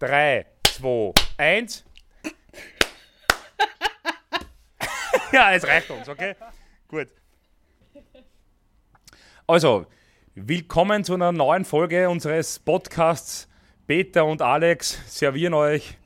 3, 0.00 0.46
2, 0.62 1.12
1. 1.38 1.84
ja, 5.32 5.52
es 5.52 5.66
reicht 5.66 5.90
uns, 5.90 6.08
okay? 6.08 6.36
Gut. 6.86 7.08
Also, 9.48 9.86
willkommen 10.36 11.02
zu 11.02 11.14
einer 11.14 11.32
neuen 11.32 11.64
Folge 11.64 12.08
unseres 12.08 12.60
Podcasts. 12.60 13.48
Peter 13.88 14.24
und 14.24 14.40
Alex 14.40 15.02
servieren 15.06 15.54
euch 15.54 15.98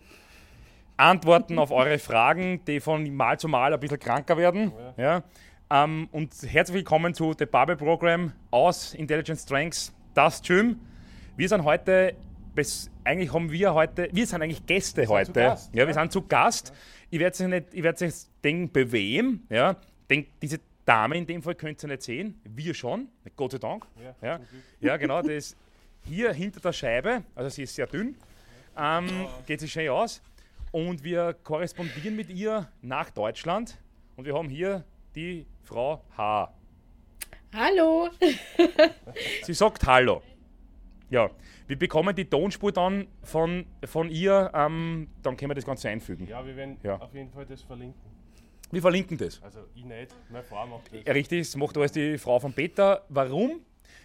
Antworten 0.96 1.59
auf 1.59 1.70
eure 1.70 1.98
Fragen, 1.98 2.64
die 2.64 2.80
von 2.80 3.14
Mal 3.14 3.38
zu 3.38 3.48
Mal 3.48 3.74
ein 3.74 3.80
bisschen 3.80 3.98
kranker 3.98 4.38
werden. 4.38 4.72
Ja. 4.96 5.22
Ähm, 5.68 6.09
und 6.12 6.32
herzlich 6.45 6.77
willkommen 6.77 7.12
zu 7.12 7.34
The 7.38 7.45
Bubble 7.45 7.77
Program 7.77 8.32
aus 8.50 8.95
Intelligent 8.95 9.38
Strengths, 9.38 9.93
das 10.14 10.40
Gym. 10.40 10.80
Wir 11.36 11.48
sind 11.48 11.64
heute, 11.64 12.14
bis, 12.54 12.91
eigentlich 13.05 13.32
haben 13.32 13.50
wir 13.50 13.75
heute, 13.75 14.09
wir 14.12 14.27
sind 14.27 14.43
eigentlich 14.43 14.64
Gäste 14.66 15.07
heute. 15.07 15.32
Gast, 15.32 15.75
ja, 15.75 15.86
wir 15.86 15.95
ja. 15.95 16.00
sind 16.00 16.13
zu 16.13 16.22
Gast. 16.22 16.72
Ich 17.11 17.18
werde 17.18 17.36
sich 17.36 17.46
nicht, 17.46 17.67
ich 17.72 17.82
werde 17.82 17.99
sich 17.99 18.29
denken, 18.43 18.93
wem, 18.93 19.43
ja. 19.49 19.76
Denk, 20.09 20.29
diese 20.40 20.59
Dame 20.85 21.17
in 21.17 21.26
dem 21.26 21.43
Fall 21.43 21.54
könnt 21.54 21.82
ihr 21.82 21.89
nicht 21.89 22.03
sehen, 22.03 22.40
wir 22.45 22.75
schon, 22.75 23.09
Gott 23.36 23.53
sei 23.53 23.59
Dank. 23.59 23.86
Ja, 24.03 24.29
Ja, 24.29 24.40
ja 24.81 24.96
genau, 24.96 25.23
das 25.23 25.31
ist 25.31 25.57
hier 26.04 26.32
hinter 26.32 26.61
der 26.61 26.73
Scheibe, 26.73 27.23
also 27.35 27.49
sie 27.49 27.62
ist 27.62 27.75
sehr 27.75 27.86
dünn, 27.86 28.17
ähm, 28.76 29.09
geht 29.46 29.61
sich 29.61 29.73
schön 29.73 29.89
aus. 29.90 30.23
Und 30.71 31.04
wir 31.04 31.34
korrespondieren 31.45 32.17
mit 32.17 32.31
ihr 32.31 32.67
nach 32.81 33.11
Deutschland 33.11 33.77
und 34.17 34.25
wir 34.25 34.34
haben 34.34 34.48
hier 34.48 34.84
die 35.14 35.47
Frau 35.62 36.03
H. 36.17 36.53
Hallo. 37.55 38.09
Sie 39.42 39.53
sagt 39.53 39.87
Hallo. 39.87 40.23
Ja, 41.12 41.30
wir 41.66 41.78
bekommen 41.78 42.16
die 42.16 42.25
Tonspur 42.25 42.72
dann 42.72 43.06
von, 43.22 43.66
von 43.84 44.08
ihr, 44.08 44.50
ähm, 44.55 45.08
dann 45.22 45.36
können 45.36 45.50
wir 45.50 45.55
das 45.55 45.66
Ganze 45.66 45.91
einfügen. 45.91 46.27
Ja, 46.27 46.44
wir 46.44 46.56
werden 46.56 46.78
Ja. 46.83 46.97
auf 46.97 47.12
jeden 47.14 47.31
Fall 47.31 47.45
das 47.45 47.61
verlinken. 47.61 48.00
Wir 48.70 48.81
verlinken 48.81 49.19
das. 49.19 49.42
Also 49.42 49.61
ich 49.75 49.84
nicht, 49.84 50.14
meine 50.31 50.42
Frau 50.42 50.67
macht 50.67 50.91
das. 50.91 51.05
Ja, 51.05 51.12
Richtig, 51.12 51.47
das 51.47 51.55
macht 51.56 51.77
alles 51.77 51.92
die 51.92 52.17
Frau 52.17 52.39
von 52.41 52.55
Peter. 52.55 53.05
Warum? 53.11 53.61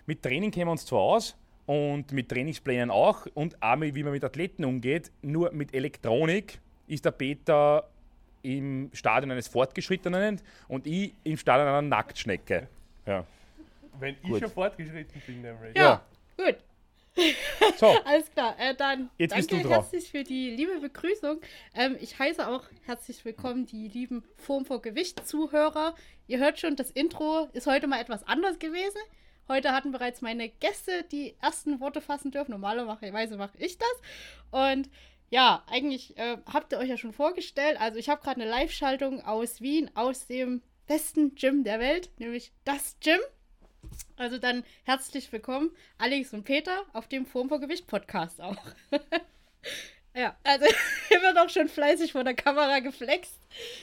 Mit 0.05 0.21
Training 0.21 0.51
kennen 0.51 0.67
wir 0.67 0.71
uns 0.73 0.85
zwar 0.85 0.99
aus 0.99 1.37
und 1.65 2.11
mit 2.11 2.27
Trainingsplänen 2.27 2.91
auch 2.91 3.25
und 3.33 3.55
auch 3.63 3.77
mit, 3.77 3.95
wie 3.95 4.03
man 4.03 4.11
mit 4.11 4.25
Athleten 4.25 4.65
umgeht, 4.65 5.09
nur 5.21 5.51
mit 5.53 5.73
Elektronik 5.73 6.59
ist 6.87 7.05
der 7.05 7.11
Peter 7.11 7.87
im 8.43 8.89
Stadion 8.93 9.31
eines 9.31 9.47
Fortgeschrittenen 9.47 10.41
und 10.67 10.85
ich 10.85 11.13
im 11.23 11.37
Stadion 11.37 11.69
einer 11.69 11.81
Nacktschnecke. 11.81 12.67
Ja. 13.05 13.25
Wenn 13.99 14.15
ich 14.21 14.29
Gut. 14.29 14.39
schon 14.41 14.51
fortgeschritten 14.51 15.21
bin, 15.25 15.41
nämlich. 15.41 15.75
Ja, 15.77 16.01
gut. 16.37 16.57
So, 17.77 17.87
Alles 18.05 18.31
klar. 18.31 18.55
Äh, 18.59 18.75
dann 18.75 19.09
Jetzt 19.17 19.35
bist 19.35 19.51
danke 19.51 19.63
du 19.63 19.69
dran. 19.69 19.81
herzlich 19.81 20.09
für 20.09 20.23
die 20.23 20.51
liebe 20.51 20.79
Begrüßung. 20.79 21.41
Ähm, 21.75 21.97
ich 21.99 22.17
heiße 22.17 22.47
auch 22.47 22.63
herzlich 22.85 23.23
willkommen 23.25 23.65
die 23.65 23.87
lieben 23.87 24.23
Form 24.37 24.65
vor 24.65 24.81
Gewicht 24.81 25.27
Zuhörer. 25.27 25.95
Ihr 26.27 26.39
hört 26.39 26.59
schon, 26.59 26.75
das 26.75 26.91
Intro 26.91 27.49
ist 27.53 27.67
heute 27.67 27.87
mal 27.87 27.99
etwas 28.01 28.23
anders 28.27 28.59
gewesen. 28.59 28.99
Heute 29.47 29.71
hatten 29.71 29.91
bereits 29.91 30.21
meine 30.21 30.49
Gäste 30.49 31.03
die 31.11 31.35
ersten 31.41 31.79
Worte 31.79 32.01
fassen 32.01 32.31
dürfen. 32.31 32.51
Normalerweise 32.51 33.37
mache 33.37 33.57
ich 33.57 33.77
das. 33.77 34.01
Und 34.51 34.89
ja, 35.29 35.63
eigentlich 35.67 36.17
äh, 36.17 36.37
habt 36.51 36.71
ihr 36.71 36.79
euch 36.79 36.89
ja 36.89 36.97
schon 36.97 37.13
vorgestellt. 37.13 37.79
Also 37.79 37.97
ich 37.97 38.09
habe 38.09 38.21
gerade 38.21 38.41
eine 38.41 38.49
Live-Schaltung 38.49 39.21
aus 39.25 39.61
Wien, 39.61 39.89
aus 39.95 40.27
dem 40.27 40.61
besten 40.85 41.35
Gym 41.35 41.63
der 41.63 41.79
Welt, 41.79 42.09
nämlich 42.17 42.51
das 42.63 42.97
Gym. 43.01 43.19
Also 44.15 44.37
dann 44.37 44.63
herzlich 44.83 45.31
willkommen, 45.31 45.71
Alex 45.97 46.33
und 46.33 46.43
Peter, 46.43 46.85
auf 46.93 47.07
dem 47.07 47.25
Form 47.25 47.49
vor 47.49 47.59
Gewicht 47.59 47.87
Podcast 47.87 48.41
auch. 48.41 48.57
ja, 50.15 50.35
also 50.43 50.65
wird 51.09 51.37
auch 51.37 51.49
schon 51.49 51.69
fleißig 51.69 52.13
vor 52.13 52.23
der 52.23 52.33
Kamera 52.33 52.79
geflext. 52.79 53.39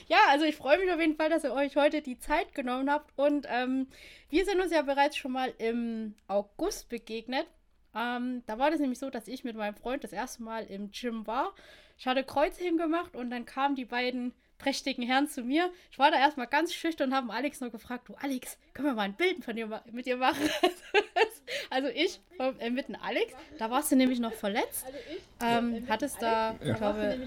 Ja, 0.07 0.17
also 0.29 0.45
ich 0.45 0.55
freue 0.55 0.79
mich 0.79 0.91
auf 0.91 0.99
jeden 0.99 1.15
Fall, 1.15 1.29
dass 1.29 1.43
ihr 1.43 1.53
euch 1.53 1.75
heute 1.75 2.01
die 2.01 2.19
Zeit 2.19 2.53
genommen 2.53 2.89
habt. 2.89 3.11
Und 3.17 3.47
ähm, 3.49 3.87
wir 4.29 4.45
sind 4.45 4.59
uns 4.59 4.71
ja 4.71 4.81
bereits 4.81 5.17
schon 5.17 5.31
mal 5.31 5.53
im 5.57 6.15
August 6.27 6.89
begegnet. 6.89 7.47
Ähm, 7.95 8.43
da 8.45 8.59
war 8.59 8.71
das 8.71 8.79
nämlich 8.79 8.99
so, 8.99 9.09
dass 9.09 9.27
ich 9.27 9.43
mit 9.43 9.55
meinem 9.55 9.75
Freund 9.75 10.03
das 10.03 10.11
erste 10.11 10.43
Mal 10.43 10.65
im 10.65 10.91
Gym 10.91 11.25
war. 11.27 11.53
Ich 11.97 12.07
hatte 12.07 12.23
Kreuzheben 12.23 12.77
gemacht 12.77 13.15
und 13.15 13.29
dann 13.29 13.45
kamen 13.45 13.75
die 13.75 13.85
beiden 13.85 14.33
prächtigen 14.57 15.03
Herren 15.03 15.27
zu 15.27 15.41
mir. 15.41 15.69
Ich 15.91 15.99
war 15.99 16.11
da 16.11 16.17
erstmal 16.17 16.47
ganz 16.47 16.73
schüchtern 16.73 17.09
und 17.09 17.15
habe 17.15 17.33
Alex 17.33 17.61
noch 17.61 17.71
gefragt, 17.71 18.07
du 18.07 18.15
Alex, 18.15 18.57
können 18.73 18.87
wir 18.87 18.93
mal 18.93 19.03
ein 19.03 19.13
Bild 19.13 19.43
von 19.43 19.55
dir, 19.55 19.81
mit 19.91 20.05
dir 20.05 20.17
machen? 20.17 20.49
also 21.69 21.89
ich 21.89 22.19
äh, 22.39 22.69
mit 22.69 22.87
dem 22.87 22.95
Alex, 23.01 23.33
da 23.57 23.69
warst 23.69 23.91
du 23.91 23.95
nämlich 23.95 24.19
noch 24.19 24.33
verletzt. 24.33 24.85
Ähm, 25.41 25.85
hattest 25.89 26.21
da, 26.21 26.55
ich 26.61 26.75
glaube, 26.75 27.17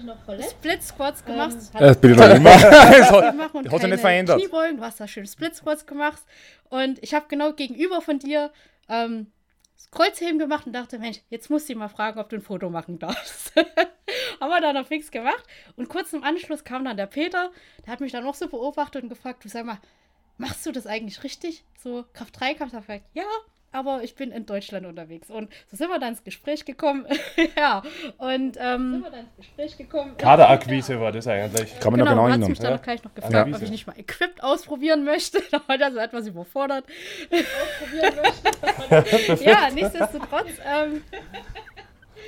Split 0.49 0.83
Squats 0.83 1.23
gemacht. 1.23 1.55
das 1.73 1.99
bin 1.99 2.11
ich 2.11 2.17
noch 2.17 2.29
immer. 2.29 3.31
gemacht 3.31 3.55
und 3.55 3.71
Hat 3.71 3.81
sich 3.81 3.89
nicht 3.89 4.01
verändert. 4.01 4.39
Kniebeugen. 4.39 4.77
Du 4.77 4.83
hast 4.83 4.99
da 4.99 5.07
schön 5.07 5.25
Split 5.25 5.55
Squats 5.55 5.85
gemacht. 5.85 6.21
Und 6.69 7.01
ich 7.03 7.13
habe 7.13 7.25
genau 7.29 7.53
gegenüber 7.53 8.01
von 8.01 8.19
dir 8.19 8.51
ähm, 8.87 9.27
das 9.75 9.91
Kreuzheben 9.91 10.39
gemacht 10.39 10.65
und 10.67 10.73
dachte, 10.73 10.99
Mensch, 10.99 11.21
jetzt 11.29 11.49
muss 11.49 11.69
ich 11.69 11.75
mal 11.75 11.87
fragen, 11.87 12.19
ob 12.19 12.29
du 12.29 12.35
ein 12.35 12.41
Foto 12.41 12.69
machen 12.69 12.99
darfst. 12.99 13.53
Haben 14.39 14.49
wir 14.49 14.61
dann 14.61 14.75
noch 14.75 14.87
fix 14.87 15.11
gemacht. 15.11 15.43
Und 15.75 15.89
kurz 15.89 16.13
im 16.13 16.23
Anschluss 16.23 16.63
kam 16.63 16.85
dann 16.85 16.97
der 16.97 17.07
Peter, 17.07 17.51
der 17.85 17.93
hat 17.93 17.99
mich 18.01 18.11
dann 18.11 18.23
noch 18.23 18.35
so 18.35 18.47
beobachtet 18.47 19.03
und 19.03 19.09
gefragt, 19.09 19.43
du 19.43 19.49
sag 19.49 19.65
mal, 19.65 19.79
machst 20.37 20.65
du 20.65 20.71
das 20.71 20.87
eigentlich 20.87 21.23
richtig? 21.23 21.63
So 21.77 22.05
Kraft 22.13 22.39
3 22.39 22.53
Kampf, 22.53 22.71
da 22.71 22.79
gesagt, 22.79 23.03
ja, 23.13 23.23
aber 23.71 24.01
ich 24.03 24.15
bin 24.15 24.31
in 24.31 24.47
Deutschland 24.47 24.87
unterwegs. 24.87 25.29
Und 25.29 25.51
so 25.69 25.77
sind 25.77 25.89
wir 25.89 25.99
dann 25.99 26.09
ins 26.13 26.23
Gespräch 26.23 26.65
gekommen. 26.65 27.05
ja, 27.57 27.83
und 28.17 28.57
ähm, 28.59 28.93
sind 28.93 29.03
wir 29.03 29.11
dann 29.11 29.19
ins 29.27 29.35
Gespräch 29.37 29.77
gekommen. 29.77 30.17
Kaderakquise 30.17 30.99
war 30.99 31.11
das 31.11 31.27
eigentlich. 31.27 31.79
Kann 31.79 31.91
man 31.91 31.99
Genau, 31.99 32.15
noch 32.15 32.23
genau 32.23 32.23
hat 32.23 32.27
sie 32.27 32.31
erinnern. 32.31 32.49
mich 32.49 32.59
dann 32.59 32.71
Ja. 32.71 32.77
auch 32.77 32.81
gleich 32.81 33.03
noch 33.03 33.13
gefragt, 33.13 33.33
Ja. 33.49 33.55
ob 33.55 33.61
ich 33.61 33.69
nicht 33.69 33.85
mal 33.85 33.99
Equipped 33.99 34.41
ausprobieren 34.43 35.03
möchte. 35.03 35.39
Da 35.51 35.61
war 35.67 35.79
er 35.79 35.91
so 35.91 35.99
etwas 35.99 36.25
überfordert. 36.27 36.85
ausprobieren 37.29 38.15
möchte. 38.89 39.43
ja, 39.45 39.69
nichtsdestotrotz 39.69 40.47
ähm, 40.65 41.03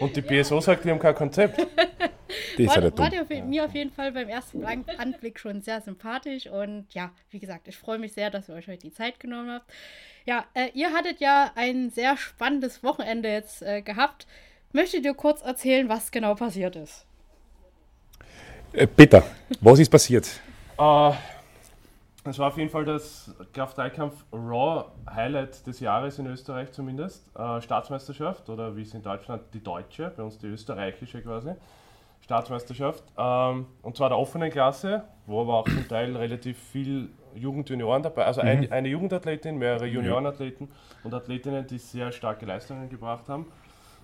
Und 0.02 0.16
die 0.16 0.22
BSO 0.22 0.60
sagt, 0.62 0.84
wir 0.86 0.92
haben 0.92 1.00
kein 1.00 1.16
Konzept. 1.16 1.60
Das 2.58 2.60
ist 2.60 2.60
ja 2.60 2.68
war, 2.68 2.76
der 2.76 2.84
war 2.98 3.10
dumm. 3.10 3.28
der 3.28 3.40
auf- 3.40 3.46
mir 3.46 3.66
auf 3.66 3.74
jeden 3.74 3.92
Fall 3.92 4.12
beim 4.14 4.30
ersten 4.30 4.64
An- 4.64 4.86
Anblick 4.98 5.38
schon 5.40 5.62
sehr 5.62 5.82
sympathisch. 5.82 6.48
Und 6.48 6.86
ja, 6.94 7.12
wie 7.30 7.40
gesagt, 7.40 7.68
ich 7.68 7.76
freue 7.78 8.00
mich 8.00 8.14
sehr, 8.14 8.30
dass 8.30 8.48
ihr 8.48 8.56
euch 8.56 8.68
heute 8.68 8.78
die 8.80 8.94
Zeit 8.94 9.20
genommen 9.20 9.52
habt. 9.52 9.70
Ja, 10.26 10.46
äh, 10.54 10.70
ihr 10.74 10.92
hattet 10.94 11.20
ja 11.20 11.52
ein 11.56 11.90
sehr 11.90 12.16
spannendes 12.16 12.84
Wochenende 12.84 13.28
jetzt 13.30 13.62
äh, 13.64 13.82
gehabt. 13.82 14.28
Möchtet 14.72 15.04
ihr 15.04 15.14
kurz 15.14 15.42
erzählen, 15.42 15.90
was 15.90 16.12
genau 16.12 16.36
passiert 16.36 16.78
ist? 16.78 17.06
Äh, 18.74 18.88
Peter, 18.88 19.24
was 19.60 19.80
ist 19.80 19.90
passiert? 19.90 20.30
Äh, 20.78 21.12
es 22.24 22.38
war 22.38 22.50
auf 22.50 22.58
jeden 22.58 22.70
Fall 22.70 22.86
das 22.86 23.34
Kraft-3-Kampf 23.54 24.26
Raw 24.32 24.86
Highlight 25.10 25.66
des 25.66 25.80
Jahres 25.80 26.20
in 26.20 26.28
Österreich 26.28 26.72
zumindest. 26.72 27.28
Äh, 27.36 27.62
Staatsmeisterschaft 27.62 28.50
oder 28.50 28.76
wie 28.76 28.84
es 28.84 28.94
in 28.94 29.02
Deutschland 29.02 29.42
die 29.54 29.64
deutsche, 29.64 30.12
bei 30.16 30.24
uns 30.24 30.38
die 30.38 30.48
österreichische 30.48 31.22
quasi. 31.22 31.52
Staatsmeisterschaft. 32.22 33.04
Ähm, 33.18 33.66
und 33.82 33.98
zwar 33.98 34.10
der 34.10 34.20
offenen 34.20 34.52
Klasse, 34.52 35.04
wo 35.26 35.42
aber 35.42 35.56
auch 35.56 35.66
zum 35.68 35.88
Teil 35.88 36.16
relativ 36.16 36.60
viel 36.60 37.10
Jugend-Junioren 37.34 38.04
dabei, 38.04 38.26
also 38.26 38.42
ein, 38.42 38.72
eine 38.72 38.90
Jugendathletin, 38.90 39.58
mehrere 39.58 39.86
Juniorenathleten 39.86 40.70
und 41.04 41.14
Athletinnen, 41.14 41.66
die 41.66 41.78
sehr 41.78 42.12
starke 42.12 42.46
Leistungen 42.46 42.90
gebracht 42.90 43.30
haben. 43.30 43.48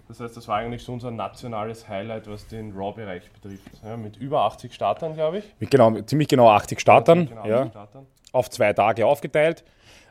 Das 0.08 0.20
heißt, 0.20 0.38
das 0.38 0.48
war 0.48 0.58
eigentlich 0.58 0.84
so 0.84 0.94
unser 0.94 1.12
nationales 1.12 1.88
Highlight, 1.88 2.28
was 2.28 2.48
den 2.48 2.72
Raw-Bereich 2.72 3.30
betrifft. 3.32 3.70
Ja, 3.84 3.98
mit 3.98 4.18
über 4.18 4.42
80 4.42 4.74
Startern, 4.74 5.14
glaube 5.14 5.40
ich. 5.40 5.46
Mit 5.60 5.70
genau, 5.70 6.00
ziemlich 6.02 6.30
genau 6.30 6.50
80 6.50 6.80
Startern. 6.80 7.28
Genau, 7.28 7.46
ja. 7.46 7.60
80 7.60 7.72
Startern. 7.72 8.08
auf 8.32 8.50
zwei 8.50 8.74
Tage 8.74 9.06
aufgeteilt. 9.06 9.64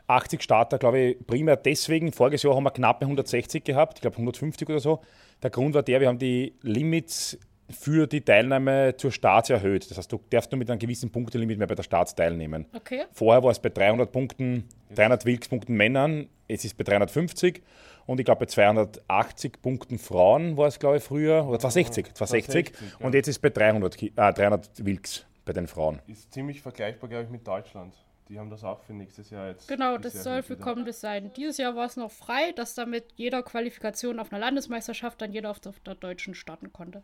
80 0.07 0.41
Starter, 0.41 0.77
glaube 0.77 0.99
ich, 0.99 1.27
primär 1.27 1.57
deswegen. 1.57 2.11
Voriges 2.11 2.43
Jahr 2.43 2.55
haben 2.55 2.63
wir 2.63 2.71
knappe 2.71 3.05
160 3.05 3.63
gehabt, 3.63 3.97
ich 3.97 4.01
glaube 4.01 4.15
150 4.15 4.69
oder 4.69 4.79
so. 4.79 5.01
Der 5.43 5.49
Grund 5.49 5.75
war 5.75 5.83
der, 5.83 5.99
wir 5.99 6.07
haben 6.07 6.19
die 6.19 6.53
Limits 6.61 7.37
für 7.69 8.07
die 8.07 8.21
Teilnahme 8.21 8.95
zur 8.95 9.11
Starts 9.11 9.49
erhöht. 9.49 9.89
Das 9.89 9.97
heißt, 9.97 10.11
du 10.11 10.21
darfst 10.29 10.51
nur 10.51 10.59
mit 10.59 10.69
einem 10.69 10.79
gewissen 10.79 11.11
Punktelimit 11.11 11.57
mehr 11.57 11.67
bei 11.67 11.75
der 11.75 11.83
Starts 11.83 12.15
teilnehmen. 12.15 12.65
Okay. 12.73 13.03
Vorher 13.11 13.43
war 13.43 13.51
es 13.51 13.59
bei 13.59 13.69
300 13.69 14.09
Punkten, 14.11 14.69
300 14.95 15.25
Wilkspunkten 15.25 15.75
Männern, 15.75 16.29
jetzt 16.47 16.63
ist 16.63 16.71
es 16.71 16.77
bei 16.77 16.85
350 16.85 17.61
und 18.07 18.19
ich 18.19 18.25
glaube 18.25 18.39
bei 18.39 18.45
280 18.47 19.61
Punkten 19.61 19.99
Frauen 19.99 20.57
war 20.57 20.67
es, 20.67 20.79
glaube 20.79 20.97
ich, 20.97 21.03
früher, 21.03 21.45
oder 21.45 21.59
260, 21.59 22.13
260 22.15 22.73
260, 22.73 22.99
ja. 22.99 23.05
und 23.05 23.13
jetzt 23.13 23.27
ist 23.27 23.35
es 23.35 23.39
bei 23.39 23.49
300, 23.49 23.95
Ki- 23.95 24.13
äh, 24.15 24.33
300 24.33 24.83
Wilks 24.85 25.25
bei 25.45 25.53
den 25.53 25.67
Frauen. 25.67 25.99
Ist 26.07 26.33
ziemlich 26.33 26.61
vergleichbar, 26.61 27.09
glaube 27.09 27.25
ich, 27.25 27.29
mit 27.29 27.47
Deutschland. 27.47 27.93
Die 28.29 28.37
haben 28.37 28.49
das 28.49 28.63
auch 28.65 28.81
für 28.83 28.93
nächstes 28.93 29.29
Jahr 29.29 29.47
jetzt. 29.47 29.69
Genau, 29.69 29.97
das 29.97 30.21
soll 30.21 30.43
für 30.43 30.57
kommendes 30.57 30.99
sein. 30.99 31.31
Dieses 31.37 31.57
Jahr 31.57 31.75
war 31.77 31.85
es 31.85 31.95
noch 31.95 32.11
frei, 32.11 32.51
dass 32.53 32.73
damit 32.75 33.05
jeder 33.15 33.41
Qualifikation 33.41 34.19
auf 34.19 34.33
einer 34.33 34.39
Landesmeisterschaft 34.41 35.21
dann 35.21 35.31
jeder 35.31 35.49
auf 35.49 35.61
der, 35.61 35.69
auf 35.69 35.79
der 35.79 35.95
deutschen 35.95 36.35
starten 36.35 36.73
konnte. 36.73 37.03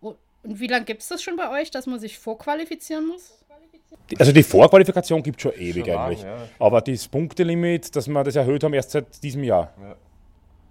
Und 0.00 0.16
wie 0.42 0.66
lange 0.66 0.86
gibt 0.86 1.02
es 1.02 1.08
das 1.08 1.22
schon 1.22 1.36
bei 1.36 1.50
euch, 1.60 1.70
dass 1.70 1.86
man 1.86 2.00
sich 2.00 2.18
vorqualifizieren 2.18 3.06
muss? 3.06 3.44
Also 4.18 4.32
die 4.32 4.42
Vorqualifikation 4.42 5.22
gibt 5.22 5.36
es 5.38 5.42
schon 5.42 5.52
ewig 5.60 5.84
Schon 5.84 5.94
lang, 5.94 6.04
eigentlich. 6.06 6.22
ja. 6.22 6.36
Aber 6.58 6.80
das 6.80 7.06
Punktelimit, 7.08 7.94
dass 7.94 8.08
wir 8.08 8.24
das 8.24 8.36
erhöht 8.36 8.64
haben, 8.64 8.72
erst 8.72 8.92
seit 8.92 9.22
diesem 9.22 9.44
Jahr. 9.44 9.74
Ja. 9.78 9.96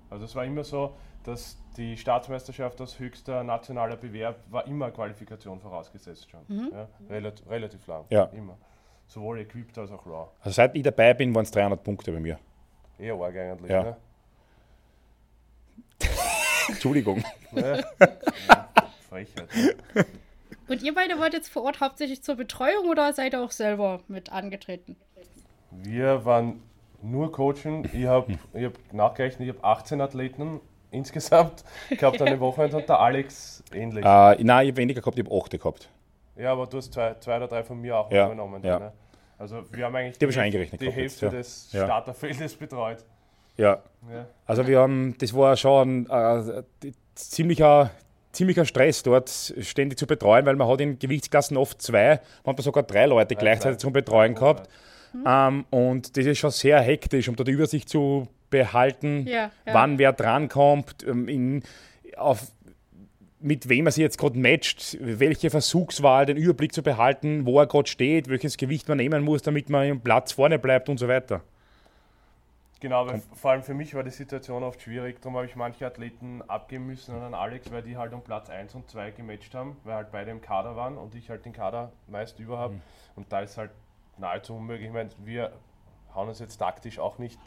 Also 0.10 0.26
es 0.26 0.36
war 0.36 0.46
immer 0.46 0.64
so, 0.64 0.96
dass 1.24 1.58
die 1.78 1.98
Staatsmeisterschaft 1.98 2.80
als 2.82 3.00
höchster 3.00 3.44
nationaler 3.44 3.98
Bewerb 3.98 4.40
war 4.50 4.66
immer 4.68 4.92
Qualifikation 4.92 5.60
vorausgesetzt 5.60 6.30
schon. 6.30 6.72
Ja, 6.72 6.88
relativ, 7.10 7.50
relativ 7.50 7.88
lang. 7.88 8.06
Ja. 8.10 8.26
Immer. 8.26 8.58
Sowohl 9.08 9.40
Equipped 9.40 9.78
als 9.78 9.92
auch 9.92 10.06
Raw. 10.06 10.30
Also 10.42 10.56
seit 10.56 10.76
ich 10.76 10.84
dabei 10.84 11.14
bin, 11.14 11.34
waren 11.34 11.44
es 11.44 11.52
300 11.52 11.84
Punkte 11.84 12.12
bei 12.12 12.20
mir. 12.20 12.40
Eher 12.98 13.16
arg 13.16 13.36
eigentlich. 13.36 13.72
Ja. 13.72 13.84
Ne? 13.84 13.98
Entschuldigung. 16.70 17.24
Ja. 17.52 17.78
ja. 17.78 17.86
Frechheit. 19.10 19.50
Ja. 19.96 20.04
Und 20.68 20.84
ihr 20.84 20.94
beide 20.94 21.18
wart 21.18 21.34
jetzt 21.34 21.50
vor 21.50 21.64
Ort 21.64 21.82
hauptsächlich 21.82 22.22
zur 22.22 22.36
Betreuung 22.36 22.88
oder 22.90 23.12
seid 23.14 23.34
ihr 23.34 23.42
auch 23.42 23.52
selber 23.52 24.02
mit 24.08 24.32
angetreten? 24.32 24.96
Wir 25.72 26.26
waren 26.26 26.62
nur 27.02 27.32
coachen. 27.32 27.88
Ich 27.94 28.06
habe 28.06 28.34
ich 28.54 28.66
hab 28.66 28.74
nachgerechnet, 28.92 29.48
ich 29.50 29.56
habe 29.56 29.64
18 29.64 30.02
Athleten 30.02 30.60
insgesamt 30.92 31.64
gehabt 31.90 32.22
an 32.22 32.28
dem 32.28 32.40
Wochenende 32.40 32.78
und 32.78 32.90
der 32.90 33.00
Alex 33.00 33.64
ähnlich. 33.74 34.04
Äh, 34.06 34.44
nein, 34.44 34.66
ich 34.66 34.72
habe 34.72 34.78
weniger 34.78 35.02
gehabt, 35.02 35.18
ich 35.20 35.26
habe 35.26 35.36
8 35.36 35.52
gehabt. 35.52 35.90
Ja, 36.36 36.52
aber 36.54 36.68
du 36.68 36.78
hast 36.78 36.94
zwei, 36.94 37.16
zwei 37.20 37.38
oder 37.38 37.48
drei 37.48 37.64
von 37.64 37.80
mir 37.80 37.98
auch 37.98 38.12
Ja, 38.12 38.26
übernommen. 38.26 38.64
ja. 38.64 38.80
Ne? 38.80 38.92
Also 39.38 39.62
wir 39.72 39.86
haben 39.86 39.96
eigentlich 39.96 40.18
Die 40.18 40.32
schon 40.32 40.44
eingerechnet 40.44 40.82
die 40.82 40.92
Hälfte 40.92 41.02
jetzt, 41.02 41.22
ja. 41.22 41.30
des 41.30 41.72
Ja. 41.74 41.86
Starterfeldes 41.86 42.56
betreut. 42.56 43.06
Ja, 43.58 43.80
Ja. 44.12 44.26
also 44.46 44.66
wir 44.68 44.80
haben, 44.80 45.16
das 45.20 45.34
war 45.36 45.56
schon 45.58 46.06
äh, 46.10 46.64
die- 46.82 46.94
ziemlicher, 47.16 47.92
ziemlicher 48.32 48.64
Stress 48.66 49.04
dort 49.04 49.30
ständig 49.30 50.00
zu 50.00 50.08
betreuen, 50.08 50.46
weil 50.46 50.56
man 50.56 50.68
hat 50.70 50.80
in 50.82 50.98
Gewichtsklassen 50.98 51.58
oft 51.58 51.82
zwei, 51.82 52.22
manchmal 52.46 52.64
sogar 52.64 52.84
drei 52.84 53.06
Leute 53.06 53.36
gleichzeitig 53.36 53.80
zum 53.80 53.92
Betreuen 53.92 54.36
gehabt. 54.36 54.70
Ähm, 55.26 55.66
und 55.70 56.18
das 56.18 56.26
ist 56.26 56.38
schon 56.38 56.52
sehr 56.52 56.82
hektisch, 56.82 57.28
um 57.30 57.36
da 57.36 57.44
die 57.44 57.52
Übersicht 57.52 57.90
zu 57.90 58.28
behalten, 58.50 59.26
Ja, 59.28 59.52
ja. 59.66 59.74
wann 59.74 59.98
wer 59.98 60.14
drankommt, 60.14 61.06
ähm, 61.08 61.28
in, 61.28 61.64
auf, 62.18 62.52
mit 63.40 63.70
wem 63.70 63.86
er 63.86 63.92
sich 63.92 64.02
jetzt 64.02 64.18
gerade 64.18 64.38
matcht, 64.38 64.98
welche 65.00 65.50
Versuchswahl, 65.50 66.26
den 66.26 66.38
Überblick 66.38 66.74
zu 66.74 66.84
behalten, 66.84 67.46
wo 67.46 67.60
er 67.60 67.68
gerade 67.68 67.88
steht, 67.90 68.28
welches 68.28 68.58
Gewicht 68.58 68.88
man 68.88 68.98
nehmen 68.98 69.24
muss, 69.24 69.42
damit 69.42 69.70
man 69.70 69.88
im 69.88 70.02
Platz 70.02 70.34
vorne 70.34 70.60
bleibt 70.60 70.90
und 70.90 70.98
so 70.98 71.08
weiter. 71.08 71.42
Genau, 72.82 73.06
weil 73.08 73.22
vor 73.34 73.52
allem 73.52 73.64
für 73.64 73.74
mich 73.74 73.94
war 73.94 74.04
die 74.04 74.10
Situation 74.10 74.64
oft 74.64 74.82
schwierig. 74.82 75.22
Darum 75.22 75.36
habe 75.36 75.46
ich 75.46 75.56
manche 75.58 75.86
Athleten 75.86 76.42
abgeben 76.48 76.88
müssen 76.88 77.14
an 77.14 77.34
Alex, 77.34 77.70
weil 77.72 77.82
die 77.82 77.98
halt 77.98 78.14
um 78.14 78.22
Platz 78.22 78.50
1 78.50 78.74
und 78.74 78.90
2 78.90 79.12
gematcht 79.12 79.54
haben, 79.54 79.76
weil 79.84 79.96
halt 79.96 80.12
beide 80.14 80.32
im 80.32 80.40
Kader 80.40 80.78
waren 80.78 80.98
und 80.98 81.14
ich 81.14 81.30
halt 81.30 81.44
den 81.44 81.52
Kader 81.52 81.92
meist 82.08 82.40
über 82.40 82.58
habe. 82.58 82.76
Und 83.18 83.32
da 83.34 83.42
ist 83.42 83.58
halt 83.58 83.72
nahezu 84.20 84.56
unmöglich. 84.56 84.88
Ich 84.88 84.94
meine, 84.94 85.10
wir 85.24 85.52
hauen 86.14 86.30
uns 86.30 86.40
jetzt 86.40 86.58
taktisch 86.58 87.00
auch 87.00 87.18
nicht, 87.18 87.40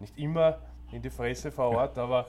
nicht 0.00 0.16
immer 0.18 0.58
in 0.92 1.02
die 1.02 1.10
Fresse 1.10 1.50
vor 1.50 1.70
Ort, 1.76 1.98
aber 1.98 2.26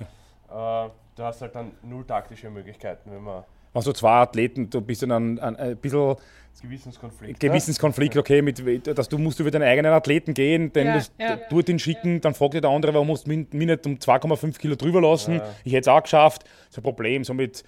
äh, 0.49 0.89
du 1.15 1.23
hast 1.23 1.41
halt 1.41 1.55
dann 1.55 1.71
null 1.83 2.05
taktische 2.05 2.49
Möglichkeiten, 2.49 3.11
wenn 3.11 3.23
man 3.23 3.43
Wenn 3.73 3.81
so 3.81 3.93
zwei 3.93 4.21
Athleten, 4.21 4.69
du 4.69 4.81
bist 4.81 5.01
dann 5.03 5.11
ein, 5.11 5.39
ein, 5.39 5.55
ein 5.55 5.77
bisschen 5.77 6.15
Gewissenskonflikt. 6.61 7.39
Gewissenskonflikt, 7.39 8.17
okay, 8.17 8.41
mit, 8.41 8.87
dass 8.87 9.07
du 9.07 9.17
musst 9.19 9.39
über 9.39 9.51
deinen 9.51 9.67
eigenen 9.67 9.93
Athleten 9.93 10.33
gehen, 10.33 10.73
denn 10.73 10.87
Ja, 10.87 11.01
ja. 11.19 11.39
dort 11.49 11.69
ihn 11.69 11.77
schicken, 11.77 12.19
dann 12.19 12.33
fragt 12.33 12.55
dir 12.55 12.61
der 12.61 12.71
andere, 12.71 12.93
warum 12.93 13.07
musst 13.07 13.27
du 13.27 13.29
mich 13.29 13.53
mich 13.53 13.67
nicht 13.67 13.85
um 13.85 13.95
2,5 13.95 14.57
Kilo 14.57 14.75
drüber 14.75 15.01
lassen? 15.01 15.35
Ja. 15.35 15.43
Ich 15.63 15.73
hätte 15.73 15.81
es 15.81 15.87
auch 15.87 16.01
geschafft. 16.01 16.43
Das 16.45 16.69
ist 16.69 16.77
ein 16.77 16.83
Problem. 16.83 17.23
Somit 17.23 17.63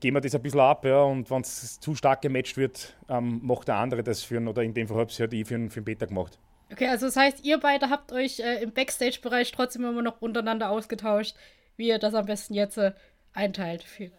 gehen 0.00 0.14
wir 0.14 0.20
das 0.20 0.34
ein 0.34 0.42
bisschen 0.42 0.60
ab, 0.60 0.84
ja, 0.84 1.02
und 1.02 1.30
wenn 1.30 1.42
es 1.42 1.78
zu 1.80 1.94
stark 1.94 2.22
gematcht 2.22 2.56
wird, 2.56 2.94
ähm, 3.08 3.40
macht 3.42 3.68
der 3.68 3.76
andere 3.76 4.02
das 4.02 4.22
für 4.22 4.36
einen, 4.36 4.48
oder 4.48 4.62
in 4.62 4.74
dem 4.74 4.88
Fall 4.88 4.98
habe 4.98 5.08
ich 5.08 5.14
es 5.14 5.18
ja 5.18 5.26
die 5.26 5.44
für 5.44 5.54
einen, 5.54 5.70
für 5.70 5.78
einen 5.78 5.84
Beta 5.84 6.06
gemacht. 6.06 6.38
Okay, 6.72 6.88
also 6.88 7.06
das 7.06 7.16
heißt, 7.16 7.44
ihr 7.44 7.58
beide 7.60 7.90
habt 7.90 8.12
euch 8.12 8.40
äh, 8.40 8.62
im 8.62 8.72
Backstage-Bereich 8.72 9.52
trotzdem 9.52 9.84
immer 9.84 10.02
noch 10.02 10.20
untereinander 10.20 10.70
ausgetauscht, 10.70 11.36
wie 11.76 11.88
ihr 11.88 11.98
das 11.98 12.14
am 12.14 12.26
besten 12.26 12.54
jetzt 12.54 12.78
äh, 12.78 12.92
einteilt. 13.32 13.82
Für 13.82 14.10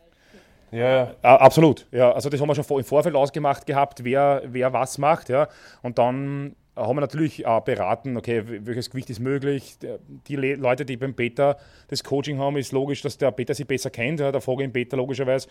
Ja, 0.72 0.90
ja. 0.90 1.16
Ah, 1.22 1.38
absolut, 1.38 1.88
ja. 1.92 2.12
Also 2.12 2.30
das 2.30 2.40
haben 2.40 2.48
wir 2.48 2.56
schon 2.56 2.64
vor, 2.64 2.80
im 2.80 2.86
Vorfeld 2.86 3.16
ausgemacht 3.16 3.66
gehabt, 3.66 4.04
wer, 4.04 4.44
wer 4.46 4.72
was 4.74 4.98
macht, 4.98 5.30
ja. 5.30 5.48
Und 5.82 5.98
dann 5.98 6.56
haben 6.76 6.98
wir 6.98 7.02
natürlich 7.02 7.46
auch 7.46 7.62
beraten, 7.64 8.18
okay, 8.18 8.44
welches 8.66 8.90
Gewicht 8.90 9.10
ist 9.10 9.20
möglich. 9.20 9.78
Der- 9.80 10.00
Die 10.28 10.36
Le 10.36 10.56
Leute, 10.56 10.86
die 10.86 10.98
beim 10.98 11.14
Beta 11.14 11.58
das 11.88 12.04
Coaching 12.04 12.38
haben, 12.40 12.58
ist 12.58 12.72
logisch, 12.72 13.02
dass 13.02 13.18
der 13.18 13.32
Beta 13.32 13.54
sie 13.54 13.64
besser 13.64 13.90
kennt. 13.90 14.20
Ja. 14.20 14.32
Da 14.32 14.40
frage 14.40 14.64
ich 14.64 14.68
den 14.68 14.74
Beta 14.74 14.98
logischerweise, 14.98 15.48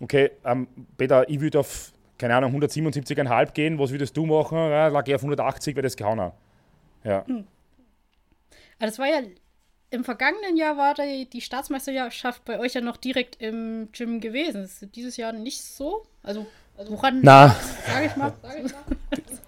okay, 0.00 0.30
ähm, 0.44 0.68
Beta, 0.96 1.24
ich 1.26 1.40
würde 1.40 1.60
auf, 1.60 1.92
keine 2.16 2.36
Ahnung, 2.36 2.52
177,5 2.52 3.52
gehen, 3.52 3.78
was 3.78 3.90
würdest 3.90 4.16
du 4.16 4.26
machen? 4.26 4.56
Ja, 4.58 4.88
lag 4.88 5.06
ich 5.08 5.14
auf 5.14 5.22
180, 5.22 5.74
weil 5.74 5.82
das 5.82 5.96
gehauen. 5.96 6.32
Ja. 7.04 7.24
Also 7.28 7.46
das 8.80 8.98
war 8.98 9.06
ja 9.06 9.20
im 9.90 10.04
vergangenen 10.04 10.56
Jahr 10.56 10.76
war 10.76 10.94
die, 10.94 11.28
die 11.30 11.40
Staatsmeisterschaft 11.40 12.44
bei 12.44 12.58
euch 12.60 12.74
ja 12.74 12.80
noch 12.82 12.98
direkt 12.98 13.40
im 13.42 13.88
Gym 13.92 14.20
gewesen. 14.20 14.62
Das 14.62 14.82
ist 14.82 14.94
dieses 14.94 15.16
Jahr 15.16 15.32
nicht 15.32 15.62
so. 15.62 16.02
Also 16.22 16.46
woran 16.88 17.20
Na, 17.22 17.56
sage 17.86 18.06
ich 18.06 18.16
mal? 18.16 18.32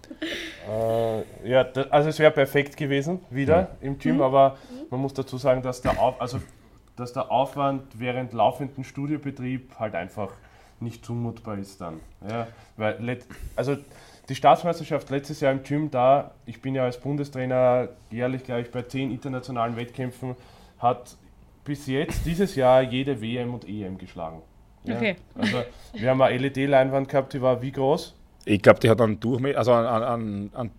Äh, 0.69 1.49
ja, 1.49 1.65
da, 1.65 1.83
also 1.91 2.09
es 2.11 2.19
wäre 2.19 2.31
perfekt 2.31 2.77
gewesen, 2.77 3.21
wieder 3.31 3.77
im 3.81 3.99
Gym, 3.99 4.21
aber 4.21 4.57
man 4.91 5.01
muss 5.01 5.15
dazu 5.15 5.39
sagen, 5.39 5.63
dass 5.63 5.81
der, 5.81 6.01
Auf, 6.01 6.21
also, 6.21 6.41
dass 6.97 7.13
der 7.13 7.31
Aufwand 7.31 7.99
während 7.99 8.33
laufenden 8.33 8.85
Studiobetrieb 8.85 9.79
halt 9.79 9.95
einfach 9.95 10.31
nicht 10.81 11.05
zumutbar 11.05 11.59
ist 11.59 11.81
dann. 11.81 12.01
Ja, 12.29 12.47
weil 12.77 12.97
let, 13.03 13.25
also 13.57 13.77
die 14.29 14.35
Staatsmeisterschaft 14.35 15.11
letztes 15.11 15.41
Jahr 15.41 15.53
im 15.53 15.63
Gym 15.63 15.91
da, 15.91 16.33
ich 16.47 16.63
bin 16.63 16.75
ja 16.75 16.85
als 16.85 16.99
Bundestrainer 16.99 17.89
jährlich, 18.11 18.45
glaube 18.45 18.63
ich, 18.63 18.71
bei 18.71 18.83
zehn 18.83 19.11
internationalen 19.11 19.77
Wettkämpfen, 19.77 20.37
hat 20.79 21.17
bis 21.65 21.87
jetzt 21.87 22.25
dieses 22.25 22.55
Jahr 22.55 22.83
jede 22.83 23.21
WM 23.21 23.55
und 23.55 23.69
EM 23.69 23.99
geschlagen. 23.99 24.43
Ja, 24.85 24.97
Okay. 24.97 25.17
Also 25.35 25.65
wir 25.95 26.11
haben 26.11 26.23
eine 26.23 26.39
LED-Leinwand 26.39 27.09
gehabt, 27.09 27.33
die 27.33 27.43
war 27.43 27.61
wie 27.61 27.73
groß? 27.73 28.15
Ich 28.45 28.63
glaube, 28.63 28.81
die 28.81 28.91
hat 28.91 29.01
einen 29.01 29.21
Durchmesser, 29.21 29.59
also 29.59 29.73
an, 29.73 29.87
an, 29.87 30.51
an 30.55 30.71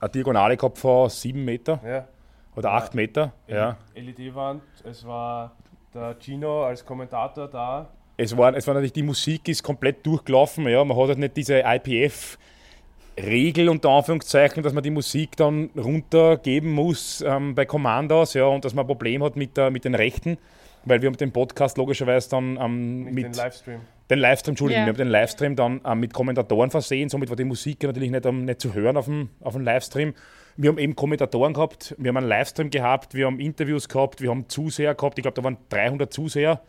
eine 0.00 0.10
Diagonale 0.10 0.56
gehabt 0.56 0.78
von 0.78 1.08
7 1.08 1.44
Meter 1.44 1.80
Ja. 1.84 2.08
oder 2.56 2.72
8 2.72 2.94
Meter. 2.94 3.32
Ja. 3.46 3.76
LED-Wand, 3.94 4.62
es 4.84 5.06
war 5.06 5.52
der 5.94 6.16
Gino 6.18 6.64
als 6.64 6.84
Kommentator 6.84 7.48
da. 7.48 7.88
Es 8.16 8.36
war, 8.36 8.54
es 8.54 8.66
war 8.66 8.74
natürlich, 8.74 8.92
die 8.92 9.02
Musik 9.02 9.48
ist 9.48 9.62
komplett 9.62 10.04
durchgelaufen. 10.06 10.66
Ja. 10.68 10.84
Man 10.84 10.96
hat 10.96 11.08
halt 11.08 11.18
nicht 11.18 11.36
diese 11.36 11.62
IPF-Regel 11.64 13.68
unter 13.68 13.90
Anführungszeichen, 13.90 14.62
dass 14.62 14.72
man 14.72 14.82
die 14.82 14.90
Musik 14.90 15.36
dann 15.36 15.70
runtergeben 15.76 16.72
muss 16.72 17.22
ähm, 17.26 17.54
bei 17.54 17.64
Commandos 17.64 18.34
ja, 18.34 18.44
und 18.46 18.64
dass 18.64 18.74
man 18.74 18.84
ein 18.84 18.88
Problem 18.88 19.22
hat 19.22 19.36
mit, 19.36 19.56
der, 19.56 19.70
mit 19.70 19.84
den 19.84 19.94
Rechten, 19.94 20.38
weil 20.84 21.02
wir 21.02 21.08
haben 21.08 21.16
den 21.16 21.32
Podcast 21.32 21.76
logischerweise 21.78 22.30
dann 22.30 22.56
ähm, 22.60 23.04
Mit, 23.04 23.14
mit 23.14 23.24
dem 23.26 23.32
Livestream. 23.32 23.80
den 24.10 24.18
Livestream, 24.18 24.52
Entschuldigung, 24.52 24.80
Ja. 24.82 24.86
wir 24.86 24.92
haben 24.92 24.98
den 24.98 25.08
Livestream 25.08 25.56
dann 25.56 25.80
ähm, 25.84 26.00
mit 26.00 26.12
Kommentatoren 26.14 26.70
versehen, 26.70 27.08
somit 27.08 27.28
war 27.28 27.36
die 27.36 27.44
Musik 27.44 27.82
natürlich 27.82 28.10
nicht, 28.10 28.26
ähm, 28.26 28.44
nicht 28.44 28.60
zu 28.60 28.74
hören 28.74 28.96
auf 28.96 29.04
dem, 29.06 29.28
auf 29.40 29.52
dem 29.54 29.62
Livestream. 29.62 30.14
Wir 30.56 30.68
haben 30.70 30.78
eben 30.78 30.94
Kommentatoren 30.96 31.54
gehabt, 31.54 31.94
wir 31.96 32.08
haben 32.08 32.16
einen 32.18 32.28
Livestream 32.28 32.68
gehabt, 32.70 33.14
wir 33.14 33.26
haben 33.26 33.38
Interviews 33.40 33.88
gehabt, 33.88 34.20
wir 34.20 34.30
haben 34.30 34.48
Zuseher 34.48 34.94
gehabt, 34.94 35.16
ich 35.18 35.22
glaube, 35.22 35.36
da 35.36 35.44
waren 35.44 35.56
300 35.70 36.12
Zuseher. 36.12 36.60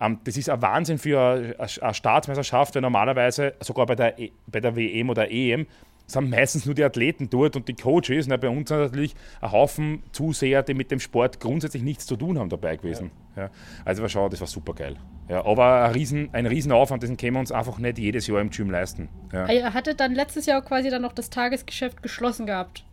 Ähm, 0.00 0.18
das 0.24 0.36
ist 0.36 0.48
ein 0.50 0.60
Wahnsinn 0.62 0.98
für 0.98 1.20
eine, 1.58 1.82
eine 1.82 1.94
Staatsmeisterschaft, 1.94 2.74
weil 2.74 2.82
normalerweise 2.82 3.54
sogar 3.60 3.86
bei 3.86 3.94
der, 3.94 4.18
E- 4.18 4.32
bei 4.46 4.60
der 4.60 4.74
WM 4.74 5.10
oder 5.10 5.30
EM 5.30 5.66
sind 6.06 6.30
meistens 6.30 6.66
nur 6.66 6.74
die 6.74 6.84
Athleten 6.84 7.28
dort 7.30 7.56
und 7.56 7.68
die 7.68 7.74
Coaches. 7.74 8.26
Na, 8.26 8.36
bei 8.36 8.48
uns 8.48 8.68
sind 8.68 8.78
natürlich 8.78 9.14
ein 9.40 9.52
Haufen 9.52 10.02
Zuseher, 10.12 10.62
die 10.62 10.74
mit 10.74 10.90
dem 10.90 11.00
Sport 11.00 11.40
grundsätzlich 11.40 11.82
nichts 11.82 12.06
zu 12.06 12.16
tun 12.16 12.38
haben 12.38 12.48
dabei 12.48 12.76
gewesen. 12.76 13.10
Ja. 13.36 13.50
Also 13.84 14.02
war 14.02 14.08
schon, 14.08 14.30
das 14.30 14.40
war 14.40 14.46
super 14.46 14.74
geil. 14.74 14.96
Ja, 15.28 15.44
aber 15.44 15.84
ein 15.84 15.92
riesen, 15.92 16.30
ein 16.32 16.46
riesen 16.46 16.72
Aufwand, 16.72 17.02
den 17.02 17.16
können 17.16 17.34
wir 17.34 17.40
uns 17.40 17.52
einfach 17.52 17.78
nicht 17.78 17.98
jedes 17.98 18.26
Jahr 18.26 18.40
im 18.40 18.50
Gym 18.50 18.70
leisten. 18.70 19.08
Ja. 19.32 19.50
Ihr 19.50 19.74
hattet 19.74 20.00
dann 20.00 20.14
letztes 20.14 20.46
Jahr 20.46 20.62
quasi 20.62 20.88
dann 20.88 21.02
noch 21.02 21.12
das 21.12 21.30
Tagesgeschäft 21.30 22.02
geschlossen 22.02 22.46
gehabt. 22.46 22.84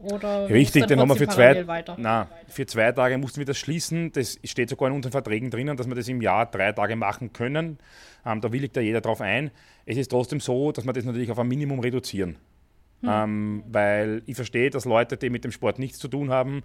Oder 0.00 0.48
Richtig, 0.48 0.86
den 0.86 1.00
haben 1.00 1.08
wir 1.08 1.16
für 1.16 1.26
zwei, 1.26 1.66
weiter? 1.66 1.96
na, 1.98 2.28
für 2.46 2.66
zwei 2.66 2.92
Tage 2.92 3.18
mussten 3.18 3.40
wir 3.40 3.46
das 3.46 3.58
schließen. 3.58 4.12
Das 4.12 4.38
steht 4.44 4.68
sogar 4.68 4.90
in 4.90 4.94
unseren 4.94 5.10
Verträgen 5.10 5.50
drinnen, 5.50 5.76
dass 5.76 5.88
wir 5.88 5.94
das 5.96 6.06
im 6.06 6.22
Jahr 6.22 6.46
drei 6.46 6.70
Tage 6.70 6.94
machen 6.94 7.32
können. 7.32 7.78
Ähm, 8.24 8.40
da 8.40 8.52
willigt 8.52 8.76
da 8.76 8.80
jeder 8.80 9.00
drauf 9.00 9.20
ein. 9.20 9.50
Es 9.86 9.96
ist 9.96 10.08
trotzdem 10.08 10.38
so, 10.38 10.70
dass 10.70 10.84
wir 10.84 10.92
das 10.92 11.04
natürlich 11.04 11.32
auf 11.32 11.38
ein 11.38 11.48
Minimum 11.48 11.80
reduzieren. 11.80 12.36
Ähm, 13.06 13.62
weil 13.68 14.22
ich 14.26 14.34
verstehe, 14.34 14.70
dass 14.70 14.84
Leute, 14.84 15.16
die 15.16 15.30
mit 15.30 15.44
dem 15.44 15.52
Sport 15.52 15.78
nichts 15.78 15.98
zu 15.98 16.08
tun 16.08 16.30
haben, 16.30 16.62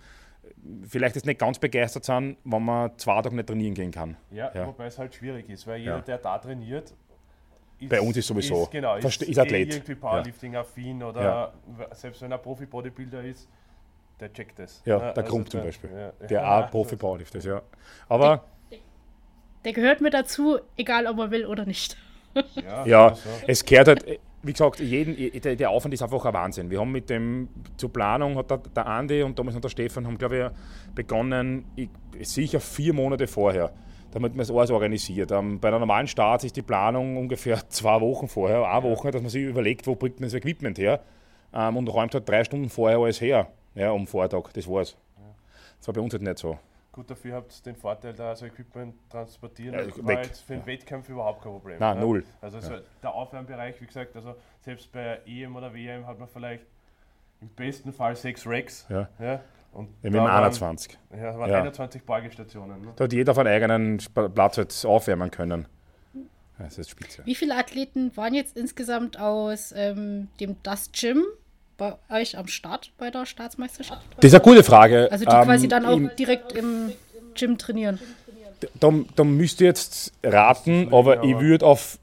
vielleicht 0.87 1.15
jetzt 1.15 1.25
nicht 1.25 1.39
ganz 1.39 1.59
begeistert 1.59 2.05
sind, 2.05 2.37
wenn 2.43 2.63
man 2.65 2.97
zwei 2.97 3.21
Tage 3.21 3.35
nicht 3.35 3.47
trainieren 3.47 3.73
gehen 3.75 3.91
kann. 3.91 4.17
Ja, 4.31 4.51
Ja. 4.53 4.65
wobei 4.67 4.87
es 4.87 4.97
halt 4.97 5.13
schwierig 5.13 5.47
ist, 5.49 5.67
weil 5.67 5.79
jeder, 5.79 5.97
Ja. 5.97 6.01
der 6.01 6.17
da 6.17 6.37
trainiert, 6.39 6.93
ist, 7.79 7.89
Bei 7.89 8.01
uns 8.01 8.17
ist 8.17 8.27
sowieso. 8.27 8.67
genau, 8.71 8.95
ist, 8.95 9.03
Verste- 9.05 9.25
ist 9.25 9.37
eh 9.37 9.41
Athlet. 9.41 9.73
irgendwie 9.73 9.95
Powerlifting-affin 9.95 11.03
oder 11.03 11.21
Ja. 11.21 11.53
selbst 11.91 12.21
wenn 12.21 12.31
er 12.31 12.37
Profi-Bodybuilder 12.37 13.23
ist, 13.23 13.47
der 14.19 14.31
checkt 14.33 14.57
das. 14.57 14.81
Ja, 14.85 14.95
Ne? 14.97 15.01
der 15.13 15.17
Also 15.17 15.29
Krump 15.29 15.49
zum 15.49 15.59
der- 15.59 15.65
Beispiel. 15.67 15.89
ja. 15.91 16.27
Der 16.27 16.47
auch 16.67 16.71
Profi 16.71 16.95
Powerlifter 16.95 17.37
ist, 17.39 17.45
ja. 17.45 17.61
Aber 18.09 18.43
Der 19.65 19.71
gehört 19.73 20.01
mit 20.01 20.13
dazu, 20.13 20.59
egal 20.77 21.07
ob 21.07 21.17
er 21.19 21.31
will 21.31 21.45
oder 21.45 21.65
nicht. 21.65 21.95
Ja, 22.55 22.85
ja, 22.85 23.07
also, 23.09 23.29
es 23.47 23.63
kehrt 23.63 23.87
halt, 23.87 24.19
wie 24.43 24.51
gesagt, 24.51 24.79
jeden, 24.81 25.15
der, 25.41 25.55
der, 25.55 25.69
Aufwand 25.69 25.93
ist 25.93 26.03
einfach 26.03 26.25
ein 26.25 26.33
Wahnsinn. 26.33 26.69
Wir 26.69 26.79
haben 26.81 26.91
mit 26.91 27.09
dem, 27.09 27.47
zur 27.77 27.91
Planung 27.91 28.35
hat 28.35 28.51
der, 28.51 28.57
der 28.57 28.85
Andi 28.85 29.23
und 29.23 29.39
damals 29.39 29.55
noch 29.55 29.61
der 29.61 29.69
Stefan, 29.69 30.05
haben 30.05 30.17
glaube 30.17 30.37
ich 30.37 30.95
begonnen, 30.95 31.65
ich, 31.75 31.89
sicher 32.21 32.59
vier 32.59 32.93
Monate 32.93 33.25
vorher, 33.25 33.71
damit 34.11 34.35
man 34.35 34.41
es 34.41 34.51
alles 34.51 34.69
organisiert. 34.69 35.31
Ähm, 35.31 35.59
bei 35.59 35.69
einer 35.69 35.79
normalen 35.79 36.07
Start 36.07 36.43
ist 36.43 36.57
die 36.57 36.61
Planung 36.61 37.17
ungefähr 37.17 37.57
zwei 37.69 38.01
Wochen 38.01 38.27
vorher, 38.27 38.69
eine 38.69 38.83
Woche, 38.83 39.11
dass 39.11 39.21
man 39.21 39.29
sich 39.29 39.43
überlegt, 39.43 39.87
wo 39.87 39.95
bringt 39.95 40.19
man 40.19 40.27
das 40.27 40.33
Equipment 40.33 40.77
her 40.77 40.99
ähm, 41.53 41.77
und 41.77 41.87
räumt 41.87 42.13
halt 42.13 42.27
drei 42.27 42.43
Stunden 42.43 42.69
vorher 42.69 42.99
alles 42.99 43.21
her, 43.21 43.47
ja, 43.75 43.91
um 43.91 44.05
Vortag, 44.05 44.51
das 44.53 44.67
war's. 44.67 44.97
Das 45.79 45.87
war 45.87 45.93
bei 45.93 46.01
uns 46.01 46.13
halt 46.13 46.23
nicht 46.23 46.37
so. 46.37 46.57
Gut, 46.93 47.09
dafür 47.09 47.33
habt 47.33 47.51
ihr 47.51 47.73
den 47.73 47.75
Vorteil, 47.75 48.13
da 48.13 48.29
also 48.29 48.45
Equipment 48.45 48.93
transportieren, 49.09 49.73
ja, 49.73 50.05
war 50.05 50.23
jetzt 50.23 50.43
für 50.43 50.53
den 50.53 50.59
ja. 50.59 50.67
Wettkampf 50.67 51.09
überhaupt 51.09 51.41
kein 51.41 51.51
Problem. 51.51 51.79
Nein, 51.79 51.97
ja? 51.97 52.01
null. 52.01 52.23
Also 52.39 52.59
so 52.59 52.73
der 53.01 53.13
Aufwärmbereich, 53.13 53.81
wie 53.81 53.87
gesagt, 53.87 54.15
also 54.15 54.35
selbst 54.61 54.91
bei 54.91 55.19
EM 55.25 55.55
oder 55.55 55.73
WM 55.73 56.05
hat 56.05 56.19
man 56.19 56.27
vielleicht 56.27 56.67
im 57.41 57.49
besten 57.49 57.93
Fall 57.93 58.15
sechs 58.15 58.45
Racks. 58.45 58.85
Ja. 58.89 59.09
ja 59.19 59.41
und 59.71 59.89
ja, 60.03 60.11
mit 60.11 60.21
21. 60.21 60.99
Ja, 61.15 61.37
waren 61.37 61.49
ja. 61.49 61.57
21 61.57 62.03
Beugestationen. 62.03 62.81
Ne? 62.81 62.93
Da 62.95 63.05
hat 63.05 63.13
jeder 63.13 63.31
auf 63.31 63.39
einen 63.39 63.49
eigenen 63.49 63.97
Platz 63.97 64.57
halt 64.57 64.85
aufwärmen 64.85 65.31
können. 65.31 65.67
Das 66.59 66.77
ist 66.77 66.91
spitze. 66.91 67.25
Wie 67.25 67.33
viele 67.33 67.57
Athleten 67.57 68.15
waren 68.15 68.35
jetzt 68.35 68.55
insgesamt 68.55 69.19
aus 69.19 69.73
ähm, 69.75 70.29
dem 70.39 70.61
Dust 70.61 70.93
Gym 70.93 71.25
bei 71.77 71.95
euch 72.09 72.37
am 72.37 72.47
Start 72.47 72.91
bei 72.97 73.09
der 73.09 73.25
Staatsmeisterschaft? 73.25 74.01
Das 74.17 74.25
ist 74.25 74.33
eine 74.33 74.43
gute 74.43 74.63
Frage. 74.63 75.09
Also 75.11 75.25
die 75.25 75.31
ähm, 75.31 75.43
quasi 75.43 75.67
dann 75.67 75.85
auch 75.85 76.15
direkt 76.15 76.51
im 76.53 76.91
Gym 77.35 77.57
trainieren. 77.57 77.99
Da, 78.79 78.91
da 79.15 79.23
müsst 79.23 79.59
ihr 79.61 79.67
jetzt 79.67 80.13
raten, 80.23 80.93
aber 80.93 81.23
ich 81.23 81.37
würde 81.39 81.65
auf 81.65 81.99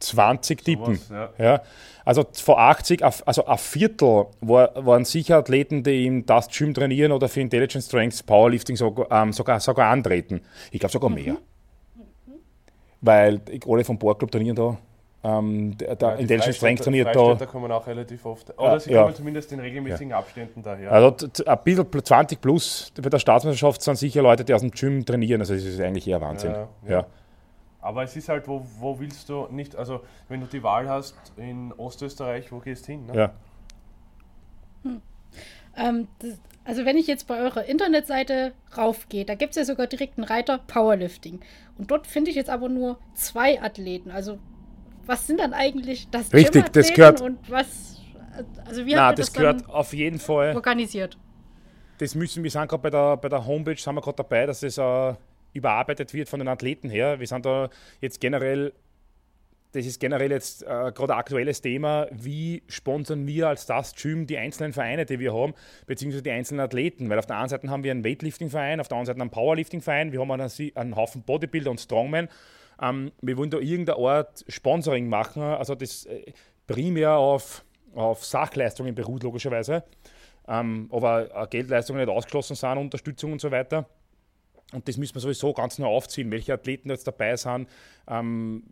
20 0.00 0.62
tippen. 0.62 1.00
ja. 1.10 1.30
ja. 1.38 1.62
Also 2.06 2.24
vor 2.34 2.60
80, 2.60 3.02
also 3.04 3.46
ein 3.46 3.58
Viertel 3.58 4.26
war, 4.40 4.86
waren 4.86 5.04
sicher 5.04 5.38
Athleten, 5.38 5.82
die 5.82 6.06
im 6.06 6.24
das 6.24 6.46
Gym 6.56 6.72
trainieren 6.72 7.10
oder 7.10 7.28
für 7.28 7.40
Intelligence 7.40 7.86
Strengths, 7.86 8.22
Powerlifting 8.22 8.76
sogar, 8.76 9.10
ähm, 9.10 9.32
sogar, 9.32 9.58
sogar 9.58 9.90
antreten. 9.90 10.40
Ich 10.70 10.78
glaube 10.78 10.92
sogar 10.92 11.10
mehr. 11.10 11.32
Mhm. 11.32 11.40
Weil 13.00 13.40
alle 13.66 13.82
vom 13.82 13.98
Boardclub 13.98 14.30
trainieren 14.30 14.54
da. 14.54 14.78
Ähm, 15.24 15.76
der, 15.78 15.96
der 15.96 16.08
ja, 16.10 16.14
Intelligence 16.16 16.56
Strength 16.56 16.84
trainiert 16.84 17.14
da. 17.14 17.34
Da 17.34 17.46
kommen 17.46 17.72
auch 17.72 17.86
relativ 17.86 18.24
oft. 18.26 18.56
Oder 18.58 18.78
sie 18.78 18.92
ja. 18.92 19.02
kommen 19.02 19.14
zumindest 19.14 19.50
in 19.52 19.60
regelmäßigen 19.60 20.10
ja. 20.10 20.18
Abständen 20.18 20.62
daher. 20.62 20.92
Also 20.92 21.26
ein 21.46 21.58
bisschen 21.64 22.04
20 22.04 22.40
plus 22.40 22.92
bei 23.00 23.08
der 23.08 23.18
Staatsmeisterschaft 23.18 23.82
sind 23.82 23.96
sicher 23.96 24.22
Leute, 24.22 24.44
die 24.44 24.54
aus 24.54 24.60
dem 24.60 24.70
Gym 24.70 25.04
trainieren. 25.04 25.40
Also 25.40 25.54
das 25.54 25.64
ist 25.64 25.80
eigentlich 25.80 26.06
eher 26.06 26.20
Wahnsinn. 26.20 26.54
ja. 26.86 27.06
Aber 27.80 28.02
es 28.02 28.16
ist 28.16 28.28
halt, 28.28 28.48
wo, 28.48 28.66
wo 28.80 28.98
willst 28.98 29.28
du 29.28 29.46
nicht, 29.48 29.76
also 29.76 30.00
wenn 30.28 30.40
du 30.40 30.46
die 30.46 30.60
Wahl 30.64 30.88
hast 30.88 31.14
in 31.36 31.72
Ostösterreich, 31.76 32.50
wo 32.50 32.58
gehst 32.58 32.88
du 32.88 32.92
hin? 32.92 33.06
Ne? 33.06 33.16
Ja. 33.16 33.32
Hm. 34.82 35.02
Ähm, 35.76 36.08
das, 36.18 36.40
also 36.64 36.84
wenn 36.84 36.96
ich 36.96 37.06
jetzt 37.06 37.28
bei 37.28 37.38
eurer 37.38 37.64
Internetseite 37.64 38.54
raufgehe, 38.76 39.24
da 39.24 39.36
gibt 39.36 39.50
es 39.50 39.56
ja 39.56 39.64
sogar 39.64 39.86
direkt 39.86 40.18
einen 40.18 40.24
Reiter 40.24 40.58
Powerlifting. 40.58 41.38
Und 41.78 41.92
dort 41.92 42.08
finde 42.08 42.30
ich 42.30 42.36
jetzt 42.36 42.50
aber 42.50 42.68
nur 42.68 42.98
zwei 43.14 43.62
Athleten. 43.62 44.10
Also 44.10 44.38
was 45.06 45.26
sind 45.26 45.40
dann 45.40 45.52
eigentlich 45.52 46.08
das 46.10 46.32
Richtig, 46.32 46.72
das 46.72 46.92
gehört. 46.92 47.20
Und 47.20 47.38
was, 47.50 48.00
also 48.64 48.84
wie 48.86 48.94
Na, 48.94 49.12
das, 49.12 49.26
das 49.26 49.34
gehört 49.34 49.68
auf 49.68 49.92
jeden 49.92 50.18
Fall 50.18 50.54
organisiert. 50.54 51.16
Das 51.98 52.14
müssen 52.14 52.42
wir 52.42 52.50
sind 52.50 52.68
gerade 52.68 52.82
bei 52.82 52.90
der, 52.90 53.16
bei 53.16 53.28
der 53.28 53.46
Homepage, 53.46 53.76
sind 53.76 53.94
wir 53.94 54.02
gerade 54.02 54.16
dabei, 54.16 54.46
dass 54.46 54.60
das 54.60 54.76
äh, 54.76 55.14
überarbeitet 55.54 56.12
wird 56.12 56.28
von 56.28 56.40
den 56.40 56.48
Athleten 56.48 56.90
her. 56.90 57.18
Wir 57.18 57.26
sind 57.26 57.46
da 57.46 57.70
jetzt 58.00 58.20
generell, 58.20 58.74
das 59.72 59.86
ist 59.86 59.98
generell 59.98 60.30
jetzt 60.30 60.62
äh, 60.62 60.66
gerade 60.66 61.14
ein 61.14 61.18
aktuelles 61.18 61.62
Thema, 61.62 62.06
wie 62.12 62.62
sponsern 62.68 63.26
wir 63.26 63.48
als 63.48 63.64
das 63.64 63.94
Gym 63.94 64.26
die 64.26 64.36
einzelnen 64.36 64.74
Vereine, 64.74 65.06
die 65.06 65.18
wir 65.18 65.32
haben, 65.32 65.54
beziehungsweise 65.86 66.22
die 66.22 66.30
einzelnen 66.30 66.60
Athleten. 66.60 67.08
Weil 67.08 67.18
auf 67.18 67.26
der 67.26 67.38
einen 67.38 67.48
Seite 67.48 67.70
haben 67.70 67.82
wir 67.82 67.92
einen 67.92 68.04
Weightlifting-Verein, 68.04 68.80
auf 68.80 68.88
der 68.88 68.98
anderen 68.98 69.14
Seite 69.14 69.20
einen 69.22 69.30
Powerlifting-Verein, 69.30 70.12
wir 70.12 70.20
haben 70.20 70.30
einen, 70.30 70.50
einen 70.74 70.96
Haufen 70.96 71.22
Bodybuilder 71.22 71.70
und 71.70 71.80
Strongmen. 71.80 72.28
Ähm, 72.80 73.12
wir 73.22 73.36
wollen 73.36 73.50
da 73.50 73.58
irgendeine 73.58 73.98
Art 73.98 74.44
Sponsoring 74.48 75.08
machen, 75.08 75.42
also 75.42 75.74
das 75.74 76.04
äh, 76.06 76.32
primär 76.66 77.12
auf, 77.12 77.64
auf 77.94 78.24
Sachleistungen 78.24 78.94
beruht, 78.94 79.22
logischerweise. 79.22 79.84
Ähm, 80.48 80.88
aber 80.92 81.34
äh, 81.34 81.46
Geldleistungen 81.48 82.00
nicht 82.00 82.14
ausgeschlossen 82.14 82.54
sind, 82.54 82.78
Unterstützung 82.78 83.32
und 83.32 83.40
so 83.40 83.50
weiter. 83.50 83.86
Und 84.72 84.86
das 84.88 84.96
müssen 84.96 85.14
wir 85.14 85.20
sowieso 85.20 85.52
ganz 85.52 85.78
neu 85.78 85.86
aufziehen, 85.86 86.30
welche 86.30 86.52
Athleten 86.52 86.90
jetzt 86.90 87.06
dabei 87.06 87.36
sind, 87.36 87.68
ähm, 88.08 88.64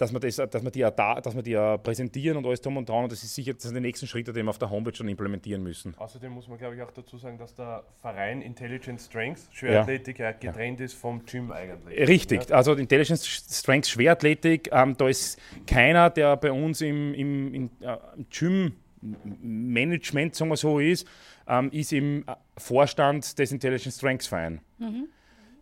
dass, 0.00 0.12
wir 0.14 0.20
das, 0.20 0.36
dass, 0.36 0.64
wir 0.64 0.70
die 0.70 0.78
ja 0.78 0.90
da, 0.90 1.20
dass 1.20 1.34
wir 1.34 1.42
die 1.42 1.50
ja 1.50 1.76
präsentieren 1.76 2.38
und 2.38 2.46
alles 2.46 2.62
drum 2.62 2.78
und 2.78 2.88
dran. 2.88 3.04
Und 3.04 3.12
das 3.12 3.22
ist 3.22 3.34
sicher 3.34 3.52
das 3.52 3.64
sind 3.64 3.74
die 3.74 3.80
nächsten 3.80 4.06
Schritte, 4.06 4.32
die 4.32 4.42
wir 4.42 4.48
auf 4.48 4.58
der 4.58 4.70
Homepage 4.70 4.94
schon 4.94 5.08
implementieren 5.08 5.62
müssen. 5.62 5.94
Außerdem 5.98 6.32
muss 6.32 6.48
man, 6.48 6.56
glaube 6.56 6.76
ich, 6.76 6.82
auch 6.82 6.90
dazu 6.90 7.18
sagen, 7.18 7.36
dass 7.36 7.54
der 7.54 7.84
Verein 8.00 8.40
Intelligent 8.40 8.98
Strength 8.98 9.48
Schwerathletik 9.52 10.18
ja. 10.18 10.32
getrennt 10.32 10.80
ja. 10.80 10.86
ist 10.86 10.94
vom 10.94 11.24
Gym 11.26 11.52
eigentlich. 11.52 12.08
Richtig, 12.08 12.48
ja? 12.48 12.56
also 12.56 12.72
Intelligent 12.72 13.20
Strength 13.20 13.88
Schwerathletik, 13.88 14.70
ähm, 14.72 14.96
da 14.96 15.06
ist 15.06 15.38
keiner, 15.66 16.08
der 16.08 16.36
bei 16.38 16.50
uns 16.50 16.80
im, 16.80 17.12
im, 17.12 17.54
im, 17.54 17.70
äh, 17.80 17.96
im 18.16 18.26
Gym 18.30 18.72
Management, 19.02 20.34
sagen 20.34 20.50
wir 20.50 20.56
so, 20.56 20.78
ist, 20.78 21.06
ähm, 21.46 21.70
ist 21.72 21.92
im 21.92 22.24
Vorstand 22.56 23.38
des 23.38 23.52
Intelligent 23.52 23.94
Strengths 23.94 24.26
Verein. 24.26 24.60
Mhm. 24.78 25.08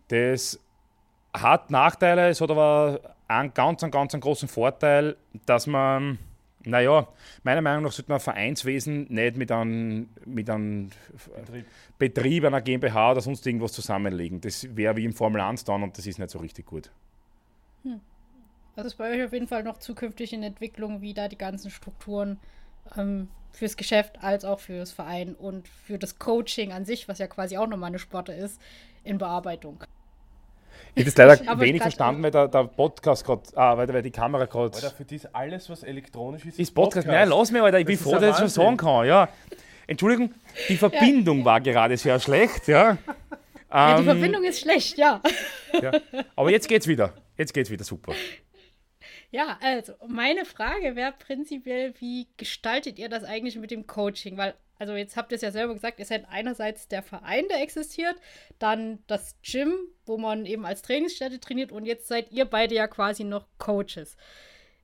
Das 0.07 0.59
hat 1.33 1.71
Nachteile, 1.71 2.29
es 2.29 2.39
hat 2.39 2.49
aber 2.51 3.17
einen 3.29 3.53
ganz, 3.53 3.83
einen 3.83 3.91
ganz 3.91 4.13
einen 4.13 4.21
großen 4.21 4.49
Vorteil, 4.49 5.15
dass 5.45 5.67
man, 5.67 6.17
naja, 6.65 7.07
meiner 7.43 7.61
Meinung 7.61 7.83
nach 7.83 7.91
sollte 7.91 8.11
man 8.11 8.19
Vereinswesen 8.19 9.05
nicht 9.09 9.37
mit 9.37 9.51
einem, 9.51 10.09
mit 10.25 10.49
einem 10.49 10.89
Betrieb. 11.35 11.65
Betrieb, 11.97 12.45
einer 12.45 12.61
GmbH 12.61 13.11
oder 13.11 13.21
sonst 13.21 13.45
irgendwas 13.45 13.73
zusammenlegen. 13.73 14.41
Das 14.41 14.75
wäre 14.75 14.95
wie 14.97 15.05
im 15.05 15.13
Formel 15.13 15.41
1 15.41 15.63
dann 15.63 15.83
und 15.83 15.97
das 15.97 16.07
ist 16.07 16.17
nicht 16.17 16.31
so 16.31 16.39
richtig 16.39 16.65
gut. 16.65 16.91
Hm. 17.83 18.01
Also 18.75 18.87
ist 18.87 18.95
bei 18.95 19.11
euch 19.11 19.23
auf 19.23 19.33
jeden 19.33 19.47
Fall 19.47 19.63
noch 19.63 19.77
zukünftig 19.77 20.33
in 20.33 20.41
Entwicklung, 20.41 21.01
wie 21.01 21.13
da 21.13 21.27
die 21.27 21.37
ganzen 21.37 21.69
Strukturen 21.69 22.39
ähm, 22.97 23.27
fürs 23.51 23.77
Geschäft 23.77 24.23
als 24.23 24.43
auch 24.43 24.59
fürs 24.59 24.91
Verein 24.91 25.35
und 25.35 25.67
für 25.67 25.99
das 25.99 26.17
Coaching 26.17 26.71
an 26.71 26.85
sich, 26.85 27.07
was 27.07 27.19
ja 27.19 27.27
quasi 27.27 27.57
auch 27.57 27.67
nochmal 27.67 27.89
eine 27.89 27.99
Sporte 27.99 28.31
ist, 28.31 28.59
in 29.03 29.17
Bearbeitung. 29.17 29.83
Ich 30.95 31.05
habe 31.05 31.11
das 31.11 31.41
leider 31.41 31.59
wenig 31.59 31.81
verstanden, 31.81 32.23
weil 32.23 32.31
der, 32.31 32.47
der 32.47 32.63
Podcast 32.65 33.25
gerade, 33.25 33.43
ah, 33.55 33.77
weil, 33.77 33.87
weil 33.93 34.01
die 34.01 34.11
Kamera 34.11 34.45
gerade. 34.45 34.75
Alter, 34.75 34.91
für 34.91 35.05
dich 35.05 35.23
alles, 35.33 35.69
was 35.69 35.83
elektronisch 35.83 36.45
ist, 36.45 36.59
ist 36.59 36.73
Podcast. 36.73 37.07
Podcast. 37.07 37.29
Nein, 37.29 37.29
lass 37.29 37.51
mich, 37.51 37.61
Alter, 37.61 37.79
ich 37.79 37.85
das 37.85 37.95
bin 37.95 38.03
froh, 38.03 38.19
dass 38.19 38.23
ich 38.23 38.29
das 38.29 38.39
schon 38.39 38.49
sagen 38.49 38.77
kann. 38.77 39.05
Ja. 39.05 39.29
Entschuldigung, 39.87 40.33
die 40.67 40.77
Verbindung 40.77 41.39
ja. 41.39 41.45
war 41.45 41.61
gerade 41.61 41.97
sehr 41.97 42.19
schlecht, 42.19 42.67
ja. 42.67 42.97
ja 43.71 43.95
die 43.95 43.99
ähm, 43.99 44.05
Verbindung 44.05 44.43
ist 44.43 44.59
schlecht, 44.61 44.97
ja. 44.97 45.21
ja. 45.81 45.91
Aber 46.35 46.51
jetzt 46.51 46.67
geht's 46.67 46.87
wieder. 46.87 47.13
Jetzt 47.37 47.53
geht's 47.53 47.71
wieder 47.71 47.83
super. 47.83 48.13
Ja, 49.31 49.59
also 49.61 49.93
meine 50.07 50.45
Frage 50.45 50.95
wäre 50.95 51.13
prinzipiell, 51.13 51.93
wie 51.99 52.27
gestaltet 52.37 52.97
ihr 52.97 53.09
das 53.09 53.23
eigentlich 53.23 53.57
mit 53.57 53.71
dem 53.71 53.85
Coaching? 53.85 54.37
Weil 54.37 54.55
also 54.79 54.95
jetzt 54.95 55.17
habt 55.17 55.31
ihr 55.31 55.35
es 55.35 55.41
ja 55.41 55.51
selber 55.51 55.73
gesagt, 55.73 55.99
ihr 55.99 56.05
seid 56.05 56.25
einerseits 56.29 56.87
der 56.87 57.03
Verein, 57.03 57.45
der 57.49 57.61
existiert, 57.61 58.15
dann 58.59 59.03
das 59.07 59.35
Gym, 59.41 59.73
wo 60.05 60.17
man 60.17 60.45
eben 60.45 60.65
als 60.65 60.81
Trainingsstätte 60.81 61.41
trainiert 61.41 61.73
und 61.73 61.85
jetzt 61.85 62.07
seid 62.07 62.31
ihr 62.31 62.45
beide 62.45 62.75
ja 62.75 62.87
quasi 62.87 63.25
noch 63.25 63.45
Coaches. 63.57 64.15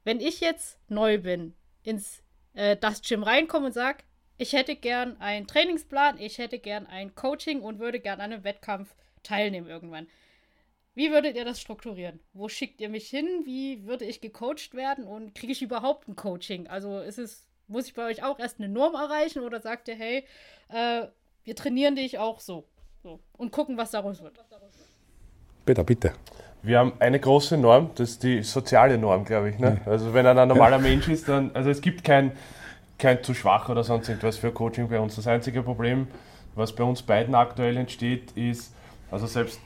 Wenn 0.04 0.20
ich 0.20 0.42
jetzt 0.42 0.78
neu 0.90 1.18
bin, 1.18 1.56
ins 1.82 2.22
äh, 2.54 2.76
das 2.76 3.02
Gym 3.02 3.24
reinkomme 3.24 3.68
und 3.68 3.72
sage, 3.72 4.04
ich 4.38 4.52
hätte 4.52 4.76
gern 4.76 5.20
einen 5.22 5.48
Trainingsplan, 5.48 6.20
ich 6.20 6.40
hätte 6.40 6.60
gern 6.60 6.88
ein 6.88 7.16
Coaching 7.16 7.62
und 7.62 7.80
würde 7.80 8.02
gern 8.02 8.20
an 8.20 8.34
einem 8.34 8.44
Wettkampf 8.44 8.96
teilnehmen 9.24 9.70
irgendwann. 9.70 10.08
Wie 10.96 11.12
würdet 11.12 11.36
ihr 11.36 11.46
das 11.46 11.60
strukturieren? 11.60 12.20
Wo 12.34 12.48
schickt 12.48 12.82
ihr 12.82 12.90
mich 12.90 13.10
hin? 13.10 13.28
Wie 13.44 13.86
würde 13.86 14.06
ich 14.06 14.22
gecoacht 14.22 14.74
werden? 14.74 15.06
Und 15.06 15.36
kriege 15.36 15.52
ich 15.52 15.62
überhaupt 15.62 16.08
ein 16.08 16.16
Coaching? 16.16 16.68
Also 16.68 17.00
ist 17.00 17.20
es 17.20 17.46
muss 17.68 17.88
ich 17.88 17.94
bei 17.94 18.06
euch 18.06 18.24
auch 18.24 18.40
erst 18.40 18.60
eine 18.60 18.70
Norm 18.70 18.96
erreichen 18.96 19.42
oder 19.44 19.60
sagt 19.60 19.88
ihr, 19.88 19.96
hey, 19.96 20.26
äh, 20.70 21.08
wir 21.44 21.56
trainieren 21.56 21.96
dich 21.96 22.18
auch 22.20 22.40
so, 22.40 22.66
so 23.04 23.20
und 23.38 23.52
gucken, 23.52 23.78
was 23.78 23.92
daraus 23.92 24.22
wird? 24.22 24.34
Bitte, 25.66 25.84
bitte. 25.84 26.14
Wir 26.62 26.80
haben 26.80 26.94
eine 27.00 27.20
große 27.20 27.58
Norm, 27.58 27.92
das 27.96 28.12
ist 28.12 28.24
die 28.24 28.42
soziale 28.42 28.98
Norm, 28.98 29.24
glaube 29.26 29.52
ich. 29.52 29.60
Ne? 29.60 29.82
Also 29.86 30.14
wenn 30.14 30.26
einer 30.26 30.46
normaler 30.46 30.80
Mensch 30.80 31.08
ist, 31.08 31.28
dann, 31.28 31.52
also 31.54 31.70
es 31.70 31.82
gibt 31.82 32.04
kein, 32.04 32.32
kein 32.98 33.24
zu 33.24 33.34
schwach 33.36 33.70
oder 33.70 33.84
sonst 33.84 34.10
irgendwas 34.10 34.38
für 34.38 34.52
Coaching 34.52 34.90
bei 34.90 35.00
uns. 35.00 35.16
Das 35.16 35.28
einzige 35.28 35.62
Problem, 35.62 36.08
was 36.56 36.74
bei 36.74 36.84
uns 36.84 37.04
beiden 37.04 37.36
aktuell 37.36 37.78
entsteht, 37.78 38.32
ist, 38.32 38.74
also 39.12 39.28
selbst 39.28 39.60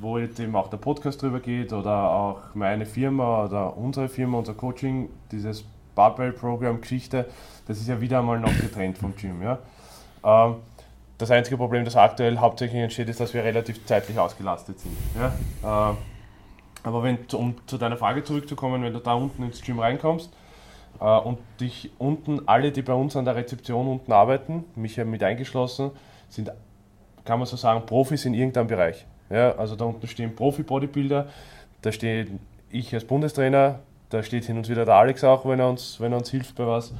wo 0.00 0.18
jetzt 0.18 0.40
eben 0.40 0.54
auch 0.56 0.68
der 0.68 0.76
Podcast 0.78 1.22
drüber 1.22 1.40
geht 1.40 1.72
oder 1.72 2.10
auch 2.10 2.54
meine 2.54 2.86
Firma 2.86 3.44
oder 3.44 3.76
unsere 3.76 4.08
Firma, 4.08 4.38
unser 4.38 4.54
Coaching, 4.54 5.08
dieses 5.30 5.64
Barbell-Program-Geschichte, 5.94 7.26
das 7.66 7.78
ist 7.78 7.88
ja 7.88 8.00
wieder 8.00 8.18
einmal 8.18 8.38
noch 8.40 8.56
getrennt 8.60 8.98
vom 8.98 9.14
Gym. 9.16 9.42
Ja? 9.42 9.58
Ähm, 10.24 10.56
das 11.18 11.30
einzige 11.30 11.56
Problem, 11.56 11.84
das 11.84 11.96
aktuell 11.96 12.38
hauptsächlich 12.38 12.80
entsteht, 12.82 13.08
ist, 13.08 13.20
dass 13.20 13.32
wir 13.34 13.42
relativ 13.44 13.84
zeitlich 13.86 14.18
ausgelastet 14.18 14.78
sind. 14.80 14.96
Ja? 15.14 15.90
Äh, 15.90 15.94
aber 16.82 17.02
wenn, 17.02 17.18
um 17.32 17.54
zu 17.66 17.78
deiner 17.78 17.96
Frage 17.96 18.22
zurückzukommen, 18.24 18.82
wenn 18.82 18.92
du 18.92 19.00
da 19.00 19.14
unten 19.14 19.42
ins 19.42 19.62
Gym 19.62 19.78
reinkommst, 19.78 20.32
Äh, 20.98 21.04
und 21.04 21.38
dich 21.60 21.90
unten, 21.98 22.48
alle, 22.48 22.72
die 22.72 22.80
bei 22.80 22.94
uns 22.94 23.16
an 23.16 23.26
der 23.26 23.36
Rezeption 23.36 23.86
unten 23.86 24.12
arbeiten, 24.12 24.64
mich 24.76 24.96
mit 24.96 25.22
eingeschlossen, 25.22 25.90
sind, 26.30 26.50
kann 27.26 27.38
man 27.38 27.46
so 27.46 27.56
sagen, 27.56 27.84
Profis 27.84 28.24
in 28.24 28.32
irgendeinem 28.32 28.68
Bereich. 28.68 29.04
Ja, 29.30 29.56
also 29.56 29.76
da 29.76 29.84
unten 29.84 30.06
stehen 30.06 30.34
Profi-Bodybuilder, 30.34 31.26
da 31.82 31.92
stehe 31.92 32.26
ich 32.70 32.94
als 32.94 33.04
Bundestrainer, 33.04 33.80
da 34.10 34.22
steht 34.22 34.44
hin 34.44 34.56
und 34.56 34.68
wieder 34.68 34.84
der 34.84 34.94
Alex 34.94 35.24
auch, 35.24 35.44
wenn 35.46 35.58
er 35.58 35.68
uns, 35.68 36.00
wenn 36.00 36.12
er 36.12 36.18
uns 36.18 36.30
hilft 36.30 36.54
bei 36.56 36.66
was. 36.66 36.92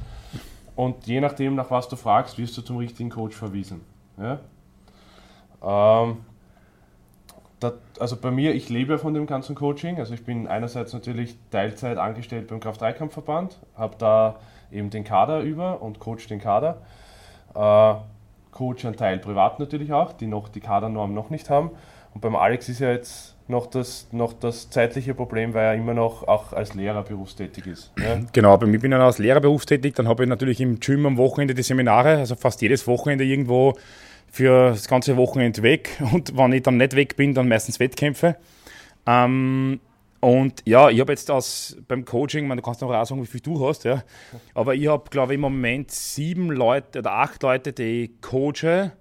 Und 0.75 1.07
je 1.07 1.21
nachdem, 1.21 1.55
nach 1.55 1.71
was 1.71 1.87
du 1.87 1.95
fragst, 1.95 2.37
wirst 2.37 2.57
du 2.57 2.61
zum 2.61 2.77
richtigen 2.77 3.09
Coach 3.09 3.35
verwiesen. 3.35 3.81
Ja? 4.17 4.39
Ähm, 5.63 6.17
das, 7.59 7.73
also 7.99 8.17
bei 8.17 8.29
mir, 8.29 8.53
ich 8.53 8.69
lebe 8.69 8.99
von 8.99 9.13
dem 9.13 9.25
ganzen 9.25 9.55
Coaching. 9.55 9.97
Also 9.97 10.13
ich 10.13 10.23
bin 10.23 10.47
einerseits 10.47 10.93
natürlich 10.93 11.37
Teilzeit 11.49 11.97
angestellt 11.97 12.47
beim 12.47 12.59
Kraft-3-Kampfverband, 12.59 13.57
habe 13.75 13.95
da 13.97 14.35
eben 14.71 14.89
den 14.89 15.03
Kader 15.03 15.41
über 15.41 15.81
und 15.81 15.99
coach 15.99 16.27
den 16.27 16.39
Kader. 16.39 16.77
Äh, 17.55 17.95
coach 18.51 18.85
einen 18.85 18.95
Teil 18.95 19.17
privat 19.19 19.59
natürlich 19.59 19.93
auch, 19.93 20.13
die 20.13 20.27
noch 20.27 20.49
die 20.49 20.59
Kadernorm 20.59 21.13
noch 21.13 21.29
nicht 21.29 21.49
haben. 21.49 21.71
Und 22.13 22.21
beim 22.21 22.35
Alex 22.35 22.69
ist 22.69 22.79
ja 22.79 22.91
jetzt 22.91 23.35
noch 23.47 23.67
das, 23.67 24.07
noch 24.11 24.33
das 24.33 24.69
zeitliche 24.69 25.13
Problem, 25.13 25.53
weil 25.53 25.65
er 25.65 25.75
immer 25.75 25.93
noch 25.93 26.27
auch 26.27 26.53
als 26.53 26.73
Lehrer 26.73 27.03
berufstätig 27.03 27.65
ist. 27.67 27.91
Ja? 27.97 28.19
Genau, 28.33 28.57
bei 28.57 28.65
mir 28.65 28.79
bin 28.79 28.91
ich 28.91 28.97
als 28.97 29.19
Lehrer 29.19 29.39
berufstätig. 29.39 29.93
Dann 29.95 30.07
habe 30.07 30.23
ich 30.23 30.29
natürlich 30.29 30.59
im 30.59 30.79
Gym 30.79 31.05
am 31.05 31.17
Wochenende 31.17 31.53
die 31.53 31.63
Seminare, 31.63 32.17
also 32.17 32.35
fast 32.35 32.61
jedes 32.61 32.87
Wochenende 32.87 33.23
irgendwo 33.23 33.75
für 34.29 34.69
das 34.69 34.87
ganze 34.87 35.15
Wochenende 35.17 35.63
weg. 35.63 35.89
Und 36.11 36.37
wenn 36.37 36.53
ich 36.53 36.63
dann 36.63 36.77
nicht 36.77 36.95
weg 36.95 37.15
bin, 37.15 37.33
dann 37.33 37.47
meistens 37.47 37.79
Wettkämpfe. 37.79 38.35
Ähm, 39.05 39.79
und 40.19 40.63
ja, 40.65 40.89
ich 40.89 40.99
habe 40.99 41.13
jetzt 41.13 41.29
aus, 41.29 41.77
beim 41.87 42.03
Coaching, 42.03 42.47
man, 42.47 42.57
du 42.57 42.63
kannst 42.63 42.81
noch 42.81 42.91
auch 42.91 43.05
sagen, 43.05 43.21
wie 43.21 43.27
viel 43.27 43.39
du 43.39 43.65
hast, 43.65 43.83
ja. 43.83 44.03
Aber 44.55 44.73
ich 44.73 44.87
habe, 44.87 45.09
glaube 45.11 45.33
ich, 45.33 45.35
im 45.35 45.41
Moment 45.41 45.91
sieben 45.91 46.49
Leute 46.49 46.99
oder 46.99 47.13
acht 47.13 47.43
Leute, 47.43 47.71
die 47.71 48.03
ich 48.03 48.21
coache, 48.21 48.91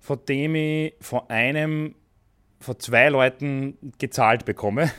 von 0.00 0.18
dem 0.26 0.54
ich 0.54 0.94
von 1.00 1.20
einem 1.28 1.94
von 2.60 2.78
zwei 2.78 3.08
Leuten 3.08 3.76
gezahlt 3.98 4.44
bekomme, 4.44 4.90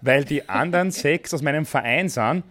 weil 0.00 0.24
die 0.24 0.48
anderen 0.48 0.90
sechs 0.92 1.34
aus 1.34 1.42
meinem 1.42 1.66
Verein 1.66 2.08
sind 2.08 2.44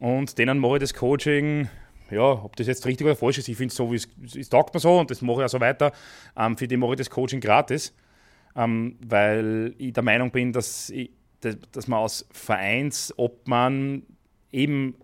und 0.00 0.38
denen 0.38 0.58
mache 0.58 0.74
ich 0.74 0.80
das 0.80 0.94
Coaching, 0.94 1.68
ja, 2.10 2.22
ob 2.22 2.56
das 2.56 2.66
jetzt 2.66 2.86
richtig 2.86 3.06
oder 3.06 3.16
falsch 3.16 3.38
ist, 3.38 3.48
ich 3.48 3.56
finde 3.56 3.72
es 3.72 3.76
so, 3.76 3.90
wie 3.90 3.96
es, 3.96 4.08
es 4.36 4.48
taugt 4.48 4.74
mir 4.74 4.80
so 4.80 4.98
und 4.98 5.10
das 5.10 5.22
mache 5.22 5.40
ich 5.40 5.44
auch 5.44 5.48
so 5.48 5.60
weiter. 5.60 5.92
Ähm, 6.36 6.56
für 6.56 6.68
die 6.68 6.76
mache 6.76 6.92
ich 6.92 6.98
das 6.98 7.10
Coaching 7.10 7.40
gratis, 7.40 7.94
ähm, 8.56 8.96
weil 9.06 9.74
ich 9.78 9.92
der 9.92 10.02
Meinung 10.02 10.30
bin, 10.30 10.52
dass, 10.52 10.90
ich, 10.90 11.10
dass 11.40 11.88
man 11.88 12.00
als 12.00 12.26
Vereinsobmann 12.30 14.02
eben 14.52 14.96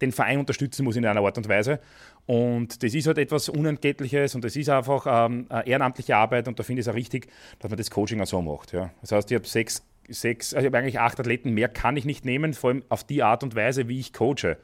den 0.00 0.12
Verein 0.12 0.38
unterstützen 0.38 0.84
muss 0.84 0.96
in 0.96 1.04
einer 1.04 1.20
Art 1.20 1.38
und 1.38 1.48
Weise. 1.48 1.80
Und 2.26 2.82
das 2.82 2.94
ist 2.94 3.06
halt 3.06 3.18
etwas 3.18 3.48
Unentgeltliches 3.48 4.34
und 4.34 4.44
das 4.44 4.54
ist 4.54 4.68
einfach 4.68 5.06
ähm, 5.28 5.46
ehrenamtliche 5.50 6.16
Arbeit 6.16 6.46
und 6.46 6.58
da 6.58 6.62
finde 6.62 6.80
ich 6.80 6.86
es 6.86 6.92
auch 6.92 6.96
richtig, 6.96 7.28
dass 7.58 7.70
man 7.70 7.76
das 7.76 7.90
Coaching 7.90 8.20
auch 8.20 8.26
so 8.26 8.40
macht. 8.40 8.72
Ja. 8.72 8.90
Das 9.00 9.12
heißt, 9.12 9.30
ich 9.30 9.34
habe 9.34 9.46
sechs, 9.46 9.84
sechs, 10.08 10.54
also 10.54 10.68
ich 10.68 10.74
eigentlich 10.74 11.00
acht 11.00 11.18
Athleten, 11.18 11.52
mehr 11.52 11.68
kann 11.68 11.96
ich 11.96 12.04
nicht 12.04 12.24
nehmen, 12.24 12.54
vor 12.54 12.70
allem 12.70 12.84
auf 12.88 13.04
die 13.04 13.22
Art 13.22 13.42
und 13.42 13.56
Weise, 13.56 13.88
wie 13.88 13.98
ich 13.98 14.12
coache. 14.12 14.56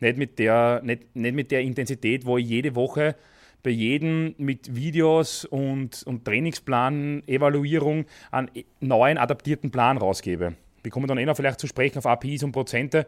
Nicht 0.00 0.16
mit 0.16 0.38
der, 0.38 0.80
nicht, 0.82 1.14
nicht 1.14 1.34
mit 1.34 1.50
der 1.50 1.60
Intensität, 1.60 2.24
wo 2.24 2.38
ich 2.38 2.48
jede 2.48 2.74
Woche 2.74 3.14
bei 3.62 3.70
jedem 3.70 4.34
mit 4.38 4.74
Videos 4.74 5.44
und, 5.44 6.02
und 6.04 6.24
Trainingsplan, 6.24 7.22
Evaluierung 7.26 8.06
einen 8.30 8.50
neuen 8.80 9.18
adaptierten 9.18 9.70
Plan 9.70 9.98
rausgebe. 9.98 10.54
Wir 10.82 10.90
kommen 10.90 11.06
dann 11.06 11.18
eh 11.18 11.24
noch 11.24 11.36
vielleicht 11.36 11.60
zu 11.60 11.66
sprechen 11.66 11.98
auf 11.98 12.06
APIs 12.06 12.42
und 12.42 12.52
Prozente. 12.52 13.06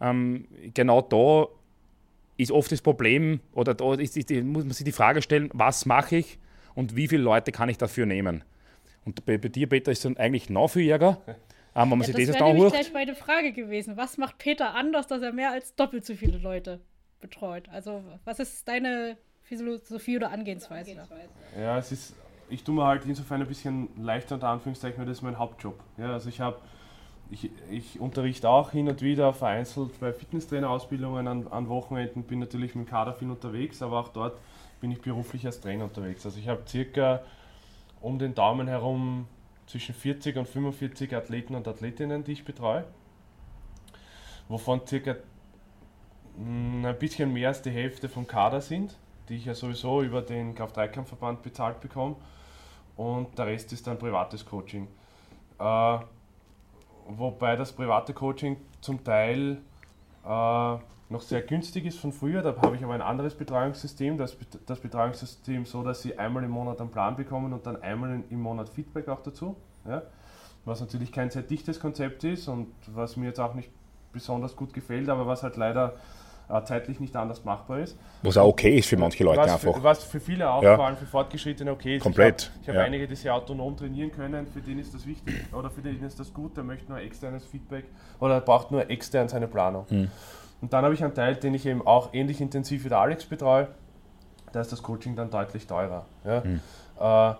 Ähm, 0.00 0.46
genau 0.74 1.02
da 1.02 1.48
ist 2.36 2.52
oft 2.52 2.70
das 2.70 2.82
Problem, 2.82 3.40
oder 3.52 3.74
da 3.74 3.94
ist, 3.94 4.16
ist, 4.16 4.30
muss 4.30 4.64
man 4.64 4.72
sich 4.72 4.84
die 4.84 4.92
Frage 4.92 5.22
stellen, 5.22 5.50
was 5.52 5.86
mache 5.86 6.16
ich 6.16 6.38
und 6.74 6.96
wie 6.96 7.08
viele 7.08 7.22
Leute 7.22 7.52
kann 7.52 7.68
ich 7.68 7.78
dafür 7.78 8.06
nehmen? 8.06 8.44
Und 9.04 9.24
bei, 9.24 9.38
bei 9.38 9.48
dir, 9.48 9.68
Peter, 9.68 9.92
ist 9.92 10.04
dann 10.04 10.16
eigentlich 10.16 10.50
noch 10.50 10.68
viel 10.68 10.90
Ärger. 10.90 11.20
Ähm, 11.74 11.90
wenn 11.90 11.98
man 11.98 12.00
ja, 12.00 12.06
sich 12.06 12.26
das 12.26 12.34
wäre 12.34 12.52
nämlich 12.52 12.72
gleich 12.72 12.92
meine 12.92 13.14
Frage 13.14 13.52
gewesen. 13.52 13.96
Was 13.96 14.18
macht 14.18 14.38
Peter 14.38 14.74
anders, 14.74 15.06
dass 15.06 15.22
er 15.22 15.32
mehr 15.32 15.52
als 15.52 15.74
doppelt 15.74 16.04
so 16.04 16.14
viele 16.14 16.38
Leute 16.38 16.80
betreut? 17.20 17.68
Also, 17.68 18.02
was 18.24 18.40
ist 18.40 18.66
deine 18.66 19.16
Philosophie 19.42 20.16
oder 20.16 20.30
Angehensweise? 20.30 20.96
Ja, 21.56 21.78
es 21.78 21.92
ist, 21.92 22.14
ich 22.48 22.64
tue 22.64 22.74
mir 22.74 22.84
halt 22.84 23.04
insofern 23.04 23.42
ein 23.42 23.46
bisschen 23.46 23.88
leichter 23.96 24.36
unter 24.36 24.48
Anführungszeichen, 24.48 24.98
weil 24.98 25.06
das 25.06 25.18
ist 25.18 25.22
mein 25.22 25.38
Hauptjob. 25.38 25.78
Ja, 25.98 26.14
also 26.14 26.28
ich 26.28 26.40
habe 26.40 26.58
ich, 27.30 27.50
ich 27.70 28.00
unterrichte 28.00 28.48
auch 28.48 28.70
hin 28.70 28.88
und 28.88 29.02
wieder 29.02 29.32
vereinzelt 29.32 29.98
bei 30.00 30.12
Fitnesstrainerausbildungen 30.12 31.26
an, 31.26 31.48
an 31.48 31.68
Wochenenden, 31.68 32.22
bin 32.22 32.38
natürlich 32.38 32.74
mit 32.74 32.86
dem 32.86 32.90
Kader 32.90 33.14
viel 33.14 33.30
unterwegs, 33.30 33.82
aber 33.82 34.00
auch 34.00 34.08
dort 34.08 34.38
bin 34.80 34.90
ich 34.90 35.00
beruflich 35.00 35.44
als 35.46 35.60
Trainer 35.60 35.84
unterwegs. 35.84 36.24
Also 36.24 36.38
ich 36.38 36.48
habe 36.48 36.62
circa 36.66 37.22
um 38.00 38.18
den 38.18 38.34
Daumen 38.34 38.68
herum 38.68 39.26
zwischen 39.66 39.94
40 39.94 40.36
und 40.36 40.48
45 40.48 41.14
Athleten 41.14 41.54
und 41.54 41.66
Athletinnen, 41.66 42.22
die 42.22 42.32
ich 42.32 42.44
betreue, 42.44 42.84
wovon 44.48 44.86
circa 44.86 45.16
hm, 46.36 46.84
ein 46.84 46.98
bisschen 46.98 47.32
mehr 47.32 47.48
als 47.48 47.62
die 47.62 47.70
Hälfte 47.70 48.08
vom 48.08 48.26
Kader 48.26 48.60
sind, 48.60 48.96
die 49.28 49.36
ich 49.36 49.46
ja 49.46 49.54
sowieso 49.54 50.02
über 50.02 50.22
den 50.22 50.54
Kraft-3-Kampfverband 50.54 51.42
bezahlt 51.42 51.80
bekomme 51.80 52.14
und 52.96 53.36
der 53.36 53.46
Rest 53.46 53.72
ist 53.72 53.86
dann 53.86 53.98
privates 53.98 54.44
Coaching. 54.46 54.86
Äh, 55.58 55.98
wobei 57.08 57.56
das 57.56 57.72
private 57.72 58.14
Coaching 58.14 58.56
zum 58.80 59.02
Teil 59.04 59.58
äh, 60.24 60.76
noch 61.08 61.22
sehr 61.22 61.42
günstig 61.42 61.86
ist 61.86 61.98
von 61.98 62.12
früher. 62.12 62.42
Da 62.42 62.54
habe 62.60 62.76
ich 62.76 62.82
aber 62.82 62.94
ein 62.94 63.02
anderes 63.02 63.34
Betreuungssystem. 63.34 64.18
Das, 64.18 64.36
das 64.66 64.80
Betreuungssystem 64.80 65.64
so, 65.64 65.82
dass 65.82 66.02
sie 66.02 66.18
einmal 66.18 66.44
im 66.44 66.50
Monat 66.50 66.80
einen 66.80 66.90
Plan 66.90 67.16
bekommen 67.16 67.52
und 67.52 67.66
dann 67.66 67.80
einmal 67.82 68.22
im 68.28 68.40
Monat 68.40 68.68
Feedback 68.68 69.08
auch 69.08 69.22
dazu. 69.22 69.56
Ja? 69.86 70.02
Was 70.64 70.80
natürlich 70.80 71.12
kein 71.12 71.30
sehr 71.30 71.42
dichtes 71.42 71.78
Konzept 71.78 72.24
ist 72.24 72.48
und 72.48 72.72
was 72.88 73.16
mir 73.16 73.26
jetzt 73.26 73.40
auch 73.40 73.54
nicht 73.54 73.70
besonders 74.12 74.56
gut 74.56 74.72
gefällt, 74.72 75.08
aber 75.08 75.26
was 75.26 75.42
halt 75.42 75.56
leider 75.56 75.94
zeitlich 76.64 77.00
nicht 77.00 77.14
anders 77.16 77.44
machbar 77.44 77.80
ist. 77.80 77.98
Was 78.22 78.36
auch 78.36 78.46
okay 78.46 78.78
ist 78.78 78.88
für 78.88 78.96
manche 78.96 79.24
Leute 79.24 79.40
was 79.40 79.52
einfach. 79.52 79.74
Für, 79.74 79.82
was 79.82 80.04
für 80.04 80.20
viele 80.20 80.48
auch, 80.48 80.62
ja. 80.62 80.76
vor 80.76 80.86
allem 80.86 80.96
für 80.96 81.06
Fortgeschrittene 81.06 81.72
okay 81.72 81.96
ist. 81.96 82.02
Komplett. 82.02 82.52
Ich 82.62 82.68
habe 82.68 82.78
hab 82.78 82.84
ja. 82.84 82.86
einige, 82.86 83.08
die 83.08 83.16
sehr 83.16 83.34
autonom 83.34 83.76
trainieren 83.76 84.12
können, 84.12 84.46
für 84.46 84.60
den 84.60 84.78
ist 84.78 84.94
das 84.94 85.06
wichtig 85.06 85.34
oder 85.52 85.70
für 85.70 85.82
den 85.82 86.02
ist 86.02 86.20
das 86.20 86.32
gut, 86.32 86.56
der 86.56 86.64
möchte 86.64 86.90
nur 86.90 87.00
externes 87.00 87.44
Feedback 87.44 87.84
oder 88.20 88.40
braucht 88.40 88.70
nur 88.70 88.88
extern 88.90 89.28
seine 89.28 89.48
Planung. 89.48 89.86
Hm. 89.88 90.08
Und 90.60 90.72
dann 90.72 90.84
habe 90.84 90.94
ich 90.94 91.02
einen 91.02 91.14
Teil, 91.14 91.34
den 91.36 91.54
ich 91.54 91.66
eben 91.66 91.86
auch 91.86 92.14
ähnlich 92.14 92.40
intensiv 92.40 92.84
wie 92.84 92.88
der 92.88 92.98
Alex 92.98 93.24
betreue, 93.26 93.68
da 94.52 94.60
ist 94.60 94.72
das 94.72 94.82
Coaching 94.82 95.16
dann 95.16 95.30
deutlich 95.30 95.66
teurer. 95.66 96.06
Ja? 96.24 96.42
Hm. 96.42 96.60
Äh, 97.00 97.34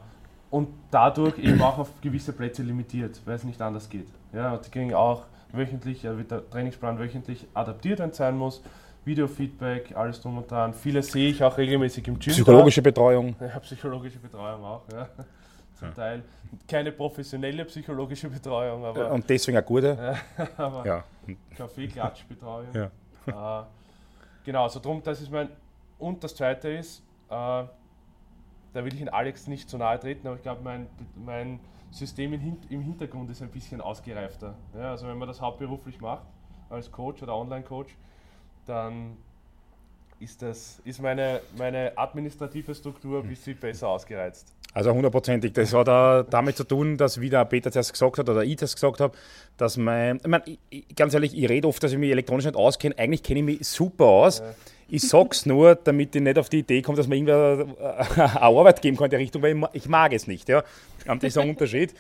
und 0.50 0.68
dadurch 0.90 1.38
eben 1.38 1.60
auch 1.62 1.78
auf 1.78 1.88
gewisse 2.00 2.32
Plätze 2.32 2.62
limitiert, 2.62 3.20
weil 3.24 3.34
es 3.34 3.44
nicht 3.44 3.60
anders 3.60 3.88
geht. 3.88 4.08
Ja, 4.32 4.54
und 4.54 4.66
die 4.66 4.70
kriegen 4.70 4.94
auch 4.94 5.22
wöchentlich, 5.52 6.02
ja, 6.02 6.16
wird 6.16 6.30
der 6.30 6.48
Trainingsplan 6.48 6.98
wöchentlich 6.98 7.46
adaptiert 7.54 8.14
sein 8.14 8.36
muss 8.36 8.62
Videofeedback, 9.06 9.96
alles 9.96 10.20
drum 10.20 10.38
und 10.38 10.50
dran. 10.50 10.74
Viele 10.74 11.02
sehe 11.02 11.30
ich 11.30 11.42
auch 11.42 11.56
regelmäßig 11.56 12.08
im 12.08 12.18
Gym. 12.18 12.32
Psychologische 12.32 12.82
da. 12.82 12.90
Betreuung. 12.90 13.36
Ja, 13.40 13.60
psychologische 13.60 14.18
Betreuung 14.18 14.64
auch, 14.64 14.82
ja. 14.92 15.08
Zum 15.74 15.88
ja. 15.88 15.94
Teil. 15.94 16.22
Keine 16.66 16.90
professionelle 16.90 17.64
psychologische 17.66 18.28
Betreuung, 18.28 18.84
aber. 18.84 19.12
Und 19.12 19.28
deswegen 19.28 19.58
eine 19.58 19.66
gute. 19.66 19.96
Ja, 20.36 20.46
aber 20.56 20.86
ja. 20.86 21.04
Kaffee-Klatsch-Betreuung. 21.56 22.66
Ja. 22.74 23.62
Äh, 23.62 23.64
genau, 24.44 24.64
also 24.64 24.80
drum, 24.80 25.00
das 25.04 25.20
ist 25.20 25.30
mein. 25.30 25.50
Und 25.98 26.24
das 26.24 26.34
zweite 26.34 26.68
ist, 26.70 27.00
äh, 27.28 27.30
da 27.30 27.68
will 28.74 28.92
ich 28.92 29.00
in 29.00 29.08
Alex 29.08 29.46
nicht 29.46 29.70
zu 29.70 29.78
nahe 29.78 29.98
treten, 30.00 30.26
aber 30.26 30.36
ich 30.36 30.42
glaube, 30.42 30.62
mein, 30.62 30.88
mein 31.14 31.60
System 31.90 32.32
im 32.32 32.82
Hintergrund 32.82 33.30
ist 33.30 33.40
ein 33.40 33.50
bisschen 33.50 33.80
ausgereifter. 33.80 34.54
Ja, 34.74 34.90
also 34.90 35.06
wenn 35.06 35.16
man 35.16 35.28
das 35.28 35.40
hauptberuflich 35.40 36.00
macht, 36.00 36.26
als 36.68 36.90
Coach 36.90 37.22
oder 37.22 37.36
Online-Coach, 37.36 37.96
dann 38.66 39.16
ist, 40.20 40.42
das, 40.42 40.80
ist 40.84 41.00
meine, 41.00 41.40
meine 41.58 41.92
administrative 41.96 42.74
Struktur 42.74 43.22
ein 43.22 43.28
bisschen 43.28 43.56
besser 43.56 43.88
ausgereizt. 43.88 44.52
Also 44.72 44.92
hundertprozentig. 44.92 45.52
Das 45.52 45.72
hat 45.72 45.88
auch 45.88 46.22
damit 46.28 46.56
zu 46.56 46.64
tun, 46.64 46.96
dass, 46.96 47.20
wie 47.20 47.30
der 47.30 47.44
Peter 47.46 47.72
zuerst 47.72 47.92
gesagt 47.92 48.18
hat 48.18 48.28
oder 48.28 48.44
ich 48.44 48.56
das 48.56 48.74
gesagt 48.74 49.00
habe, 49.00 49.16
dass 49.56 49.76
mein. 49.76 50.16
Ich 50.16 50.26
meine, 50.26 50.44
ganz 50.94 51.14
ehrlich, 51.14 51.36
ich 51.36 51.48
rede 51.48 51.66
oft, 51.66 51.82
dass 51.82 51.92
ich 51.92 51.98
mich 51.98 52.10
elektronisch 52.10 52.44
nicht 52.44 52.56
auskenne. 52.56 52.94
Eigentlich 52.98 53.22
kenne 53.22 53.40
ich 53.40 53.46
mich 53.46 53.68
super 53.68 54.04
aus. 54.04 54.40
Ja. 54.40 54.54
Ich 54.88 55.02
sag's 55.08 55.46
nur, 55.46 55.74
damit 55.74 56.14
ich 56.14 56.22
nicht 56.22 56.38
auf 56.38 56.48
die 56.48 56.58
Idee 56.58 56.82
komme, 56.82 56.96
dass 56.96 57.08
man 57.08 57.16
irgendwer 57.16 57.66
eine 58.16 58.42
Arbeit 58.42 58.82
geben 58.82 58.96
kann 58.96 59.06
in 59.06 59.10
der 59.12 59.18
Richtung, 59.18 59.42
weil 59.42 59.56
ich 59.72 59.88
mag 59.88 60.12
es 60.12 60.26
nicht. 60.26 60.48
Ja. 60.48 60.62
Das 61.06 61.22
ist 61.22 61.38
ein 61.38 61.48
Unterschied. 61.50 61.94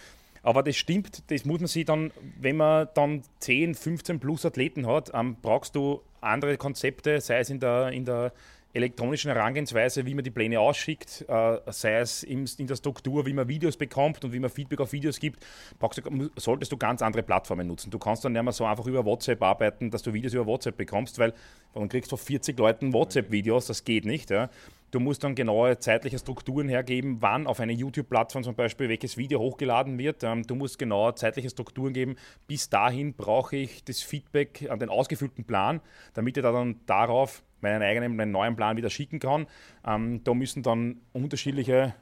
Aber 0.46 0.62
das 0.62 0.76
stimmt, 0.76 1.24
das 1.26 1.44
muss 1.44 1.58
man 1.58 1.66
sich 1.66 1.86
dann, 1.86 2.12
wenn 2.38 2.56
man 2.56 2.86
dann 2.94 3.22
10, 3.40 3.74
15 3.74 4.20
plus 4.20 4.46
Athleten 4.46 4.86
hat, 4.86 5.10
ähm, 5.12 5.36
brauchst 5.42 5.74
du 5.74 6.02
andere 6.20 6.56
Konzepte, 6.56 7.20
sei 7.20 7.40
es 7.40 7.50
in 7.50 7.58
der, 7.58 7.88
in 7.88 8.04
der 8.04 8.32
elektronischen 8.72 9.32
Herangehensweise, 9.32 10.06
wie 10.06 10.14
man 10.14 10.22
die 10.22 10.30
Pläne 10.30 10.60
ausschickt, 10.60 11.24
äh, 11.26 11.58
sei 11.72 11.98
es 11.98 12.22
in, 12.22 12.48
in, 12.58 12.68
der 12.68 12.76
Struktur, 12.76 13.26
wie 13.26 13.32
man 13.32 13.48
Videos 13.48 13.76
bekommt 13.76 14.24
und 14.24 14.32
wie 14.32 14.38
man 14.38 14.48
Feedback 14.48 14.80
auf 14.80 14.92
Videos 14.92 15.18
gibt, 15.18 15.44
du, 15.80 16.30
solltest 16.36 16.70
du 16.70 16.76
ganz 16.76 17.02
andere 17.02 17.24
Plattformen 17.24 17.66
nutzen. 17.66 17.90
Du 17.90 17.98
kannst 17.98 18.24
dann 18.24 18.32
nicht 18.32 18.42
mehr 18.44 18.52
so 18.52 18.66
einfach 18.66 18.86
über 18.86 19.04
WhatsApp 19.04 19.42
arbeiten, 19.42 19.90
dass 19.90 20.02
du 20.02 20.12
Videos 20.12 20.32
über 20.32 20.46
WhatsApp 20.46 20.76
bekommst, 20.76 21.18
weil 21.18 21.34
dann 21.74 21.88
kriegst 21.88 22.12
du 22.12 22.16
von 22.16 22.24
40 22.24 22.56
Leuten 22.56 22.92
WhatsApp-Videos, 22.92 23.66
das 23.66 23.82
geht 23.82 24.04
nicht. 24.04 24.30
Ja. 24.30 24.48
Du 24.96 25.00
musst 25.00 25.22
dann 25.24 25.34
genaue 25.34 25.78
zeitliche 25.78 26.18
Strukturen 26.18 26.70
hergeben, 26.70 27.18
wann 27.20 27.46
auf 27.46 27.60
eine 27.60 27.74
YouTube-Plattform 27.74 28.44
zum 28.44 28.54
Beispiel 28.54 28.88
welches 28.88 29.18
Video 29.18 29.38
hochgeladen 29.40 29.98
wird. 29.98 30.24
Ähm, 30.24 30.46
du 30.46 30.54
musst 30.54 30.78
genaue 30.78 31.14
zeitliche 31.14 31.50
Strukturen 31.50 31.92
geben. 31.92 32.16
Bis 32.46 32.70
dahin 32.70 33.12
brauche 33.12 33.56
ich 33.56 33.84
das 33.84 34.00
Feedback 34.00 34.66
an 34.70 34.78
den 34.78 34.88
ausgefüllten 34.88 35.44
Plan, 35.44 35.82
damit 36.14 36.38
ich 36.38 36.42
dann 36.42 36.80
darauf 36.86 37.42
meinen 37.60 37.82
eigenen, 37.82 38.16
meinen 38.16 38.32
neuen 38.32 38.56
Plan 38.56 38.78
wieder 38.78 38.88
schicken 38.88 39.18
kann. 39.18 39.46
Ähm, 39.86 40.24
da 40.24 40.32
müssen 40.32 40.62
dann 40.62 41.02
unterschiedliche. 41.12 41.94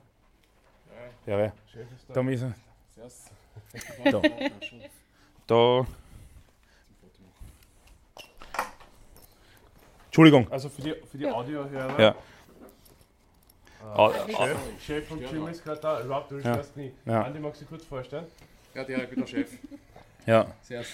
Ja, 1.27 1.41
ja 1.41 1.53
da 2.13 2.23
müssen. 2.23 2.55
Da. 4.05 4.23
da. 5.49 5.87
Entschuldigung. 10.07 10.49
Also 10.49 10.69
für 10.69 10.83
die, 10.83 10.95
für 11.11 11.19
die 11.19 11.27
Audiohörer. 11.27 12.01
Ja. 12.01 12.15
Uh, 13.97 14.11
Chef, 14.27 14.57
Chef 14.85 15.11
und 15.13 15.31
Jim 15.31 15.47
ist 15.47 15.63
gerade 15.63 15.81
da. 15.81 15.99
Rob, 15.99 16.29
du 16.29 16.41
ja. 16.41 16.61
nie. 16.75 16.93
Ja. 17.07 17.23
Andi, 17.23 17.39
magst 17.39 17.61
du 17.61 17.65
dich 17.65 17.69
kurz 17.71 17.85
vorstellen? 17.85 18.27
Ja, 18.75 18.83
der 18.83 19.07
guter 19.07 19.27
Chef. 19.27 19.49
Ja. 20.27 20.47
Servus. 20.63 20.89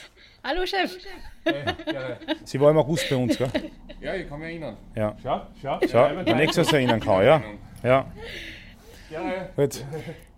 Hallo 0.44 0.66
Chef. 0.66 0.98
Hey, 1.44 1.64
Sie 2.44 2.60
war 2.60 2.70
im 2.70 2.76
August 2.76 3.08
bei 3.08 3.16
uns, 3.16 3.38
gell? 3.38 3.48
Ja, 4.02 4.14
ich 4.14 4.28
kann 4.28 4.38
mich 4.38 4.48
erinnern. 4.48 4.76
Ja. 4.94 5.16
Schau, 5.22 5.46
schau. 5.62 5.78
schau 5.90 6.08
ja, 6.08 6.26
wenn 6.26 6.36
nächstes 6.36 6.70
Jahr 6.70 6.80
erinnern 6.80 7.00
kann, 7.00 7.24
ja. 7.24 7.42
Ja. 7.82 8.06
ja. 9.10 9.48
Gut. 9.56 9.84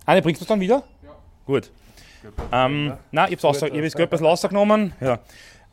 Anne, 0.06 0.22
bringst 0.22 0.40
du 0.40 0.44
es 0.44 0.48
dann 0.48 0.60
wieder? 0.60 0.84
Ja. 1.02 1.16
Gut. 1.46 1.70
Ähm, 2.52 2.96
nein, 3.10 3.32
ich 3.32 3.42
habe 3.42 3.56
es 3.56 3.62
ein 3.62 3.80
bisschen 3.80 4.26
rausgenommen. 4.26 4.92
Ja. 5.00 5.18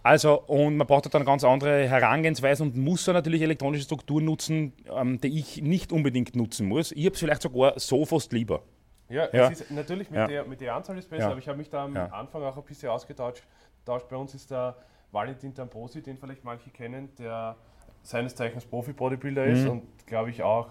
Also, 0.02 0.42
und 0.42 0.78
man 0.78 0.88
braucht 0.88 1.06
dann 1.06 1.22
eine 1.22 1.26
ganz 1.26 1.44
andere 1.44 1.88
Herangehensweise 1.88 2.64
und 2.64 2.78
muss 2.78 3.04
dann 3.06 3.16
natürlich 3.16 3.42
elektronische 3.42 3.84
Strukturen 3.84 4.26
nutzen, 4.26 4.74
ähm, 4.96 5.20
die 5.20 5.40
ich 5.40 5.62
nicht 5.62 5.92
unbedingt 5.92 6.36
nutzen 6.36 6.68
muss. 6.68 6.92
Ich 6.94 7.06
habe 7.06 7.14
es 7.14 7.20
vielleicht 7.20 7.42
sogar 7.42 7.78
so 7.80 8.06
fast 8.06 8.32
lieber. 8.32 8.62
Ja, 9.10 9.28
ja. 9.34 9.48
Ist, 9.48 9.70
natürlich 9.72 10.10
mit, 10.10 10.20
ja. 10.20 10.28
der, 10.28 10.46
mit 10.46 10.62
der 10.62 10.76
Anzahl 10.76 10.98
ist 10.98 11.10
besser, 11.10 11.24
ja. 11.24 11.30
aber 11.32 11.40
ich 11.40 11.48
habe 11.48 11.58
mich 11.58 11.70
da 11.70 11.84
am 11.84 11.98
Anfang 11.98 12.44
auch 12.44 12.56
ein 12.56 12.64
bisschen 12.64 12.90
ausgetauscht. 12.90 13.44
Bei 13.86 14.16
uns 14.16 14.36
ist 14.36 14.52
der 14.52 14.76
Valentin 15.12 15.54
Tamposi, 15.54 16.02
den 16.02 16.18
vielleicht 16.18 16.44
manche 16.44 16.70
kennen, 16.70 17.10
der 17.18 17.56
seines 18.04 18.36
Zeichens 18.36 18.66
Profi-Bodybuilder 18.66 19.46
mhm. 19.46 19.52
ist 19.52 19.68
und 19.68 19.84
glaube 20.06 20.30
ich 20.30 20.44
auch 20.44 20.70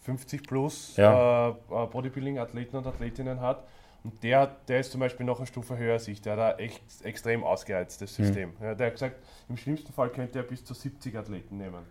50 0.00 0.46
plus 0.46 0.96
äh, 0.98 1.02
äh, 1.02 1.52
Bodybuilding-Athleten 1.68 2.76
und 2.76 2.86
Athletinnen 2.86 3.40
hat. 3.40 3.66
Und 4.08 4.22
der, 4.22 4.46
der 4.68 4.80
ist 4.80 4.90
zum 4.90 5.00
Beispiel 5.00 5.26
noch 5.26 5.36
eine 5.36 5.46
Stufe 5.46 5.76
höher 5.76 5.92
als 5.92 6.08
ich. 6.08 6.22
Der 6.22 6.36
hat 6.36 6.54
ein 6.54 6.64
echt 6.64 6.82
extrem 7.04 7.44
ausgereiztes 7.44 8.18
mhm. 8.18 8.24
System. 8.24 8.48
Mhm. 8.58 8.64
Ja, 8.64 8.74
der 8.74 8.86
hat 8.86 8.94
gesagt, 8.94 9.16
im 9.50 9.56
schlimmsten 9.58 9.92
Fall 9.92 10.08
könnte 10.08 10.38
er 10.38 10.44
bis 10.44 10.64
zu 10.64 10.72
70 10.72 11.14
Athleten 11.16 11.58
nehmen. 11.58 11.84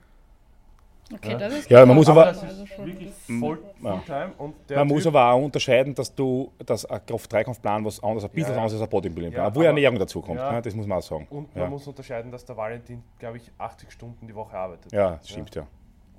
Okay, 1.13 1.32
ja. 1.32 1.38
das 1.38 1.53
ist 1.53 1.69
ja, 1.69 1.86
man 1.86 1.95
muss 1.95 2.10
aber, 2.10 2.27
aber 2.27 2.38
also 2.38 2.86
wirklich 2.86 3.13
voll, 3.39 3.60
ja. 3.82 4.75
man 4.75 4.88
muss 4.88 5.08
aber 5.08 5.32
auch 5.32 5.41
unterscheiden, 5.41 5.95
dass 5.95 6.13
du 6.13 6.51
das 6.65 6.86
Kraft-Dreikampfplan 6.86 7.86
was 7.86 8.03
anderes, 8.03 8.25
ein 8.25 8.32
bisschen 8.32 8.51
ja, 8.51 8.58
anders 8.58 8.73
als 8.73 8.82
ein 8.82 8.89
Bodybuilding-Plan, 8.89 9.45
ja, 9.45 9.56
wo 9.56 9.62
ja 9.62 9.67
Ernährung 9.67 9.99
dazu 9.99 10.21
kommt. 10.21 10.39
Ja. 10.39 10.60
das 10.60 10.75
muss 10.75 10.86
man 10.86 10.97
auch 10.97 11.03
sagen. 11.03 11.27
Und 11.30 11.56
man 11.56 11.69
muss 11.69 11.88
unterscheiden, 11.88 12.30
dass 12.30 12.43
der 12.43 12.58
Valentin, 12.58 13.03
glaube 13.19 13.38
ich, 13.38 13.49
80 13.58 13.89
Stunden 13.89 14.27
die 14.27 14.36
Woche 14.36 14.58
arbeitet. 14.58 14.91
Ja, 14.91 15.12
das 15.12 15.30
stimmt, 15.30 15.56
ja. 15.56 15.65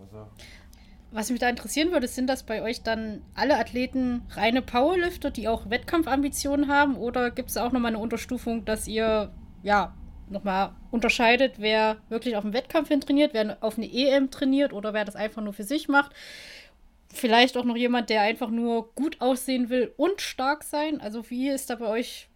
Also. 0.00 0.26
Was 1.10 1.30
mich 1.30 1.40
da 1.40 1.48
interessieren 1.48 1.90
würde, 1.90 2.06
sind 2.06 2.26
das 2.26 2.42
bei 2.42 2.62
euch 2.62 2.82
dann 2.82 3.22
alle 3.34 3.58
Athleten 3.58 4.22
reine 4.30 4.60
Powerlifter, 4.60 5.30
die 5.30 5.48
auch 5.48 5.70
Wettkampfambitionen 5.70 6.68
haben? 6.68 6.96
Oder 6.96 7.30
gibt 7.30 7.48
es 7.48 7.56
auch 7.56 7.72
nochmal 7.72 7.92
eine 7.92 7.98
Unterstufung, 7.98 8.66
dass 8.66 8.86
ihr 8.86 9.32
ja 9.62 9.94
nochmal 10.28 10.72
unterscheidet, 10.90 11.54
wer 11.58 11.96
wirklich 12.10 12.36
auf 12.36 12.44
den 12.44 12.52
Wettkampf 12.52 12.88
hin 12.88 13.00
trainiert, 13.00 13.32
wer 13.32 13.56
auf 13.62 13.78
eine 13.78 13.90
EM 13.90 14.30
trainiert 14.30 14.74
oder 14.74 14.92
wer 14.92 15.06
das 15.06 15.16
einfach 15.16 15.40
nur 15.40 15.54
für 15.54 15.64
sich 15.64 15.88
macht? 15.88 16.12
Vielleicht 17.10 17.56
auch 17.56 17.64
noch 17.64 17.76
jemand, 17.76 18.10
der 18.10 18.20
einfach 18.20 18.50
nur 18.50 18.92
gut 18.92 19.22
aussehen 19.22 19.70
will 19.70 19.94
und 19.96 20.20
stark 20.20 20.62
sein. 20.62 21.00
Also 21.00 21.30
wie 21.30 21.48
ist 21.48 21.70
da 21.70 21.76
bei 21.76 21.86
euch 21.86 22.28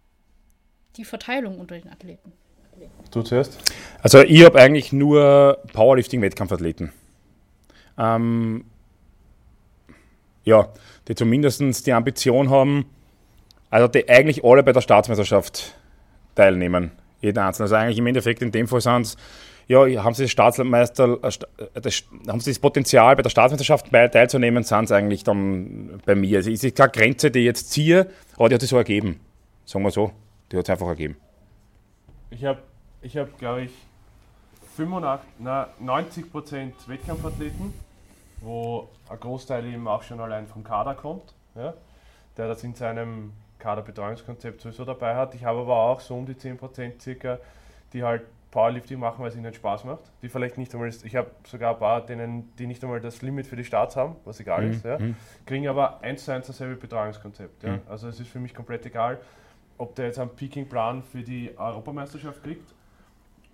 die 0.97 1.05
Verteilung 1.05 1.59
unter 1.59 1.79
den 1.79 1.89
Athleten? 1.89 2.33
Du 3.11 3.21
zuerst? 3.21 3.59
Also 4.01 4.21
ich 4.23 4.43
habe 4.43 4.59
eigentlich 4.59 4.91
nur 4.91 5.59
Powerlifting-Wettkampfathleten 5.73 6.91
ähm, 7.97 8.65
ja, 10.43 10.67
die 11.07 11.15
zumindest 11.15 11.85
die 11.85 11.93
Ambition 11.93 12.49
haben, 12.49 12.85
also 13.69 13.87
die 13.87 14.07
eigentlich 14.09 14.43
alle 14.43 14.63
bei 14.63 14.71
der 14.71 14.81
Staatsmeisterschaft 14.81 15.75
teilnehmen, 16.35 16.91
jeder 17.21 17.45
Einzelne. 17.45 17.65
Also 17.65 17.75
eigentlich 17.75 17.97
im 17.97 18.07
Endeffekt 18.07 18.41
in 18.41 18.51
dem 18.51 18.67
Fall 18.67 18.81
sind 18.81 19.01
es, 19.01 19.17
ja, 19.67 19.85
haben 20.03 20.13
sie 20.13 20.23
das 20.23 20.31
Staatsmeister, 20.31 21.17
äh, 21.23 21.27
äh, 21.27 21.81
das, 21.81 22.03
haben 22.27 22.39
sie 22.39 22.51
das 22.51 22.59
Potenzial, 22.59 23.15
bei 23.15 23.21
der 23.21 23.29
Staatsmeisterschaft 23.29 23.89
teilzunehmen, 23.91 24.63
sind 24.63 24.85
es 24.85 24.91
eigentlich 24.91 25.23
dann 25.23 26.01
bei 26.05 26.15
mir. 26.15 26.37
Also 26.37 26.51
es 26.51 26.63
ist 26.63 26.75
keine 26.75 26.91
Grenze, 26.91 27.31
die 27.31 27.39
ich 27.39 27.45
jetzt 27.45 27.71
ziehe, 27.71 28.07
aber 28.35 28.49
die 28.49 28.55
hat 28.55 28.61
sich 28.61 28.69
so 28.69 28.77
ergeben. 28.77 29.19
Sagen 29.65 29.85
wir 29.85 29.91
so, 29.91 30.11
die 30.51 30.57
hat 30.57 30.65
es 30.65 30.69
einfach 30.69 30.87
ergeben. 30.87 31.15
Ich 32.29 32.43
habe, 32.43 32.59
ich 33.01 33.15
hab, 33.15 33.37
glaube 33.37 33.63
ich, 33.63 33.71
85, 34.75 35.27
na, 35.39 35.67
90 35.79 36.33
Wettkampfathleten, 36.87 37.73
wo 38.41 38.89
ein 39.09 39.19
Großteil 39.19 39.65
eben 39.65 39.87
auch 39.87 40.03
schon 40.03 40.19
allein 40.19 40.47
vom 40.47 40.63
Kader 40.63 40.95
kommt, 40.95 41.33
ja, 41.55 41.73
der 42.37 42.47
das 42.47 42.63
in 42.63 42.73
seinem 42.73 43.33
Kaderbetreuungskonzept 43.59 44.61
sowieso 44.61 44.83
dabei 44.83 45.15
hat. 45.15 45.35
Ich 45.35 45.45
habe 45.45 45.59
aber 45.59 45.75
auch 45.75 45.99
so 45.99 46.15
um 46.15 46.25
die 46.25 46.33
10% 46.33 46.99
circa, 46.99 47.39
die 47.93 48.03
halt 48.03 48.23
Powerlifting 48.51 48.99
machen, 48.99 49.19
weil 49.19 49.29
es 49.29 49.35
ihnen 49.35 49.53
Spaß 49.53 49.83
macht. 49.85 50.03
Die 50.21 50.29
vielleicht 50.29 50.57
nicht 50.57 50.73
einmal, 50.73 50.89
ich 50.89 51.15
habe 51.15 51.31
sogar 51.47 51.73
ein 51.73 51.79
paar, 51.79 52.05
denen, 52.05 52.55
die 52.57 52.67
nicht 52.67 52.83
einmal 52.83 52.99
das 52.99 53.21
Limit 53.21 53.47
für 53.47 53.55
die 53.55 53.63
Starts 53.63 53.95
haben, 53.95 54.15
was 54.25 54.39
egal 54.39 54.63
mhm. 54.63 54.71
ist, 54.71 54.85
ja, 54.85 54.99
mhm. 54.99 55.15
kriegen 55.45 55.67
aber 55.67 56.01
eins 56.01 56.25
zu 56.25 56.31
eins 56.31 56.47
dasselbe 56.47 56.75
Betreuungskonzept. 56.75 57.63
Ja. 57.63 57.73
Mhm. 57.73 57.81
Also 57.87 58.07
es 58.07 58.19
ist 58.19 58.29
für 58.29 58.39
mich 58.39 58.53
komplett 58.53 58.85
egal, 58.85 59.19
ob 59.77 59.95
der 59.95 60.07
jetzt 60.07 60.19
einen 60.19 60.29
Peaking-Plan 60.29 61.03
für 61.03 61.21
die 61.21 61.51
Europameisterschaft 61.57 62.43
kriegt 62.43 62.73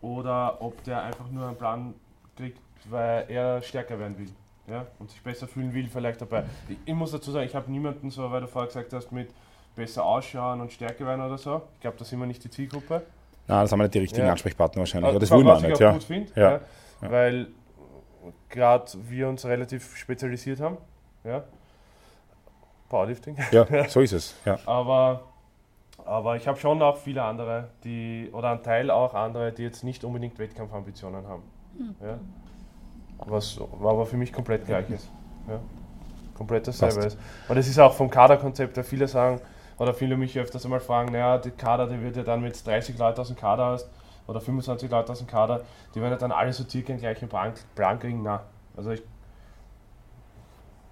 oder 0.01 0.61
ob 0.61 0.83
der 0.83 1.03
einfach 1.03 1.29
nur 1.29 1.47
einen 1.47 1.57
Plan 1.57 1.93
kriegt, 2.35 2.59
weil 2.89 3.25
er 3.29 3.61
stärker 3.61 3.99
werden 3.99 4.17
will 4.17 4.29
ja, 4.69 4.85
und 4.99 5.09
sich 5.09 5.21
besser 5.21 5.47
fühlen 5.47 5.73
will 5.73 5.87
vielleicht 5.87 6.21
dabei. 6.21 6.43
Ich, 6.67 6.77
ich 6.85 6.93
muss 6.93 7.11
dazu 7.11 7.31
sagen, 7.31 7.45
ich 7.45 7.55
habe 7.55 7.71
niemanden 7.71 8.09
so, 8.09 8.29
weil 8.31 8.41
du 8.41 8.47
vorher 8.47 8.67
gesagt 8.67 8.93
hast, 8.93 9.11
mit 9.11 9.29
besser 9.75 10.05
ausschauen 10.05 10.61
und 10.61 10.71
stärker 10.71 11.05
werden 11.05 11.21
oder 11.21 11.37
so. 11.37 11.63
Ich 11.75 11.81
glaube, 11.81 11.97
das 11.97 12.09
sind 12.09 12.19
wir 12.19 12.27
nicht 12.27 12.43
die 12.43 12.49
Zielgruppe. 12.49 13.03
Nein, 13.47 13.61
das 13.61 13.71
haben 13.71 13.79
wir 13.79 13.83
nicht 13.83 13.95
die 13.95 13.99
richtigen 13.99 14.25
ja. 14.25 14.31
Ansprechpartner 14.31 14.81
wahrscheinlich. 14.81 15.07
Also, 15.07 15.19
das 15.19 15.31
wollen 15.31 15.45
wir 15.45 15.59
nicht. 15.59 15.79
Ja. 15.79 15.91
Gut 15.91 16.03
find, 16.03 16.35
ja. 16.35 16.51
ja. 16.51 16.61
Weil 17.01 17.47
gerade 18.49 18.91
wir 19.07 19.27
uns 19.27 19.45
relativ 19.45 19.95
spezialisiert 19.95 20.59
haben. 20.59 20.77
Ja. 21.23 21.43
Powerlifting. 22.89 23.37
Ja, 23.51 23.65
so 23.89 24.01
ist 24.01 24.13
es. 24.13 24.35
Ja. 24.45 24.59
Aber 24.65 25.28
aber 26.05 26.35
ich 26.35 26.47
habe 26.47 26.57
schon 26.57 26.81
auch 26.81 26.97
viele 26.97 27.23
andere, 27.23 27.69
die, 27.83 28.29
oder 28.33 28.51
einen 28.51 28.63
Teil 28.63 28.91
auch 28.91 29.13
andere, 29.13 29.51
die 29.51 29.63
jetzt 29.63 29.83
nicht 29.83 30.03
unbedingt 30.03 30.39
Wettkampfambitionen 30.39 31.27
haben. 31.27 31.43
Mhm. 31.77 31.95
Ja? 32.01 32.19
Was 33.25 33.59
aber 33.59 34.05
für 34.05 34.17
mich 34.17 34.31
komplett 34.31 34.65
gleich 34.65 34.89
ist. 34.89 35.09
Ja? 35.47 35.59
Komplett 36.35 36.67
dasselbe 36.67 37.05
ist. 37.05 37.17
Und 37.47 37.57
es 37.57 37.67
ist 37.67 37.77
auch 37.79 37.93
vom 37.93 38.09
Kaderkonzept, 38.09 38.77
weil 38.77 38.83
viele 38.83 39.07
sagen, 39.07 39.41
oder 39.77 39.93
viele 39.93 40.17
mich 40.17 40.37
öfters 40.37 40.63
einmal 40.65 40.79
fragen, 40.79 41.11
naja, 41.11 41.37
der 41.37 41.51
Kader, 41.51 41.87
der 41.87 42.01
wird 42.01 42.15
ja 42.15 42.23
dann, 42.23 42.43
wenn 42.43 42.51
du 42.51 42.57
30 42.57 42.97
Leute 42.97 43.21
aus 43.21 43.27
dem 43.27 43.35
Kader 43.35 43.65
hast, 43.65 43.89
oder 44.27 44.39
25 44.39 44.89
Leute 44.91 45.11
aus 45.11 45.17
dem 45.17 45.27
Kader, 45.27 45.61
die 45.93 46.01
werden 46.01 46.11
ja 46.11 46.17
dann 46.17 46.31
alle 46.31 46.53
so 46.53 46.63
circa 46.63 46.93
den 46.93 46.99
gleichen 46.99 47.27
Plan 47.27 47.99
kriegen. 47.99 48.21
Na, 48.21 48.43
also 48.77 48.91
ich 48.91 49.01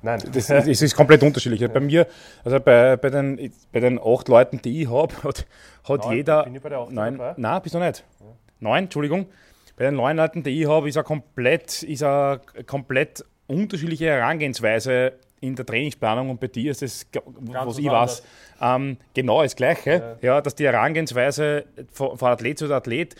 Nein. 0.01 0.21
Das, 0.31 0.47
das, 0.47 0.67
ist 0.67 0.95
komplett 0.95 1.23
unterschiedlich. 1.23 1.61
Ja. 1.61 1.67
Bei 1.67 1.79
mir, 1.79 2.07
also 2.43 2.59
bei, 2.59 2.97
bei, 2.97 3.09
den, 3.09 3.51
bei 3.71 3.79
den 3.79 3.99
acht 3.99 4.27
Leuten, 4.27 4.61
die 4.61 4.83
ich 4.83 4.89
habe, 4.89 5.13
hat, 5.23 5.45
hat 5.87 6.05
neun, 6.05 6.15
jeder. 6.15 6.43
Bin 6.43 6.55
ich 6.55 6.61
bei 6.61 6.69
der 6.69 6.79
acht 6.79 6.91
nein, 6.91 7.17
dabei? 7.17 7.33
nein, 7.37 7.61
bist 7.61 7.75
du 7.75 7.79
nicht. 7.79 8.03
Ja. 8.19 8.25
Neun, 8.59 8.83
Entschuldigung. 8.85 9.27
Bei 9.75 9.85
den 9.85 9.95
neun 9.95 10.17
Leuten, 10.17 10.43
die 10.43 10.61
ich 10.61 10.67
habe, 10.67 10.89
ist 10.89 10.97
eine 10.97 11.03
komplett, 11.03 11.83
ist 11.83 12.03
eine 12.03 12.41
komplett 12.65 13.23
unterschiedliche 13.47 14.05
Herangehensweise 14.05 15.13
in 15.39 15.55
der 15.55 15.65
Trainingsplanung 15.65 16.31
und 16.31 16.39
bei 16.39 16.47
dir 16.47 16.71
ist 16.71 16.81
das, 16.81 17.05
Ganz 17.11 17.23
was 17.51 17.77
ich 17.77 17.85
weiß, 17.85 18.23
ähm, 18.61 18.97
genau 19.13 19.43
das 19.43 19.55
Gleiche. 19.55 20.17
Ja. 20.21 20.35
ja. 20.35 20.41
dass 20.41 20.55
die 20.55 20.65
Herangehensweise 20.65 21.65
von, 21.91 22.17
von 22.17 22.29
Athlet 22.29 22.57
zu 22.57 22.73
Athlet. 22.73 23.15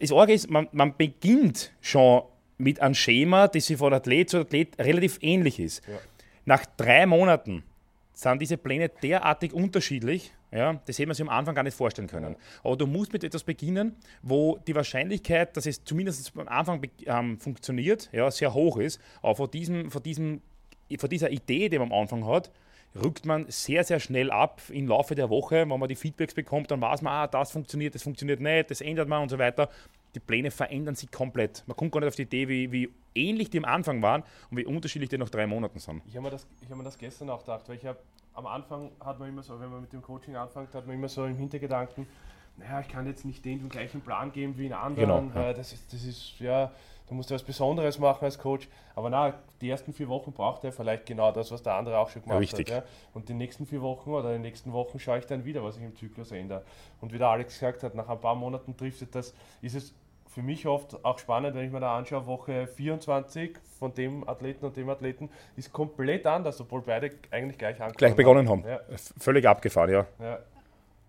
Das 0.00 0.10
Orge 0.12 0.32
ist, 0.32 0.50
man, 0.50 0.68
man 0.72 0.96
beginnt 0.96 1.72
schon 1.80 2.22
mit 2.62 2.80
einem 2.80 2.94
Schema, 2.94 3.48
das 3.48 3.66
sich 3.66 3.76
von 3.76 3.92
Athlet 3.92 4.30
zu 4.30 4.38
Athlet 4.38 4.78
relativ 4.78 5.18
ähnlich 5.20 5.58
ist. 5.58 5.82
Ja. 5.86 5.98
Nach 6.44 6.64
drei 6.76 7.06
Monaten 7.06 7.64
sind 8.12 8.40
diese 8.40 8.56
Pläne 8.56 8.88
derartig 8.88 9.52
unterschiedlich, 9.52 10.32
Ja, 10.52 10.74
das 10.84 10.98
hätte 10.98 11.06
man 11.06 11.14
sich 11.14 11.26
am 11.26 11.30
Anfang 11.30 11.54
gar 11.54 11.62
nicht 11.62 11.76
vorstellen 11.76 12.08
können. 12.08 12.36
Aber 12.62 12.76
du 12.76 12.86
musst 12.86 13.12
mit 13.12 13.24
etwas 13.24 13.42
beginnen, 13.42 13.96
wo 14.20 14.58
die 14.66 14.74
Wahrscheinlichkeit, 14.74 15.56
dass 15.56 15.64
es 15.64 15.82
zumindest 15.82 16.32
am 16.36 16.46
Anfang 16.46 16.82
ähm, 17.06 17.38
funktioniert, 17.40 18.10
ja, 18.12 18.30
sehr 18.30 18.52
hoch 18.52 18.76
ist. 18.76 19.00
Aber 19.22 19.34
vor, 19.34 19.48
diesem, 19.48 19.90
vor, 19.90 20.02
diesem, 20.02 20.42
vor 20.98 21.08
dieser 21.08 21.30
Idee, 21.30 21.70
die 21.70 21.78
man 21.78 21.90
am 21.90 22.00
Anfang 22.00 22.26
hat, 22.26 22.50
rückt 22.94 23.24
man 23.24 23.46
sehr, 23.48 23.82
sehr 23.84 23.98
schnell 23.98 24.30
ab 24.30 24.60
im 24.70 24.88
Laufe 24.88 25.14
der 25.14 25.30
Woche. 25.30 25.60
Wenn 25.60 25.80
man 25.80 25.88
die 25.88 25.96
Feedbacks 25.96 26.34
bekommt, 26.34 26.70
dann 26.70 26.82
weiß 26.82 27.00
man, 27.00 27.14
ah, 27.14 27.26
das 27.26 27.50
funktioniert, 27.50 27.94
das 27.94 28.02
funktioniert 28.02 28.40
nicht, 28.40 28.70
das 28.70 28.82
ändert 28.82 29.08
man 29.08 29.22
und 29.22 29.30
so 29.30 29.38
weiter. 29.38 29.70
Die 30.14 30.20
Pläne 30.20 30.50
verändern 30.50 30.94
sich 30.94 31.10
komplett. 31.10 31.64
Man 31.66 31.76
kommt 31.76 31.92
gar 31.92 32.00
nicht 32.00 32.08
auf 32.08 32.16
die 32.16 32.22
Idee, 32.22 32.48
wie, 32.48 32.70
wie 32.70 32.90
ähnlich 33.14 33.50
die 33.50 33.58
am 33.58 33.64
Anfang 33.64 34.02
waren 34.02 34.22
und 34.50 34.56
wie 34.56 34.66
unterschiedlich 34.66 35.08
die 35.08 35.18
nach 35.18 35.30
drei 35.30 35.46
Monaten 35.46 35.78
sind. 35.78 36.02
Ich 36.06 36.14
habe 36.16 36.24
mir, 36.24 36.30
das, 36.30 36.46
hab 36.68 36.76
mir 36.76 36.84
das 36.84 36.98
gestern 36.98 37.30
auch 37.30 37.40
gedacht, 37.40 37.68
weil 37.68 37.76
ich 37.76 37.86
habe 37.86 37.98
am 38.34 38.46
Anfang 38.46 38.90
hat 39.00 39.18
man 39.18 39.28
immer 39.28 39.42
so, 39.42 39.58
wenn 39.60 39.70
man 39.70 39.82
mit 39.82 39.92
dem 39.92 40.02
Coaching 40.02 40.36
anfängt, 40.36 40.74
hat 40.74 40.86
man 40.86 40.96
immer 40.96 41.08
so 41.08 41.24
im 41.24 41.36
Hintergedanken, 41.36 42.06
naja, 42.56 42.80
ich 42.80 42.88
kann 42.88 43.06
jetzt 43.06 43.24
nicht 43.24 43.44
den, 43.44 43.60
den 43.60 43.68
gleichen 43.68 44.00
Plan 44.00 44.32
geben 44.32 44.56
wie 44.58 44.66
in 44.66 44.72
anderen, 44.72 45.30
genau, 45.30 45.40
ja. 45.46 45.52
das, 45.52 45.72
ist, 45.72 45.92
das 45.92 46.04
ist, 46.04 46.38
ja, 46.38 46.70
du 47.08 47.14
musst 47.14 47.30
was 47.30 47.42
Besonderes 47.42 47.98
machen 47.98 48.24
als 48.24 48.38
Coach. 48.38 48.68
Aber 48.94 49.10
na, 49.10 49.34
die 49.60 49.70
ersten 49.70 49.92
vier 49.92 50.08
Wochen 50.08 50.32
braucht 50.32 50.64
er 50.64 50.72
vielleicht 50.72 51.06
genau 51.06 51.32
das, 51.32 51.50
was 51.50 51.62
der 51.62 51.74
andere 51.74 51.98
auch 51.98 52.10
schon 52.10 52.22
gemacht 52.22 52.40
Richtig. 52.40 52.70
hat. 52.70 52.84
Ja. 52.84 52.90
Und 53.14 53.28
die 53.28 53.34
nächsten 53.34 53.66
vier 53.66 53.80
Wochen 53.82 54.10
oder 54.10 54.32
die 54.32 54.38
nächsten 54.38 54.72
Wochen 54.72 54.98
schaue 54.98 55.18
ich 55.18 55.26
dann 55.26 55.44
wieder, 55.44 55.62
was 55.62 55.76
ich 55.76 55.82
im 55.82 55.96
Zyklus 55.96 56.30
ändere. 56.32 56.62
Und 57.00 57.12
wie 57.12 57.18
der 57.18 57.28
Alex 57.28 57.54
gesagt 57.54 57.82
hat, 57.82 57.94
nach 57.94 58.08
ein 58.08 58.20
paar 58.20 58.34
Monaten 58.34 58.76
trifft 58.76 59.14
das, 59.14 59.34
ist 59.62 59.74
es 59.74 59.94
für 60.32 60.42
mich 60.42 60.66
oft 60.66 61.04
auch 61.04 61.18
spannend, 61.18 61.54
wenn 61.54 61.66
ich 61.66 61.72
mir 61.72 61.80
da 61.80 61.96
anschaue, 61.96 62.26
Woche 62.26 62.66
24 62.66 63.58
von 63.78 63.92
dem 63.94 64.26
Athleten 64.28 64.64
und 64.64 64.76
dem 64.76 64.88
Athleten 64.88 65.28
ist 65.56 65.72
komplett 65.72 66.26
anders, 66.26 66.60
obwohl 66.60 66.80
beide 66.80 67.10
eigentlich 67.30 67.58
gleich 67.58 67.74
angefangen 67.74 67.96
Gleich 67.96 68.16
begonnen 68.16 68.48
haben. 68.48 68.64
haben. 68.64 68.70
Ja. 68.70 68.96
Völlig 69.18 69.46
abgefahren, 69.46 69.90
ja. 69.90 70.06
ja. 70.20 70.38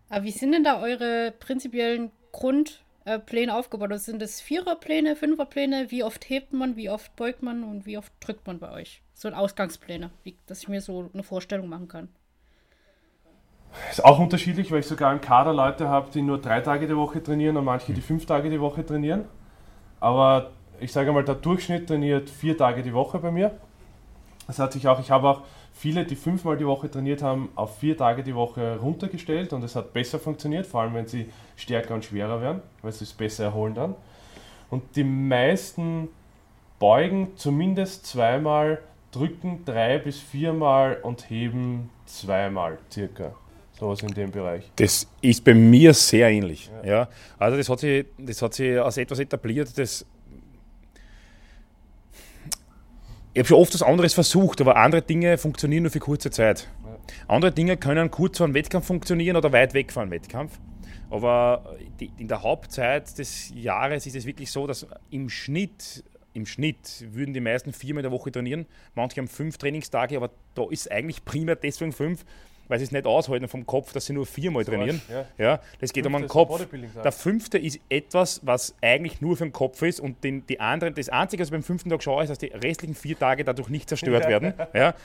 Aber 0.09 0.25
wie 0.25 0.31
sind 0.31 0.51
denn 0.51 0.63
da 0.63 0.81
eure 0.81 1.33
prinzipiellen 1.39 2.11
Grundpläne 2.33 3.55
aufgebaut? 3.55 3.91
Also 3.91 4.11
sind 4.11 4.21
das 4.21 4.41
Viererpläne, 4.41 5.15
Fünferpläne? 5.15 5.89
Wie 5.89 6.03
oft 6.03 6.29
hebt 6.29 6.51
man, 6.51 6.75
wie 6.75 6.89
oft 6.89 7.15
beugt 7.15 7.41
man 7.43 7.63
und 7.63 7.85
wie 7.85 7.97
oft 7.97 8.11
drückt 8.19 8.45
man 8.45 8.59
bei 8.59 8.71
euch? 8.71 9.01
So 9.13 9.29
Ausgangspläne, 9.29 10.11
wie, 10.23 10.35
dass 10.47 10.61
ich 10.61 10.67
mir 10.67 10.81
so 10.81 11.09
eine 11.13 11.23
Vorstellung 11.23 11.69
machen 11.69 11.87
kann. 11.87 12.09
Ist 13.89 14.03
auch 14.03 14.19
unterschiedlich, 14.19 14.71
weil 14.71 14.79
ich 14.79 14.87
sogar 14.87 15.11
im 15.11 15.21
Kader 15.21 15.53
Leute 15.53 15.89
habe, 15.89 16.09
die 16.11 16.21
nur 16.21 16.39
drei 16.39 16.61
Tage 16.61 16.87
die 16.87 16.95
Woche 16.95 17.21
trainieren 17.21 17.57
und 17.57 17.65
manche, 17.65 17.93
die 17.93 18.01
fünf 18.01 18.25
Tage 18.25 18.49
die 18.49 18.59
Woche 18.59 18.85
trainieren. 18.85 19.25
Aber 19.99 20.51
ich 20.79 20.91
sage 20.91 21.11
mal, 21.11 21.23
der 21.23 21.35
Durchschnitt 21.35 21.87
trainiert 21.87 22.29
vier 22.29 22.57
Tage 22.57 22.83
die 22.83 22.93
Woche 22.93 23.19
bei 23.19 23.31
mir. 23.31 23.51
Das 24.47 24.59
hat 24.59 24.73
sich 24.73 24.87
auch, 24.87 24.99
ich 24.99 25.11
habe 25.11 25.29
auch 25.29 25.41
viele, 25.71 26.05
die 26.05 26.15
fünfmal 26.15 26.57
die 26.57 26.67
Woche 26.67 26.91
trainiert 26.91 27.21
haben, 27.21 27.49
auf 27.55 27.77
vier 27.79 27.97
Tage 27.97 28.23
die 28.23 28.35
Woche 28.35 28.77
runtergestellt 28.79 29.53
und 29.53 29.63
es 29.63 29.75
hat 29.75 29.93
besser 29.93 30.19
funktioniert, 30.19 30.67
vor 30.67 30.81
allem 30.81 30.93
wenn 30.93 31.07
sie 31.07 31.29
stärker 31.55 31.93
und 31.93 32.03
schwerer 32.03 32.41
werden, 32.41 32.61
weil 32.81 32.91
sie 32.91 33.05
es 33.05 33.13
besser 33.13 33.45
erholen 33.45 33.73
dann. 33.73 33.95
Und 34.69 34.95
die 34.95 35.03
meisten 35.03 36.09
beugen 36.79 37.31
zumindest 37.37 38.05
zweimal, 38.05 38.79
drücken 39.11 39.63
drei 39.65 39.99
bis 39.99 40.19
viermal 40.19 40.97
und 41.01 41.29
heben 41.29 41.89
zweimal 42.05 42.79
circa 42.91 43.33
sowas 43.79 44.01
in 44.01 44.09
dem 44.09 44.31
Bereich. 44.31 44.63
Das 44.75 45.07
ist 45.21 45.43
bei 45.43 45.53
mir 45.53 45.93
sehr 45.93 46.29
ähnlich. 46.29 46.69
Ja. 46.83 46.89
ja. 46.89 47.09
Also 47.37 47.57
das 47.57 47.69
hat, 47.69 47.79
sich, 47.79 48.05
das 48.17 48.41
hat 48.41 48.53
sich 48.53 48.79
als 48.79 48.97
etwas 48.97 49.19
etabliert, 49.19 49.77
das 49.77 50.05
ich 53.35 53.39
habe 53.39 53.47
schon 53.47 53.57
oft 53.57 53.73
was 53.73 53.81
anderes 53.81 54.13
versucht, 54.13 54.61
aber 54.61 54.77
andere 54.77 55.01
Dinge 55.01 55.39
funktionieren 55.39 55.83
nur 55.83 55.91
für 55.91 55.99
kurze 55.99 56.29
Zeit. 56.29 56.67
Andere 57.27 57.51
Dinge 57.51 57.77
können 57.77 58.11
kurz 58.11 58.37
vor 58.37 58.45
einem 58.45 58.53
Wettkampf 58.53 58.85
funktionieren 58.85 59.35
oder 59.35 59.51
weit 59.51 59.73
weg 59.73 59.91
vor 59.91 60.03
einem 60.03 60.11
Wettkampf. 60.11 60.59
Aber 61.09 61.75
die, 61.99 62.11
in 62.17 62.27
der 62.27 62.43
Hauptzeit 62.43 63.17
des 63.17 63.51
Jahres 63.55 64.05
ist 64.05 64.15
es 64.15 64.25
wirklich 64.25 64.51
so, 64.51 64.67
dass 64.67 64.85
im 65.09 65.29
Schnitt, 65.29 66.03
im 66.33 66.45
Schnitt 66.45 67.05
würden 67.11 67.33
die 67.33 67.39
meisten 67.39 67.73
viermal 67.73 68.03
in 68.03 68.09
der 68.09 68.11
Woche 68.11 68.31
trainieren. 68.31 68.67
Manche 68.93 69.17
haben 69.17 69.27
fünf 69.27 69.57
Trainingstage, 69.57 70.15
aber 70.15 70.29
da 70.53 70.67
ist 70.69 70.91
eigentlich 70.91 71.25
primär 71.25 71.55
deswegen 71.55 71.91
fünf, 71.91 72.25
weil 72.67 72.79
sie 72.79 72.85
es 72.85 72.91
nicht 72.91 73.05
aushalten 73.05 73.47
vom 73.47 73.65
Kopf, 73.65 73.93
dass 73.93 74.05
sie 74.05 74.13
nur 74.13 74.25
viermal 74.25 74.63
trainieren. 74.63 75.01
Ja. 75.09 75.25
ja. 75.37 75.59
das 75.79 75.91
geht 75.93 76.05
um 76.05 76.13
den 76.13 76.27
Kopf. 76.27 76.65
Der 77.03 77.11
fünfte 77.11 77.57
ist 77.57 77.79
etwas, 77.89 78.41
was 78.43 78.75
eigentlich 78.81 79.21
nur 79.21 79.37
für 79.37 79.45
den 79.45 79.51
Kopf 79.51 79.81
ist 79.81 79.99
und 79.99 80.23
den, 80.23 80.45
die 80.47 80.59
anderen, 80.59 80.95
das 80.95 81.09
Einzige, 81.09 81.41
was 81.41 81.49
ich 81.49 81.51
beim 81.51 81.63
fünften 81.63 81.89
Tag 81.89 82.01
schaue, 82.03 82.23
ist, 82.23 82.29
dass 82.29 82.37
die 82.37 82.47
restlichen 82.47 82.95
vier 82.95 83.17
Tage 83.17 83.43
dadurch 83.43 83.69
nicht 83.69 83.89
zerstört 83.89 84.27
werden. 84.27 84.53
Ja. 84.73 84.95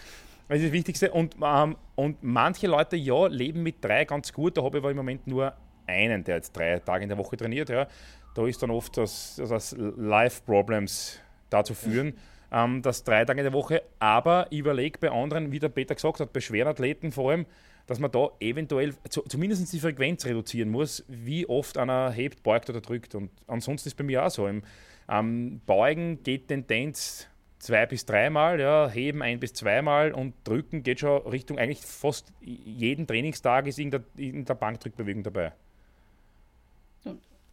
Das 0.48 0.58
ist 0.58 0.66
das 0.66 0.72
Wichtigste. 0.72 1.10
Und, 1.10 1.36
ähm, 1.44 1.76
und 1.94 2.22
manche 2.22 2.68
Leute, 2.68 2.96
ja, 2.96 3.26
leben 3.26 3.62
mit 3.62 3.84
drei 3.84 4.04
ganz 4.04 4.32
gut. 4.32 4.56
Da 4.56 4.62
habe 4.62 4.78
ich 4.78 4.82
aber 4.82 4.90
im 4.90 4.96
Moment 4.96 5.26
nur 5.26 5.52
einen, 5.86 6.24
der 6.24 6.36
jetzt 6.36 6.56
drei 6.56 6.78
Tage 6.78 7.02
in 7.02 7.08
der 7.08 7.18
Woche 7.18 7.36
trainiert. 7.36 7.68
Ja. 7.68 7.86
Da 8.34 8.46
ist 8.46 8.62
dann 8.62 8.70
oft 8.70 8.96
das, 8.96 9.36
das 9.36 9.76
Life-Problems 9.76 11.18
dazu 11.50 11.74
führen. 11.74 12.08
Ja 12.08 12.14
ähm, 12.52 12.82
das 12.82 13.04
drei 13.04 13.24
Tage 13.24 13.40
in 13.40 13.44
der 13.44 13.52
Woche. 13.52 13.82
Aber 13.98 14.46
ich 14.50 14.58
überlege 14.58 14.98
bei 14.98 15.10
anderen, 15.10 15.52
wie 15.52 15.58
der 15.58 15.68
Peter 15.68 15.94
gesagt 15.94 16.20
hat, 16.20 16.32
bei 16.32 16.40
schweren 16.40 16.68
Athleten 16.68 17.12
vor 17.12 17.30
allem, 17.30 17.46
dass 17.86 17.98
man 17.98 18.10
da 18.10 18.28
eventuell 18.40 18.94
zu, 19.08 19.22
zumindest 19.22 19.72
die 19.72 19.80
Frequenz 19.80 20.26
reduzieren 20.26 20.70
muss, 20.70 21.04
wie 21.08 21.48
oft 21.48 21.78
einer 21.78 22.10
hebt, 22.10 22.42
beugt 22.42 22.68
oder 22.68 22.80
drückt. 22.80 23.14
Und 23.14 23.30
ansonsten 23.46 23.88
ist 23.88 23.96
bei 23.96 24.04
mir 24.04 24.24
auch 24.24 24.30
so. 24.30 24.46
Im 24.46 24.62
ähm, 25.08 25.60
Beugen 25.66 26.22
geht 26.22 26.48
Tendenz 26.48 27.28
zwei 27.58 27.86
bis 27.86 28.04
dreimal, 28.04 28.60
ja, 28.60 28.88
heben 28.88 29.22
ein 29.22 29.40
bis 29.40 29.52
zweimal 29.52 30.12
und 30.12 30.34
drücken 30.44 30.82
geht 30.82 31.00
schon 31.00 31.22
Richtung 31.22 31.58
eigentlich 31.58 31.80
fast 31.80 32.32
jeden 32.40 33.06
Trainingstag 33.06 33.66
ist 33.66 33.78
in 33.78 33.90
der, 33.90 34.04
in 34.16 34.44
der 34.44 34.54
Bankdrückbewegung 34.54 35.22
dabei. 35.22 35.52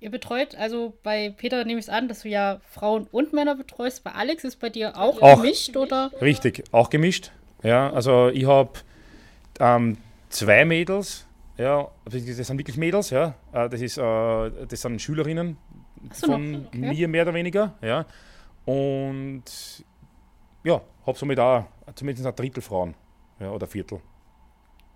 Ihr 0.05 0.11
betreut, 0.11 0.53
also 0.53 0.93
bei 1.01 1.31
Peter 1.35 1.65
nehme 1.65 1.79
ich 1.79 1.87
es 1.87 1.89
an, 1.89 2.07
dass 2.07 2.21
du 2.21 2.29
ja 2.29 2.61
Frauen 2.69 3.07
und 3.09 3.33
Männer 3.33 3.55
betreust. 3.55 4.03
Bei 4.03 4.11
Alex 4.11 4.43
ist 4.43 4.57
bei 4.59 4.69
dir 4.69 4.95
auch, 4.97 5.19
auch 5.19 5.41
gemischt, 5.41 5.75
oder? 5.75 6.11
Richtig, 6.21 6.63
auch 6.71 6.91
gemischt. 6.91 7.31
Ja, 7.63 7.91
also 7.91 8.29
ich 8.29 8.45
habe 8.45 8.69
ähm, 9.59 9.97
zwei 10.29 10.63
Mädels, 10.63 11.25
ja, 11.57 11.89
das 12.05 12.23
sind 12.23 12.59
wirklich 12.59 12.77
Mädels, 12.77 13.09
ja. 13.09 13.33
Äh, 13.51 13.67
das, 13.67 13.81
ist, 13.81 13.97
äh, 13.97 14.51
das 14.67 14.79
sind 14.79 15.01
Schülerinnen 15.01 15.57
so, 16.13 16.27
von 16.27 16.67
okay. 16.67 16.77
mir 16.77 17.07
mehr 17.07 17.23
oder 17.23 17.33
weniger, 17.33 17.73
ja. 17.81 18.05
Und 18.63 19.43
ja, 20.63 20.81
habe 21.07 21.17
somit 21.17 21.39
auch 21.39 21.65
zumindest 21.95 22.27
ein 22.27 22.35
Drittel 22.35 22.61
Frauen 22.61 22.93
ja, 23.39 23.49
oder 23.49 23.65
Viertel. 23.65 24.01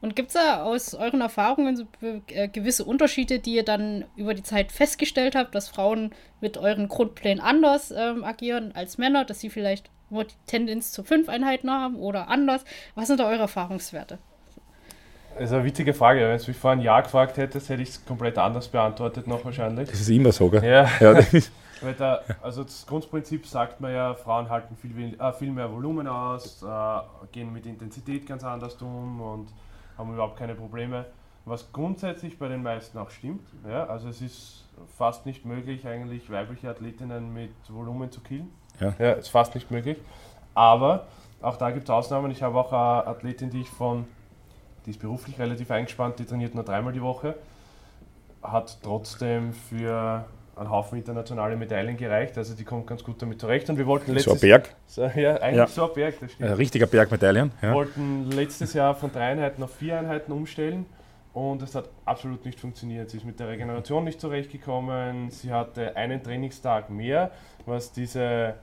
Und 0.02 0.16
gibt 0.16 0.30
es 0.30 0.36
da 0.36 0.64
aus 0.64 0.94
euren 0.96 1.22
Erfahrungen 1.22 1.76
so 1.76 1.84
äh, 2.02 2.48
gewisse 2.48 2.86
Unterschiede, 2.86 3.40
die 3.40 3.56
ihr 3.56 3.66
dann 3.66 4.06
über 4.16 4.34
die 4.34 4.44
Zeit 4.44 4.72
festgestellt 4.72 5.36
habt, 5.36 5.54
dass 5.54 5.68
Frauen 5.68 6.12
mit 6.40 6.58
euren 6.58 6.88
Grundplänen 6.88 7.44
anders 7.44 7.92
ähm, 7.92 8.24
agieren 8.24 8.72
als 8.74 8.98
Männer, 8.98 9.26
dass 9.26 9.42
sie 9.42 9.50
vielleicht 9.50 9.90
nur 10.10 10.24
die 10.24 10.36
Tendenz 10.48 10.92
zu 10.92 11.04
fünf 11.04 11.28
Einheiten 11.28 11.70
haben 11.70 11.98
oder 11.98 12.30
anders? 12.30 12.64
Was 12.96 13.08
sind 13.08 13.20
da 13.20 13.28
eure 13.28 13.42
Erfahrungswerte? 13.42 14.20
Das 15.36 15.50
ist 15.50 15.54
eine 15.54 15.66
witzige 15.66 15.94
Frage. 15.94 16.22
Wenn 16.22 16.38
du 16.38 16.48
mich 16.48 16.58
vor 16.58 16.72
einem 16.72 16.82
Jahr 16.82 17.04
gefragt 17.04 17.38
hättest, 17.38 17.70
hätte 17.70 17.82
ich 17.82 17.90
es 17.90 18.06
komplett 18.06 18.38
anders 18.38 18.68
beantwortet 18.68 19.28
noch 19.28 19.44
wahrscheinlich. 19.46 19.90
Das 19.90 20.00
ist 20.00 20.10
immer 20.10 20.32
so, 20.32 20.50
gell? 20.50 20.64
Ja. 20.64 20.90
ja 21.00 21.14
Weil 21.82 21.94
da, 21.94 22.22
also 22.42 22.64
das 22.64 22.86
Grundprinzip 22.86 23.46
sagt 23.48 23.80
man 23.80 23.94
ja, 23.94 24.14
Frauen 24.14 24.50
halten 24.50 24.76
viel, 24.76 25.16
äh, 25.18 25.34
viel 25.34 25.52
mehr 25.52 25.72
Volumen 25.72 26.08
aus, 26.08 26.62
äh, 26.62 27.28
gehen 27.32 27.54
mit 27.54 27.66
Intensität 27.66 28.26
ganz 28.26 28.44
anders 28.44 28.76
um 28.82 29.22
und 29.22 29.48
haben 30.00 30.14
überhaupt 30.14 30.38
keine 30.38 30.56
Probleme. 30.56 31.06
Was 31.46 31.72
grundsätzlich 31.72 32.40
bei 32.40 32.48
den 32.48 32.64
meisten 32.64 32.98
auch 32.98 33.10
stimmt. 33.10 33.48
Ja, 33.68 33.86
also 33.86 34.08
es 34.08 34.22
ist 34.22 34.66
fast 34.98 35.26
nicht 35.26 35.46
möglich, 35.46 35.86
eigentlich 35.86 36.32
weibliche 36.32 36.70
Athletinnen 36.70 37.34
mit 37.34 37.52
Volumen 37.68 38.12
zu 38.12 38.22
killen. 38.22 38.50
Ja, 38.80 38.94
ja 38.98 39.12
ist 39.14 39.30
fast 39.30 39.54
nicht 39.56 39.70
möglich. 39.70 39.98
Aber 40.56 41.08
auch 41.42 41.58
da 41.58 41.72
gibt 41.72 41.86
es 41.86 41.90
Ausnahmen. 41.90 42.32
Ich 42.32 42.42
habe 42.44 42.58
auch 42.58 42.72
eine 42.72 43.08
Athletin, 43.08 43.50
die 43.50 43.62
ich 43.62 43.70
von, 43.70 44.08
die 44.86 44.92
ist 44.92 45.00
beruflich 45.00 45.38
relativ 45.38 45.70
eingespannt, 45.72 46.20
die 46.20 46.26
trainiert 46.26 46.56
nur 46.56 46.64
dreimal 46.64 46.94
die 46.94 47.02
Woche, 47.02 47.36
hat 48.42 48.78
trotzdem 48.82 49.54
für 49.54 50.26
einen 50.60 50.70
Haufen 50.70 50.98
internationale 50.98 51.56
Medaillen 51.56 51.96
gereicht. 51.98 52.38
Also 52.38 52.54
die 52.54 52.64
kommt 52.64 52.88
ganz 52.88 53.04
gut 53.04 53.22
damit 53.22 53.40
zurecht. 53.40 53.70
Und 53.70 53.78
wir 53.78 53.88
wollten 53.88 54.12
letztes 54.12 54.26
So 54.26 54.32
ein 54.34 54.40
Berg? 54.40 54.76
So, 54.88 55.04
ja, 55.04 55.36
eigentlich 55.38 55.56
ja. 55.56 55.68
so 55.68 55.88
ein 55.88 55.94
Berg, 55.94 56.20
das 56.20 56.32
stimmt. 56.34 56.50
Ein 56.50 56.56
richtiger 56.56 56.86
Bergmedaillen. 56.86 57.52
Ja. 57.62 57.70
Wir 57.70 57.76
wollten 57.76 58.32
letztes 58.32 58.74
Jahr 58.74 58.94
von 58.96 59.12
drei 59.12 59.32
Einheiten 59.32 59.64
auf 59.64 59.74
vier 59.74 59.98
Einheiten 59.98 60.32
umstellen. 60.32 60.86
Und 61.34 61.62
es 61.62 61.76
hat 61.76 61.86
absolut 62.06 62.44
nicht 62.46 62.60
funktioniert. 62.60 63.10
Sie 63.10 63.18
ist 63.18 63.26
mit 63.26 63.40
der 63.40 63.48
Regeneration 63.48 64.04
nicht 64.04 64.20
zurechtgekommen. 64.20 65.30
Sie 65.30 65.52
hatte 65.52 65.96
einen 65.96 66.22
Trainingstag 66.22 66.90
mehr, 66.90 67.32
was 67.66 67.92
diese 67.92 68.56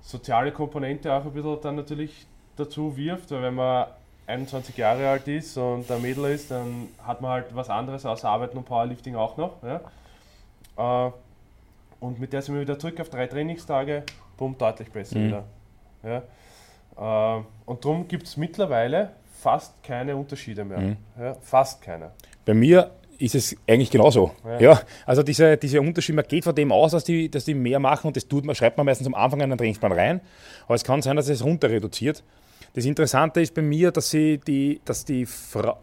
soziale 0.00 0.52
Komponente 0.52 1.12
auch 1.12 1.24
ein 1.24 1.32
bisschen 1.32 1.60
dann 1.62 1.76
natürlich 1.76 2.26
dazu 2.56 2.96
wirft. 2.96 3.30
Weil 3.32 3.42
wenn 3.42 3.54
man 3.54 3.86
21 4.26 4.76
Jahre 4.76 5.08
alt 5.08 5.26
ist 5.26 5.56
und 5.56 5.90
ein 5.90 6.02
Mädel 6.02 6.26
ist, 6.26 6.50
dann 6.50 6.88
hat 7.04 7.20
man 7.20 7.32
halt 7.32 7.46
was 7.54 7.70
anderes 7.70 8.06
außer 8.06 8.28
Arbeiten 8.28 8.58
und 8.58 8.64
Powerlifting 8.64 9.16
auch 9.16 9.36
noch. 9.36 9.62
Ja. 9.62 9.80
Äh, 10.76 11.12
und 12.04 12.20
mit 12.20 12.32
der 12.32 12.42
sind 12.42 12.54
wir 12.54 12.60
wieder 12.60 12.78
zurück 12.78 13.00
auf 13.00 13.08
drei 13.08 13.26
Trainingstage, 13.26 14.02
bumm, 14.36 14.56
deutlich 14.58 14.90
besser 14.90 15.18
mhm. 15.18 15.26
wieder. 15.26 15.44
Ja. 16.02 17.38
Äh, 17.38 17.42
und 17.64 17.84
darum 17.84 18.06
gibt 18.06 18.26
es 18.26 18.36
mittlerweile 18.36 19.12
fast 19.40 19.82
keine 19.82 20.14
Unterschiede 20.14 20.64
mehr. 20.64 20.80
Mhm. 20.80 20.96
Ja, 21.18 21.34
fast 21.40 21.80
keine. 21.80 22.10
Bei 22.44 22.52
mir 22.52 22.90
ist 23.18 23.34
es 23.34 23.56
eigentlich 23.66 23.90
genauso. 23.90 24.32
Ja. 24.44 24.60
ja 24.60 24.80
also 25.06 25.22
diese, 25.22 25.56
diese 25.56 25.80
Unterschied, 25.80 26.14
man 26.14 26.26
geht 26.28 26.44
von 26.44 26.54
dem 26.54 26.72
aus, 26.72 26.92
dass 26.92 27.04
die, 27.04 27.30
dass 27.30 27.46
die 27.46 27.54
mehr 27.54 27.80
machen 27.80 28.08
und 28.08 28.16
das 28.16 28.28
tut 28.28 28.44
man, 28.44 28.54
schreibt 28.54 28.76
man 28.76 28.84
meistens 28.84 29.06
am 29.06 29.14
Anfang 29.14 29.40
einen 29.40 29.56
Trainingsplan 29.56 29.92
rein. 29.92 30.20
Aber 30.66 30.74
es 30.74 30.84
kann 30.84 31.00
sein, 31.00 31.16
dass 31.16 31.28
es 31.28 31.42
runter 31.42 31.70
reduziert. 31.70 32.22
Das 32.74 32.84
Interessante 32.84 33.40
ist 33.40 33.54
bei 33.54 33.62
mir, 33.62 33.92
dass 33.92 34.10
sie 34.10 34.38
die, 34.38 34.80
dass 34.84 35.06
die 35.06 35.24
Frau, 35.24 35.78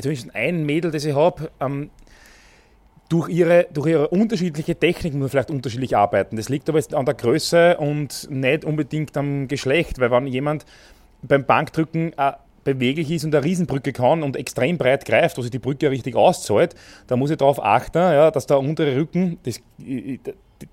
zumindest 0.00 0.34
ein 0.34 0.64
Mädel, 0.64 0.90
das 0.90 1.04
ich 1.04 1.14
habe, 1.14 1.50
ähm, 1.60 1.90
durch 3.08 3.28
ihre, 3.28 3.66
durch 3.72 3.88
ihre 3.88 4.08
unterschiedliche 4.08 4.74
Techniken 4.74 5.18
nur 5.18 5.28
vielleicht 5.28 5.50
unterschiedlich 5.50 5.96
arbeiten. 5.96 6.36
Das 6.36 6.48
liegt 6.48 6.68
aber 6.68 6.78
jetzt 6.78 6.94
an 6.94 7.04
der 7.04 7.14
Größe 7.14 7.76
und 7.76 8.28
nicht 8.30 8.64
unbedingt 8.64 9.16
am 9.16 9.48
Geschlecht, 9.48 10.00
weil 10.00 10.10
wenn 10.10 10.26
jemand 10.26 10.64
beim 11.22 11.44
Bankdrücken 11.44 12.12
äh, 12.16 12.32
beweglich 12.64 13.10
ist 13.10 13.24
und 13.24 13.34
eine 13.34 13.44
Riesenbrücke 13.44 13.92
kann 13.92 14.22
und 14.22 14.36
extrem 14.36 14.76
breit 14.76 15.04
greift, 15.04 15.38
wo 15.38 15.42
sich 15.42 15.52
die 15.52 15.60
Brücke 15.60 15.90
richtig 15.90 16.16
auszahlt, 16.16 16.74
da 17.06 17.16
muss 17.16 17.30
ich 17.30 17.36
darauf 17.36 17.62
achten, 17.62 17.98
ja, 17.98 18.30
dass 18.30 18.46
der 18.46 18.58
untere 18.58 18.96
Rücken, 18.96 19.38
das, 19.44 19.60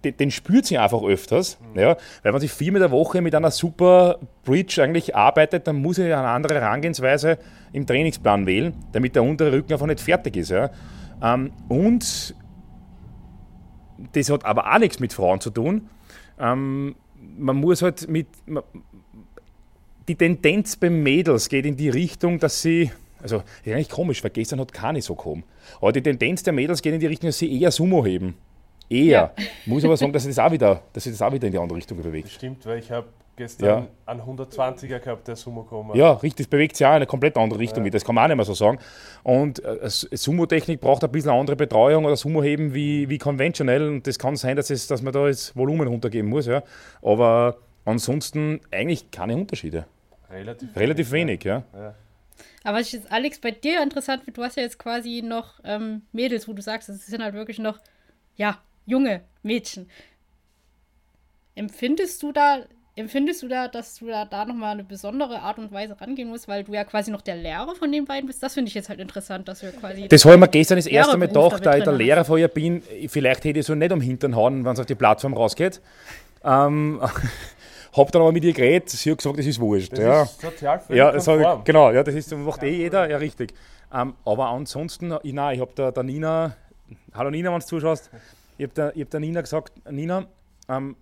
den 0.03 0.31
spürt 0.31 0.65
sie 0.65 0.77
einfach 0.77 1.03
öfters. 1.03 1.59
Mhm. 1.73 1.79
Ja, 1.79 1.97
weil 2.23 2.33
wenn 2.33 2.41
sie 2.41 2.47
viermal 2.47 2.79
der 2.79 2.91
Woche 2.91 3.21
mit 3.21 3.35
einer 3.35 3.51
super 3.51 4.17
Bridge 4.43 4.81
eigentlich 4.81 5.15
arbeitet, 5.15 5.67
dann 5.67 5.75
muss 5.75 5.99
ich 5.99 6.05
eine 6.05 6.17
andere 6.17 6.55
Herangehensweise 6.55 7.37
im 7.73 7.85
Trainingsplan 7.85 8.47
wählen, 8.47 8.73
damit 8.91 9.15
der 9.15 9.23
untere 9.23 9.51
Rücken 9.51 9.73
einfach 9.73 9.87
nicht 9.87 10.01
fertig 10.01 10.35
ist. 10.35 10.49
Ja. 10.49 10.71
Ähm, 11.23 11.51
und 11.69 12.35
das 14.11 14.29
hat 14.29 14.45
aber 14.45 14.71
auch 14.71 14.79
nichts 14.79 14.99
mit 14.99 15.13
Frauen 15.13 15.39
zu 15.39 15.49
tun. 15.49 15.89
Ähm, 16.39 16.95
man 17.37 17.55
muss 17.55 17.81
halt 17.81 18.07
mit. 18.09 18.27
Die 20.07 20.15
Tendenz 20.15 20.75
bei 20.75 20.89
Mädels 20.89 21.47
geht 21.47 21.65
in 21.65 21.77
die 21.77 21.89
Richtung, 21.89 22.39
dass 22.39 22.61
sie. 22.61 22.91
Also, 23.21 23.41
ist 23.63 23.73
eigentlich 23.73 23.89
komisch, 23.89 24.21
weil 24.21 24.31
gestern 24.31 24.59
hat 24.59 24.73
keine 24.73 25.01
so 25.01 25.15
gekommen. 25.15 25.45
Aber 25.79 25.93
die 25.93 26.01
Tendenz 26.01 26.43
der 26.43 26.51
Mädels 26.51 26.81
geht 26.81 26.93
in 26.93 26.99
die 26.99 27.07
Richtung, 27.07 27.29
dass 27.29 27.39
sie 27.39 27.61
eher 27.61 27.71
Sumo 27.71 28.05
heben. 28.05 28.35
Eher. 28.89 29.33
Ja. 29.37 29.45
Muss 29.65 29.85
aber 29.85 29.95
sagen, 29.95 30.11
dass 30.11 30.23
sich 30.23 30.35
das 30.35 30.45
auch 30.45 30.51
wieder, 30.51 30.83
dass 30.91 31.05
sich 31.05 31.13
das 31.13 31.21
auch 31.21 31.31
wieder 31.31 31.47
in 31.47 31.53
die 31.53 31.57
andere 31.57 31.77
Richtung 31.77 32.01
bewegt. 32.01 32.25
Das 32.25 32.33
stimmt, 32.33 32.65
weil 32.65 32.79
ich 32.79 32.91
habe 32.91 33.07
gestern 33.35 33.65
ja. 33.65 33.87
einen 34.05 34.21
120er 34.21 34.99
gehabt, 34.99 35.27
der 35.27 35.35
Sumo 35.35 35.63
gekommen 35.63 35.95
Ja, 35.95 36.13
richtig, 36.13 36.45
das 36.45 36.47
bewegt 36.47 36.75
sich 36.75 36.85
auch 36.85 36.91
in 36.91 36.97
eine 36.97 37.05
komplett 37.05 37.37
andere 37.37 37.59
Richtung. 37.59 37.83
Ja. 37.85 37.91
Das 37.91 38.05
kann 38.05 38.15
man 38.15 38.25
auch 38.25 38.27
nicht 38.27 38.37
mehr 38.37 38.45
so 38.45 38.53
sagen. 38.53 38.79
Und 39.23 39.63
äh, 39.63 39.89
Sumo-Technik 39.89 40.79
braucht 40.81 41.03
ein 41.03 41.11
bisschen 41.11 41.31
andere 41.31 41.55
Betreuung 41.55 42.05
oder 42.05 42.15
Sumo-Heben 42.15 42.73
wie, 42.73 43.09
wie 43.09 43.17
konventionell. 43.17 43.87
Und 43.87 44.07
das 44.07 44.19
kann 44.19 44.35
sein, 44.35 44.55
dass, 44.55 44.69
es, 44.69 44.87
dass 44.87 45.01
man 45.01 45.13
da 45.13 45.27
das 45.27 45.55
Volumen 45.55 45.87
runtergeben 45.87 46.29
muss. 46.29 46.45
Ja. 46.45 46.63
Aber 47.01 47.57
ansonsten 47.85 48.61
eigentlich 48.71 49.11
keine 49.11 49.35
Unterschiede. 49.35 49.85
Relativ, 50.29 50.75
Relativ 50.75 51.11
wenig, 51.11 51.43
ja. 51.43 51.63
ja. 51.73 51.95
Aber 52.63 52.79
was 52.79 52.87
ich 52.87 52.93
jetzt, 52.93 53.11
Alex, 53.11 53.39
bei 53.39 53.51
dir 53.51 53.83
interessant 53.83 54.23
finde, 54.23 54.39
du 54.39 54.43
hast 54.43 54.57
ja 54.57 54.63
jetzt 54.63 54.79
quasi 54.79 55.21
noch 55.21 55.59
ähm, 55.63 56.03
Mädels, 56.11 56.47
wo 56.47 56.53
du 56.53 56.61
sagst, 56.61 56.89
das 56.89 57.05
sind 57.05 57.21
halt 57.21 57.33
wirklich 57.33 57.59
noch, 57.59 57.79
ja, 58.35 58.59
junge 58.85 59.21
Mädchen. 59.43 59.89
Empfindest 61.55 62.23
du 62.23 62.31
da 62.31 62.63
Empfindest 62.95 63.41
du 63.41 63.47
da, 63.47 63.67
dass 63.67 63.95
du 63.95 64.05
da, 64.05 64.23
da 64.25 64.45
nochmal 64.45 64.73
eine 64.73 64.83
besondere 64.83 65.39
Art 65.39 65.57
und 65.57 65.71
Weise 65.71 65.99
rangehen 65.99 66.29
musst, 66.29 66.47
weil 66.47 66.63
du 66.63 66.73
ja 66.73 66.83
quasi 66.83 67.09
noch 67.09 67.21
der 67.21 67.35
Lehrer 67.35 67.73
von 67.73 67.91
den 67.91 68.05
beiden 68.05 68.27
bist? 68.27 68.43
Das 68.43 68.53
finde 68.53 68.69
ich 68.69 68.75
jetzt 68.75 68.87
halt 68.87 68.99
interessant, 68.99 69.47
dass 69.47 69.63
wir 69.63 69.71
quasi. 69.71 70.07
Das 70.07 70.23
habe 70.25 70.35
ich 70.35 70.39
mir 70.39 70.47
gestern 70.47 70.77
das 70.77 70.85
erste 70.85 71.17
Mal 71.17 71.27
gedacht, 71.27 71.65
da 71.65 71.75
ich 71.75 71.83
der 71.83 71.93
Lehrer 71.93 72.23
von 72.23 72.37
ihr 72.37 72.47
bin. 72.47 72.83
Vielleicht 73.07 73.45
hätte 73.45 73.59
ich 73.59 73.65
so 73.65 73.73
nicht 73.73 73.91
am 73.91 73.99
Hintern 73.99 74.35
hauen, 74.35 74.63
wenn 74.63 74.73
es 74.73 74.79
auf 74.79 74.85
die 74.85 74.93
Plattform 74.93 75.33
rausgeht. 75.33 75.81
Ähm, 76.43 77.01
hab 77.93 78.11
dann 78.11 78.21
aber 78.21 78.31
mit 78.31 78.43
ihr 78.43 78.53
geredet, 78.53 78.91
sie 78.91 79.09
hat 79.09 79.17
gesagt, 79.17 79.39
das 79.39 79.45
ist 79.47 79.59
wurscht. 79.59 79.93
Das 79.93 79.99
ja. 79.99 80.21
ist 80.23 80.41
sozial 80.41 80.81
ja, 80.89 81.11
das 81.11 81.27
ich, 81.27 81.63
Genau, 81.63 81.91
ja, 81.91 82.03
das 82.03 82.13
ist, 82.13 82.35
macht 82.35 82.61
eh 82.61 82.69
jeder, 82.69 83.09
ja 83.09 83.17
richtig. 83.17 83.53
Ähm, 83.91 84.13
aber 84.23 84.49
ansonsten, 84.49 85.15
ich, 85.23 85.33
nein, 85.33 85.55
ich 85.55 85.61
habe 85.61 85.71
der, 85.75 85.91
der 85.91 86.03
Nina, 86.03 86.55
hallo 87.13 87.31
Nina, 87.31 87.51
wenn 87.51 87.59
du 87.59 87.65
zuschaust, 87.65 88.11
ich 88.57 88.65
habe 88.65 88.73
der, 88.73 88.93
hab 89.03 89.09
der 89.09 89.19
Nina 89.19 89.41
gesagt, 89.41 89.73
Nina, 89.89 90.25
ähm, 90.69 90.95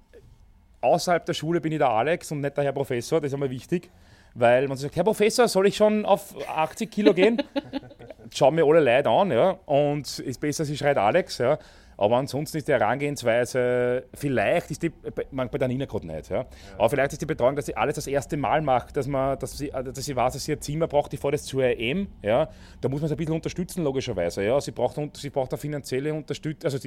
außerhalb 0.81 1.25
der 1.25 1.33
Schule 1.33 1.61
bin 1.61 1.71
ich 1.71 1.77
der 1.77 1.89
Alex 1.89 2.31
und 2.31 2.41
nicht 2.41 2.57
der 2.57 2.63
Herr 2.63 2.73
Professor, 2.73 3.21
das 3.21 3.29
ist 3.29 3.33
einmal 3.33 3.49
wichtig. 3.49 3.89
Weil 4.33 4.67
man 4.67 4.77
sagt, 4.77 4.95
Herr 4.95 5.03
Professor, 5.03 5.47
soll 5.47 5.67
ich 5.67 5.75
schon 5.75 6.05
auf 6.05 6.35
80 6.47 6.89
Kilo 6.89 7.13
gehen? 7.13 7.41
Schauen 8.33 8.55
mir 8.55 8.65
alle 8.65 8.79
Leute 8.79 9.09
an, 9.09 9.29
ja. 9.29 9.59
Und 9.65 10.19
ist 10.19 10.39
besser, 10.39 10.63
sie 10.63 10.77
schreit 10.77 10.97
Alex, 10.97 11.37
ja. 11.39 11.59
Aber 11.97 12.17
ansonsten 12.17 12.57
ist 12.57 12.67
die 12.67 12.71
Herangehensweise, 12.71 14.05
vielleicht 14.15 14.71
ist 14.71 14.81
die, 14.81 14.91
man, 15.29 15.49
bei 15.49 15.59
der 15.59 15.67
Nina 15.67 15.85
gerade 15.85 16.07
nicht, 16.07 16.31
ja. 16.31 16.47
aber 16.75 16.89
vielleicht 16.89 17.13
ist 17.13 17.21
die 17.21 17.27
Betreuung, 17.27 17.55
dass 17.55 17.67
sie 17.67 17.75
alles 17.75 17.93
das 17.93 18.07
erste 18.07 18.37
Mal 18.37 18.61
macht, 18.61 18.97
dass, 18.97 19.05
man, 19.05 19.37
dass, 19.37 19.55
sie, 19.55 19.69
dass 19.69 20.03
sie 20.03 20.15
weiß, 20.15 20.33
dass 20.33 20.43
sie 20.43 20.53
ein 20.53 20.61
Zimmer 20.61 20.87
braucht, 20.87 21.11
die 21.11 21.17
vor 21.17 21.31
das 21.31 21.43
zur 21.43 21.63
EM, 21.63 22.07
ja. 22.23 22.49
Da 22.79 22.89
muss 22.89 23.01
man 23.01 23.07
sie 23.07 23.13
ein 23.13 23.17
bisschen 23.17 23.35
unterstützen, 23.35 23.83
logischerweise, 23.83 24.43
ja. 24.43 24.59
Sie 24.59 24.71
braucht, 24.71 24.97
sie 25.15 25.29
braucht 25.29 25.55
finanzielle 25.59 26.11
Unterstützung, 26.11 26.65
also 26.65 26.79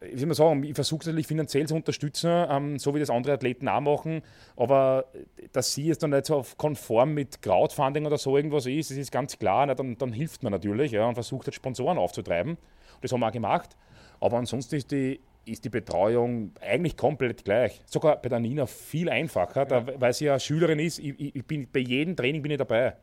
ich 0.00 0.20
will 0.20 0.26
mal 0.26 0.34
sagen, 0.34 0.62
ich 0.62 0.74
versuche 0.74 1.06
natürlich 1.06 1.26
finanziell 1.26 1.66
zu 1.66 1.74
unterstützen, 1.74 2.30
ähm, 2.50 2.78
so 2.78 2.94
wie 2.94 3.00
das 3.00 3.10
andere 3.10 3.34
Athleten 3.34 3.68
auch 3.68 3.80
machen, 3.80 4.22
aber 4.56 5.06
dass 5.52 5.72
sie 5.74 5.90
es 5.90 5.98
dann 5.98 6.10
nicht 6.10 6.26
so 6.26 6.44
konform 6.56 7.14
mit 7.14 7.40
Crowdfunding 7.42 8.06
oder 8.06 8.18
so 8.18 8.36
irgendwas 8.36 8.66
ist, 8.66 8.90
das 8.90 8.98
ist 8.98 9.10
ganz 9.10 9.38
klar, 9.38 9.66
na, 9.66 9.74
dann, 9.74 9.96
dann, 9.96 10.12
hilft 10.12 10.42
man 10.42 10.52
natürlich 10.52 10.92
ja, 10.92 11.06
und 11.06 11.14
versucht 11.14 11.46
halt 11.46 11.54
Sponsoren 11.54 11.98
aufzutreiben. 11.98 12.58
Das 13.00 13.12
haben 13.12 13.20
wir 13.20 13.28
auch 13.28 13.32
gemacht. 13.32 13.76
Aber 14.20 14.38
ansonsten 14.38 14.76
ist 14.76 14.90
die, 14.90 15.20
ist 15.44 15.64
die 15.64 15.68
Betreuung 15.68 16.52
eigentlich 16.60 16.96
komplett 16.96 17.44
gleich. 17.44 17.82
Sogar 17.86 18.16
bei 18.16 18.28
der 18.28 18.40
Nina 18.40 18.66
viel 18.66 19.08
einfacher, 19.08 19.64
da, 19.64 19.86
weil 20.00 20.12
sie 20.12 20.26
ja 20.26 20.38
Schülerin 20.38 20.78
ist. 20.78 20.98
Ich, 20.98 21.34
ich 21.36 21.44
bin, 21.44 21.68
bei 21.70 21.80
jedem 21.80 22.16
Training 22.16 22.42
bin 22.42 22.52
ich 22.52 22.58
dabei. 22.58 22.96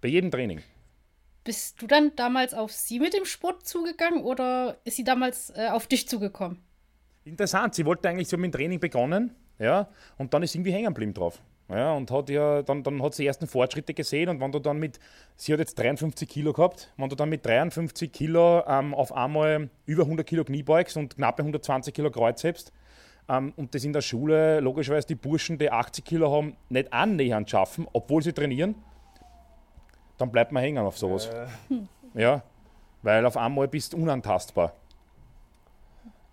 Bei 0.00 0.08
jedem 0.08 0.30
Training. 0.30 0.60
Bist 1.44 1.82
du 1.82 1.86
dann 1.86 2.12
damals 2.14 2.54
auf 2.54 2.70
sie 2.72 3.00
mit 3.00 3.14
dem 3.14 3.24
Sport 3.24 3.66
zugegangen 3.66 4.22
oder 4.22 4.78
ist 4.84 4.96
sie 4.96 5.04
damals 5.04 5.50
äh, 5.50 5.68
auf 5.70 5.86
dich 5.88 6.08
zugekommen? 6.08 6.62
Interessant, 7.24 7.74
sie 7.74 7.84
wollte 7.84 8.08
eigentlich 8.08 8.28
so 8.28 8.36
mit 8.36 8.52
dem 8.52 8.58
Training 8.58 8.80
begonnen, 8.80 9.34
ja, 9.58 9.88
und 10.18 10.32
dann 10.34 10.42
ist 10.42 10.54
irgendwie 10.54 10.72
hängen 10.72 10.86
geblieben 10.86 11.14
drauf. 11.14 11.40
Ja, 11.68 11.92
und 11.94 12.10
hat 12.10 12.28
ja, 12.28 12.62
dann, 12.62 12.82
dann 12.82 13.02
hat 13.02 13.14
sie 13.14 13.24
ersten 13.24 13.46
Fortschritte 13.46 13.94
gesehen 13.94 14.28
und 14.28 14.40
wenn 14.40 14.52
du 14.52 14.58
dann 14.58 14.78
mit, 14.78 14.98
sie 15.36 15.52
hat 15.52 15.60
jetzt 15.60 15.78
53 15.78 16.28
Kilo 16.28 16.52
gehabt, 16.52 16.92
wenn 16.96 17.08
du 17.08 17.16
dann 17.16 17.28
mit 17.28 17.46
53 17.46 18.12
Kilo 18.12 18.62
ähm, 18.66 18.94
auf 18.94 19.12
einmal 19.12 19.70
über 19.86 20.02
100 20.02 20.26
Kilo 20.26 20.44
Kniebeugst 20.44 20.96
und 20.96 21.16
knappe 21.16 21.42
120 21.42 21.94
Kilo 21.94 22.10
Kreuz 22.10 22.44
hebst, 22.44 22.72
ähm, 23.28 23.52
und 23.56 23.74
das 23.74 23.84
in 23.84 23.92
der 23.92 24.00
Schule 24.00 24.60
logischerweise 24.60 25.06
die 25.06 25.14
Burschen, 25.14 25.58
die 25.58 25.70
80 25.70 26.04
Kilo 26.04 26.30
haben, 26.30 26.56
nicht 26.68 26.92
annähernd 26.92 27.48
schaffen, 27.48 27.86
obwohl 27.92 28.22
sie 28.22 28.32
trainieren, 28.32 28.74
dann 30.22 30.30
bleibt 30.30 30.52
man 30.52 30.62
hängen 30.62 30.84
auf 30.84 30.96
sowas. 30.96 31.26
Äh. 31.26 31.46
Ja, 32.14 32.42
weil 33.02 33.26
auf 33.26 33.36
einmal 33.36 33.66
bist 33.66 33.92
du 33.92 33.96
unantastbar. 33.96 34.72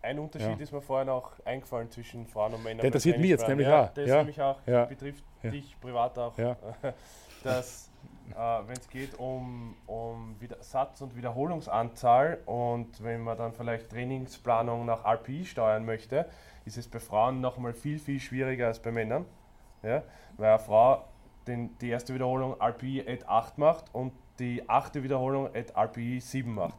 Ein 0.02 0.20
Unterschied 0.20 0.58
ja. 0.58 0.64
ist 0.64 0.72
mir 0.72 0.82
vorher 0.82 1.06
noch 1.06 1.34
eingefallen 1.44 1.90
zwischen 1.90 2.28
Frauen 2.28 2.54
und 2.54 2.64
Männern. 2.64 2.78
Der 2.78 2.86
interessiert 2.86 3.20
mich 3.20 3.32
jetzt 3.32 3.48
nämlich 3.48 3.68
ja, 3.68 3.84
auch. 3.86 3.90
Das 3.90 4.08
ja. 4.08 4.18
nämlich 4.18 4.42
auch 4.42 4.60
ja. 4.66 4.86
betrifft 4.86 5.24
dich 5.44 5.76
privat 5.82 6.18
auch. 6.18 6.34
Dass, 7.44 7.90
äh, 8.32 8.36
wenn 8.36 8.78
es 8.78 8.90
geht 8.90 9.18
um, 9.18 9.76
um 9.88 10.36
Satz- 10.60 11.02
und 11.02 11.16
Wiederholungsanzahl 11.16 12.40
und 12.46 13.04
wenn 13.04 13.22
man 13.22 13.38
dann 13.38 13.54
vielleicht 13.54 13.90
Trainingsplanung 13.90 14.86
nach 14.86 15.04
RPI 15.06 15.46
steuern 15.46 15.86
möchte, 15.86 16.30
ist 16.66 16.78
es 16.78 16.88
bei 16.88 17.00
Frauen 17.00 17.42
nochmal 17.42 17.74
viel, 17.74 17.98
viel 17.98 18.20
schwieriger 18.20 18.68
als 18.68 18.80
bei 18.80 18.92
Männern. 18.92 19.26
Ja? 19.84 20.04
Weil 20.38 20.50
eine 20.50 20.60
Frau 20.60 21.06
den, 21.50 21.78
die 21.80 21.90
erste 21.90 22.14
Wiederholung 22.14 22.56
RPE 22.62 23.06
at 23.08 23.28
8 23.28 23.58
macht 23.58 23.86
und 23.94 24.14
die 24.40 24.68
achte 24.70 25.04
Wiederholung 25.04 25.48
at 25.54 25.76
RPE 25.76 26.22
7 26.22 26.54
macht. 26.54 26.78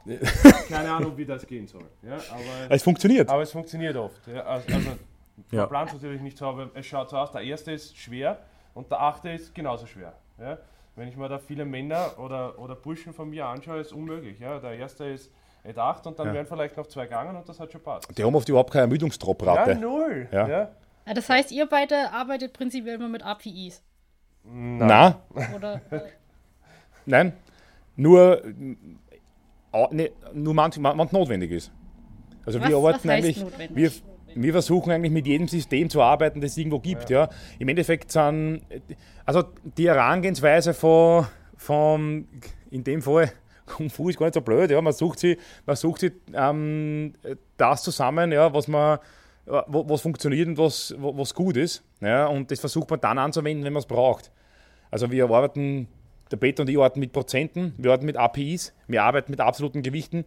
Keine 0.69 0.91
Ahnung, 0.91 1.17
wie 1.17 1.27
das 1.27 1.47
gehen 1.47 1.67
soll. 1.67 1.85
Ja, 2.03 2.15
aber, 2.15 2.71
es 2.71 2.83
funktioniert. 2.83 3.29
Aber 3.29 3.43
es 3.43 3.53
funktioniert 3.53 3.97
oft. 3.97 4.27
Ja, 4.27 4.43
also, 4.45 4.73
also 4.73 4.91
ja. 5.51 5.67
plant 5.67 5.93
natürlich 5.93 6.23
nicht 6.23 6.39
so, 6.39 6.47
aber 6.47 6.71
es 6.75 6.87
schaut 6.87 7.11
so 7.11 7.19
aus, 7.19 7.33
der 7.33 7.43
erste 7.43 7.73
ist 7.73 7.97
schwer 7.97 8.39
und 8.75 8.91
der 8.91 9.01
achte 9.01 9.31
ist 9.31 9.55
genauso 9.55 9.87
schwer. 9.87 10.15
Ja? 10.39 10.59
Wenn 10.97 11.09
ich 11.09 11.17
mir 11.17 11.29
da 11.29 11.39
viele 11.39 11.65
Männer 11.65 12.19
oder, 12.19 12.59
oder 12.59 12.75
Burschen 12.75 13.13
von 13.13 13.29
mir 13.29 13.47
anschaue, 13.47 13.81
ist 13.81 13.89
es 13.89 13.93
unmöglich. 13.93 14.39
Ja? 14.41 14.59
Der 14.59 14.73
erste 14.73 15.05
ist 15.05 15.31
at 15.65 15.77
8 15.77 16.07
und 16.07 16.19
dann 16.19 16.29
ja. 16.29 16.35
werden 16.35 16.47
vielleicht 16.47 16.77
noch 16.77 16.87
zwei 16.87 17.05
gegangen 17.05 17.37
und 17.37 17.49
das 17.49 17.61
hat 17.61 17.71
schon 17.71 17.83
passt. 17.83 18.17
Die 18.17 18.25
haben 18.25 18.35
oft 18.35 18.49
überhaupt 18.49 18.73
keine 18.73 18.83
Ermüdungsdroprate. 18.83 19.73
Ja, 19.73 19.79
null. 19.79 20.29
Ja. 20.33 20.49
Ja. 20.49 20.71
Das 21.13 21.29
heißt, 21.29 21.53
ihr 21.53 21.67
beide 21.67 22.13
arbeitet 22.13 22.53
prinzipiell 22.53 22.95
immer 22.95 23.09
mit 23.09 23.25
APIs. 23.25 23.83
Nein. 24.45 25.15
Oder, 25.55 25.81
Nein. 27.07 27.33
Nur, 27.97 28.43
ne, 29.91 30.11
nur 30.33 30.55
manchmal 30.55 30.95
manch 30.95 31.13
notwendig 31.13 31.51
ist. 31.51 31.73
Also 32.47 32.61
was, 32.61 32.69
wir 32.69 32.77
arbeiten 32.77 33.11
eigentlich, 33.11 33.45
wir, 33.71 33.91
wir 34.35 34.53
versuchen 34.53 34.91
eigentlich 34.93 35.13
mit 35.13 35.27
jedem 35.27 35.49
System 35.49 35.91
zu 35.91 36.03
arbeiten, 36.03 36.41
das 36.41 36.53
es 36.53 36.59
irgendwo 36.59 36.79
gibt. 36.79 37.11
Ja. 37.11 37.25
ja. 37.25 37.31
Im 37.59 37.69
Endeffekt 37.69 38.11
sind, 38.11 38.63
also 39.25 39.45
die 39.77 39.89
Herangehensweise 39.89 40.75
von, 40.75 41.27
von 41.57 42.27
in 42.71 42.85
dem 42.85 43.03
Fall, 43.03 43.33
Kung 43.67 43.91
Fu 43.91 44.09
ist 44.09 44.19
gar 44.19 44.27
nicht 44.27 44.35
so 44.35 44.41
blöd, 44.41 44.71
ja. 44.71 44.81
man 44.81 44.93
sucht 44.93 45.21
sich, 45.21 45.39
man 45.65 45.77
sucht 45.77 46.01
sich 46.01 46.13
ähm, 46.33 47.13
das 47.57 47.83
zusammen, 47.83 48.33
ja, 48.33 48.53
was 48.53 48.67
man 48.67 48.99
was 49.47 50.01
funktioniert 50.01 50.49
und 50.49 50.59
was, 50.59 50.95
was 50.97 51.35
gut 51.35 51.57
ist. 51.57 51.83
Ja, 52.01 52.27
und 52.27 52.51
das 52.51 52.61
versucht 52.61 52.91
man 52.91 53.01
dann 53.01 53.19
anzuwenden, 53.19 53.65
wenn 53.65 53.73
man 53.73 53.81
es 53.81 53.87
braucht. 53.87 54.31
Also 54.91 55.11
wir 55.11 55.25
arbeiten 55.25 55.89
der 56.31 56.37
Peter 56.37 56.63
und 56.63 56.71
ich 56.71 56.77
arbeiten 56.77 57.01
mit 57.01 57.13
Prozenten, 57.13 57.75
wir 57.79 57.91
arbeiten 57.91 58.07
mit 58.07 58.17
APIs, 58.17 58.73
wir 58.87 59.03
arbeiten 59.03 59.31
mit 59.31 59.41
absoluten 59.41 59.83
Gewichten, 59.83 60.25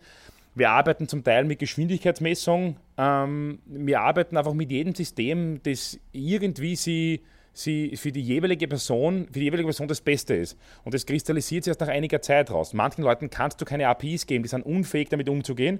wir 0.55 0.69
arbeiten 0.69 1.07
zum 1.07 1.23
Teil 1.23 1.45
mit 1.45 1.59
Geschwindigkeitsmessung, 1.59 2.77
ähm, 2.97 3.59
wir 3.65 4.01
arbeiten 4.01 4.37
einfach 4.37 4.53
mit 4.53 4.71
jedem 4.71 4.93
System, 4.93 5.61
das 5.63 5.99
irgendwie 6.11 6.75
sie, 6.75 7.21
sie 7.53 7.95
für 7.97 8.11
die 8.11 8.21
jeweilige 8.21 8.67
Person, 8.67 9.27
für 9.27 9.39
die 9.39 9.45
jeweilige 9.45 9.67
Person 9.67 9.87
das 9.87 10.01
Beste 10.01 10.35
ist. 10.35 10.57
Und 10.83 10.93
das 10.93 11.05
kristallisiert 11.05 11.63
sich 11.63 11.71
erst 11.71 11.81
nach 11.81 11.87
einiger 11.87 12.21
Zeit 12.21 12.51
raus. 12.51 12.73
Manchen 12.73 13.03
Leuten 13.03 13.29
kannst 13.29 13.61
du 13.61 13.65
keine 13.65 13.87
APIs 13.87 14.27
geben, 14.27 14.43
die 14.43 14.49
sind 14.49 14.65
unfähig 14.65 15.09
damit 15.09 15.29
umzugehen. 15.29 15.79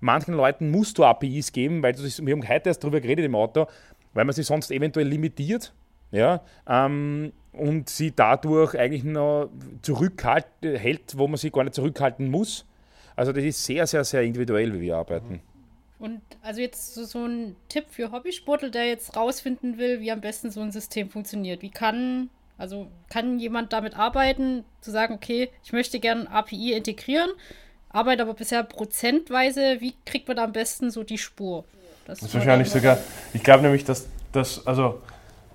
Manchen 0.00 0.34
Leuten 0.34 0.70
musst 0.70 0.98
du 0.98 1.04
APIs 1.04 1.52
geben, 1.52 1.82
weil 1.82 1.92
du 1.92 2.02
wir 2.02 2.32
haben 2.34 2.48
heute 2.48 2.70
erst 2.70 2.82
darüber 2.82 3.00
geredet 3.00 3.24
im 3.24 3.34
Auto, 3.34 3.66
weil 4.14 4.24
man 4.24 4.34
sie 4.34 4.42
sonst 4.42 4.70
eventuell 4.70 5.06
limitiert. 5.06 5.74
Ja, 6.12 6.42
ähm, 6.68 7.32
und 7.56 7.88
sie 7.88 8.12
dadurch 8.14 8.78
eigentlich 8.78 9.04
noch 9.04 9.48
zurückhält, 9.82 10.46
wo 11.16 11.28
man 11.28 11.36
sie 11.36 11.50
gar 11.50 11.64
nicht 11.64 11.74
zurückhalten 11.74 12.30
muss. 12.30 12.66
Also 13.16 13.32
das 13.32 13.44
ist 13.44 13.64
sehr, 13.64 13.86
sehr, 13.86 14.04
sehr 14.04 14.22
individuell, 14.22 14.74
wie 14.74 14.80
wir 14.80 14.96
arbeiten. 14.96 15.40
Und 15.98 16.20
also 16.42 16.60
jetzt 16.60 16.94
so, 16.94 17.04
so 17.04 17.24
ein 17.24 17.56
Tipp 17.68 17.86
für 17.88 18.10
Hobbysportler, 18.12 18.70
der 18.70 18.86
jetzt 18.86 19.16
rausfinden 19.16 19.78
will, 19.78 20.00
wie 20.00 20.10
am 20.10 20.20
besten 20.20 20.50
so 20.50 20.60
ein 20.60 20.72
System 20.72 21.08
funktioniert. 21.08 21.62
Wie 21.62 21.70
kann, 21.70 22.28
also 22.58 22.88
kann 23.08 23.38
jemand 23.38 23.72
damit 23.72 23.96
arbeiten, 23.96 24.64
zu 24.80 24.90
sagen, 24.90 25.14
okay, 25.14 25.50
ich 25.64 25.72
möchte 25.72 26.00
gerne 26.00 26.30
API 26.30 26.72
integrieren, 26.72 27.30
arbeite 27.88 28.22
aber 28.22 28.34
bisher 28.34 28.64
prozentweise, 28.64 29.80
wie 29.80 29.94
kriegt 30.04 30.26
man 30.26 30.36
da 30.36 30.44
am 30.44 30.52
besten 30.52 30.90
so 30.90 31.04
die 31.04 31.18
Spur? 31.18 31.64
Das, 32.06 32.18
das 32.18 32.28
ist 32.28 32.34
wahrscheinlich 32.34 32.68
sogar, 32.68 32.98
ich 33.32 33.42
glaube 33.42 33.62
nämlich, 33.62 33.84
dass 33.84 34.06
das, 34.32 34.66
also 34.66 35.00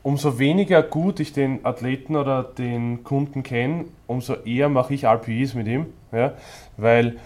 umso 0.04 0.40
weniger 0.40 0.84
gut 0.84 1.20
ich 1.20 1.34
den 1.34 1.66
Athleten 1.66 2.16
oder 2.16 2.44
den 2.44 3.04
Kunden 3.04 3.44
kenne, 3.44 3.86
umso 4.08 4.34
eher 4.34 4.70
mache 4.70 4.94
ich 4.94 5.06
RPEs 5.06 5.54
mit 5.54 5.68
ihm. 5.68 5.88
Ja? 6.12 6.34
Weil 6.78 7.18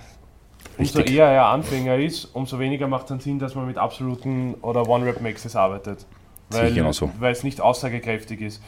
umso 0.77 0.99
Richtig. 0.99 1.15
eher 1.15 1.27
er 1.27 1.47
Anfänger 1.47 1.97
ist, 1.97 2.25
umso 2.25 2.59
weniger 2.59 2.87
macht 2.87 3.03
es 3.03 3.09
dann 3.09 3.19
Sinn, 3.19 3.39
dass 3.39 3.55
man 3.55 3.67
mit 3.67 3.77
absoluten 3.77 4.55
oder 4.61 4.87
One-Rep-Maxes 4.87 5.55
arbeitet. 5.55 6.05
Weil, 6.49 6.75
weil 7.19 7.31
es 7.31 7.43
nicht 7.43 7.61
aussagekräftig 7.61 8.41
ist. 8.41 8.63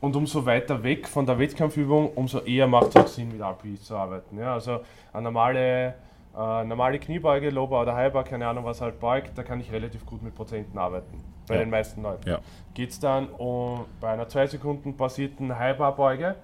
Und 0.00 0.16
umso 0.16 0.44
weiter 0.46 0.82
weg 0.82 1.06
von 1.06 1.26
der 1.26 1.38
Wettkampfübung, 1.38 2.10
umso 2.14 2.40
eher 2.40 2.66
macht 2.66 2.88
es 2.88 2.96
auch 2.96 3.06
Sinn, 3.06 3.28
mit 3.28 3.40
RPEs 3.40 3.84
zu 3.84 3.96
arbeiten. 3.96 4.38
Ja? 4.38 4.54
Also 4.54 4.80
eine 5.12 5.22
normale 5.22 5.94
äh, 6.34 6.64
normale 6.64 6.98
Kniebeuge, 6.98 7.50
Lower 7.50 7.82
oder 7.82 7.94
Highbar, 7.94 8.24
keine 8.24 8.46
Ahnung, 8.46 8.64
was 8.64 8.80
halt 8.80 8.98
beugt, 8.98 9.36
da 9.36 9.42
kann 9.42 9.60
ich 9.60 9.70
relativ 9.70 10.06
gut 10.06 10.22
mit 10.22 10.34
Prozenten 10.34 10.78
arbeiten. 10.78 11.22
Bei 11.46 11.54
ja. 11.54 11.60
den 11.60 11.70
meisten 11.70 12.02
Leuten. 12.02 12.28
Ja. 12.28 12.40
Geht 12.74 12.90
es 12.90 13.00
dann 13.00 13.28
um 13.28 13.84
bei 14.00 14.10
einer 14.10 14.28
2 14.28 14.46
Sekunden 14.46 14.96
basierten 14.96 15.58
Highbar-Beuge, 15.58 16.36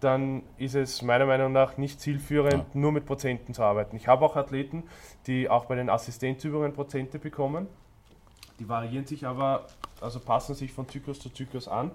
dann 0.00 0.42
ist 0.58 0.74
es 0.74 1.00
meiner 1.02 1.26
Meinung 1.26 1.52
nach 1.52 1.76
nicht 1.76 2.00
zielführend, 2.00 2.52
ja. 2.54 2.66
nur 2.74 2.90
mit 2.90 3.06
Prozenten 3.06 3.54
zu 3.54 3.62
arbeiten. 3.62 3.96
Ich 3.96 4.08
habe 4.08 4.24
auch 4.24 4.34
Athleten, 4.34 4.82
die 5.26 5.48
auch 5.48 5.66
bei 5.66 5.76
den 5.76 5.88
Assistenzübungen 5.88 6.72
Prozente 6.72 7.20
bekommen. 7.20 7.68
Die 8.58 8.68
variieren 8.68 9.06
sich 9.06 9.26
aber, 9.26 9.66
also 10.00 10.18
passen 10.18 10.56
sich 10.56 10.72
von 10.72 10.88
Zyklus 10.88 11.20
zu 11.20 11.30
Zyklus 11.30 11.68
an, 11.68 11.92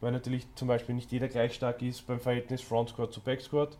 weil 0.00 0.12
natürlich 0.12 0.46
zum 0.54 0.68
Beispiel 0.68 0.94
nicht 0.94 1.10
jeder 1.10 1.26
gleich 1.26 1.54
stark 1.54 1.82
ist 1.82 2.06
beim 2.06 2.20
Verhältnis 2.20 2.62
Front 2.62 2.90
Squat 2.90 3.12
zu 3.12 3.20
Back 3.20 3.40
Squat 3.40 3.76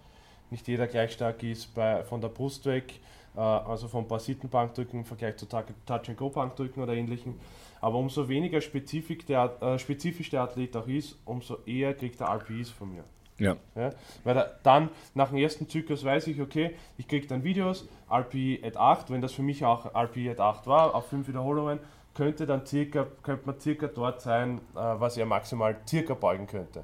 nicht 0.50 0.66
jeder 0.68 0.86
gleich 0.86 1.12
stark 1.12 1.42
ist 1.42 1.74
bei, 1.74 2.02
von 2.04 2.20
der 2.20 2.28
Brust 2.28 2.66
weg, 2.66 3.00
also 3.36 3.88
vom 3.88 4.08
basiten 4.08 4.48
Bankdrücken 4.48 5.00
im 5.00 5.04
Vergleich 5.04 5.36
zu 5.36 5.46
Touch-and-Go-Bankdrücken 5.46 6.82
oder 6.82 6.94
ähnlichem. 6.94 7.34
Aber 7.80 7.98
umso 7.98 8.28
weniger 8.28 8.60
spezifisch 8.60 9.24
der, 9.26 9.56
äh, 9.62 9.78
spezifisch 9.78 10.30
der 10.30 10.42
Athlet 10.42 10.76
auch 10.76 10.88
ist, 10.88 11.16
umso 11.24 11.58
eher 11.64 11.94
kriegt 11.94 12.20
er 12.20 12.28
RPEs 12.28 12.70
von 12.70 12.92
mir. 12.92 13.04
Ja. 13.38 13.56
ja. 13.76 13.90
Weil 14.24 14.34
da, 14.34 14.50
dann 14.62 14.90
nach 15.14 15.28
dem 15.28 15.38
ersten 15.38 15.68
Zyklus 15.68 16.04
weiß 16.04 16.26
ich, 16.26 16.40
okay, 16.40 16.74
ich 16.96 17.06
kriege 17.06 17.26
dann 17.26 17.44
Videos, 17.44 17.88
RP 18.10 18.64
at 18.64 18.76
8, 18.76 19.10
wenn 19.10 19.20
das 19.20 19.32
für 19.32 19.42
mich 19.42 19.64
auch 19.64 19.86
RP 19.94 20.28
at 20.30 20.40
8 20.40 20.66
war, 20.66 20.94
auf 20.94 21.06
5 21.06 21.28
Wiederholungen, 21.28 21.78
könnte 22.14 22.46
dann 22.46 22.66
circa, 22.66 23.06
könnte 23.22 23.46
man 23.46 23.60
circa 23.60 23.86
dort 23.86 24.20
sein, 24.20 24.58
äh, 24.74 24.78
was 24.80 25.16
er 25.16 25.26
maximal 25.26 25.76
circa 25.86 26.14
beugen 26.14 26.48
könnte. 26.48 26.82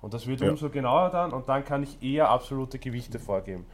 Und 0.00 0.14
das 0.14 0.28
wird 0.28 0.40
ja. 0.40 0.50
umso 0.50 0.70
genauer 0.70 1.10
dann 1.10 1.32
und 1.32 1.48
dann 1.48 1.64
kann 1.64 1.82
ich 1.82 2.00
eher 2.00 2.30
absolute 2.30 2.78
Gewichte 2.78 3.18
vorgeben. 3.18 3.66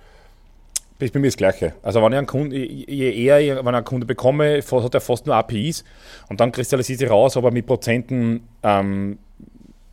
Das 0.99 1.07
ist 1.07 1.13
bei 1.13 1.19
mir 1.19 1.27
das 1.27 1.37
Gleiche. 1.37 1.75
Also 1.83 2.01
wenn 2.03 2.13
ich 2.13 2.19
einen 2.19 2.27
Kunde, 2.27 2.57
je 2.57 3.25
eher 3.25 3.41
ich, 3.41 3.51
einen 3.51 3.85
Kunde 3.85 4.07
bekomme, 4.07 4.61
hat 4.63 4.95
er 4.95 5.01
fast 5.01 5.27
nur 5.27 5.35
APIs 5.35 5.85
und 6.29 6.41
dann 6.41 6.53
kristallisiert 6.53 7.01
sich 7.01 7.11
raus, 7.11 7.37
ob 7.37 7.45
er 7.45 7.51
mit 7.51 7.67
Prozenten 7.67 8.47
ähm, 8.63 9.19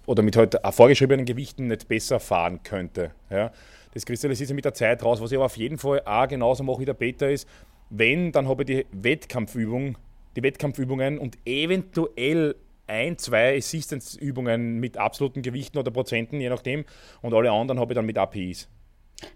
oder 0.05 0.21
mit 0.21 0.37
halt 0.37 0.57
vorgeschriebenen 0.71 1.25
Gewichten 1.25 1.67
nicht 1.67 1.87
besser 1.87 2.19
fahren 2.19 2.61
könnte. 2.63 3.11
Ja? 3.31 3.51
Das 3.93 4.05
kristallisiert 4.05 4.47
sich 4.47 4.55
mit 4.55 4.65
der 4.65 4.75
Zeit 4.75 5.03
raus, 5.03 5.19
was 5.21 5.31
ich 5.31 5.37
aber 5.37 5.45
auf 5.45 5.57
jeden 5.57 5.79
Fall 5.79 6.01
auch 6.05 6.27
genauso 6.27 6.63
mache 6.63 6.81
wie 6.81 6.85
der 6.85 6.93
Peter 6.93 7.29
ist. 7.29 7.47
Wenn, 7.89 8.31
dann 8.31 8.47
habe 8.47 8.61
ich 8.63 8.67
die 8.67 8.85
Wettkampfübung, 8.91 9.97
die 10.35 10.43
Wettkampfübungen 10.43 11.17
und 11.17 11.37
eventuell 11.45 12.55
ein, 12.87 13.17
zwei 13.17 13.57
Assistance-Übungen 13.57 14.79
mit 14.79 14.97
absoluten 14.97 15.41
Gewichten 15.41 15.77
oder 15.77 15.91
Prozenten, 15.91 16.39
je 16.39 16.49
nachdem, 16.49 16.85
und 17.21 17.33
alle 17.33 17.51
anderen 17.51 17.79
habe 17.79 17.93
ich 17.93 17.95
dann 17.95 18.05
mit 18.05 18.17
APIs. 18.17 18.69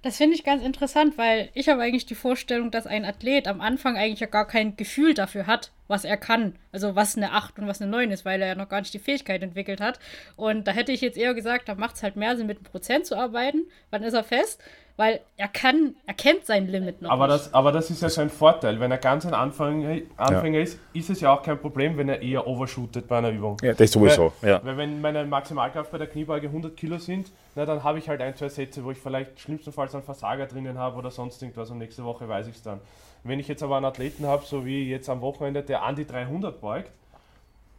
Das 0.01 0.17
finde 0.17 0.35
ich 0.35 0.43
ganz 0.43 0.63
interessant, 0.63 1.17
weil 1.17 1.49
ich 1.53 1.69
habe 1.69 1.81
eigentlich 1.81 2.05
die 2.05 2.15
Vorstellung, 2.15 2.71
dass 2.71 2.87
ein 2.87 3.05
Athlet 3.05 3.47
am 3.47 3.61
Anfang 3.61 3.97
eigentlich 3.97 4.19
ja 4.19 4.27
gar 4.27 4.47
kein 4.47 4.75
Gefühl 4.77 5.13
dafür 5.13 5.47
hat, 5.47 5.71
was 5.87 6.05
er 6.05 6.17
kann. 6.17 6.55
Also 6.71 6.95
was 6.95 7.15
eine 7.17 7.31
8 7.31 7.59
und 7.59 7.67
was 7.67 7.81
eine 7.81 7.91
9 7.91 8.11
ist, 8.11 8.25
weil 8.25 8.41
er 8.41 8.49
ja 8.49 8.55
noch 8.55 8.69
gar 8.69 8.81
nicht 8.81 8.93
die 8.93 8.99
Fähigkeit 8.99 9.43
entwickelt 9.43 9.81
hat. 9.81 9.99
Und 10.35 10.67
da 10.67 10.71
hätte 10.71 10.91
ich 10.91 11.01
jetzt 11.01 11.17
eher 11.17 11.33
gesagt, 11.33 11.69
da 11.69 11.75
macht 11.75 11.95
es 11.95 12.03
halt 12.03 12.15
mehr 12.15 12.35
Sinn, 12.35 12.47
mit 12.47 12.57
einem 12.57 12.65
Prozent 12.65 13.05
zu 13.05 13.15
arbeiten. 13.15 13.67
Wann 13.89 14.03
ist 14.03 14.13
er 14.13 14.23
fest? 14.23 14.61
Weil 14.97 15.19
er 15.35 15.49
kann, 15.49 15.95
er 16.05 16.13
kennt 16.13 16.45
sein 16.45 16.67
Limit 16.67 17.01
noch 17.01 17.09
aber 17.09 17.27
nicht. 17.27 17.39
Das, 17.39 17.53
aber 17.53 17.71
das 17.73 17.89
ist 17.89 18.01
ja 18.01 18.09
sein 18.09 18.29
Vorteil. 18.29 18.79
Wenn 18.79 18.91
er 18.91 18.97
ganz 18.97 19.25
ein 19.25 19.33
Anfänger, 19.33 20.01
Anfänger 20.15 20.57
ja. 20.57 20.63
ist, 20.63 20.79
ist 20.93 21.09
es 21.09 21.19
ja 21.19 21.33
auch 21.33 21.43
kein 21.43 21.59
Problem, 21.59 21.97
wenn 21.97 22.07
er 22.07 22.21
eher 22.21 22.47
overshootet 22.47 23.07
bei 23.07 23.17
einer 23.17 23.29
Übung. 23.29 23.57
Ja, 23.61 23.73
das 23.73 23.91
sowieso. 23.91 24.31
Weil, 24.39 24.49
ja. 24.51 24.61
weil 24.63 24.77
wenn 24.77 25.01
meine 25.01 25.25
Maximalkraft 25.25 25.91
bei 25.91 25.97
der 25.97 26.07
Kniebeuge 26.07 26.47
100 26.47 26.77
Kilo 26.77 26.97
sind, 26.97 27.31
na, 27.55 27.65
dann 27.65 27.83
habe 27.83 27.99
ich 27.99 28.07
halt 28.07 28.21
ein, 28.21 28.35
zwei 28.35 28.47
Sätze, 28.47 28.85
wo 28.85 28.91
ich 28.91 28.97
vielleicht 28.97 29.39
schlimmstenfalls 29.39 29.93
einen 29.93 30.03
Versager 30.03 30.45
drinnen 30.45 30.77
habe 30.77 30.97
oder 30.97 31.11
sonst 31.11 31.41
irgendwas 31.41 31.69
und 31.69 31.79
nächste 31.79 32.05
Woche 32.05 32.29
weiß 32.29 32.47
ich 32.47 32.55
es 32.55 32.61
dann. 32.61 32.79
Wenn 33.23 33.39
ich 33.39 33.47
jetzt 33.47 33.63
aber 33.63 33.75
einen 33.75 33.85
Athleten 33.85 34.25
habe, 34.25 34.45
so 34.45 34.65
wie 34.65 34.89
jetzt 34.89 35.09
am 35.09 35.19
Wochenende, 35.19 35.61
der 35.63 35.83
an 35.83 35.95
die 35.95 36.05
300 36.05 36.61
beugt, 36.61 36.91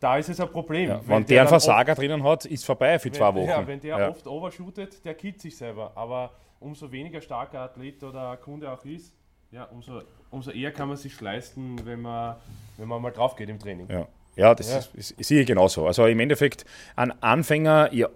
da 0.00 0.18
ist 0.18 0.28
es 0.28 0.38
ein 0.38 0.48
Problem. 0.48 0.90
Ja, 0.90 1.00
wenn, 1.02 1.16
wenn, 1.16 1.26
der 1.26 1.40
einen 1.40 1.48
Versager 1.48 1.94
drinnen 1.94 2.22
hat, 2.24 2.44
ist 2.44 2.66
vorbei 2.66 2.98
für 2.98 3.06
wenn, 3.06 3.14
zwei 3.14 3.34
Wochen. 3.34 3.48
Ja, 3.48 3.66
wenn 3.66 3.80
der 3.80 3.98
ja. 3.98 4.08
oft 4.10 4.26
overshootet, 4.26 5.04
der 5.04 5.14
killt 5.14 5.40
sich 5.40 5.56
selber. 5.56 5.92
Aber 5.94 6.32
umso 6.60 6.90
weniger 6.92 7.20
starker 7.20 7.60
Athlet 7.60 8.02
oder 8.02 8.36
Kunde 8.36 8.70
auch 8.70 8.84
ist, 8.84 9.14
ja, 9.52 9.64
umso, 9.64 10.02
umso 10.30 10.50
eher 10.50 10.72
kann 10.72 10.88
man 10.88 10.96
sich 10.96 11.20
leisten, 11.20 11.84
wenn 11.84 12.00
man, 12.00 12.36
wenn 12.76 12.88
man 12.88 13.00
mal 13.00 13.12
drauf 13.12 13.36
geht 13.36 13.48
im 13.48 13.58
Training. 13.58 13.88
Ja, 13.88 14.06
ja 14.34 14.54
das 14.54 14.70
ja. 14.70 14.78
Ist, 14.78 15.12
ist, 15.12 15.24
sehe 15.24 15.40
ich 15.42 15.46
genauso. 15.46 15.86
Also 15.86 16.06
im 16.06 16.20
Endeffekt, 16.20 16.64
ein 16.96 17.10
Anfänger, 17.22 17.92
ja, 17.92 18.08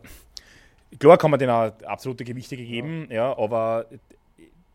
klar 0.99 1.19
kann 1.19 1.31
man 1.31 1.39
den 1.39 1.51
auch 1.51 1.73
absolute 1.85 2.25
Gewichte 2.25 2.57
geben, 2.57 3.07
ja, 3.11 3.17
ja 3.17 3.39
aber 3.39 3.87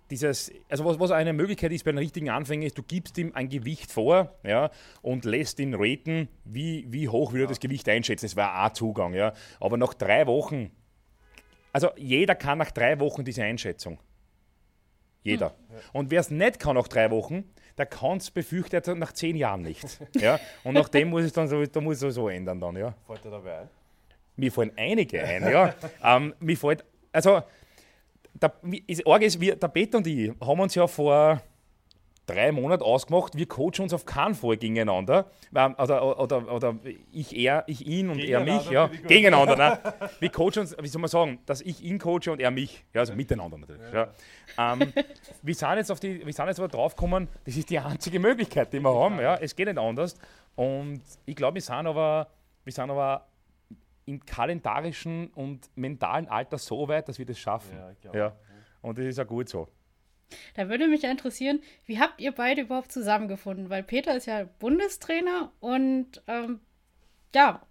dieses, 0.09 0.51
also 0.69 0.85
was, 0.85 0.99
was 0.99 1.11
eine 1.11 1.33
Möglichkeit 1.33 1.71
ist 1.71 1.83
bei 1.83 1.89
einem 1.89 1.99
richtigen 1.99 2.29
Anfänger, 2.29 2.65
ist, 2.65 2.77
du 2.77 2.83
gibst 2.83 3.17
ihm 3.17 3.31
ein 3.33 3.49
Gewicht 3.49 3.91
vor 3.91 4.35
ja, 4.43 4.69
und 5.01 5.25
lässt 5.25 5.59
ihn 5.59 5.73
raten, 5.73 6.29
wie, 6.45 6.85
wie 6.89 7.09
hoch 7.09 7.31
würde 7.31 7.45
er 7.45 7.49
das 7.49 7.59
Gewicht 7.59 7.89
einschätzen. 7.89 8.25
Das 8.25 8.35
war 8.35 8.63
ein 8.63 8.73
Zugang. 8.73 9.13
Ja. 9.13 9.33
Aber 9.59 9.77
nach 9.77 9.93
drei 9.93 10.27
Wochen 10.27 10.71
also 11.75 11.89
jeder 11.97 12.35
kann 12.35 12.57
nach 12.57 12.71
drei 12.71 12.97
Wochen 13.01 13.25
diese 13.25 13.43
Einschätzung. 13.43 13.99
Jeder. 15.23 15.49
Hm. 15.49 15.55
Und 15.91 16.09
wer 16.09 16.21
es 16.21 16.31
nicht 16.31 16.57
kann 16.57 16.75
nach 16.77 16.87
drei 16.87 17.11
Wochen, 17.11 17.43
der 17.77 17.85
kann 17.85 18.15
es 18.15 18.31
befürchtet 18.31 18.87
nach 18.95 19.11
zehn 19.11 19.35
Jahren 19.35 19.63
nicht. 19.63 19.83
ja? 20.15 20.39
Und 20.63 20.75
nach 20.75 20.87
dem 20.87 21.09
muss 21.09 21.25
es 21.25 21.33
dann 21.33 21.49
so, 21.49 21.65
da 21.65 21.81
muss 21.81 21.95
es 21.95 21.99
sowieso 21.99 22.29
ändern 22.29 22.61
dann, 22.61 22.77
ja. 22.77 22.95
Fällt 23.05 23.25
dir 23.25 23.29
dabei 23.29 23.57
ein? 23.57 23.69
Mir 24.37 24.53
fallen 24.53 24.71
einige 24.77 25.21
ein, 25.21 25.43
ja. 25.51 25.75
ähm, 26.05 26.33
mir 26.39 26.55
fällt, 26.55 26.85
also 27.11 27.41
der, 28.33 28.53
ist, 28.87 29.05
arg 29.05 29.23
ist, 29.23 29.41
wir, 29.41 29.57
der 29.57 29.67
Peter 29.67 29.97
und 29.97 30.07
ich 30.07 30.31
haben 30.39 30.59
uns 30.61 30.75
ja 30.75 30.87
vor 30.87 31.41
drei 32.25 32.51
Monaten 32.51 32.83
ausgemacht, 32.83 33.35
wir 33.35 33.45
coachen 33.47 33.81
uns 33.83 33.93
auf 33.93 34.05
keinen 34.05 34.35
Fall 34.35 34.57
gegeneinander. 34.57 35.25
Ähm, 35.55 35.75
oder, 35.77 36.19
oder, 36.19 36.51
oder 36.51 36.75
ich 37.11 37.35
er, 37.35 37.63
ich 37.67 37.85
ihn 37.85 38.09
und 38.09 38.19
er 38.19 38.39
mich. 38.41 38.69
Ja, 38.69 38.87
gegeneinander. 38.87 39.55
Ne? 39.55 39.79
Wir 40.19 40.29
coachen 40.29 40.59
uns, 40.59 40.75
wie 40.79 40.87
soll 40.87 41.01
man 41.01 41.09
sagen, 41.09 41.39
dass 41.45 41.61
ich 41.61 41.83
ihn 41.83 41.99
coache 41.99 42.31
und 42.31 42.39
er 42.39 42.51
mich. 42.51 42.83
Ja, 42.93 43.01
also 43.01 43.13
miteinander 43.13 43.57
natürlich. 43.57 43.93
Ja. 43.93 44.07
ja. 44.57 44.73
Ähm, 44.73 44.93
wir, 45.41 45.55
sind 45.55 45.75
jetzt 45.77 45.91
auf 45.91 45.99
die, 45.99 46.25
wir 46.25 46.33
sind 46.33 46.47
jetzt 46.47 46.59
aber 46.59 46.69
drauf 46.69 46.95
gekommen, 46.95 47.27
das 47.45 47.55
ist 47.55 47.69
die 47.69 47.79
einzige 47.79 48.19
Möglichkeit, 48.19 48.73
die 48.73 48.79
wir 48.79 48.93
haben. 48.93 49.19
Ja. 49.19 49.35
Es 49.35 49.55
geht 49.55 49.67
nicht 49.67 49.77
anders. 49.77 50.15
Und 50.55 51.01
ich 51.25 51.35
glaube, 51.35 51.55
wir 51.55 51.61
sind 51.61 51.87
aber, 51.87 52.27
wir 52.63 52.73
sind 52.73 52.89
aber 52.89 53.27
im 54.05 54.23
kalendarischen 54.23 55.27
und 55.33 55.69
mentalen 55.75 56.27
Alter 56.27 56.57
so 56.57 56.87
weit, 56.87 57.07
dass 57.09 57.17
wir 57.17 57.25
das 57.25 57.39
schaffen. 57.39 57.77
Ja, 58.03 58.13
ja. 58.13 58.35
Und 58.81 58.97
das 58.97 59.05
ist 59.05 59.17
ja 59.17 59.23
gut 59.23 59.49
so. 59.49 59.67
Da 60.55 60.69
würde 60.69 60.87
mich 60.87 61.01
ja 61.03 61.11
interessieren, 61.11 61.61
wie 61.85 61.99
habt 61.99 62.21
ihr 62.21 62.31
beide 62.31 62.61
überhaupt 62.61 62.91
zusammengefunden? 62.91 63.69
Weil 63.69 63.83
Peter 63.83 64.15
ist 64.15 64.27
ja 64.27 64.45
Bundestrainer 64.59 65.51
und 65.59 66.21
ähm, 66.27 66.59
ja, 67.33 67.61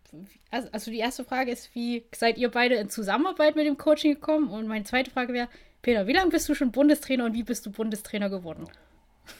also, 0.50 0.68
also 0.72 0.90
die 0.90 0.98
erste 0.98 1.24
Frage 1.24 1.50
ist, 1.50 1.74
wie 1.74 2.04
seid 2.14 2.38
ihr 2.38 2.50
beide 2.50 2.76
in 2.76 2.88
Zusammenarbeit 2.88 3.56
mit 3.56 3.66
dem 3.66 3.78
Coaching 3.78 4.14
gekommen? 4.14 4.48
Und 4.48 4.68
meine 4.68 4.84
zweite 4.84 5.10
Frage 5.10 5.32
wäre, 5.32 5.48
Peter, 5.82 6.06
wie 6.06 6.12
lange 6.12 6.30
bist 6.30 6.48
du 6.48 6.54
schon 6.54 6.70
Bundestrainer 6.70 7.24
und 7.24 7.34
wie 7.34 7.42
bist 7.42 7.66
du 7.66 7.72
Bundestrainer 7.72 8.30
geworden? 8.30 8.66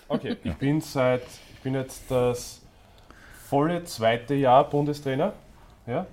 Okay, 0.08 0.36
ich 0.42 0.54
bin 0.54 0.80
seit, 0.80 1.22
ich 1.52 1.60
bin 1.60 1.74
jetzt 1.74 2.10
das 2.10 2.62
volle 3.48 3.84
zweite 3.84 4.34
Jahr 4.34 4.68
Bundestrainer. 4.68 5.34
Ja. 5.86 6.06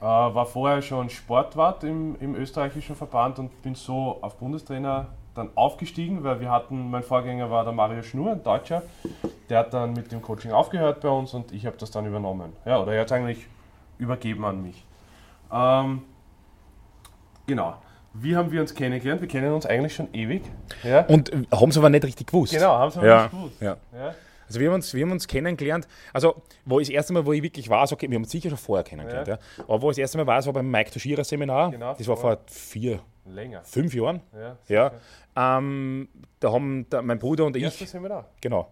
Äh, 0.00 0.04
war 0.04 0.46
vorher 0.46 0.82
schon 0.82 1.08
Sportwart 1.08 1.84
im, 1.84 2.16
im 2.20 2.34
österreichischen 2.34 2.96
Verband 2.96 3.38
und 3.38 3.62
bin 3.62 3.74
so 3.74 4.18
auf 4.20 4.36
Bundestrainer 4.36 5.08
dann 5.36 5.50
aufgestiegen, 5.54 6.24
weil 6.24 6.40
wir 6.40 6.50
hatten, 6.50 6.90
mein 6.90 7.02
Vorgänger 7.02 7.50
war 7.50 7.64
der 7.64 7.72
Mario 7.72 8.02
Schnur, 8.02 8.32
ein 8.32 8.42
Deutscher, 8.42 8.82
der 9.48 9.58
hat 9.60 9.74
dann 9.74 9.92
mit 9.92 10.10
dem 10.12 10.22
Coaching 10.22 10.52
aufgehört 10.52 11.00
bei 11.00 11.08
uns 11.08 11.34
und 11.34 11.52
ich 11.52 11.66
habe 11.66 11.76
das 11.76 11.90
dann 11.90 12.06
übernommen. 12.06 12.52
Ja, 12.64 12.80
oder 12.80 12.92
er 12.94 13.00
hat 13.02 13.06
es 13.06 13.12
eigentlich 13.12 13.46
übergeben 13.98 14.44
an 14.44 14.62
mich. 14.62 14.84
Ähm, 15.52 16.02
genau. 17.46 17.74
Wie 18.14 18.34
haben 18.34 18.50
wir 18.50 18.62
uns 18.62 18.74
kennengelernt? 18.74 19.20
Wir 19.20 19.28
kennen 19.28 19.52
uns 19.52 19.66
eigentlich 19.66 19.94
schon 19.94 20.08
ewig. 20.14 20.42
Ja? 20.82 21.04
Und 21.06 21.30
haben 21.52 21.68
es 21.70 21.76
aber 21.76 21.90
nicht 21.90 22.04
richtig 22.04 22.26
gewusst. 22.28 22.52
Genau, 22.54 22.70
haben 22.78 22.88
es 22.88 22.96
aber 22.96 23.06
Ja. 23.06 23.22
nicht 23.24 23.30
gewusst. 23.30 23.60
Ja. 23.60 23.76
Also 24.46 24.60
wir 24.60 24.68
haben, 24.68 24.74
uns, 24.76 24.94
wir 24.94 25.02
haben 25.04 25.12
uns 25.12 25.26
kennengelernt, 25.26 25.86
also 26.12 26.42
wo 26.64 26.80
ich 26.80 26.88
das 26.88 26.94
erste 26.94 27.12
Mal, 27.12 27.26
wo 27.26 27.32
ich 27.32 27.42
wirklich 27.42 27.68
war, 27.68 27.90
okay, 27.92 28.08
wir 28.08 28.14
haben 28.16 28.22
uns 28.22 28.30
sicher 28.32 28.48
schon 28.48 28.58
vorher 28.58 28.84
kennengelernt, 28.84 29.28
ja. 29.28 29.34
Ja. 29.58 29.64
aber 29.64 29.82
wo 29.82 29.90
ich 29.90 29.96
das 29.96 30.02
erste 30.02 30.18
Mal 30.18 30.26
war, 30.26 30.44
war 30.46 30.52
beim 30.52 30.70
Mike 30.70 30.90
Toshira 30.90 31.24
Seminar, 31.24 31.70
Genau, 31.70 31.94
das 31.94 32.06
war 32.08 32.16
vor 32.16 32.38
vier, 32.46 33.00
Länger. 33.24 33.62
fünf 33.64 33.94
Jahren, 33.94 34.20
Ja, 34.34 34.56
ja. 34.68 34.92
Ähm, 35.58 36.08
da 36.40 36.52
haben 36.52 36.88
der, 36.90 37.02
mein 37.02 37.18
Bruder 37.18 37.44
und 37.44 37.56
ich, 37.56 37.62
Erstes 37.64 37.90
Seminar. 37.90 38.26
genau, 38.40 38.70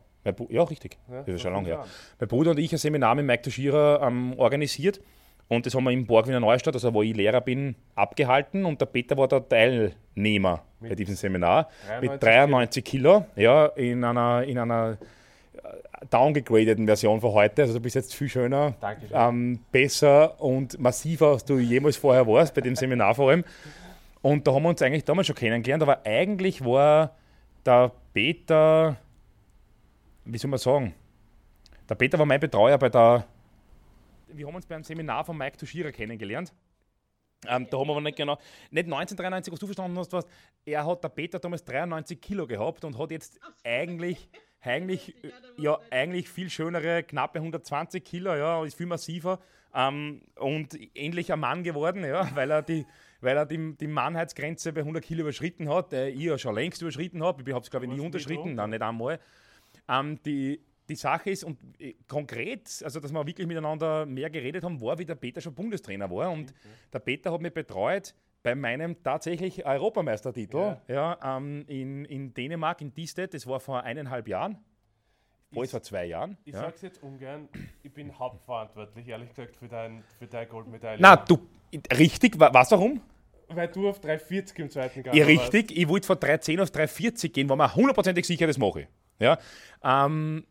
ja 0.48 0.62
richtig, 0.62 0.96
Ja, 1.10 1.22
das 1.22 1.34
ist 1.34 1.42
schon 1.42 1.52
lange 1.52 1.66
her. 1.66 1.74
Jahren. 1.76 1.88
Mein 2.20 2.28
Bruder 2.28 2.50
und 2.52 2.58
ich 2.58 2.72
ein 2.72 2.78
Seminar 2.78 3.14
mit 3.16 3.26
Mike 3.26 3.42
Toshira 3.42 4.06
ähm, 4.06 4.34
organisiert 4.38 5.00
und 5.48 5.66
das 5.66 5.74
haben 5.74 5.84
wir 5.84 5.90
im 5.90 6.06
Borg 6.06 6.26
Wiener 6.26 6.40
Neustadt, 6.40 6.74
also 6.74 6.94
wo 6.94 7.02
ich 7.02 7.14
Lehrer 7.14 7.40
bin, 7.42 7.74
abgehalten 7.96 8.64
und 8.64 8.80
der 8.80 8.86
Peter 8.86 9.16
war 9.16 9.28
der 9.28 9.46
Teilnehmer 9.46 10.62
bei 10.80 10.88
Mit 10.90 10.98
diesem 10.98 11.16
Seminar 11.16 11.68
93 11.86 12.10
mit 12.10 12.22
93 12.22 12.84
Kilo, 12.84 13.26
ja, 13.36 13.66
in 13.66 14.04
einer, 14.04 14.42
in 14.44 14.58
einer 14.58 14.96
downgegradeten 16.10 16.86
Version 16.86 17.20
von 17.20 17.32
heute. 17.32 17.62
Also 17.62 17.74
du 17.74 17.80
bist 17.80 17.94
jetzt 17.94 18.14
viel 18.14 18.28
schöner, 18.28 18.74
ähm, 19.12 19.60
besser 19.72 20.40
und 20.40 20.78
massiver, 20.78 21.28
als 21.28 21.44
du 21.44 21.58
jemals 21.58 21.96
vorher 21.96 22.26
warst, 22.26 22.54
bei 22.54 22.60
dem 22.60 22.76
Seminar 22.76 23.14
vor 23.14 23.30
allem. 23.30 23.44
Und 24.22 24.46
da 24.46 24.54
haben 24.54 24.62
wir 24.62 24.70
uns 24.70 24.82
eigentlich 24.82 25.04
damals 25.04 25.26
schon 25.26 25.36
kennengelernt, 25.36 25.82
aber 25.82 26.04
eigentlich 26.04 26.64
war 26.64 27.14
der 27.64 27.92
Peter, 28.12 28.96
wie 30.24 30.38
soll 30.38 30.50
man 30.50 30.58
sagen, 30.58 30.94
der 31.88 31.94
Peter 31.94 32.18
war 32.18 32.26
mein 32.26 32.40
Betreuer 32.40 32.78
bei 32.78 32.88
der, 32.88 33.26
wir 34.28 34.46
haben 34.46 34.54
uns 34.54 34.66
beim 34.66 34.82
Seminar 34.82 35.24
von 35.24 35.36
Mike 35.36 35.58
Toshira 35.58 35.90
kennengelernt. 35.90 36.52
Ähm, 37.46 37.66
da 37.70 37.78
haben 37.78 37.88
wir 37.88 37.92
aber 37.92 38.00
nicht 38.00 38.16
genau, 38.16 38.38
nicht 38.70 38.86
1993, 38.86 39.52
was 39.52 39.60
du 39.60 39.66
verstanden 39.66 39.98
hast, 39.98 40.12
was, 40.12 40.26
er 40.64 40.86
hat, 40.86 41.04
der 41.04 41.08
Peter 41.10 41.38
damals 41.38 41.64
93 41.64 42.20
Kilo 42.20 42.46
gehabt 42.46 42.84
und 42.84 42.98
hat 42.98 43.10
jetzt 43.10 43.38
eigentlich, 43.62 44.28
eigentlich, 44.64 45.14
äh, 45.24 45.30
ja, 45.58 45.78
eigentlich 45.90 46.28
viel 46.28 46.50
schönere, 46.50 47.02
knappe 47.02 47.38
120 47.38 48.04
Kilo, 48.04 48.34
ja, 48.34 48.64
ist 48.64 48.76
viel 48.76 48.86
massiver 48.86 49.38
ähm, 49.74 50.22
und 50.36 50.78
ähnlich 50.94 51.32
ein 51.32 51.40
Mann 51.40 51.62
geworden, 51.62 52.04
ja, 52.04 52.28
weil 52.34 52.50
er 52.50 52.62
die, 52.62 52.86
weil 53.20 53.36
er 53.36 53.46
die, 53.46 53.76
die 53.76 53.86
Mannheitsgrenze 53.86 54.72
bei 54.72 54.80
100 54.80 55.04
Kilo 55.04 55.22
überschritten 55.22 55.68
hat, 55.68 55.92
äh, 55.92 56.08
ich 56.08 56.22
ja 56.22 56.38
schon 56.38 56.54
längst 56.54 56.82
überschritten 56.82 57.22
habe, 57.22 57.42
ich 57.42 57.54
habe 57.54 57.62
es 57.62 57.70
glaube 57.70 57.86
ich 57.86 57.92
nie 57.92 58.00
unterschritten, 58.00 58.56
drunter? 58.56 58.62
nein, 58.62 58.70
nicht 58.70 58.82
einmal. 58.82 59.20
Ähm, 59.88 60.18
die, 60.24 60.60
die 60.88 60.96
Sache 60.96 61.30
ist, 61.30 61.44
und 61.44 61.58
äh, 61.78 61.94
konkret, 62.06 62.82
also 62.82 63.00
dass 63.00 63.12
wir 63.12 63.26
wirklich 63.26 63.46
miteinander 63.46 64.06
mehr 64.06 64.30
geredet 64.30 64.64
haben, 64.64 64.80
war, 64.80 64.98
wie 64.98 65.04
der 65.04 65.14
Peter 65.14 65.40
schon 65.40 65.54
Bundestrainer 65.54 66.10
war. 66.10 66.30
Und 66.30 66.54
der 66.92 66.98
Peter 66.98 67.32
hat 67.32 67.40
mich 67.40 67.52
betreut 67.52 68.14
bei 68.44 68.54
meinem 68.54 69.02
tatsächlich 69.02 69.66
Europameistertitel 69.66 70.76
ja. 70.86 71.18
ähm, 71.24 71.64
in, 71.66 72.04
in 72.04 72.34
Dänemark, 72.34 72.80
in 72.82 72.94
Diested. 72.94 73.34
Das 73.34 73.46
war 73.46 73.58
vor 73.58 73.82
eineinhalb 73.82 74.28
Jahren. 74.28 74.58
Bald 75.50 75.70
vor 75.70 75.82
zwei 75.82 76.04
Jahren. 76.04 76.36
Ich 76.44 76.52
ja. 76.52 76.60
sag's 76.60 76.82
jetzt 76.82 77.02
ungern, 77.02 77.48
ich 77.82 77.92
bin 77.92 78.16
hauptverantwortlich, 78.18 79.08
ehrlich 79.08 79.30
gesagt, 79.30 79.56
für, 79.56 79.68
dein, 79.68 80.04
für 80.18 80.26
deine 80.26 80.46
Goldmedaille. 80.46 80.98
Na, 81.00 81.16
du, 81.16 81.38
richtig, 81.96 82.38
wa- 82.38 82.50
was 82.52 82.70
warum? 82.72 83.00
Weil 83.48 83.68
du 83.68 83.88
auf 83.88 84.00
3,40 84.00 84.58
im 84.58 84.70
zweiten 84.70 85.02
Gang 85.02 85.16
Ja, 85.16 85.24
richtig. 85.24 85.76
Ich 85.76 85.88
wollte 85.88 86.06
von 86.06 86.18
310 86.18 86.60
auf 86.60 86.70
340 86.70 87.32
gehen, 87.32 87.48
war 87.48 87.56
mir 87.56 87.74
hundertprozentig 87.74 88.26
sicher, 88.26 88.46
das 88.46 88.58
mache 88.58 88.82
ich. 88.82 88.88
Ja. 89.20 89.38
Ähm, 89.82 90.44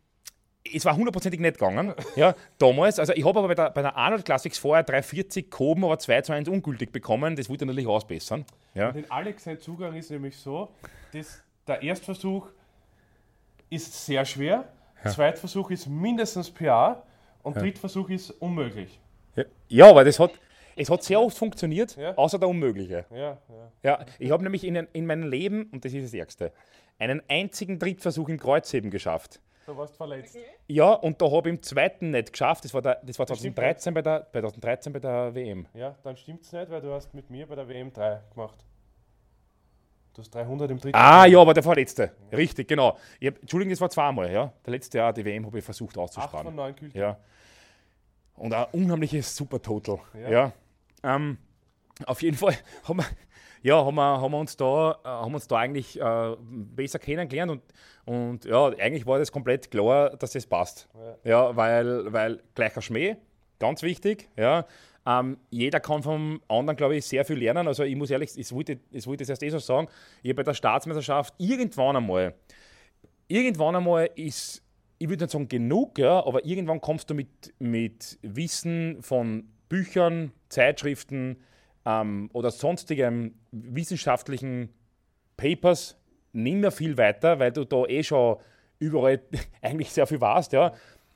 es 0.72 0.86
war 0.86 0.96
hundertprozentig 0.96 1.40
nicht 1.40 1.58
gegangen, 1.58 1.94
ja, 2.16 2.36
damals. 2.58 3.00
Also 3.00 3.14
ich 3.14 3.26
habe 3.26 3.40
aber 3.40 3.50
bei 3.50 3.56
der, 3.56 3.70
bei 3.72 3.82
der 3.82 3.96
Arnold 3.98 4.24
Classics 4.26 4.58
vorher 4.58 4.84
340 4.84 5.50
gehoben, 5.52 5.84
aber 5.84 6.00
2 6.00 6.22
zu 6.22 6.34
1 6.34 6.48
ungültig 6.48 6.92
bekommen. 6.92 7.36
Das 7.36 7.50
wollte 7.50 7.66
ich 7.66 7.68
natürlich 7.68 7.88
ausbessern. 7.88 8.46
Ja. 8.74 8.92
Den 8.92 9.10
Alex, 9.12 9.44
sein 9.44 9.60
Zugang 9.60 9.96
ist 9.96 10.10
nämlich 10.12 10.38
so, 10.38 10.70
dass 11.12 11.44
der 11.68 11.82
Erstversuch 11.82 12.48
ist 13.70 14.06
sehr 14.06 14.24
schwer, 14.26 14.70
Zweitversuch 15.10 15.70
ist 15.72 15.88
mindestens 15.88 16.50
PA 16.50 17.04
und 17.42 17.58
Drittversuch 17.58 18.10
ist 18.10 18.30
unmöglich. 18.32 19.00
ja, 19.68 19.90
aber 19.90 20.04
das 20.06 20.20
hat, 20.20 20.32
es 20.76 20.90
hat 20.90 21.04
sehr 21.04 21.20
oft 21.20 21.38
funktioniert, 21.38 21.98
Ja. 21.98 22.16
außer 22.16 22.40
der 22.40 22.48
Unmögliche. 22.48 23.06
Ja, 23.12 23.18
ja. 23.18 23.38
Ja, 23.84 24.06
ich 24.20 24.32
habe 24.32 24.44
nämlich 24.44 24.64
in, 24.64 24.76
in 24.76 25.06
meinem 25.06 25.30
Leben, 25.30 25.70
und 25.72 25.84
das 25.84 25.94
ist 25.94 26.06
das 26.06 26.14
Ärgste, 26.14 26.54
einen 27.00 27.22
einzigen 27.28 27.80
Drittversuch 27.80 28.30
im 28.30 28.40
Kreuzheben 28.40 28.92
geschafft. 28.92 29.42
Du 29.66 29.78
warst 29.78 29.96
verletzt. 29.96 30.38
Ja, 30.68 30.94
und 30.94 31.22
da 31.22 31.32
habe 31.32 31.50
ich 31.50 31.56
im 31.56 31.62
zweiten 31.62 32.12
nicht 32.12 32.34
geschafft. 32.34 32.66
Das 32.66 32.74
war, 32.74 32.82
der, 32.82 33.00
das 33.04 33.18
war 33.18 33.26
Das 33.26 33.40
stimmt 33.40 33.56
2013 33.56 33.94
bei, 33.94 34.02
der, 34.02 34.28
bei 34.32 34.42
2013 34.42 34.94
bei 34.94 35.00
der 35.00 35.34
WM. 35.36 35.68
Ja, 35.74 35.96
dann 36.04 36.18
stimmt's 36.18 36.52
nicht, 36.52 36.70
weil 36.70 36.82
du 36.82 36.92
hast 36.92 37.14
mit 37.14 37.30
mir 37.30 37.48
bei 37.48 37.56
der 37.56 37.68
WM 37.68 37.92
3 37.94 38.22
gemacht. 38.34 38.66
Du 40.14 40.22
hast 40.22 40.30
300 40.36 40.70
im 40.70 40.80
dritten. 40.80 40.96
Ah, 40.96 41.26
ja, 41.26 41.40
aber 41.40 41.54
der 41.54 41.64
vorletzte. 41.64 42.12
Richtig, 42.32 42.68
genau. 42.68 42.98
Ich 43.20 43.28
hab, 43.28 43.40
Entschuldigung, 43.40 43.72
das 43.72 43.82
war 43.82 43.90
zweimal, 43.90 44.32
ja. 44.32 44.54
Der 44.66 44.72
letzte 44.72 45.00
Jahr, 45.00 45.12
die 45.14 45.26
WM, 45.26 45.46
habe 45.46 45.58
ich 45.58 45.66
versucht 45.66 45.92
8 45.92 45.96
von 45.96 46.04
auszusparen. 46.04 46.56
9 46.56 46.76
gültig. 46.76 47.00
Ja. 47.00 47.18
Und 48.36 48.54
ein 48.54 48.66
unheimliches 48.74 49.36
Super-Total. 49.36 50.00
Ja. 50.22 50.30
Ja. 50.30 50.52
Ähm, 51.04 51.38
auf 52.06 52.22
jeden 52.22 52.38
Fall 52.38 52.56
haben 52.84 52.98
wir, 52.98 53.06
ja, 53.64 53.84
haben 53.84 53.96
wir, 53.96 54.22
haben 54.22 54.32
wir 54.32 54.40
uns 54.40 54.58
da, 54.58 55.00
äh, 55.04 55.08
haben 55.08 55.34
uns 55.34 55.48
da 55.48 55.58
eigentlich 55.58 56.00
äh, 56.00 56.36
besser 56.40 57.00
kennengelernt 57.00 57.52
und, 57.52 57.62
und 58.06 58.46
ja, 58.46 58.68
eigentlich 58.68 59.06
war 59.06 59.18
das 59.18 59.32
komplett 59.32 59.72
klar, 59.72 60.16
dass 60.18 60.32
das 60.32 60.46
passt. 60.46 60.90
Ja, 61.24 61.56
weil, 61.56 62.12
weil 62.12 62.44
gleicher 62.54 62.82
Schmäh, 62.82 63.16
ganz 63.60 63.82
wichtig, 63.82 64.30
ja. 64.36 64.66
Ähm, 65.06 65.38
jeder 65.50 65.80
kann 65.80 66.02
vom 66.04 66.42
anderen, 66.48 66.78
glaube 66.78 66.96
ich, 66.96 67.06
sehr 67.06 67.26
viel 67.26 67.38
lernen. 67.38 67.68
Also 67.68 67.84
ich 67.84 67.96
muss 67.96 68.10
ehrlich, 68.10 68.38
ich 68.38 68.52
wollte, 68.54 68.80
ich 68.92 69.06
wollte 69.06 69.24
das 69.24 69.30
erst 69.30 69.44
eh 69.44 69.50
so 69.50 69.60
sagen, 69.60 69.88
ich 70.22 70.30
habe 70.30 70.36
bei 70.36 70.44
der 70.44 70.54
Staatsmeisterschaft 70.54 71.34
irgendwann 71.38 71.98
einmal, 71.98 72.36
irgendwann 73.28 73.76
einmal 73.76 74.10
ist, 74.16 74.62
ich 75.00 75.10
würde 75.10 75.24
nicht 75.24 75.32
sagen 75.32 75.48
genug, 75.48 76.00
ja, 76.00 76.26
aber 76.26 76.46
irgendwann 76.46 76.80
kommst 76.80 77.10
du 77.10 77.16
mit, 77.16 77.54
mit 77.60 78.18
Wissen 78.22 79.02
von 79.02 79.50
Büchern, 79.68 80.32
Zeitschriften 80.50 81.38
ähm, 81.86 82.30
oder 82.34 82.52
sonstigem 82.52 83.36
wissenschaftlichen 83.52 84.70
Papers 85.38 85.98
nicht 86.32 86.58
mehr 86.58 86.72
viel 86.72 86.98
weiter, 86.98 87.40
weil 87.40 87.52
du 87.52 87.66
da 87.66 87.86
eh 87.86 88.04
schon 88.04 88.38
überall 88.80 89.22
eigentlich 89.62 89.92
sehr 89.92 90.08
viel 90.08 90.22
warst. 90.22 90.54
Ja. 90.54 90.74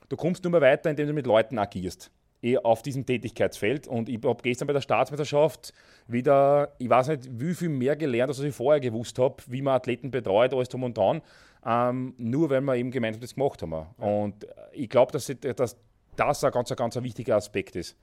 Du 0.09 0.15
kommst 0.15 0.43
nur 0.43 0.51
mehr 0.51 0.61
weiter, 0.61 0.89
indem 0.89 1.07
du 1.07 1.13
mit 1.13 1.27
Leuten 1.27 1.57
agierst 1.57 2.11
eh 2.41 2.57
auf 2.57 2.81
diesem 2.81 3.05
Tätigkeitsfeld. 3.05 3.87
Und 3.87 4.09
ich 4.09 4.19
habe 4.23 4.41
gestern 4.43 4.67
bei 4.67 4.73
der 4.73 4.81
Staatsmeisterschaft 4.81 5.73
wieder, 6.07 6.73
ich 6.77 6.89
weiß 6.89 7.09
nicht, 7.09 7.27
wie 7.31 7.53
viel 7.53 7.69
mehr 7.69 7.95
gelernt, 7.95 8.29
als 8.29 8.39
ich 8.39 8.55
vorher 8.55 8.79
gewusst 8.79 9.17
habe, 9.19 9.37
wie 9.47 9.61
man 9.61 9.75
Athleten 9.75 10.11
betreut, 10.11 10.53
alles 10.53 10.69
drum 10.69 10.83
und 10.83 10.97
dran. 10.97 11.21
Ähm, 11.65 12.13
nur 12.17 12.49
weil 12.49 12.61
wir 12.61 12.75
eben 12.75 12.91
gemeinsam 12.91 13.21
das 13.21 13.35
gemacht 13.35 13.61
haben. 13.61 13.87
Und 13.97 14.47
ich 14.71 14.89
glaube, 14.89 15.11
dass, 15.11 15.31
dass 15.55 15.77
das 16.15 16.43
ein 16.43 16.51
ganz, 16.51 16.75
ganz 16.75 16.97
ein 16.97 17.03
wichtiger 17.03 17.35
Aspekt 17.35 17.75
ist. 17.75 17.97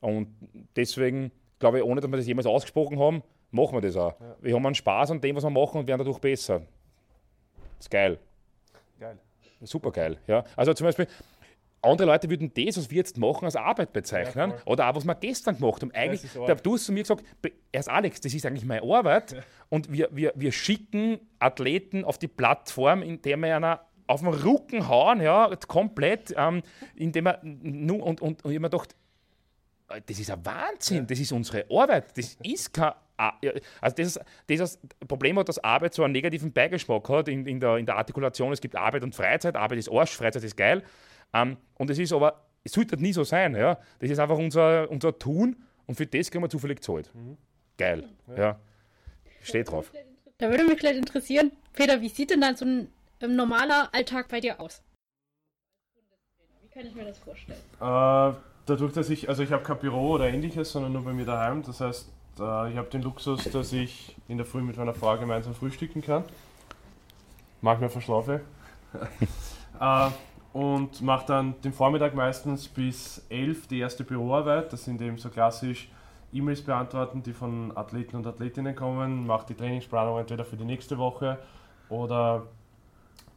Und 0.00 0.28
deswegen 0.76 1.32
glaube 1.58 1.78
ich, 1.78 1.84
ohne 1.84 2.00
dass 2.00 2.10
wir 2.10 2.16
das 2.16 2.26
jemals 2.26 2.46
ausgesprochen 2.46 2.98
haben, 2.98 3.22
machen 3.50 3.74
wir 3.74 3.80
das 3.80 3.96
auch. 3.96 4.14
Wir 4.40 4.54
haben 4.54 4.66
einen 4.66 4.74
Spaß 4.74 5.10
an 5.10 5.20
dem, 5.20 5.36
was 5.36 5.44
wir 5.44 5.50
machen 5.50 5.80
und 5.80 5.88
werden 5.88 5.98
dadurch 5.98 6.18
besser. 6.18 6.60
Das 7.76 7.86
ist 7.86 7.90
geil. 7.90 8.18
Geil. 8.98 9.18
Super 9.62 9.90
geil. 9.90 10.18
Ja. 10.26 10.44
Also 10.56 10.72
zum 10.74 10.86
Beispiel, 10.86 11.06
andere 11.82 12.08
Leute 12.08 12.28
würden 12.28 12.52
das, 12.54 12.76
was 12.76 12.90
wir 12.90 12.96
jetzt 12.96 13.18
machen, 13.18 13.44
als 13.44 13.56
Arbeit 13.56 13.92
bezeichnen. 13.92 14.50
Ja, 14.50 14.56
oder 14.66 14.88
auch, 14.88 14.96
was 14.96 15.04
wir 15.04 15.14
gestern 15.14 15.56
gemacht 15.56 15.82
haben. 15.82 15.92
Eigentlich, 15.92 16.22
da, 16.46 16.54
du 16.54 16.74
hast 16.74 16.86
zu 16.86 16.92
mir 16.92 17.02
gesagt, 17.02 17.24
erst 17.72 17.88
Alex, 17.88 18.20
das 18.20 18.34
ist 18.34 18.46
eigentlich 18.46 18.64
meine 18.64 18.82
Arbeit. 18.82 19.36
Und 19.68 19.90
wir, 19.92 20.08
wir, 20.10 20.32
wir 20.34 20.52
schicken 20.52 21.20
Athleten 21.38 22.04
auf 22.04 22.18
die 22.18 22.28
Plattform, 22.28 23.02
indem 23.02 23.40
wir 23.40 23.56
einer 23.56 23.80
auf 24.06 24.20
den 24.20 24.28
Rücken 24.28 24.88
hauen, 24.88 25.20
ja, 25.20 25.54
komplett, 25.68 26.34
ähm, 26.36 26.62
indem 26.96 27.26
wir, 27.26 27.40
und, 27.42 28.00
und, 28.00 28.22
und 28.22 28.50
ich 28.50 28.56
hab 28.56 28.62
mir 28.62 28.70
gedacht, 28.70 28.96
das 30.06 30.18
ist 30.18 30.30
ein 30.30 30.44
Wahnsinn, 30.44 31.06
das 31.06 31.18
ist 31.18 31.32
unsere 31.32 31.64
Arbeit, 31.70 32.16
das 32.16 32.36
ist 32.42 32.72
kein. 32.72 32.92
Ja, 33.20 33.52
Also 33.80 33.96
das, 33.96 34.20
das 34.46 34.78
Problem 35.08 35.38
hat, 35.40 35.48
dass 35.48 35.58
Arbeit 35.58 35.92
so 35.92 36.04
einen 36.04 36.12
negativen 36.12 36.52
Beigeschmack 36.52 37.08
hat 37.08 37.26
in, 37.26 37.46
in, 37.46 37.58
der, 37.58 37.76
in 37.76 37.84
der 37.84 37.96
Artikulation. 37.96 38.52
Es 38.52 38.60
gibt 38.60 38.76
Arbeit 38.76 39.02
und 39.02 39.12
Freizeit. 39.12 39.56
Arbeit 39.56 39.78
ist 39.78 39.90
Arsch, 39.90 40.12
Freizeit 40.16 40.44
ist 40.44 40.56
geil. 40.56 40.84
Ähm, 41.34 41.56
und 41.74 41.90
es 41.90 41.98
ist 41.98 42.12
aber 42.12 42.44
es 42.62 42.72
sollte 42.72 42.96
nie 42.96 43.12
so 43.12 43.24
sein. 43.24 43.56
Ja? 43.56 43.78
Das 43.98 44.10
ist 44.10 44.18
einfach 44.18 44.38
unser, 44.38 44.90
unser 44.90 45.18
Tun 45.18 45.56
und 45.86 45.96
für 45.96 46.06
das 46.06 46.30
kriegen 46.30 46.44
wir 46.44 46.50
zufällig 46.50 46.78
gezahlt. 46.78 47.10
Geil. 47.76 48.08
Ja. 48.36 48.60
Steht 49.42 49.70
drauf. 49.70 49.92
Da 50.38 50.50
würde 50.50 50.64
mich 50.64 50.78
gleich 50.78 50.96
interessieren, 50.96 51.52
Peter, 51.72 52.00
wie 52.00 52.08
sieht 52.08 52.30
denn 52.30 52.40
dann 52.40 52.56
so 52.56 52.64
ein 52.64 52.92
ähm, 53.20 53.34
normaler 53.36 53.88
Alltag 53.92 54.28
bei 54.28 54.40
dir 54.40 54.60
aus? 54.60 54.82
Wie 56.62 56.68
kann 56.68 56.86
ich 56.86 56.94
mir 56.94 57.04
das 57.04 57.18
vorstellen? 57.18 57.58
Äh, 57.80 58.32
dadurch, 58.68 58.92
dass 58.92 59.10
ich, 59.10 59.28
also 59.28 59.42
ich 59.42 59.52
habe 59.52 59.62
kein 59.62 59.78
Büro 59.78 60.10
oder 60.10 60.28
ähnliches, 60.28 60.72
sondern 60.72 60.92
nur 60.92 61.04
bei 61.04 61.12
mir 61.12 61.24
daheim. 61.24 61.62
Das 61.62 61.80
heißt, 61.80 62.08
äh, 62.38 62.70
ich 62.70 62.76
habe 62.76 62.88
den 62.90 63.02
Luxus, 63.02 63.44
dass 63.44 63.72
ich 63.72 64.16
in 64.28 64.36
der 64.36 64.46
Früh 64.46 64.60
mit 64.60 64.76
meiner 64.76 64.94
Frau 64.94 65.16
gemeinsam 65.16 65.54
frühstücken 65.54 66.02
kann. 66.02 66.24
Manchmal 67.60 67.90
verschlafe. 67.90 68.40
äh, 69.80 70.10
und 70.52 71.02
mache 71.02 71.26
dann 71.26 71.60
den 71.62 71.72
Vormittag 71.72 72.14
meistens 72.14 72.68
bis 72.68 73.24
11 73.28 73.66
die 73.68 73.80
erste 73.80 74.04
Büroarbeit. 74.04 74.72
Das 74.72 74.84
sind 74.84 75.00
eben 75.00 75.18
so 75.18 75.28
klassisch 75.28 75.88
E-Mails 76.32 76.62
beantworten, 76.62 77.22
die 77.22 77.32
von 77.32 77.76
Athleten 77.76 78.16
und 78.16 78.26
Athletinnen 78.26 78.74
kommen, 78.74 79.26
mache 79.26 79.46
die 79.48 79.54
Trainingsplanung 79.54 80.18
entweder 80.18 80.44
für 80.44 80.56
die 80.56 80.64
nächste 80.64 80.98
Woche 80.98 81.38
oder 81.88 82.46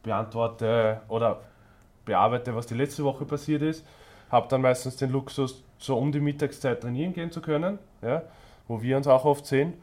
beantworte 0.02 1.00
oder 1.08 1.40
bearbeite, 2.04 2.54
was 2.54 2.66
die 2.66 2.74
letzte 2.74 3.04
Woche 3.04 3.24
passiert 3.24 3.62
ist. 3.62 3.84
Habe 4.32 4.48
dann 4.48 4.62
meistens 4.62 4.96
den 4.96 5.10
Luxus, 5.10 5.62
so 5.78 5.96
um 5.96 6.10
die 6.10 6.20
Mittagszeit 6.20 6.80
trainieren 6.80 7.12
gehen 7.12 7.30
zu 7.30 7.40
können, 7.40 7.78
ja, 8.00 8.22
wo 8.66 8.82
wir 8.82 8.96
uns 8.96 9.06
auch 9.06 9.24
oft 9.24 9.46
sehen. 9.46 9.74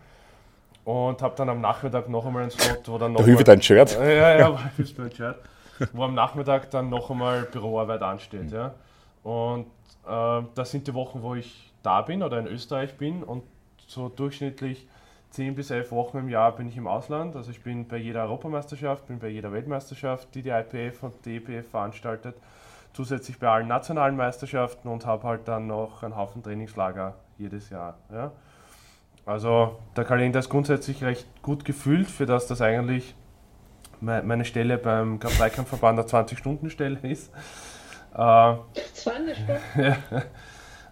Und 0.83 1.21
habe 1.21 1.35
dann 1.35 1.49
am 1.49 1.61
Nachmittag 1.61 2.09
noch 2.09 2.25
einmal 2.25 2.41
einen 2.41 2.51
Slot, 2.51 2.81
wo 2.87 2.97
dann 2.97 3.13
noch. 3.13 3.23
Da 3.23 3.43
dein 3.43 3.61
Shirt. 3.61 3.93
Ja, 3.93 4.09
ja, 4.09 4.37
ja, 4.39 4.59
hilft 4.75 4.99
ein 4.99 5.11
Shirt. 5.11 5.37
Wo 5.93 6.03
am 6.03 6.15
Nachmittag 6.15 6.71
dann 6.71 6.89
noch 6.89 7.09
einmal 7.09 7.43
Büroarbeit 7.43 8.01
ansteht. 8.01 8.51
Ja. 8.51 8.73
Und 9.23 9.67
äh, 10.07 10.41
das 10.55 10.71
sind 10.71 10.87
die 10.87 10.93
Wochen, 10.93 11.21
wo 11.21 11.35
ich 11.35 11.71
da 11.83 12.01
bin 12.01 12.23
oder 12.23 12.39
in 12.39 12.47
Österreich 12.47 12.97
bin 12.97 13.23
und 13.23 13.43
so 13.87 14.09
durchschnittlich 14.09 14.87
10 15.31 15.55
bis 15.55 15.69
11 15.69 15.91
Wochen 15.91 16.17
im 16.17 16.29
Jahr 16.29 16.55
bin 16.55 16.67
ich 16.67 16.77
im 16.77 16.87
Ausland. 16.87 17.35
Also 17.35 17.51
ich 17.51 17.61
bin 17.61 17.87
bei 17.87 17.97
jeder 17.97 18.23
Europameisterschaft, 18.23 19.07
bin 19.07 19.19
bei 19.19 19.27
jeder 19.27 19.51
Weltmeisterschaft, 19.51 20.33
die 20.33 20.41
die 20.41 20.49
IPF 20.49 21.03
und 21.03 21.13
die 21.25 21.37
EPF 21.37 21.69
veranstaltet. 21.69 22.35
Zusätzlich 22.93 23.39
bei 23.39 23.47
allen 23.47 23.67
nationalen 23.67 24.15
Meisterschaften 24.15 24.87
und 24.87 25.05
habe 25.05 25.27
halt 25.27 25.47
dann 25.47 25.67
noch 25.67 26.03
einen 26.03 26.15
Haufen 26.15 26.43
Trainingslager 26.43 27.15
jedes 27.37 27.69
Jahr. 27.69 27.97
Ja. 28.11 28.31
Also 29.25 29.79
der 29.95 30.05
Kalender 30.05 30.39
ist 30.39 30.49
grundsätzlich 30.49 31.03
recht 31.03 31.27
gut 31.41 31.63
gefüllt, 31.65 32.09
für 32.09 32.25
das 32.25 32.47
das 32.47 32.61
eigentlich 32.61 33.15
meine 34.01 34.45
Stelle 34.45 34.77
beim 34.77 35.19
Dreikampfverband 35.19 35.99
eine 35.99 36.07
20-Stunden-Stelle 36.07 36.99
ist. 37.03 37.31
Äh, 38.13 38.55
20 38.93 39.37
Stunden? 39.37 39.57
ja. 39.81 39.97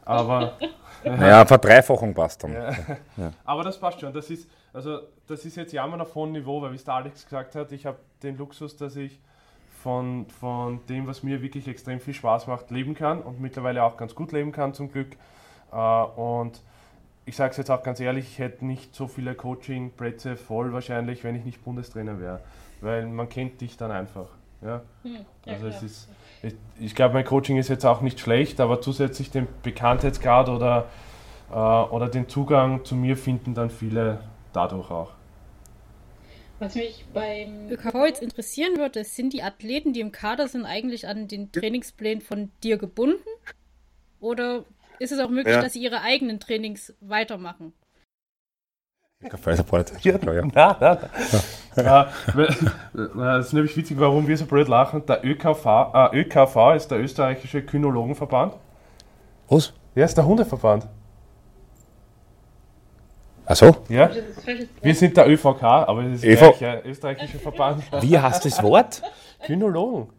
Aber. 0.05 0.57
Naja, 1.03 1.45
Verdreifachung 1.45 2.13
passt 2.13 2.43
dann. 2.43 2.53
Ja. 2.53 2.71
Ja. 3.15 3.31
Aber 3.45 3.63
das 3.63 3.79
passt 3.79 4.01
schon. 4.01 4.11
Das 4.11 4.29
ist, 4.29 4.49
also, 4.73 4.99
das 5.27 5.45
ist 5.45 5.55
jetzt 5.55 5.71
jammern 5.71 6.01
auf 6.01 6.13
hohem 6.15 6.33
Niveau, 6.33 6.61
weil 6.61 6.71
wie 6.71 6.75
es 6.75 6.83
der 6.83 6.95
Alex 6.95 7.23
gesagt 7.23 7.55
hat, 7.55 7.71
ich 7.71 7.85
habe 7.85 7.97
den 8.23 8.35
Luxus, 8.35 8.75
dass 8.75 8.95
ich 8.95 9.21
von, 9.83 10.25
von 10.39 10.85
dem, 10.87 11.07
was 11.07 11.23
mir 11.23 11.41
wirklich 11.41 11.67
extrem 11.67 11.99
viel 11.99 12.13
Spaß 12.13 12.47
macht, 12.47 12.71
leben 12.71 12.93
kann 12.93 13.21
und 13.21 13.39
mittlerweile 13.39 13.83
auch 13.83 13.97
ganz 13.97 14.15
gut 14.15 14.31
leben 14.31 14.51
kann 14.51 14.73
zum 14.73 14.91
Glück. 14.91 15.15
Äh, 15.71 15.75
und 15.75 16.61
ich 17.25 17.35
sage 17.35 17.51
es 17.51 17.57
jetzt 17.57 17.69
auch 17.69 17.83
ganz 17.83 17.99
ehrlich, 17.99 18.25
ich 18.25 18.39
hätte 18.39 18.65
nicht 18.65 18.95
so 18.95 19.07
viele 19.07 19.35
Coaching-Plätze 19.35 20.37
voll 20.37 20.73
wahrscheinlich, 20.73 21.23
wenn 21.23 21.35
ich 21.35 21.45
nicht 21.45 21.63
Bundestrainer 21.63 22.19
wäre. 22.19 22.41
Weil 22.81 23.05
man 23.05 23.27
kennt 23.29 23.61
dich 23.61 23.77
dann 23.77 23.91
einfach. 23.91 24.27
Ja? 24.61 24.81
Hm, 25.03 25.25
ja 25.45 25.53
also 25.53 25.67
es 25.67 25.83
ist 25.83 26.09
ich, 26.43 26.55
ich 26.79 26.95
glaube, 26.95 27.15
mein 27.15 27.25
Coaching 27.25 27.57
ist 27.57 27.67
jetzt 27.67 27.85
auch 27.85 28.01
nicht 28.01 28.19
schlecht, 28.19 28.59
aber 28.59 28.81
zusätzlich 28.81 29.31
den 29.31 29.47
Bekanntheitsgrad 29.63 30.49
oder, 30.49 30.85
äh, 31.51 31.55
oder 31.55 32.07
den 32.07 32.29
Zugang 32.29 32.85
zu 32.85 32.95
mir 32.95 33.17
finden 33.17 33.53
dann 33.53 33.69
viele 33.69 34.19
dadurch 34.53 34.91
auch. 34.91 35.11
Was 36.59 36.73
mich 36.73 37.05
beim 37.13 37.69
ÖKV 37.69 38.05
jetzt 38.07 38.21
interessieren 38.21 38.77
würde, 38.77 39.03
sind 39.03 39.33
die 39.33 39.43
Athleten, 39.43 39.93
die 39.93 39.99
im 39.99 40.11
Kader 40.11 40.47
sind, 40.47 40.65
eigentlich 40.65 41.07
an 41.07 41.27
den 41.27 41.51
Trainingsplänen 41.51 42.21
von 42.21 42.51
dir 42.63 42.77
gebunden? 42.77 43.29
Oder 44.19 44.65
ist 44.97 45.11
es 45.11 45.19
auch 45.19 45.29
möglich, 45.29 45.53
ja. 45.53 45.61
dass 45.61 45.73
sie 45.73 45.83
ihre 45.83 46.01
eigenen 46.01 46.39
Trainings 46.39 46.95
weitermachen? 46.99 47.73
Ja, 50.55 50.77
ja. 50.79 51.09
Nein, 51.75 51.85
nein, 51.85 52.55
nein. 52.93 53.11
das 53.35 53.47
ist 53.47 53.53
nämlich 53.53 53.77
witzig, 53.77 53.99
warum 53.99 54.27
wir 54.27 54.35
so 54.35 54.45
blöd 54.45 54.67
lachen. 54.67 55.05
Der 55.05 55.23
ÖKV, 55.23 55.65
äh, 55.93 56.21
ÖKV 56.21 56.75
ist 56.75 56.87
der 56.89 56.99
österreichische 56.99 57.61
Kynologenverband. 57.63 58.55
Was? 59.47 59.73
Ja, 59.93 60.05
ist 60.05 60.17
der 60.17 60.25
Hundeverband. 60.25 60.87
Ach 63.49 63.55
so? 63.55 63.77
Ja. 63.87 64.09
Wir 64.81 64.93
sind 64.93 65.15
der 65.15 65.29
ÖVK, 65.29 65.63
aber 65.63 66.03
das 66.03 66.21
ist 66.21 66.25
ÖV 66.25 66.59
der 66.59 66.85
österreichische 66.85 67.39
Verband. 67.39 67.83
Wie 68.01 68.19
heißt 68.19 68.43
das 68.43 68.61
Wort? 68.61 69.01
Kynologen. 69.45 70.09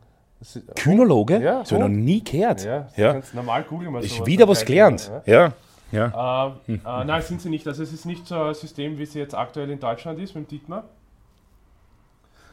Kynologe? 0.75 1.39
Ja. 1.39 1.59
Das 1.61 1.73
habe 1.73 1.83
ich 1.83 1.89
noch 1.91 1.97
nie 1.97 2.25
gehört. 2.25 2.65
Ja, 2.65 2.89
ja. 2.97 3.21
normal 3.35 3.65
googeln 3.65 3.93
mal 3.93 4.05
Ich 4.05 4.25
wieder 4.25 4.49
was 4.49 4.65
gelernt. 4.65 5.11
Ja. 5.27 5.45
ja. 5.45 5.53
Ja. 5.91 6.55
Äh, 6.69 6.73
äh, 6.75 6.79
nein, 6.85 7.23
sind 7.23 7.41
sie 7.41 7.49
nicht. 7.49 7.67
Also 7.67 7.83
es 7.83 7.93
ist 7.93 8.05
nicht 8.05 8.27
so 8.27 8.43
ein 8.43 8.55
System, 8.55 8.99
wie 8.99 9.05
es 9.05 9.15
jetzt 9.15 9.35
aktuell 9.35 9.71
in 9.71 9.81
Deutschland 9.81 10.19
ist 10.19 10.35
mit 10.35 10.45
dem 10.45 10.49
Dietmar. 10.49 10.85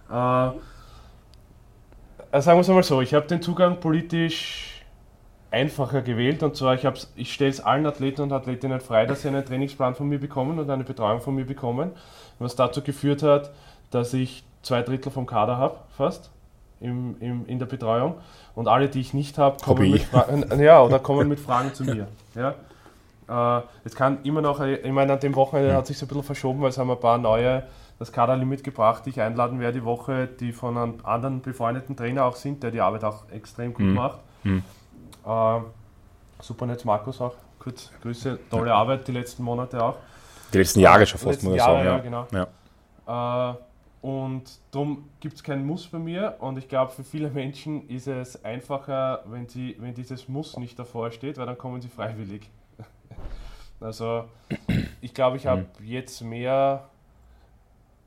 Äh, 0.09 0.47
äh 2.37 2.41
sagen 2.41 2.57
wir 2.57 2.61
es 2.61 2.67
mal 2.69 2.83
so, 2.83 3.01
ich 3.01 3.13
habe 3.13 3.27
den 3.27 3.41
Zugang 3.41 3.79
politisch 3.79 4.74
einfacher 5.55 6.01
gewählt 6.01 6.43
und 6.43 6.55
zwar 6.57 6.75
ich, 6.75 6.85
ich 7.15 7.33
stelle 7.33 7.49
es 7.49 7.61
allen 7.61 7.85
Athleten 7.85 8.21
und 8.21 8.33
Athletinnen 8.33 8.81
frei, 8.81 9.05
dass 9.05 9.21
sie 9.21 9.29
einen 9.29 9.45
Trainingsplan 9.45 9.95
von 9.95 10.09
mir 10.09 10.19
bekommen 10.19 10.59
und 10.59 10.69
eine 10.69 10.83
Betreuung 10.83 11.21
von 11.21 11.33
mir 11.33 11.45
bekommen, 11.45 11.91
was 12.39 12.57
dazu 12.57 12.81
geführt 12.81 13.23
hat, 13.23 13.51
dass 13.89 14.13
ich 14.13 14.43
zwei 14.63 14.81
Drittel 14.81 15.11
vom 15.11 15.25
Kader 15.25 15.57
habe, 15.57 15.77
fast. 15.95 16.29
Im, 16.81 17.15
im, 17.21 17.45
in 17.47 17.57
der 17.57 17.67
Betreuung 17.67 18.15
und 18.53 18.67
alle, 18.67 18.89
die 18.89 18.99
ich 18.99 19.13
nicht 19.13 19.37
habe, 19.37 19.57
kommen, 19.63 19.91
mit 19.91 20.03
Fragen, 20.03 20.59
ja, 20.59 20.81
oder 20.81 20.99
kommen 20.99 21.29
mit 21.29 21.39
Fragen 21.39 21.73
zu 21.73 21.85
mir. 21.85 22.07
Ja. 22.35 23.59
Äh, 23.59 23.63
es 23.85 23.95
kann 23.95 24.17
immer 24.23 24.41
noch, 24.41 24.59
ich 24.59 24.91
meine, 24.91 25.13
an 25.13 25.19
dem 25.21 25.35
Wochenende 25.35 25.73
hat 25.73 25.87
sich 25.87 25.97
so 25.97 26.05
ein 26.05 26.09
bisschen 26.09 26.23
verschoben, 26.23 26.61
weil 26.61 26.69
es 26.69 26.77
haben 26.77 26.91
ein 26.91 26.99
paar 26.99 27.17
neue 27.17 27.63
das 27.97 28.11
Kaderlimit 28.11 28.61
gebracht, 28.63 29.05
die 29.05 29.11
ich 29.11 29.21
einladen 29.21 29.61
werde 29.61 29.79
die 29.79 29.85
Woche, 29.85 30.27
die 30.27 30.51
von 30.51 30.77
einem 30.77 30.95
anderen 31.03 31.41
befreundeten 31.41 31.95
Trainer 31.95 32.25
auch 32.25 32.35
sind, 32.35 32.61
der 32.61 32.71
die 32.71 32.81
Arbeit 32.81 33.05
auch 33.05 33.29
extrem 33.31 33.73
gut 33.73 33.85
mhm. 33.85 33.93
macht. 33.93 34.19
Mhm. 34.43 34.63
Äh, 35.25 35.59
Supernetz 36.41 36.83
Markus 36.85 37.21
auch, 37.21 37.35
kurz 37.59 37.91
Grüße, 38.01 38.39
tolle 38.49 38.73
Arbeit 38.73 39.07
die 39.07 39.11
letzten 39.11 39.43
Monate 39.43 39.83
auch. 39.83 39.95
Die 40.53 40.57
letzten 40.59 40.79
Jahre 40.79 41.05
schon 41.05 41.19
fast, 41.19 41.43
muss 41.43 41.55
ich 41.55 41.61
sagen. 41.61 41.85
Ja, 41.85 41.97
genau. 41.99 42.27
Ja. 42.31 43.51
Äh, 43.51 43.55
und 44.01 44.43
darum 44.69 45.09
gibt 45.19 45.35
es 45.35 45.43
keinen 45.43 45.65
Muss 45.65 45.87
bei 45.87 45.97
mir 45.97 46.35
und 46.39 46.59
ich 46.59 46.69
glaube, 46.69 46.91
für 46.91 47.03
viele 47.03 47.31
Menschen 47.31 47.89
ist 47.89 48.07
es 48.07 48.45
einfacher, 48.45 49.23
wenn, 49.25 49.47
sie, 49.47 49.75
wenn 49.79 49.95
dieses 49.95 50.27
Muss 50.27 50.57
nicht 50.57 50.77
davor 50.77 51.09
steht, 51.09 51.39
weil 51.39 51.47
dann 51.47 51.57
kommen 51.57 51.81
sie 51.81 51.89
freiwillig. 51.89 52.49
Also 53.81 54.25
ich 55.01 55.13
glaube, 55.13 55.35
ich 55.37 55.47
habe 55.47 55.65
mhm. 55.79 55.85
jetzt 55.85 56.21
mehr. 56.21 56.85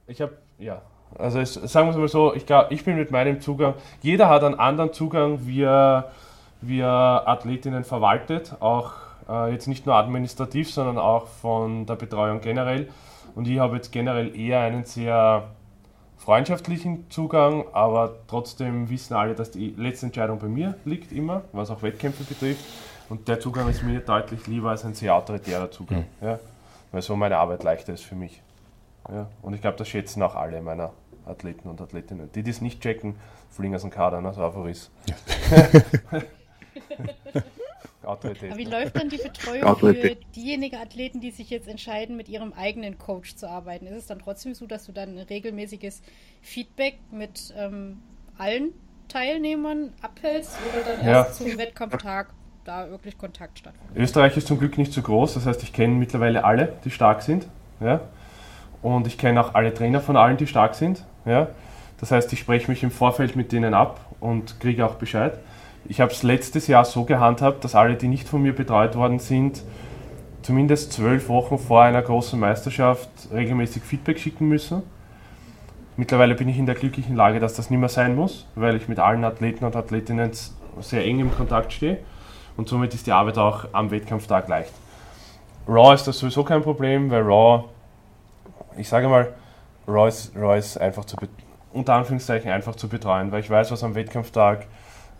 Ich 0.06 0.22
habe, 0.22 0.38
ja, 0.58 0.80
also 1.16 1.40
es, 1.40 1.54
sagen 1.54 1.88
wir 1.88 1.92
es 1.92 1.96
mal 1.96 2.08
so, 2.08 2.34
ich 2.34 2.46
glaube, 2.46 2.72
ich 2.72 2.84
bin 2.84 2.96
mit 2.96 3.10
meinem 3.10 3.40
Zugang, 3.40 3.74
jeder 4.02 4.28
hat 4.28 4.44
einen 4.44 4.54
anderen 4.54 4.92
Zugang, 4.92 5.46
wie 5.46 5.62
er, 5.62 6.10
wie 6.60 6.80
er 6.80 7.24
Athletinnen 7.26 7.84
verwaltet, 7.84 8.56
auch 8.60 8.92
äh, 9.28 9.52
jetzt 9.52 9.68
nicht 9.68 9.86
nur 9.86 9.94
administrativ, 9.94 10.72
sondern 10.72 10.98
auch 10.98 11.26
von 11.26 11.86
der 11.86 11.96
Betreuung 11.96 12.40
generell. 12.40 12.88
Und 13.34 13.46
ich 13.46 13.58
habe 13.58 13.76
jetzt 13.76 13.92
generell 13.92 14.38
eher 14.38 14.60
einen 14.60 14.84
sehr 14.84 15.44
freundschaftlichen 16.16 17.08
Zugang, 17.10 17.64
aber 17.72 18.16
trotzdem 18.26 18.90
wissen 18.90 19.14
alle, 19.14 19.34
dass 19.34 19.50
die 19.50 19.74
letzte 19.76 20.06
Entscheidung 20.06 20.38
bei 20.38 20.48
mir 20.48 20.74
liegt, 20.84 21.12
immer, 21.12 21.42
was 21.52 21.70
auch 21.70 21.82
Wettkämpfe 21.82 22.24
betrifft. 22.24 22.64
Und 23.08 23.28
der 23.28 23.40
Zugang 23.40 23.68
ist 23.68 23.82
mir 23.82 24.00
deutlich 24.00 24.46
lieber 24.46 24.70
als 24.70 24.84
ein 24.84 24.94
sehr 24.94 25.14
autoritärer 25.14 25.70
Zugang. 25.70 26.04
Mhm. 26.20 26.26
Ja? 26.26 26.38
Weil 26.92 27.02
so 27.02 27.16
meine 27.16 27.38
Arbeit 27.38 27.62
leichter 27.62 27.94
ist 27.94 28.04
für 28.04 28.16
mich. 28.16 28.42
Ja? 29.10 29.28
Und 29.40 29.54
ich 29.54 29.60
glaube, 29.60 29.76
das 29.76 29.88
schätzen 29.88 30.22
auch 30.22 30.34
alle 30.34 30.60
meiner 30.60 30.90
Athleten 31.24 31.68
und 31.68 31.80
Athletinnen. 31.80 32.30
Die, 32.34 32.42
die 32.42 32.50
es 32.50 32.60
nicht 32.60 32.82
checken, 32.82 33.14
fliegen 33.50 33.74
aus 33.74 33.82
dem 33.82 33.90
Kader, 33.90 34.20
ne? 34.20 34.32
so 34.34 34.44
einfach 34.44 34.66
ist. 34.66 34.90
Autorität. 38.04 38.50
Aber 38.50 38.58
wie 38.58 38.64
läuft 38.64 38.96
dann 38.96 39.08
die 39.08 39.18
Betreuung 39.18 39.76
für 39.76 40.16
diejenigen 40.34 40.76
Athleten, 40.76 41.20
die 41.20 41.30
sich 41.30 41.50
jetzt 41.50 41.68
entscheiden, 41.68 42.16
mit 42.16 42.28
ihrem 42.28 42.52
eigenen 42.52 42.98
Coach 42.98 43.36
zu 43.36 43.48
arbeiten? 43.48 43.86
Ist 43.86 43.96
es 43.96 44.06
dann 44.06 44.18
trotzdem 44.18 44.54
so, 44.54 44.66
dass 44.66 44.86
du 44.86 44.92
dann 44.92 45.18
ein 45.18 45.18
regelmäßiges 45.18 46.02
Feedback 46.40 46.98
mit 47.10 47.52
ähm, 47.56 47.98
allen 48.38 48.72
Teilnehmern 49.08 49.92
abhältst 50.02 50.56
oder 50.72 50.96
dann 50.96 51.06
ja. 51.06 51.12
erst 51.12 51.36
zum 51.36 51.58
Wettkampftag 51.58 52.28
da 52.64 52.90
wirklich 52.90 53.16
Kontakt 53.16 53.58
stattfindet. 53.58 53.96
Österreich 53.96 54.36
ist 54.36 54.46
zum 54.46 54.58
Glück 54.58 54.76
nicht 54.76 54.92
so 54.92 55.00
groß, 55.00 55.34
das 55.34 55.46
heißt, 55.46 55.62
ich 55.62 55.72
kenne 55.72 55.94
mittlerweile 55.94 56.44
alle, 56.44 56.74
die 56.84 56.90
stark 56.90 57.22
sind. 57.22 57.46
Ja? 57.80 58.02
Und 58.82 59.06
ich 59.06 59.18
kenne 59.18 59.40
auch 59.40 59.54
alle 59.54 59.72
Trainer 59.72 60.00
von 60.00 60.16
allen, 60.16 60.36
die 60.36 60.46
stark 60.46 60.74
sind. 60.74 61.04
Ja? 61.24 61.48
Das 61.98 62.10
heißt, 62.10 62.32
ich 62.32 62.40
spreche 62.40 62.70
mich 62.70 62.82
im 62.82 62.90
Vorfeld 62.90 63.34
mit 63.36 63.52
denen 63.52 63.74
ab 63.74 64.00
und 64.20 64.60
kriege 64.60 64.84
auch 64.84 64.96
Bescheid. 64.96 65.38
Ich 65.86 66.00
habe 66.00 66.12
es 66.12 66.22
letztes 66.22 66.66
Jahr 66.66 66.84
so 66.84 67.04
gehandhabt, 67.04 67.64
dass 67.64 67.74
alle, 67.74 67.94
die 67.94 68.08
nicht 68.08 68.28
von 68.28 68.42
mir 68.42 68.54
betreut 68.54 68.94
worden 68.94 69.18
sind, 69.18 69.62
zumindest 70.42 70.92
zwölf 70.92 71.28
Wochen 71.28 71.58
vor 71.58 71.82
einer 71.82 72.02
großen 72.02 72.38
Meisterschaft 72.38 73.08
regelmäßig 73.32 73.82
Feedback 73.82 74.18
schicken 74.18 74.48
müssen. 74.48 74.82
Mittlerweile 75.96 76.34
bin 76.34 76.48
ich 76.48 76.58
in 76.58 76.66
der 76.66 76.74
glücklichen 76.74 77.16
Lage, 77.16 77.40
dass 77.40 77.54
das 77.54 77.70
nicht 77.70 77.80
mehr 77.80 77.88
sein 77.88 78.14
muss, 78.14 78.46
weil 78.54 78.76
ich 78.76 78.88
mit 78.88 78.98
allen 78.98 79.24
Athleten 79.24 79.64
und 79.64 79.74
Athletinnen 79.74 80.30
sehr 80.80 81.04
eng 81.04 81.20
im 81.20 81.34
Kontakt 81.34 81.72
stehe 81.72 81.98
und 82.56 82.68
somit 82.68 82.94
ist 82.94 83.06
die 83.06 83.12
Arbeit 83.12 83.38
auch 83.38 83.66
am 83.72 83.90
Wettkampftag 83.90 84.48
leicht. 84.48 84.72
Raw 85.66 85.94
ist 85.94 86.06
das 86.06 86.18
sowieso 86.18 86.44
kein 86.44 86.62
Problem, 86.62 87.10
weil 87.10 87.22
Raw, 87.22 87.64
ich 88.76 88.88
sage 88.88 89.08
mal, 89.08 89.32
Raw 89.86 90.08
ist, 90.08 90.34
Raw 90.36 90.56
ist 90.56 90.78
einfach 90.78 91.04
zu, 91.04 91.16
unter 91.72 91.94
Anführungszeichen 91.94 92.50
einfach 92.50 92.76
zu 92.76 92.88
betreuen, 92.88 93.32
weil 93.32 93.40
ich 93.40 93.50
weiß, 93.50 93.70
was 93.70 93.84
am 93.84 93.94
Wettkampftag 93.94 94.66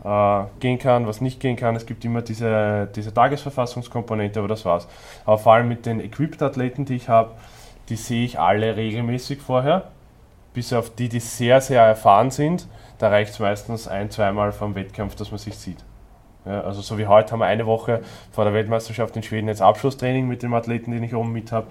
äh, 0.05 0.45
gehen 0.61 0.79
kann, 0.79 1.07
was 1.07 1.21
nicht 1.21 1.41
gehen 1.41 1.57
kann. 1.57 1.77
Es 1.77 1.87
gibt 1.87 2.05
immer 2.05 2.23
diese, 2.23 2.89
diese 2.95 3.13
Tagesverfassungskomponente, 3.13 4.39
aber 4.39 4.49
das 4.49 4.65
war's. 4.65 4.89
Aber 5.25 5.39
vor 5.39 5.55
allem 5.55 5.69
mit 5.69 5.87
den 5.87 6.01
Equipped-Athleten, 6.01 6.85
die 6.85 6.97
ich 6.97 7.09
habe, 7.09 7.33
die 7.89 7.97
sehe 7.97 8.25
ich 8.25 8.39
alle 8.39 8.77
regelmäßig 8.77 9.41
vorher, 9.41 9.89
bis 10.55 10.73
auf 10.73 10.95
die, 10.95 11.09
die 11.09 11.21
sehr, 11.21 11.61
sehr 11.61 11.83
erfahren 11.83 12.31
sind. 12.31 12.69
Da 12.99 13.09
reicht 13.09 13.33
es 13.33 13.39
meistens 13.39 13.89
ein, 13.89 14.11
zweimal 14.11 14.53
vom 14.53 14.75
Wettkampf, 14.75 15.15
dass 15.15 15.31
man 15.31 15.39
sich 15.39 15.57
sieht. 15.57 15.85
Ja, 16.45 16.63
also 16.63 16.81
so 16.81 16.99
wie 16.99 17.07
heute 17.07 17.33
haben 17.33 17.41
wir 17.41 17.47
eine 17.47 17.67
Woche 17.67 18.01
vor 18.33 18.45
der 18.45 18.55
Weltmeisterschaft 18.55 19.15
in 19.17 19.23
Schweden 19.23 19.49
jetzt 19.49 19.63
Abschlusstraining 19.63 20.27
mit 20.27 20.43
dem 20.43 20.55
Athleten, 20.55 20.91
den 20.91 21.03
ich 21.03 21.15
oben 21.15 21.33
mit 21.33 21.53
habe. 21.53 21.67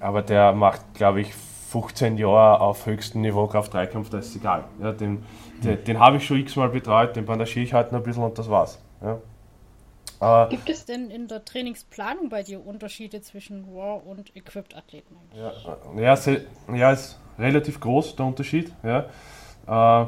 Aber 0.00 0.22
der 0.22 0.52
macht, 0.52 0.80
glaube 0.94 1.20
ich, 1.20 1.34
15 1.34 2.16
Jahre 2.16 2.60
auf 2.60 2.86
höchstem 2.86 3.20
Niveau 3.20 3.46
Kraft-3-Kampf, 3.46 4.08
das 4.08 4.28
ist 4.28 4.36
egal. 4.36 4.64
Ja, 4.80 4.92
den 4.92 5.24
den, 5.64 5.84
den 5.84 5.98
habe 5.98 6.18
ich 6.18 6.26
schon 6.26 6.38
x-mal 6.38 6.68
betreut, 6.68 7.16
den 7.16 7.24
bandagiere 7.24 7.64
ich 7.64 7.72
halt 7.72 7.92
noch 7.92 8.00
ein 8.00 8.04
bisschen 8.04 8.22
und 8.22 8.38
das 8.38 8.48
war's. 8.48 8.80
Ja. 9.02 9.18
Äh, 10.20 10.48
Gibt 10.50 10.68
es 10.68 10.84
denn 10.84 11.10
in 11.10 11.28
der 11.28 11.44
Trainingsplanung 11.44 12.28
bei 12.28 12.42
dir 12.42 12.64
Unterschiede 12.64 13.20
zwischen 13.20 13.64
Raw 13.64 14.02
und 14.04 14.34
Equipped-Athleten? 14.34 15.16
Ja, 15.34 15.52
ja, 15.96 16.16
se, 16.16 16.46
ja, 16.74 16.92
ist 16.92 17.18
relativ 17.38 17.78
groß 17.80 18.16
der 18.16 18.26
Unterschied. 18.26 18.72
Ja. 18.82 20.02
Äh, 20.02 20.06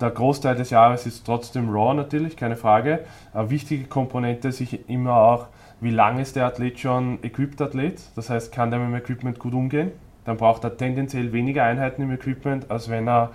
der 0.00 0.10
Großteil 0.10 0.56
des 0.56 0.70
Jahres 0.70 1.06
ist 1.06 1.24
trotzdem 1.24 1.68
Raw 1.68 1.94
natürlich, 1.94 2.36
keine 2.36 2.56
Frage. 2.56 3.04
Eine 3.32 3.50
wichtige 3.50 3.84
Komponente 3.84 4.48
ist 4.48 4.60
immer 4.88 5.16
auch, 5.16 5.46
wie 5.80 5.90
lange 5.90 6.22
ist 6.22 6.36
der 6.36 6.46
Athlet 6.46 6.78
schon 6.80 7.22
Equipped-Athlet. 7.22 8.00
Das 8.16 8.30
heißt, 8.30 8.50
kann 8.50 8.70
der 8.70 8.80
mit 8.80 8.88
dem 8.88 8.96
Equipment 8.96 9.38
gut 9.38 9.54
umgehen. 9.54 9.92
Dann 10.24 10.38
braucht 10.38 10.64
er 10.64 10.76
tendenziell 10.76 11.32
weniger 11.32 11.64
Einheiten 11.64 12.02
im 12.02 12.10
Equipment, 12.10 12.70
als 12.70 12.88
wenn 12.88 13.06
er 13.06 13.32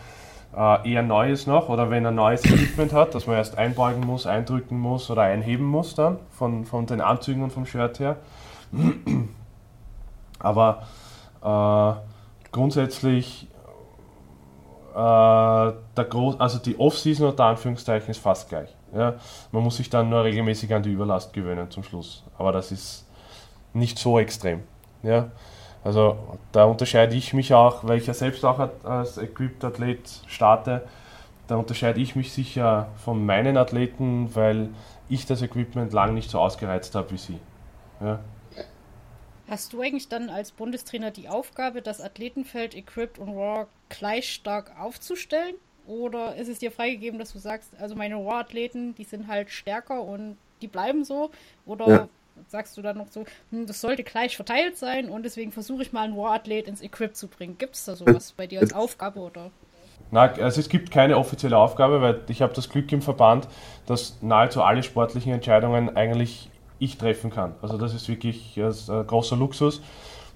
äh, 0.55 0.91
eher 0.91 1.03
neu 1.03 1.31
ist 1.31 1.47
noch 1.47 1.69
oder 1.69 1.89
wenn 1.89 2.05
er 2.05 2.11
neues 2.11 2.43
Equipment 2.45 2.93
hat, 2.93 3.15
dass 3.15 3.27
man 3.27 3.35
erst 3.35 3.57
einbeugen 3.57 4.05
muss, 4.05 4.25
eindrücken 4.25 4.79
muss 4.79 5.09
oder 5.09 5.23
einheben 5.23 5.65
muss 5.65 5.95
dann 5.95 6.17
von, 6.31 6.65
von 6.65 6.85
den 6.85 7.01
Anzügen 7.01 7.43
und 7.43 7.51
vom 7.51 7.65
Shirt 7.65 7.99
her. 7.99 8.17
Aber 10.39 10.83
äh, 11.43 12.49
grundsätzlich 12.51 13.47
äh, 14.93 14.95
der 14.95 16.05
Groß 16.09 16.39
also 16.39 16.59
die 16.59 16.77
Off-Season 16.79 17.27
unter 17.27 17.45
Anführungszeichen 17.45 18.09
ist 18.09 18.19
fast 18.19 18.49
gleich. 18.49 18.69
Ja? 18.93 19.15
Man 19.51 19.63
muss 19.63 19.77
sich 19.77 19.89
dann 19.89 20.09
nur 20.09 20.23
regelmäßig 20.23 20.73
an 20.73 20.83
die 20.83 20.91
Überlast 20.91 21.33
gewöhnen 21.33 21.69
zum 21.69 21.83
Schluss. 21.83 22.23
Aber 22.37 22.51
das 22.51 22.71
ist 22.71 23.07
nicht 23.73 23.99
so 23.99 24.19
extrem. 24.19 24.63
Ja? 25.03 25.29
Also 25.83 26.17
da 26.51 26.65
unterscheide 26.65 27.15
ich 27.15 27.33
mich 27.33 27.53
auch, 27.53 27.83
weil 27.85 27.99
ich 27.99 28.07
ja 28.07 28.13
selbst 28.13 28.43
auch 28.43 28.69
als 28.83 29.17
Equipped-Athlet 29.17 30.23
starte, 30.27 30.85
da 31.47 31.55
unterscheide 31.55 31.99
ich 31.99 32.15
mich 32.15 32.31
sicher 32.31 32.89
von 32.97 33.25
meinen 33.25 33.57
Athleten, 33.57 34.35
weil 34.35 34.69
ich 35.07 35.25
das 35.25 35.41
Equipment 35.41 35.93
lang 35.93 36.13
nicht 36.13 36.29
so 36.29 36.39
ausgereizt 36.39 36.93
habe 36.95 37.11
wie 37.11 37.17
sie. 37.17 37.39
Ja. 38.01 38.19
Hast 39.49 39.73
du 39.73 39.81
eigentlich 39.81 40.09
dann 40.09 40.29
als 40.29 40.51
Bundestrainer 40.51 41.09
die 41.09 41.27
Aufgabe, 41.27 41.81
das 41.81 42.01
Athletenfeld 42.01 42.75
Equipped 42.75 43.17
und 43.17 43.29
Raw 43.29 43.65
gleich 43.89 44.31
stark 44.31 44.79
aufzustellen? 44.79 45.55
Oder 45.87 46.35
ist 46.35 46.49
es 46.49 46.59
dir 46.59 46.71
freigegeben, 46.71 47.17
dass 47.17 47.33
du 47.33 47.39
sagst, 47.39 47.71
also 47.79 47.95
meine 47.95 48.15
Raw-Athleten, 48.15 48.93
die 48.93 49.05
sind 49.05 49.27
halt 49.27 49.49
stärker 49.49 50.03
und 50.03 50.37
die 50.61 50.67
bleiben 50.67 51.03
so? 51.03 51.31
Oder 51.65 51.87
ja 51.87 52.07
sagst 52.47 52.77
du 52.77 52.81
dann 52.81 52.97
noch 52.97 53.07
so, 53.09 53.25
hm, 53.51 53.65
das 53.65 53.81
sollte 53.81 54.03
gleich 54.03 54.35
verteilt 54.35 54.77
sein 54.77 55.09
und 55.09 55.23
deswegen 55.23 55.51
versuche 55.51 55.83
ich 55.83 55.91
mal 55.91 56.03
einen 56.03 56.17
War-Athlet 56.17 56.67
ins 56.67 56.81
Equip 56.81 57.15
zu 57.15 57.27
bringen. 57.27 57.57
Gibt 57.57 57.75
es 57.75 57.85
da 57.85 57.95
sowas 57.95 58.33
bei 58.35 58.47
dir 58.47 58.59
als 58.59 58.73
Aufgabe 58.73 59.19
oder? 59.19 59.51
Nein, 60.11 60.41
also 60.41 60.59
es 60.59 60.69
gibt 60.69 60.91
keine 60.91 61.17
offizielle 61.17 61.57
Aufgabe, 61.57 62.01
weil 62.01 62.21
ich 62.29 62.41
habe 62.41 62.53
das 62.53 62.69
Glück 62.69 62.91
im 62.91 63.01
Verband, 63.01 63.47
dass 63.85 64.17
nahezu 64.21 64.63
alle 64.63 64.81
sportlichen 64.81 65.33
Entscheidungen 65.33 65.95
eigentlich 65.95 66.49
ich 66.79 66.97
treffen 66.97 67.29
kann. 67.29 67.55
Also 67.61 67.77
das 67.77 67.93
ist 67.93 68.07
wirklich 68.07 68.57
ein 68.57 69.07
großer 69.07 69.35
Luxus. 69.35 69.81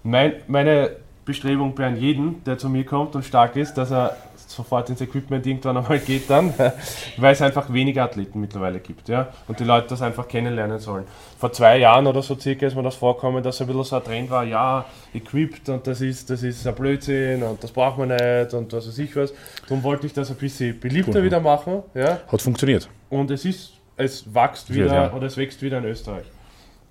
Mein, 0.04 0.34
meine 0.48 0.98
Bestrebung 1.26 1.74
bei 1.74 1.90
jedem, 1.90 2.44
der 2.44 2.58
zu 2.58 2.70
mir 2.70 2.86
kommt 2.86 3.16
und 3.16 3.24
stark 3.24 3.56
ist, 3.56 3.76
dass 3.76 3.92
er 3.92 4.18
sofort 4.56 4.90
ins 4.90 5.02
Equipment 5.02 5.46
irgendwann 5.46 5.78
einmal 5.78 6.00
geht 6.00 6.30
dann, 6.30 6.54
weil 7.18 7.34
es 7.34 7.42
einfach 7.42 7.72
weniger 7.72 8.04
Athleten 8.04 8.40
mittlerweile 8.40 8.80
gibt, 8.80 9.10
ja, 9.10 9.28
und 9.48 9.60
die 9.60 9.64
Leute 9.64 9.88
das 9.90 10.02
einfach 10.02 10.28
kennenlernen 10.28 10.80
sollen. 10.80 11.06
Vor 11.38 11.52
zwei 11.52 11.78
Jahren 11.78 12.08
oder 12.08 12.22
so 12.22 12.38
circa 12.38 12.68
ist 12.68 12.76
mir 12.76 12.84
das 12.84 12.96
vorkommen, 12.96 13.44
dass 13.44 13.62
ein 13.62 13.68
bisschen 13.68 13.84
so 13.84 13.96
ein 13.96 14.04
Trend 14.04 14.30
war, 14.30 14.44
ja, 14.44 14.86
equipped 15.14 15.70
und 15.70 15.86
das 15.88 16.02
ist, 16.02 16.30
das 16.30 16.44
ist 16.44 16.66
ein 16.66 16.76
Blödsinn 16.76 17.44
und 17.44 17.64
das 17.64 17.72
braucht 17.72 17.98
man 17.98 18.10
nicht 18.10 18.54
und 18.54 18.72
was 18.74 18.88
weiß 18.88 18.98
ich 19.00 19.16
was. 19.16 19.34
Darum 19.68 19.84
wollte 19.84 20.08
ich 20.08 20.14
das 20.14 20.30
ein 20.30 20.38
bisschen 20.38 20.80
beliebter 20.80 21.20
cool. 21.20 21.24
wieder 21.24 21.40
machen, 21.40 21.84
ja. 21.94 22.20
Hat 22.28 22.42
funktioniert. 22.42 22.90
Und 23.10 23.32
es 23.32 23.46
ist, 23.46 23.74
es 23.98 24.34
wächst 24.34 24.74
wieder 24.74 24.94
ja. 24.94 25.14
oder 25.14 25.28
es 25.28 25.38
wächst 25.38 25.62
wieder 25.62 25.78
in 25.80 25.86
Österreich. 25.86 26.26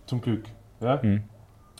Zum 0.07 0.21
Glück, 0.21 0.45
ja. 0.81 1.01
Mhm. 1.03 1.25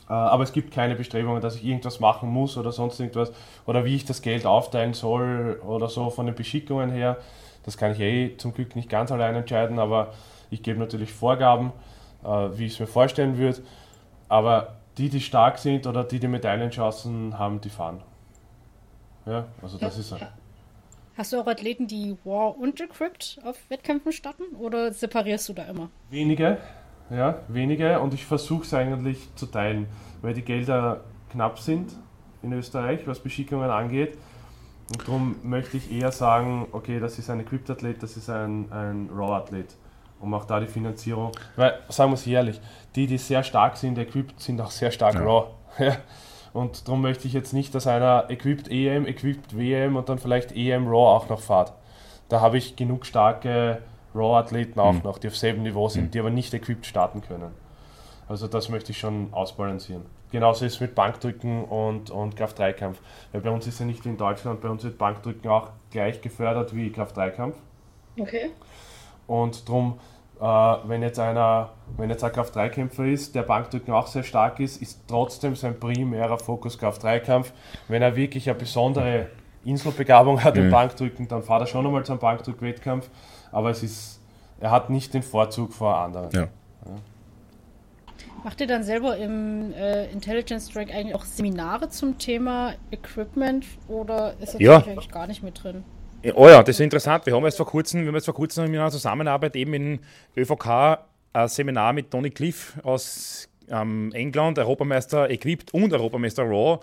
Äh, 0.09 0.13
aber 0.13 0.43
es 0.43 0.53
gibt 0.53 0.73
keine 0.73 0.95
Bestrebungen, 0.95 1.41
dass 1.41 1.55
ich 1.55 1.65
irgendwas 1.65 1.99
machen 1.99 2.29
muss 2.29 2.57
oder 2.57 2.71
sonst 2.71 2.99
irgendwas 2.99 3.31
oder 3.65 3.85
wie 3.85 3.95
ich 3.95 4.05
das 4.05 4.21
Geld 4.21 4.45
aufteilen 4.45 4.93
soll 4.93 5.61
oder 5.65 5.89
so 5.89 6.09
von 6.09 6.25
den 6.25 6.35
Beschickungen 6.35 6.91
her. 6.91 7.17
Das 7.63 7.77
kann 7.77 7.91
ich 7.93 7.99
eh 7.99 8.37
zum 8.37 8.53
Glück 8.53 8.75
nicht 8.75 8.89
ganz 8.89 9.11
allein 9.11 9.35
entscheiden, 9.35 9.79
aber 9.79 10.13
ich 10.49 10.63
gebe 10.63 10.79
natürlich 10.79 11.13
Vorgaben, 11.13 11.71
äh, 12.23 12.27
wie 12.27 12.65
ich 12.65 12.73
es 12.73 12.79
mir 12.79 12.87
vorstellen 12.87 13.37
würde. 13.37 13.61
Aber 14.29 14.75
die, 14.97 15.09
die 15.09 15.21
stark 15.21 15.57
sind 15.57 15.87
oder 15.87 16.03
die, 16.03 16.19
die 16.19 16.27
Medaillenchancen 16.27 17.37
haben, 17.39 17.61
die 17.61 17.69
fahren. 17.69 18.01
Ja, 19.25 19.45
also 19.61 19.77
das 19.77 19.97
ist 19.97 20.11
er. 20.11 20.33
Hast 21.15 21.31
du 21.31 21.39
auch 21.39 21.47
Athleten, 21.47 21.87
die 21.87 22.17
War 22.23 22.57
und 22.57 22.81
Equipped 22.81 23.39
auf 23.45 23.57
Wettkämpfen 23.69 24.11
starten 24.11 24.55
oder 24.59 24.91
separierst 24.91 25.47
du 25.47 25.53
da 25.53 25.63
immer? 25.65 25.89
Wenige, 26.09 26.57
ja, 27.09 27.39
wenige 27.47 27.99
und 27.99 28.13
ich 28.13 28.25
versuche 28.25 28.63
es 28.63 28.73
eigentlich 28.73 29.29
zu 29.35 29.45
teilen, 29.45 29.87
weil 30.21 30.33
die 30.33 30.41
Gelder 30.41 31.01
knapp 31.31 31.59
sind 31.59 31.93
in 32.41 32.53
Österreich, 32.53 33.07
was 33.07 33.19
Beschickungen 33.19 33.69
angeht. 33.69 34.17
Und 34.89 35.07
darum 35.07 35.35
möchte 35.43 35.77
ich 35.77 35.91
eher 35.91 36.11
sagen, 36.11 36.67
okay, 36.71 36.99
das 36.99 37.17
ist 37.17 37.29
ein 37.29 37.39
Equipped-Athlet, 37.39 38.03
das 38.03 38.17
ist 38.17 38.29
ein, 38.29 38.71
ein 38.71 39.09
Raw-Athlet. 39.13 39.75
Um 40.19 40.33
auch 40.33 40.45
da 40.45 40.61
die 40.61 40.67
Finanzierung, 40.67 41.33
weil, 41.57 41.79
sagen 41.89 42.11
wir 42.11 42.15
es 42.15 42.25
ehrlich, 42.25 42.61
die, 42.95 43.07
die 43.07 43.17
sehr 43.17 43.43
stark 43.43 43.75
sind, 43.75 43.97
equipped, 43.97 44.39
sind 44.39 44.61
auch 44.61 44.71
sehr 44.71 44.89
stark 44.89 45.15
ja. 45.15 45.21
Raw. 45.21 45.47
und 46.53 46.87
darum 46.87 47.01
möchte 47.01 47.27
ich 47.27 47.33
jetzt 47.33 47.51
nicht, 47.51 47.75
dass 47.75 47.87
einer 47.87 48.29
equipped 48.29 48.69
EM, 48.71 49.05
equipped 49.05 49.57
WM 49.57 49.97
und 49.97 50.07
dann 50.07 50.19
vielleicht 50.19 50.53
EM 50.55 50.87
Raw 50.87 51.17
auch 51.17 51.27
noch 51.27 51.41
fahrt. 51.41 51.73
Da 52.29 52.39
habe 52.39 52.57
ich 52.57 52.77
genug 52.77 53.05
starke 53.05 53.81
Raw-Athleten 54.15 54.79
auch 54.79 54.93
mhm. 54.93 55.01
noch, 55.03 55.17
die 55.17 55.27
auf 55.27 55.37
selben 55.37 55.63
Niveau 55.63 55.89
sind, 55.89 56.05
mhm. 56.05 56.11
die 56.11 56.19
aber 56.19 56.29
nicht 56.29 56.53
equipped 56.53 56.85
starten 56.85 57.21
können. 57.21 57.51
Also 58.27 58.47
das 58.47 58.69
möchte 58.69 58.91
ich 58.91 58.97
schon 58.97 59.33
ausbalancieren. 59.33 60.05
Genauso 60.31 60.65
ist 60.65 60.75
es 60.75 60.79
mit 60.79 60.95
Bankdrücken 60.95 61.65
und, 61.65 62.09
und 62.09 62.35
Kraft-3-Kampf. 62.35 62.99
Weil 63.31 63.41
bei 63.41 63.51
uns 63.51 63.67
ist 63.67 63.79
ja 63.79 63.85
nicht 63.85 64.03
wie 64.05 64.09
in 64.09 64.17
Deutschland, 64.17 64.61
bei 64.61 64.69
uns 64.69 64.83
wird 64.83 64.97
Bankdrücken 64.97 65.47
auch 65.49 65.69
gleich 65.91 66.21
gefördert 66.21 66.75
wie 66.75 66.91
Kraft-3-Kampf. 66.91 67.55
Okay. 68.19 68.49
Und 69.27 69.67
darum, 69.67 69.99
äh, 70.39 70.43
wenn 70.43 71.03
jetzt 71.03 71.19
einer, 71.19 71.69
wenn 71.97 72.09
jetzt 72.09 72.23
ein 72.23 72.31
Kraft-3-Kämpfer 72.31 73.05
ist, 73.05 73.35
der 73.35 73.43
Bankdrücken 73.43 73.93
auch 73.93 74.07
sehr 74.07 74.23
stark 74.23 74.59
ist, 74.59 74.81
ist 74.81 75.01
trotzdem 75.07 75.55
sein 75.55 75.79
primärer 75.79 76.39
Fokus 76.39 76.79
Kraft-3-Kampf. 76.79 77.53
Wenn 77.87 78.01
er 78.01 78.15
wirklich 78.15 78.49
eine 78.49 78.57
besondere 78.57 79.27
Inselbegabung 79.65 80.43
hat 80.43 80.55
mhm. 80.55 80.63
im 80.63 80.71
Bankdrücken, 80.71 81.27
dann 81.27 81.43
fahrt 81.43 81.61
er 81.61 81.67
schon 81.67 81.85
einmal 81.85 82.03
zum 82.05 82.17
Bankdrück-Wettkampf 82.17 83.09
aber 83.53 83.69
es 83.69 83.83
ist, 83.83 84.19
er 84.59 84.71
hat 84.71 84.89
nicht 84.89 85.13
den 85.13 85.23
Vorzug 85.23 85.73
vor 85.73 85.97
anderen. 85.97 86.29
Ja. 86.31 86.41
Ja. 86.41 86.49
Macht 88.43 88.59
ihr 88.59 88.67
dann 88.67 88.83
selber 88.83 89.15
im 89.17 89.71
äh, 89.73 90.11
Intelligence 90.11 90.69
Track 90.69 90.93
eigentlich 90.93 91.15
auch 91.15 91.23
Seminare 91.23 91.87
zum 91.89 92.17
Thema 92.17 92.73
Equipment 92.91 93.65
oder 93.87 94.33
ist 94.41 94.55
das 94.55 94.61
ja. 94.61 94.83
eigentlich 94.83 95.09
gar 95.09 95.27
nicht 95.27 95.43
mit 95.43 95.63
drin? 95.63 95.85
Oh 96.35 96.47
ja, 96.47 96.61
das 96.63 96.75
ist 96.75 96.79
interessant. 96.79 97.25
Wir 97.25 97.35
haben 97.35 97.43
jetzt 97.45 97.57
vor 97.57 97.65
kurzem, 97.65 98.01
wir 98.01 98.07
haben 98.07 98.15
jetzt 98.15 98.25
vor 98.25 98.33
kurzem 98.33 98.65
in 98.65 98.75
einer 98.75 98.91
Zusammenarbeit 98.91 99.55
eben 99.55 99.73
in 99.73 99.99
ÖVK 100.37 100.99
ein 101.33 101.47
Seminar 101.47 101.93
mit 101.93 102.11
Tony 102.11 102.29
Cliff 102.29 102.77
aus 102.83 103.49
ähm, 103.69 104.11
England, 104.13 104.59
Europameister 104.59 105.29
Equipped 105.29 105.73
und 105.73 105.91
Europameister 105.93 106.43
Raw 106.43 106.79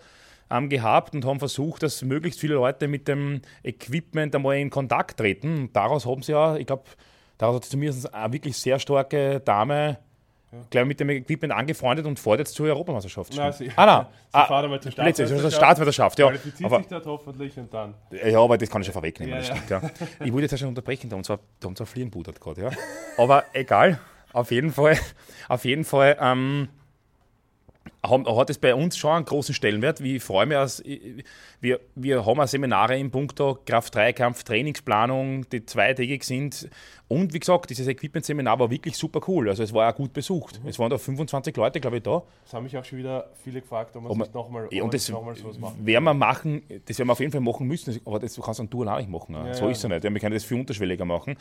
ähm, 0.51 0.69
gehabt 0.69 1.15
und 1.15 1.25
haben 1.25 1.39
versucht, 1.39 1.83
dass 1.83 2.03
möglichst 2.03 2.41
viele 2.41 2.55
Leute 2.55 2.89
mit 2.89 3.09
dem 3.09 3.41
Equipment 3.63 4.35
einmal 4.35 4.57
in 4.57 4.71
Kontakt 4.71 5.19
treten. 5.19 5.59
Und 5.63 5.77
daraus 5.77 6.07
haben 6.07 6.23
sie 6.23 6.33
ja, 6.33 6.57
ich 6.57 6.67
glaube, 6.67 6.85
Da 7.39 7.53
hat 7.55 7.65
sich 7.65 7.71
zumindest 7.71 8.13
eine 8.13 8.33
wirklich 8.33 8.57
sehr 8.57 8.79
starke 8.79 9.41
Dame 9.41 9.99
gleich 10.69 10.85
mit 10.85 10.99
dem 10.99 11.09
Equipment 11.11 11.53
angefreundet 11.53 12.07
und 12.07 12.19
fährt 12.19 12.41
jetzt 12.41 12.55
zur 12.55 12.67
Europameisterschaft. 12.67 13.37
Nein, 13.37 13.53
sie, 13.53 13.71
ah, 13.77 13.87
nein. 13.87 14.07
sie 14.33 14.39
Ah, 14.39 14.61
einmal 14.63 14.81
zur 14.81 14.91
Staatsmeisterschaft. 14.91 15.55
Staatsmeisterschaft, 15.57 16.19
ja. 16.19 16.27
Aber, 16.65 16.79
sich 16.79 16.87
dort 16.89 17.07
hoffentlich 17.07 17.57
und 17.57 17.73
dann. 17.73 17.95
ja, 18.11 18.41
aber 18.41 18.59
das 18.59 18.69
kann 18.69 18.83
ich 18.83 18.87
schon 18.87 18.93
vorwegnehmen, 18.93 19.33
Ja, 19.33 19.39
das 19.39 19.49
ja. 19.49 19.57
stimmt, 19.57 19.71
ja. 19.71 19.91
Ich 20.25 20.33
wollte 20.33 20.43
jetzt 20.43 20.53
ja 20.53 20.59
schon 20.59 20.69
unterbrechen, 20.69 21.09
da 21.09 21.17
haben 21.17 21.25
zwar, 21.25 21.39
da 21.61 21.69
haben 21.69 21.77
zwar 21.77 21.87
Fliehen 21.87 22.11
budert 22.11 22.41
gerade, 22.41 22.63
ja. 22.63 22.71
Aber 23.17 23.45
egal, 23.53 24.01
auf 24.33 24.51
jeden 24.51 24.73
Fall, 24.73 24.99
auf 25.49 25.65
jeden 25.65 25.85
Fall, 25.85 26.17
ähm, 26.21 26.69
hat 28.03 28.51
es 28.51 28.59
bei 28.59 28.75
uns 28.75 28.97
schon 28.97 29.11
einen 29.11 29.25
großen 29.25 29.55
Stellenwert. 29.55 30.01
Ich 30.01 30.23
freue 30.23 30.47
mich, 30.47 30.57
als, 30.57 30.83
wir, 31.61 31.81
wir 31.95 32.25
haben 32.25 32.41
auch 32.41 32.47
Seminare 32.47 32.99
im 32.99 33.11
Punkto 33.11 33.59
Kraft-3-Kampf, 33.67 34.43
Trainingsplanung, 34.45 35.49
die 35.51 35.67
zweitägig 35.67 36.25
sind. 36.25 36.69
Und 37.11 37.35
wie 37.35 37.41
gesagt, 37.41 37.69
dieses 37.71 37.89
Equipment-Seminar 37.89 38.61
war 38.61 38.71
wirklich 38.71 38.97
super 38.97 39.21
cool. 39.27 39.49
Also 39.49 39.65
es 39.65 39.73
war 39.73 39.93
auch 39.93 39.97
gut 39.97 40.13
besucht. 40.13 40.61
Es 40.65 40.79
waren 40.79 40.91
da 40.91 40.97
25 40.97 41.57
Leute, 41.57 41.81
glaube 41.81 41.97
ich, 41.97 42.05
da. 42.05 42.23
Das 42.45 42.55
haben 42.55 42.63
mich 42.63 42.79
auch 42.79 42.85
schon 42.85 43.01
wieder 43.01 43.29
viele 43.43 43.63
gefragt, 43.63 43.97
ob 43.97 44.05
man 44.05 44.13
sich 44.13 44.33
nochmal 44.33 44.69
Ja, 44.71 44.85
und 44.85 44.95
das 44.95 45.09
nochmal 45.09 45.35
sowas 45.35 45.59
machen. 45.59 45.85
werden 45.85 46.05
wir 46.05 46.15
machen, 46.15 46.63
das 46.87 47.01
werden 47.01 47.09
wir 47.09 47.13
auf 47.15 47.19
jeden 47.19 47.33
Fall 47.33 47.41
machen 47.41 47.67
müssen, 47.67 48.01
aber 48.05 48.21
das 48.21 48.41
kannst 48.41 48.61
du 48.61 48.63
an 48.63 48.71
Tour 48.71 48.87
auch 48.87 48.99
nicht 48.99 49.11
machen. 49.11 49.35
Ja, 49.35 49.53
so 49.55 49.65
ja. 49.65 49.73
ist 49.73 49.79
es 49.79 49.83
ja 49.83 49.89
nicht. 49.89 50.05
Wir 50.05 50.21
können 50.21 50.35
das 50.35 50.45
viel 50.45 50.61
unterschwelliger 50.61 51.05
machen, 51.05 51.35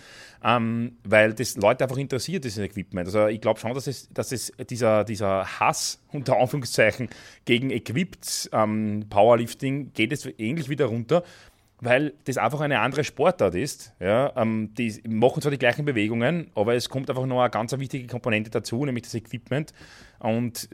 ähm, 0.43 0.97
weil 1.03 1.35
das 1.35 1.55
Leute 1.55 1.83
einfach 1.83 1.97
interessiert, 1.97 2.45
dieses 2.45 2.57
Equipment. 2.57 3.05
Also 3.05 3.27
ich 3.27 3.39
glaube 3.39 3.59
schon, 3.59 3.71
dass 3.75 3.85
es, 3.85 4.09
dass 4.11 4.31
es 4.31 4.51
dieser, 4.71 5.03
dieser 5.03 5.59
Hass, 5.59 6.01
unter 6.11 6.35
Anführungszeichen, 6.35 7.09
gegen 7.45 7.69
Equipped 7.69 8.49
ähm, 8.53 9.05
Powerlifting 9.07 9.93
geht 9.93 10.13
es 10.13 10.25
ähnlich 10.39 10.67
wieder 10.67 10.87
runter. 10.87 11.23
Weil 11.81 12.13
das 12.25 12.37
einfach 12.37 12.59
eine 12.59 12.81
andere 12.81 13.03
Sportart 13.03 13.55
ist. 13.55 13.93
Ja, 13.99 14.33
ähm, 14.35 14.73
die 14.77 15.01
machen 15.07 15.41
zwar 15.41 15.51
die 15.51 15.57
gleichen 15.57 15.85
Bewegungen, 15.85 16.51
aber 16.55 16.75
es 16.75 16.89
kommt 16.89 17.09
einfach 17.09 17.25
noch 17.25 17.39
eine 17.39 17.49
ganz 17.49 17.71
wichtige 17.77 18.07
Komponente 18.07 18.49
dazu, 18.49 18.83
nämlich 18.83 19.03
das 19.03 19.13
Equipment. 19.13 19.73
Und 20.19 20.69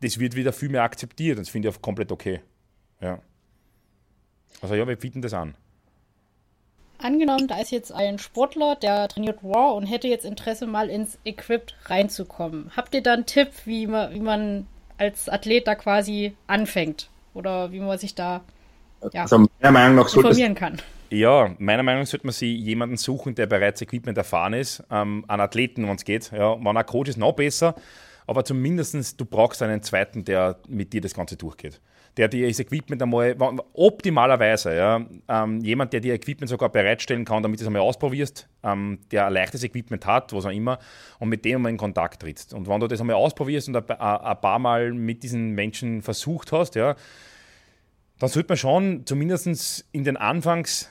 das 0.00 0.18
wird 0.20 0.36
wieder 0.36 0.52
viel 0.52 0.68
mehr 0.68 0.82
akzeptiert. 0.82 1.38
Das 1.38 1.48
finde 1.48 1.68
ich 1.68 1.74
auch 1.74 1.82
komplett 1.82 2.12
okay. 2.12 2.40
Ja. 3.00 3.18
Also 4.60 4.74
ja, 4.76 4.86
wir 4.86 4.96
bieten 4.96 5.22
das 5.22 5.34
an. 5.34 5.56
Angenommen, 6.98 7.48
da 7.48 7.60
ist 7.60 7.72
jetzt 7.72 7.92
ein 7.92 8.18
Sportler, 8.18 8.76
der 8.76 9.08
trainiert 9.08 9.42
Raw 9.42 9.76
und 9.76 9.86
hätte 9.86 10.08
jetzt 10.08 10.24
Interesse, 10.24 10.66
mal 10.66 10.88
ins 10.88 11.18
Equipped 11.24 11.74
reinzukommen. 11.86 12.70
Habt 12.76 12.94
ihr 12.94 13.02
da 13.02 13.14
einen 13.14 13.26
Tipp, 13.26 13.48
wie 13.64 13.86
man, 13.86 14.14
wie 14.14 14.20
man 14.20 14.66
als 14.96 15.28
Athlet 15.28 15.66
da 15.66 15.74
quasi 15.74 16.34
anfängt? 16.46 17.10
Oder 17.34 17.72
wie 17.72 17.80
man 17.80 17.98
sich 17.98 18.14
da 18.14 18.42
ja, 19.12 19.22
Also 19.22 19.46
meiner 19.60 19.72
Meinung 19.72 19.96
nach 19.96 20.08
sollte 20.08 20.28
informieren 20.28 20.54
kann? 20.54 20.80
Ja, 21.10 21.54
meiner 21.58 21.82
Meinung 21.82 22.02
nach 22.02 22.08
sollte 22.08 22.26
man 22.26 22.32
sich 22.32 22.58
jemanden 22.58 22.96
suchen, 22.96 23.34
der 23.34 23.46
bereits 23.46 23.80
Equipment 23.82 24.18
erfahren 24.18 24.52
ist. 24.52 24.82
Ähm, 24.90 25.24
einen 25.28 25.40
Athleten, 25.40 25.86
wenn 25.86 25.96
es 25.96 26.04
geht. 26.04 26.32
Ja, 26.32 26.56
wenn 26.58 26.76
ein 26.76 26.86
Coach 26.86 27.10
ist, 27.10 27.18
noch 27.18 27.32
besser. 27.32 27.74
Aber 28.26 28.44
zumindest 28.44 29.20
du 29.20 29.24
brauchst 29.24 29.62
einen 29.62 29.82
zweiten, 29.82 30.24
der 30.24 30.56
mit 30.68 30.92
dir 30.92 31.00
das 31.00 31.14
Ganze 31.14 31.36
durchgeht. 31.36 31.80
Der 32.16 32.28
dir 32.28 32.46
das 32.46 32.60
Equipment 32.60 33.02
einmal, 33.02 33.36
optimalerweise, 33.74 34.74
ja, 34.74 35.04
ähm, 35.28 35.60
jemand, 35.60 35.92
der 35.92 36.00
dir 36.00 36.14
Equipment 36.14 36.48
sogar 36.48 36.68
bereitstellen 36.68 37.24
kann, 37.24 37.42
damit 37.42 37.58
du 37.58 37.64
es 37.64 37.66
einmal 37.66 37.82
ausprobierst, 37.82 38.48
ähm, 38.62 39.00
der 39.10 39.26
ein 39.26 39.32
leichtes 39.32 39.64
Equipment 39.64 40.06
hat, 40.06 40.32
was 40.32 40.46
auch 40.46 40.50
immer, 40.50 40.78
und 41.18 41.28
mit 41.28 41.44
dem 41.44 41.56
einmal 41.56 41.72
in 41.72 41.76
Kontakt 41.76 42.22
trittst. 42.22 42.54
Und 42.54 42.68
wenn 42.68 42.80
du 42.80 42.86
das 42.86 43.00
einmal 43.00 43.16
ausprobierst 43.16 43.68
und 43.68 43.76
ein, 43.76 44.00
ein 44.00 44.40
paar 44.40 44.58
Mal 44.60 44.92
mit 44.92 45.24
diesen 45.24 45.50
Menschen 45.50 46.02
versucht 46.02 46.52
hast, 46.52 46.76
ja, 46.76 46.94
dann 48.24 48.30
sollte 48.30 48.48
man 48.48 48.56
schon 48.56 49.06
zumindest 49.06 49.86
in 49.92 50.04
den 50.04 50.16
Anfangs 50.16 50.90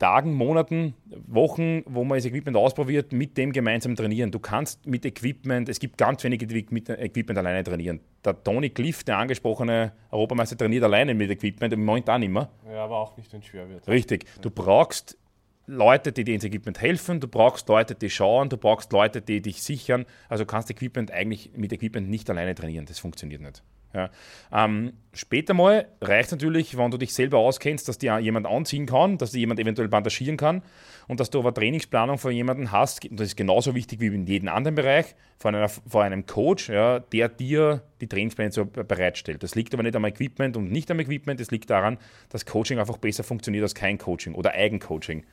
Tagen, 0.00 0.32
Monaten, 0.32 0.94
Wochen, 1.26 1.82
wo 1.84 2.04
man 2.04 2.16
das 2.16 2.24
Equipment 2.24 2.56
ausprobiert, 2.56 3.12
mit 3.12 3.36
dem 3.36 3.52
gemeinsam 3.52 3.94
trainieren. 3.94 4.30
Du 4.30 4.38
kannst 4.38 4.86
mit 4.86 5.04
Equipment, 5.04 5.68
es 5.68 5.78
gibt 5.78 5.98
ganz 5.98 6.24
wenige, 6.24 6.46
die 6.46 6.66
mit 6.70 6.88
Equipment 6.88 7.38
alleine 7.38 7.62
trainieren. 7.62 8.00
Der 8.24 8.42
Tony 8.42 8.70
Cliff, 8.70 9.04
der 9.04 9.18
angesprochene 9.18 9.92
Europameister, 10.10 10.56
trainiert 10.56 10.84
alleine 10.84 11.14
mit 11.14 11.30
Equipment, 11.30 11.74
im 11.74 11.84
Moment 11.84 12.08
auch 12.08 12.18
nicht 12.18 12.32
mehr. 12.32 12.48
Ja, 12.66 12.84
aber 12.84 12.96
auch 12.98 13.16
nicht, 13.18 13.30
wenn 13.32 13.40
es 13.40 13.46
schwer 13.46 13.68
wird. 13.68 13.86
Richtig. 13.86 14.24
Du 14.40 14.50
brauchst 14.50 15.18
Leute, 15.66 16.12
die 16.12 16.24
dir 16.24 16.34
ins 16.34 16.44
Equipment 16.44 16.80
helfen, 16.80 17.20
du 17.20 17.28
brauchst 17.28 17.68
Leute, 17.68 17.94
die 17.94 18.08
schauen, 18.08 18.48
du 18.48 18.56
brauchst 18.56 18.92
Leute, 18.92 19.20
die 19.20 19.42
dich 19.42 19.62
sichern. 19.62 20.06
Also 20.30 20.46
kannst 20.46 20.70
Equipment 20.70 21.10
eigentlich 21.10 21.52
mit 21.56 21.74
Equipment 21.74 22.08
nicht 22.08 22.28
alleine 22.30 22.54
trainieren. 22.54 22.86
Das 22.86 22.98
funktioniert 22.98 23.42
nicht. 23.42 23.62
Ja. 23.92 24.10
Ähm, 24.52 24.92
später 25.12 25.52
mal 25.52 25.88
reicht 26.00 26.30
natürlich, 26.30 26.76
wenn 26.76 26.90
du 26.90 26.96
dich 26.96 27.12
selber 27.12 27.38
auskennst, 27.38 27.88
dass 27.88 27.98
dir 27.98 28.18
jemand 28.18 28.46
anziehen 28.46 28.86
kann, 28.86 29.18
dass 29.18 29.32
dir 29.32 29.40
jemand 29.40 29.58
eventuell 29.58 29.88
bandagieren 29.88 30.36
kann 30.36 30.62
und 31.08 31.18
dass 31.18 31.30
du 31.30 31.40
aber 31.40 31.52
Trainingsplanung 31.52 32.18
von 32.18 32.30
jemandem 32.32 32.70
hast, 32.70 33.04
und 33.04 33.18
das 33.18 33.28
ist 33.28 33.36
genauso 33.36 33.74
wichtig 33.74 34.00
wie 34.00 34.06
in 34.06 34.26
jedem 34.26 34.48
anderen 34.48 34.76
Bereich, 34.76 35.16
von, 35.38 35.54
einer, 35.54 35.68
von 35.68 36.02
einem 36.02 36.26
Coach, 36.26 36.68
ja, 36.68 37.00
der 37.00 37.28
dir 37.28 37.82
die 38.00 38.06
Trainingspläne 38.06 38.52
so 38.52 38.64
bereitstellt. 38.64 39.42
Das 39.42 39.54
liegt 39.54 39.74
aber 39.74 39.82
nicht 39.82 39.96
am 39.96 40.04
Equipment 40.04 40.56
und 40.56 40.70
nicht 40.70 40.90
am 40.90 41.00
Equipment, 41.00 41.40
das 41.40 41.50
liegt 41.50 41.70
daran, 41.70 41.98
dass 42.28 42.46
Coaching 42.46 42.78
einfach 42.78 42.98
besser 42.98 43.24
funktioniert 43.24 43.62
als 43.62 43.74
kein 43.74 43.98
Coaching 43.98 44.34
oder 44.34 44.52
Eigencoaching. 44.52 45.24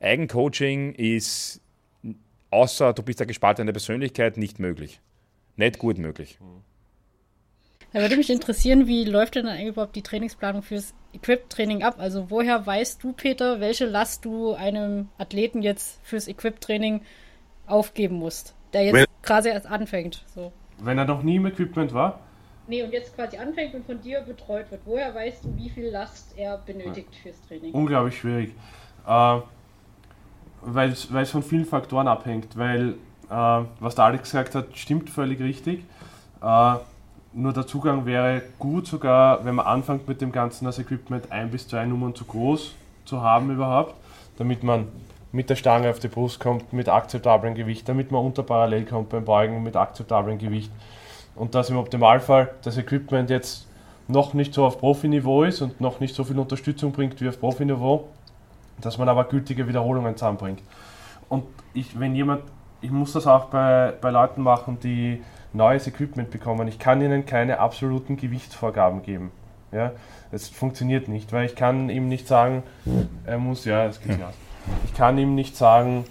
Eigencoaching 0.00 0.92
ist, 0.94 1.60
außer 2.50 2.94
du 2.94 3.02
bist 3.02 3.20
eine 3.20 3.26
gespaltene 3.26 3.72
Persönlichkeit, 3.72 4.38
nicht 4.38 4.58
möglich. 4.58 5.00
Nicht 5.56 5.78
gut 5.78 5.98
möglich. 5.98 6.38
Da 7.92 8.00
würde 8.00 8.16
mich 8.16 8.30
interessieren, 8.30 8.86
wie 8.86 9.04
läuft 9.04 9.36
denn 9.36 9.46
dann 9.46 9.54
eigentlich 9.54 9.68
überhaupt 9.68 9.96
die 9.96 10.02
Trainingsplanung 10.02 10.62
fürs 10.62 10.92
Equip-Training 11.14 11.82
ab? 11.82 11.94
Also 11.98 12.30
woher 12.30 12.66
weißt 12.66 13.02
du, 13.02 13.12
Peter, 13.12 13.60
welche 13.60 13.86
Last 13.86 14.24
du 14.24 14.52
einem 14.54 15.08
Athleten 15.18 15.62
jetzt 15.62 15.98
fürs 16.02 16.28
Equip-Training 16.28 17.00
aufgeben 17.66 18.16
musst, 18.16 18.54
der 18.72 18.84
jetzt 18.84 18.94
Wenn- 18.94 19.06
quasi 19.22 19.48
erst 19.48 19.66
anfängt? 19.66 20.24
So. 20.34 20.52
Wenn 20.78 20.98
er 20.98 21.04
noch 21.06 21.22
nie 21.22 21.36
im 21.36 21.46
Equipment 21.46 21.92
war, 21.94 22.20
Nee, 22.68 22.82
und 22.82 22.92
jetzt 22.92 23.14
quasi 23.14 23.36
anfängt 23.36 23.74
und 23.76 23.86
von 23.86 24.00
dir 24.00 24.22
betreut 24.22 24.68
wird. 24.72 24.80
Woher 24.86 25.14
weißt 25.14 25.44
du, 25.44 25.56
wie 25.56 25.70
viel 25.70 25.86
Last 25.88 26.34
er 26.36 26.58
benötigt 26.58 27.14
fürs 27.22 27.40
Training? 27.46 27.72
unglaublich 27.72 28.18
schwierig. 28.18 28.54
Äh, 29.06 29.38
weil 30.62 30.90
es 30.90 31.30
von 31.30 31.44
vielen 31.44 31.64
Faktoren 31.64 32.08
abhängt. 32.08 32.56
Weil, 32.58 32.94
äh, 33.30 33.62
was 33.78 33.94
der 33.94 34.06
Alex 34.06 34.30
gesagt 34.32 34.56
hat, 34.56 34.76
stimmt 34.76 35.10
völlig 35.10 35.38
richtig. 35.38 35.84
Äh, 36.42 36.74
nur 37.36 37.52
der 37.52 37.66
Zugang 37.66 38.06
wäre 38.06 38.42
gut, 38.58 38.86
sogar 38.86 39.44
wenn 39.44 39.56
man 39.56 39.66
anfängt 39.66 40.08
mit 40.08 40.22
dem 40.22 40.32
Ganzen, 40.32 40.64
das 40.64 40.78
Equipment 40.78 41.30
ein 41.30 41.50
bis 41.50 41.68
zwei 41.68 41.84
Nummern 41.84 42.14
zu 42.14 42.24
groß 42.24 42.74
zu 43.04 43.20
haben 43.20 43.50
überhaupt, 43.50 43.94
damit 44.38 44.62
man 44.62 44.88
mit 45.32 45.50
der 45.50 45.56
Stange 45.56 45.90
auf 45.90 45.98
die 45.98 46.08
Brust 46.08 46.40
kommt, 46.40 46.72
mit 46.72 46.88
akzeptablem 46.88 47.54
Gewicht, 47.54 47.86
damit 47.88 48.10
man 48.10 48.24
unter 48.24 48.42
Parallel 48.42 48.86
kommt 48.86 49.10
beim 49.10 49.24
Beugen 49.24 49.62
mit 49.62 49.76
akzeptablem 49.76 50.38
Gewicht. 50.38 50.72
Und 51.34 51.54
dass 51.54 51.68
im 51.68 51.76
Optimalfall 51.76 52.54
das 52.62 52.78
Equipment 52.78 53.28
jetzt 53.28 53.66
noch 54.08 54.32
nicht 54.32 54.54
so 54.54 54.64
auf 54.64 54.78
Profiniveau 54.78 55.42
ist 55.42 55.60
und 55.60 55.78
noch 55.78 56.00
nicht 56.00 56.14
so 56.14 56.24
viel 56.24 56.38
Unterstützung 56.38 56.92
bringt 56.92 57.20
wie 57.20 57.28
auf 57.28 57.38
Profiniveau, 57.38 58.08
dass 58.80 58.96
man 58.96 59.10
aber 59.10 59.24
gültige 59.24 59.68
Wiederholungen 59.68 60.16
zusammenbringt. 60.16 60.62
Und 61.28 61.44
ich, 61.74 62.00
wenn 62.00 62.14
jemand, 62.14 62.42
ich 62.80 62.90
muss 62.90 63.12
das 63.12 63.26
auch 63.26 63.46
bei, 63.46 63.92
bei 64.00 64.10
Leuten 64.10 64.40
machen, 64.40 64.78
die 64.82 65.22
neues 65.52 65.86
Equipment 65.86 66.30
bekommen, 66.30 66.68
ich 66.68 66.78
kann 66.78 67.00
ihnen 67.00 67.26
keine 67.26 67.58
absoluten 67.58 68.16
Gewichtsvorgaben 68.16 69.02
geben. 69.02 69.30
Ja, 69.72 69.92
es 70.30 70.48
funktioniert 70.48 71.08
nicht, 71.08 71.32
weil 71.32 71.46
ich 71.46 71.56
kann 71.56 71.90
ihm 71.90 72.08
nicht 72.08 72.28
sagen, 72.28 72.62
er 73.24 73.38
muss, 73.38 73.64
ja, 73.64 73.84
es 73.86 74.00
geht 74.00 74.12
sich 74.12 74.24
aus. 74.24 74.34
Ich 74.84 74.94
kann 74.94 75.18
ihm 75.18 75.34
nicht 75.34 75.56
sagen, 75.56 76.04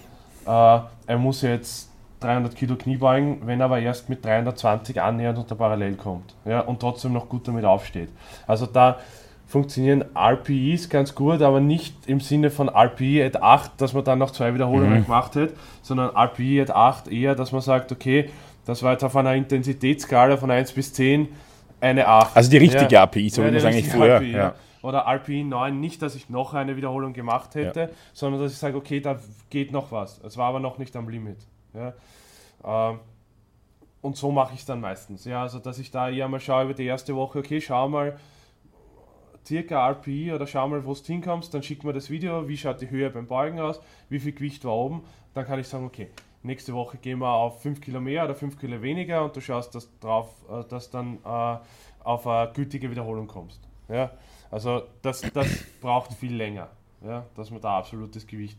äh, 0.46 0.50
er 0.50 1.18
muss 1.18 1.42
jetzt 1.42 1.90
300 2.20 2.54
Kilo 2.54 2.76
Knie 2.76 2.96
beugen, 2.96 3.42
wenn 3.44 3.60
er 3.60 3.66
aber 3.66 3.78
erst 3.78 4.08
mit 4.08 4.24
320 4.24 5.00
annähernd 5.00 5.38
unter 5.38 5.54
Parallel 5.54 5.94
kommt 5.94 6.34
ja, 6.44 6.60
und 6.60 6.80
trotzdem 6.80 7.12
noch 7.12 7.28
gut 7.28 7.46
damit 7.46 7.64
aufsteht. 7.64 8.08
Also 8.46 8.66
da 8.66 8.98
funktionieren 9.46 10.04
RPEs 10.16 10.88
ganz 10.88 11.14
gut, 11.14 11.40
aber 11.42 11.60
nicht 11.60 12.08
im 12.08 12.20
Sinne 12.20 12.50
von 12.50 12.68
RPE 12.68 13.24
at 13.24 13.42
8, 13.42 13.80
dass 13.80 13.92
man 13.92 14.04
dann 14.04 14.18
noch 14.18 14.32
zwei 14.32 14.54
Wiederholungen 14.54 15.04
gemacht 15.04 15.36
hat, 15.36 15.50
sondern 15.82 16.10
RPE 16.16 16.62
at 16.62 16.70
8 16.70 17.08
eher, 17.08 17.34
dass 17.34 17.52
man 17.52 17.60
sagt, 17.60 17.92
okay, 17.92 18.30
das 18.66 18.82
war 18.82 18.92
jetzt 18.92 19.04
auf 19.04 19.16
einer 19.16 19.34
Intensitätsskala 19.34 20.36
von 20.36 20.50
1 20.50 20.72
bis 20.72 20.92
10 20.92 21.28
eine 21.80 22.06
8. 22.06 22.36
Also 22.36 22.50
die 22.50 22.58
richtige 22.58 22.94
Ja. 22.94 23.02
API, 23.04 23.30
so 23.30 23.40
wie 23.42 23.46
Ja, 23.46 23.50
man 23.52 23.56
es 23.58 23.64
eigentlich 23.64 23.88
früher. 23.88 24.16
RPE, 24.16 24.26
Ja. 24.30 24.54
Oder 24.82 25.06
RPE 25.06 25.44
9, 25.44 25.80
nicht, 25.80 26.00
dass 26.02 26.14
ich 26.14 26.28
noch 26.30 26.54
eine 26.54 26.76
Wiederholung 26.76 27.12
gemacht 27.12 27.54
hätte, 27.54 27.90
sondern 28.12 28.40
dass 28.42 28.52
ich 28.52 28.58
sage, 28.58 28.76
okay, 28.76 29.00
da 29.00 29.18
geht 29.50 29.72
noch 29.72 29.90
was. 29.90 30.20
Es 30.22 30.36
war 30.36 30.48
aber 30.48 30.60
noch 30.60 30.78
nicht 30.78 30.94
am 30.94 31.08
Limit. 31.08 31.38
Ähm, 31.74 33.00
und 34.00 34.16
so 34.16 34.30
mache 34.30 34.54
ich 34.54 34.60
es 34.60 34.66
dann 34.66 34.80
meistens. 34.80 35.24
Ja, 35.24 35.42
also 35.42 35.58
dass 35.58 35.78
ich 35.78 35.90
da 35.90 36.08
eher 36.08 36.28
mal 36.28 36.38
schaue 36.40 36.64
über 36.64 36.74
die 36.74 36.84
erste 36.84 37.16
Woche, 37.16 37.40
okay, 37.40 37.60
schau 37.60 37.88
mal 37.88 38.16
circa 39.44 39.88
RPE 39.90 40.34
oder 40.34 40.46
schau 40.46 40.66
mal, 40.68 40.84
wo 40.84 40.92
du 40.94 41.00
hinkommst, 41.04 41.52
dann 41.54 41.62
schick 41.62 41.82
mir 41.84 41.92
das 41.92 42.08
Video, 42.10 42.48
wie 42.48 42.56
schaut 42.56 42.80
die 42.80 42.90
Höhe 42.90 43.10
beim 43.10 43.26
Beugen 43.26 43.58
aus, 43.60 43.80
wie 44.08 44.18
viel 44.20 44.32
Gewicht 44.32 44.64
war 44.64 44.74
oben, 44.74 45.02
dann 45.34 45.46
kann 45.46 45.58
ich 45.58 45.68
sagen, 45.68 45.84
okay, 45.86 46.08
nächste 46.46 46.72
Woche 46.72 46.96
gehen 46.96 47.18
wir 47.18 47.28
auf 47.28 47.62
5 47.62 47.80
Kilo 47.80 48.00
mehr 48.00 48.24
oder 48.24 48.34
5 48.34 48.58
Kilo 48.58 48.80
weniger 48.80 49.24
und 49.24 49.36
du 49.36 49.40
schaust 49.40 49.74
dass 49.74 49.88
drauf, 50.00 50.28
äh, 50.50 50.64
dass 50.68 50.90
dann 50.90 51.18
äh, 51.24 51.56
auf 52.04 52.26
eine 52.26 52.52
gültige 52.52 52.90
Wiederholung 52.90 53.26
kommst. 53.26 53.60
Ja? 53.88 54.10
Also 54.50 54.84
das, 55.02 55.22
das 55.34 55.48
braucht 55.80 56.12
viel 56.14 56.34
länger, 56.34 56.68
ja? 57.04 57.26
dass 57.34 57.50
man 57.50 57.60
da 57.60 57.78
absolutes 57.78 58.26
Gewicht 58.26 58.56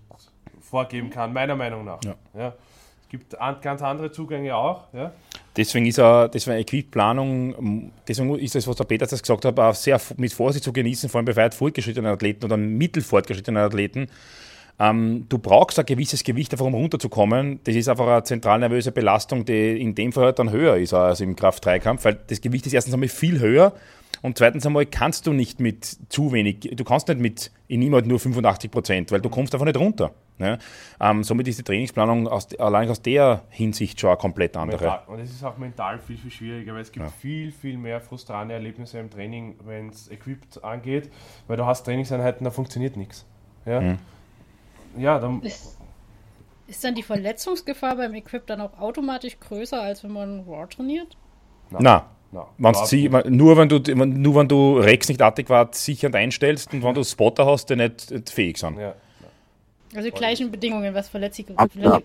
vorgeben 0.61 1.09
kann, 1.09 1.33
meiner 1.33 1.55
Meinung 1.55 1.85
nach. 1.85 1.99
Ja. 2.03 2.15
Ja. 2.37 2.53
Es 3.01 3.09
gibt 3.09 3.39
an, 3.39 3.61
ganz 3.61 3.81
andere 3.81 4.11
Zugänge 4.11 4.53
auch. 4.53 4.83
Ja. 4.91 5.13
Deswegen 5.55 5.85
ist 5.85 5.97
er, 5.97 6.27
deswegen 6.27 6.57
Equiplanung, 6.57 7.91
deswegen 8.05 8.37
ist 8.37 8.53
das, 8.53 8.67
was 8.67 8.75
der 8.75 8.83
Peter 8.83 9.07
das 9.07 9.21
gesagt 9.21 9.45
hat, 9.45 9.57
auch 9.57 9.73
sehr 9.73 9.99
mit 10.17 10.33
Vorsicht 10.33 10.63
zu 10.65 10.73
genießen, 10.73 11.09
vor 11.09 11.19
allem 11.19 11.25
bei 11.25 11.35
weit 11.37 11.55
fortgeschrittenen 11.55 12.11
Athleten 12.11 12.43
oder 12.43 12.57
mittelfortgeschrittenen 12.57 13.63
Athleten. 13.63 14.09
Ähm, 14.79 15.25
du 15.27 15.39
brauchst 15.39 15.79
ein 15.79 15.85
gewisses 15.85 16.23
Gewicht, 16.23 16.51
einfach 16.53 16.65
um 16.65 16.75
runterzukommen. 16.75 17.59
Das 17.63 17.75
ist 17.75 17.89
einfach 17.89 18.07
eine 18.07 18.23
zentralnervöse 18.23 18.91
Belastung, 18.91 19.43
die 19.43 19.81
in 19.81 19.95
dem 19.95 20.11
Fall 20.11 20.25
halt 20.25 20.39
dann 20.39 20.51
höher 20.51 20.77
ist 20.77 20.93
als 20.93 21.19
im 21.19 21.35
Kraft-3-Kampf, 21.35 22.05
weil 22.05 22.19
das 22.27 22.41
Gewicht 22.41 22.67
ist 22.67 22.73
erstens 22.73 22.93
einmal 22.93 23.09
viel 23.09 23.39
höher 23.39 23.73
und 24.21 24.37
zweitens 24.37 24.65
einmal 24.65 24.85
kannst 24.85 25.27
du 25.27 25.33
nicht 25.33 25.59
mit 25.59 25.85
zu 26.09 26.31
wenig, 26.31 26.71
du 26.75 26.83
kannst 26.83 27.07
nicht 27.07 27.19
mit, 27.19 27.51
nehme 27.67 27.95
halt 27.95 28.07
nur 28.07 28.19
85 28.19 28.71
Prozent, 28.71 29.11
weil 29.11 29.21
du 29.21 29.29
kommst 29.29 29.53
einfach 29.53 29.65
nicht 29.65 29.77
runter. 29.77 30.11
Ne? 30.37 30.59
Ähm, 30.99 31.23
somit 31.23 31.47
ist 31.47 31.59
die 31.59 31.63
Trainingsplanung 31.63 32.27
aus, 32.27 32.47
allein 32.59 32.89
aus 32.89 33.01
der 33.01 33.43
Hinsicht 33.49 33.99
schon 33.99 34.11
eine 34.11 34.17
komplett 34.17 34.55
andere. 34.57 34.85
Mental. 34.85 35.03
Und 35.07 35.19
es 35.19 35.31
ist 35.31 35.43
auch 35.43 35.57
mental 35.57 35.97
viel, 35.99 36.17
viel 36.17 36.31
schwieriger, 36.31 36.73
weil 36.73 36.81
es 36.81 36.91
gibt 36.91 37.09
viel, 37.19 37.51
viel 37.51 37.77
mehr 37.77 37.99
frustrierende 38.01 38.53
Erlebnisse 38.53 38.99
im 38.99 39.09
Training, 39.09 39.55
wenn 39.65 39.89
es 39.89 40.07
Equipped 40.09 40.63
angeht, 40.63 41.09
weil 41.47 41.57
du 41.57 41.65
hast 41.65 41.83
Trainingseinheiten, 41.83 42.43
da 42.43 42.51
funktioniert 42.51 42.95
nichts. 42.95 43.25
Ja, 43.65 43.81
Mhm. 43.81 43.97
Ja 44.99 45.19
dann, 45.19 45.41
Ist, 45.41 45.77
ist 46.67 46.83
dann 46.83 46.95
die 46.95 47.03
Verletzungsgefahr 47.03 47.95
beim 47.95 48.13
Equip 48.13 48.45
dann 48.47 48.61
auch 48.61 48.77
automatisch 48.79 49.39
größer, 49.39 49.81
als 49.81 50.03
wenn 50.03 50.11
man 50.11 50.41
Raw 50.41 50.67
trainiert? 50.67 51.17
Na, 51.69 52.05
na, 52.31 52.47
wenn's 52.57 52.89
sie, 52.89 53.09
nicht. 53.09 53.29
nur, 53.29 53.57
wenn 53.57 53.69
du, 53.69 53.79
nur 53.79 54.35
wenn 54.35 54.47
du 54.47 54.77
Rex 54.77 55.07
nicht 55.09 55.21
adäquat 55.21 55.75
sichernd 55.75 56.15
einstellst 56.15 56.73
und 56.73 56.83
wenn 56.83 56.93
du 56.93 57.03
Spotter 57.03 57.45
hast, 57.45 57.69
die 57.69 57.75
nicht, 57.75 58.11
nicht 58.11 58.29
fähig 58.29 58.57
sind. 58.57 58.79
ja. 58.79 58.95
Also 59.95 60.09
die 60.09 60.15
gleichen 60.15 60.51
Bedingungen, 60.51 60.93
was 60.93 61.07
Verletz. 61.07 61.41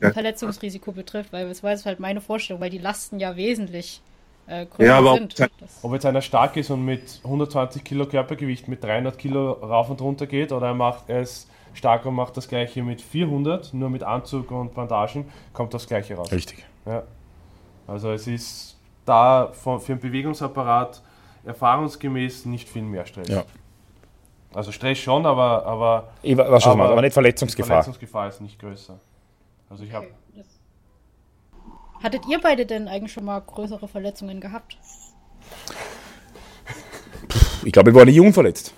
Verletzungsrisiko 0.01 0.93
betrifft, 0.93 1.33
weil 1.33 1.49
das 1.49 1.63
war 1.65 1.73
jetzt 1.73 1.85
halt 1.85 1.99
meine 1.99 2.21
Vorstellung, 2.21 2.63
weil 2.63 2.71
die 2.71 2.79
Lasten 2.79 3.19
ja 3.19 3.37
wesentlich 3.37 4.01
äh, 4.47 4.67
größer 4.67 4.85
Ja, 4.89 4.99
aber 4.99 5.15
sind. 5.15 5.35
Ob 5.83 5.93
jetzt 5.93 6.07
einer 6.07 6.23
stark 6.23 6.57
ist 6.57 6.71
und 6.71 6.85
mit 6.85 7.21
120 7.25 7.83
Kilo 7.83 8.07
Körpergewicht 8.07 8.69
mit 8.69 8.85
300 8.85 9.19
Kilo 9.19 9.53
rauf 9.53 9.91
und 9.91 10.01
runter 10.01 10.27
geht 10.27 10.53
oder 10.53 10.69
er 10.69 10.75
macht 10.75 11.09
er 11.09 11.27
ist 11.73 11.79
stark 11.79 12.07
und 12.07 12.15
macht 12.15 12.37
das 12.37 12.49
gleiche 12.49 12.83
mit 12.83 13.01
400, 13.01 13.75
nur 13.75 13.91
mit 13.91 14.03
Anzug 14.03 14.51
und 14.51 14.75
Bandagen, 14.75 15.27
kommt 15.53 15.75
das 15.75 15.87
gleiche 15.87 16.15
raus. 16.15 16.31
Richtig. 16.33 16.65
Ja. 16.87 17.03
Also 17.87 18.13
es 18.13 18.27
ist 18.27 18.79
da 19.05 19.51
von, 19.53 19.81
für 19.81 19.95
den 19.95 20.01
Bewegungsapparat 20.01 21.03
erfahrungsgemäß 21.45 22.47
nicht 22.47 22.69
viel 22.69 22.83
mehr 22.83 23.07
Stress. 23.07 23.29
Ja. 23.29 23.45
Also 24.55 24.71
Stress 24.71 24.99
schon, 24.99 25.25
aber, 25.27 25.65
aber 25.67 26.09
Ich 26.23 26.37
weiß 26.37 26.67
Aber 26.67 26.91
aber 26.91 27.01
nicht 27.01 27.13
die 27.13 27.15
Verletzungsgefahr. 27.15 27.83
Verletzungsgefahr 27.83 28.29
ist 28.29 28.41
nicht 28.41 28.59
größer. 28.59 28.99
Also 29.71 29.85
ich 29.85 29.93
habe 29.93 30.09
hattet 32.03 32.27
ihr 32.27 32.41
beide 32.41 32.67
denn 32.67 32.89
eigentlich 32.89 33.13
schon 33.13 33.25
mal 33.25 33.41
größere 33.41 33.89
Verletzungen 33.89 34.41
gehabt? 34.41 34.77
Ich 37.65 37.73
glaube, 37.73 37.91
ich 37.91 37.97
war 37.97 38.05
nie 38.05 38.19
unverletzt. 38.19 38.75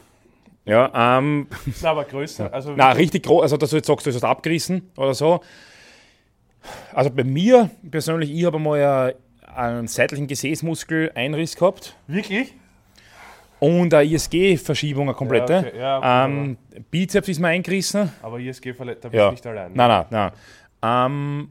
Ja, 0.66 1.18
ähm, 1.18 1.46
Na, 1.82 1.90
aber 1.90 2.04
größer. 2.04 2.52
Also 2.52 2.72
na, 2.74 2.92
richtig 2.92 3.24
groß, 3.24 3.42
also 3.42 3.56
dass 3.56 3.70
du 3.70 3.76
jetzt 3.76 3.86
sagst, 3.86 4.06
du 4.06 4.12
hast 4.12 4.24
abgerissen 4.24 4.90
oder 4.96 5.14
so. 5.14 5.40
Also 6.94 7.10
bei 7.10 7.24
mir 7.24 7.70
persönlich, 7.90 8.30
ich 8.30 8.44
habe 8.46 8.58
mal 8.58 8.80
einen, 8.82 9.14
einen 9.54 9.88
seitlichen 9.88 10.26
Gesäßmuskel-Einriss 10.26 11.56
gehabt 11.56 11.96
wirklich? 12.06 12.54
und 13.60 13.92
eine 13.94 14.04
ISG-Verschiebung, 14.04 15.08
eine 15.08 15.14
komplette. 15.14 15.72
Ja, 15.76 15.98
okay, 15.98 16.08
ja, 16.08 16.24
ähm, 16.26 16.56
Bizeps 16.90 17.28
ist 17.28 17.38
mir 17.40 17.48
eingerissen. 17.48 18.10
Aber 18.22 18.38
ISG 18.38 18.72
verletzt, 18.74 19.04
da 19.04 19.08
bist 19.08 19.18
Ja. 19.20 19.30
nicht 19.30 19.46
allein. 19.46 19.72
Nein, 19.74 19.88
nein, 19.88 20.06
nein. 20.10 20.32
Ähm, 20.82 21.48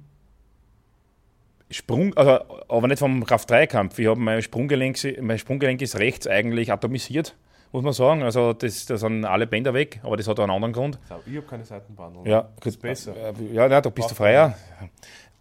Sprung, 1.72 2.14
also, 2.16 2.40
aber 2.70 2.88
nicht 2.88 3.00
vom 3.00 3.26
Kraft-3-Kampf. 3.26 3.98
Ich 3.98 4.08
habe 4.08 4.20
mein 4.20 4.42
Sprunggelenk, 4.42 4.98
mein 5.22 5.40
Sprunggelenk 5.40 5.82
ist 5.82 5.98
rechts 5.98 6.28
eigentlich 6.28 6.72
atomisiert, 6.72 7.36
muss 7.74 7.84
man 7.84 7.94
sagen. 7.94 8.24
Also 8.24 8.54
das, 8.54 8.86
da 8.86 8.98
sind 8.98 9.26
alle 9.26 9.48
Bänder 9.48 9.74
weg, 9.74 10.00
aber 10.04 10.16
das 10.16 10.28
hat 10.28 10.40
auch 10.40 10.44
einen 10.44 10.54
anderen 10.54 10.74
Grund. 10.74 11.00
Ich 11.26 11.36
habe 11.36 11.48
keine 11.48 11.66
Seitenbehandlung. 11.66 12.26
Ja, 12.26 12.50
ist 12.64 12.82
besser. 12.82 13.14
Äh, 13.16 13.34
Ja, 13.54 13.68
nein, 13.68 13.82
da 13.82 13.90
bist 13.90 14.12
du 14.12 14.16
freier. 14.16 14.56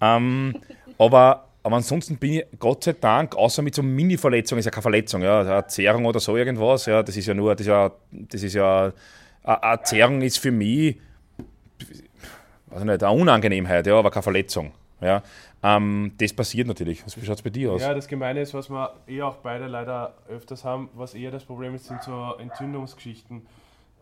Ähm, 0.01 0.57
aber, 0.99 1.45
aber 1.63 1.77
ansonsten 1.77 2.17
bin 2.17 2.33
ich 2.33 2.47
Gott 2.59 2.85
sei 2.85 2.95
Dank, 2.95 3.37
außer 3.37 3.63
mit 3.63 3.75
so 3.75 3.83
Mini-Verletzungen, 3.83 4.59
ist 4.59 4.65
ja 4.65 4.71
keine 4.71 4.83
Verletzung, 4.83 5.23
ja, 5.23 5.41
eine 5.41 5.67
Zerrung 5.69 6.07
oder 6.07 6.19
so 6.19 6.37
irgendwas, 6.37 6.87
ja, 6.87 7.03
das 7.03 7.17
ist 7.17 7.27
ja 7.27 7.35
nur, 7.35 7.55
das 7.55 7.61
ist 7.61 7.67
ja, 7.69 7.93
das 8.11 8.43
ist 8.43 8.55
ja, 8.55 8.93
eine 9.45 9.83
Zerrung 9.85 10.23
ist 10.23 10.39
für 10.39 10.51
mich, 10.51 10.99
weiß 12.67 12.81
ich 12.81 12.85
nicht, 12.85 13.03
eine 13.03 13.13
Unangenehmheit, 13.13 13.87
ja, 13.87 13.95
aber 13.97 14.11
keine 14.11 14.23
Verletzung, 14.25 14.73
ja. 15.01 15.23
Ähm, 15.63 16.13
das 16.19 16.33
passiert 16.33 16.67
natürlich. 16.67 17.05
Wie 17.17 17.25
schaut 17.25 17.37
es 17.37 17.43
bei 17.43 17.51
dir 17.51 17.73
aus? 17.73 17.81
Ja, 17.81 17.95
das 17.95 18.09
Gemeine 18.09 18.41
ist, 18.41 18.53
was 18.53 18.69
wir 18.69 18.95
eh 19.07 19.23
auch 19.23 19.37
beide 19.37 19.69
leider 19.69 20.15
öfters 20.29 20.65
haben, 20.65 20.89
was 20.95 21.15
eher 21.15 21.31
das 21.31 21.45
Problem 21.45 21.75
ist, 21.75 21.87
sind 21.87 22.03
so 22.03 22.35
Entzündungsgeschichten. 22.39 23.47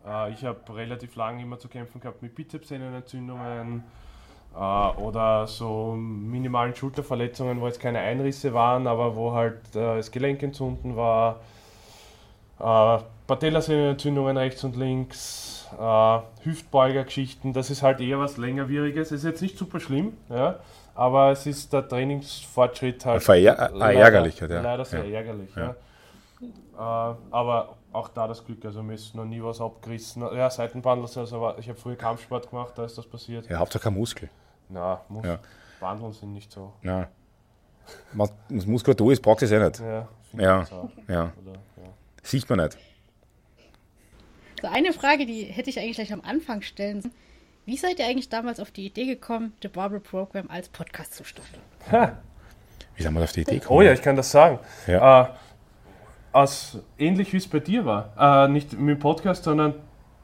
Äh, 0.05 0.33
ich 0.33 0.43
habe 0.43 0.75
relativ 0.75 1.15
lange 1.15 1.43
immer 1.43 1.59
zu 1.59 1.67
kämpfen 1.67 2.01
gehabt 2.01 2.23
mit 2.23 2.33
Bizepssehnenentzündungen 2.33 3.83
äh, 4.55 4.57
oder 4.57 5.45
so 5.45 5.93
minimalen 5.95 6.75
Schulterverletzungen, 6.75 7.61
wo 7.61 7.67
jetzt 7.67 7.79
keine 7.79 7.99
Einrisse 7.99 8.53
waren, 8.53 8.87
aber 8.87 9.15
wo 9.15 9.33
halt 9.33 9.59
äh, 9.75 9.97
das 9.97 10.11
Gelenk 10.11 10.41
entzünden 10.41 10.95
war. 10.95 11.41
Äh, 12.59 13.03
Patellasehnenentzündungen 13.27 14.35
rechts 14.35 14.63
und 14.63 14.75
links, 14.75 15.69
äh, 15.79 16.19
Hüftbeugergeschichten, 16.43 17.53
das 17.53 17.69
ist 17.69 17.81
halt 17.81 18.01
eher 18.01 18.19
was 18.19 18.37
längerwieriges. 18.37 19.11
Ist 19.11 19.23
jetzt 19.23 19.41
nicht 19.41 19.57
super 19.57 19.79
schlimm, 19.79 20.13
ja, 20.29 20.59
aber 21.01 21.31
es 21.31 21.45
ist 21.47 21.73
der 21.73 21.87
Trainingsfortschritt 21.87 23.05
halt. 23.05 23.21
Verär- 23.23 23.57
äh, 23.57 23.69
leider- 23.73 23.99
ärgerlich, 23.99 24.39
ja. 24.39 24.47
Leider 24.47 24.85
sehr 24.85 25.03
Ja. 25.05 25.17
ärgerlich, 25.19 25.49
ja. 25.55 25.69
Äh, 26.77 27.15
aber 27.31 27.75
auch 27.91 28.07
da 28.09 28.27
das 28.27 28.45
Glück, 28.45 28.63
also 28.65 28.81
mir 28.83 28.93
ist 28.93 29.15
noch 29.15 29.25
nie 29.25 29.41
was 29.43 29.59
abgerissen. 29.61 30.21
Ja, 30.35 30.49
Seitenbandel, 30.49 31.05
also 31.15 31.53
ich 31.59 31.67
habe 31.69 31.79
früher 31.79 31.95
Kampfsport 31.95 32.49
gemacht, 32.49 32.73
da 32.75 32.85
ist 32.85 32.97
das 32.97 33.05
passiert. 33.07 33.49
Ja, 33.49 33.57
Hauptsache 33.59 33.83
kein 33.83 33.93
Muskel. 33.95 34.29
Na, 34.69 35.01
muss, 35.09 35.25
Ja. 35.25 35.39
Bandeln 35.79 36.13
sind 36.13 36.33
nicht 36.33 36.51
so. 36.51 36.73
Nein. 36.83 37.07
Was 38.13 38.31
was 38.49 38.65
Muskulatur 38.67 39.11
ist, 39.11 39.21
braucht 39.21 39.41
es 39.41 39.51
eh 39.51 39.59
nicht. 39.59 39.79
Ja, 39.79 40.07
Ja. 40.33 40.67
Ja. 41.07 41.31
Oder, 41.41 41.53
ja. 41.77 41.89
Sieht 42.23 42.47
man 42.49 42.59
nicht. 42.59 42.77
So 44.61 44.67
eine 44.67 44.93
Frage, 44.93 45.25
die 45.25 45.43
hätte 45.45 45.69
ich 45.71 45.79
eigentlich 45.79 45.95
gleich 45.97 46.13
am 46.13 46.21
Anfang 46.21 46.61
stellen 46.61 47.01
sollen. 47.01 47.13
Wie 47.65 47.77
seid 47.77 47.99
ihr 47.99 48.07
eigentlich 48.07 48.29
damals 48.29 48.59
auf 48.59 48.71
die 48.71 48.87
Idee 48.87 49.05
gekommen, 49.05 49.53
The 49.61 49.67
Barbell 49.67 49.99
Program 49.99 50.49
als 50.49 50.67
Podcast 50.67 51.13
zu 51.13 51.23
starten? 51.23 51.59
Wie 52.95 53.03
sind 53.03 53.13
wir 53.13 53.23
auf 53.23 53.31
die 53.31 53.41
Idee 53.41 53.59
gekommen? 53.59 53.79
Oh 53.79 53.81
ja, 53.83 53.93
ich 53.93 54.01
kann 54.01 54.15
das 54.15 54.31
sagen. 54.31 54.57
Ja. 54.87 55.21
Äh, 55.21 55.27
aus, 56.31 56.79
ähnlich 56.97 57.31
wie 57.33 57.37
es 57.37 57.47
bei 57.47 57.59
dir 57.59 57.85
war. 57.85 58.45
Äh, 58.45 58.47
nicht 58.47 58.73
mit 58.73 58.95
dem 58.95 58.99
Podcast, 58.99 59.43
sondern 59.43 59.75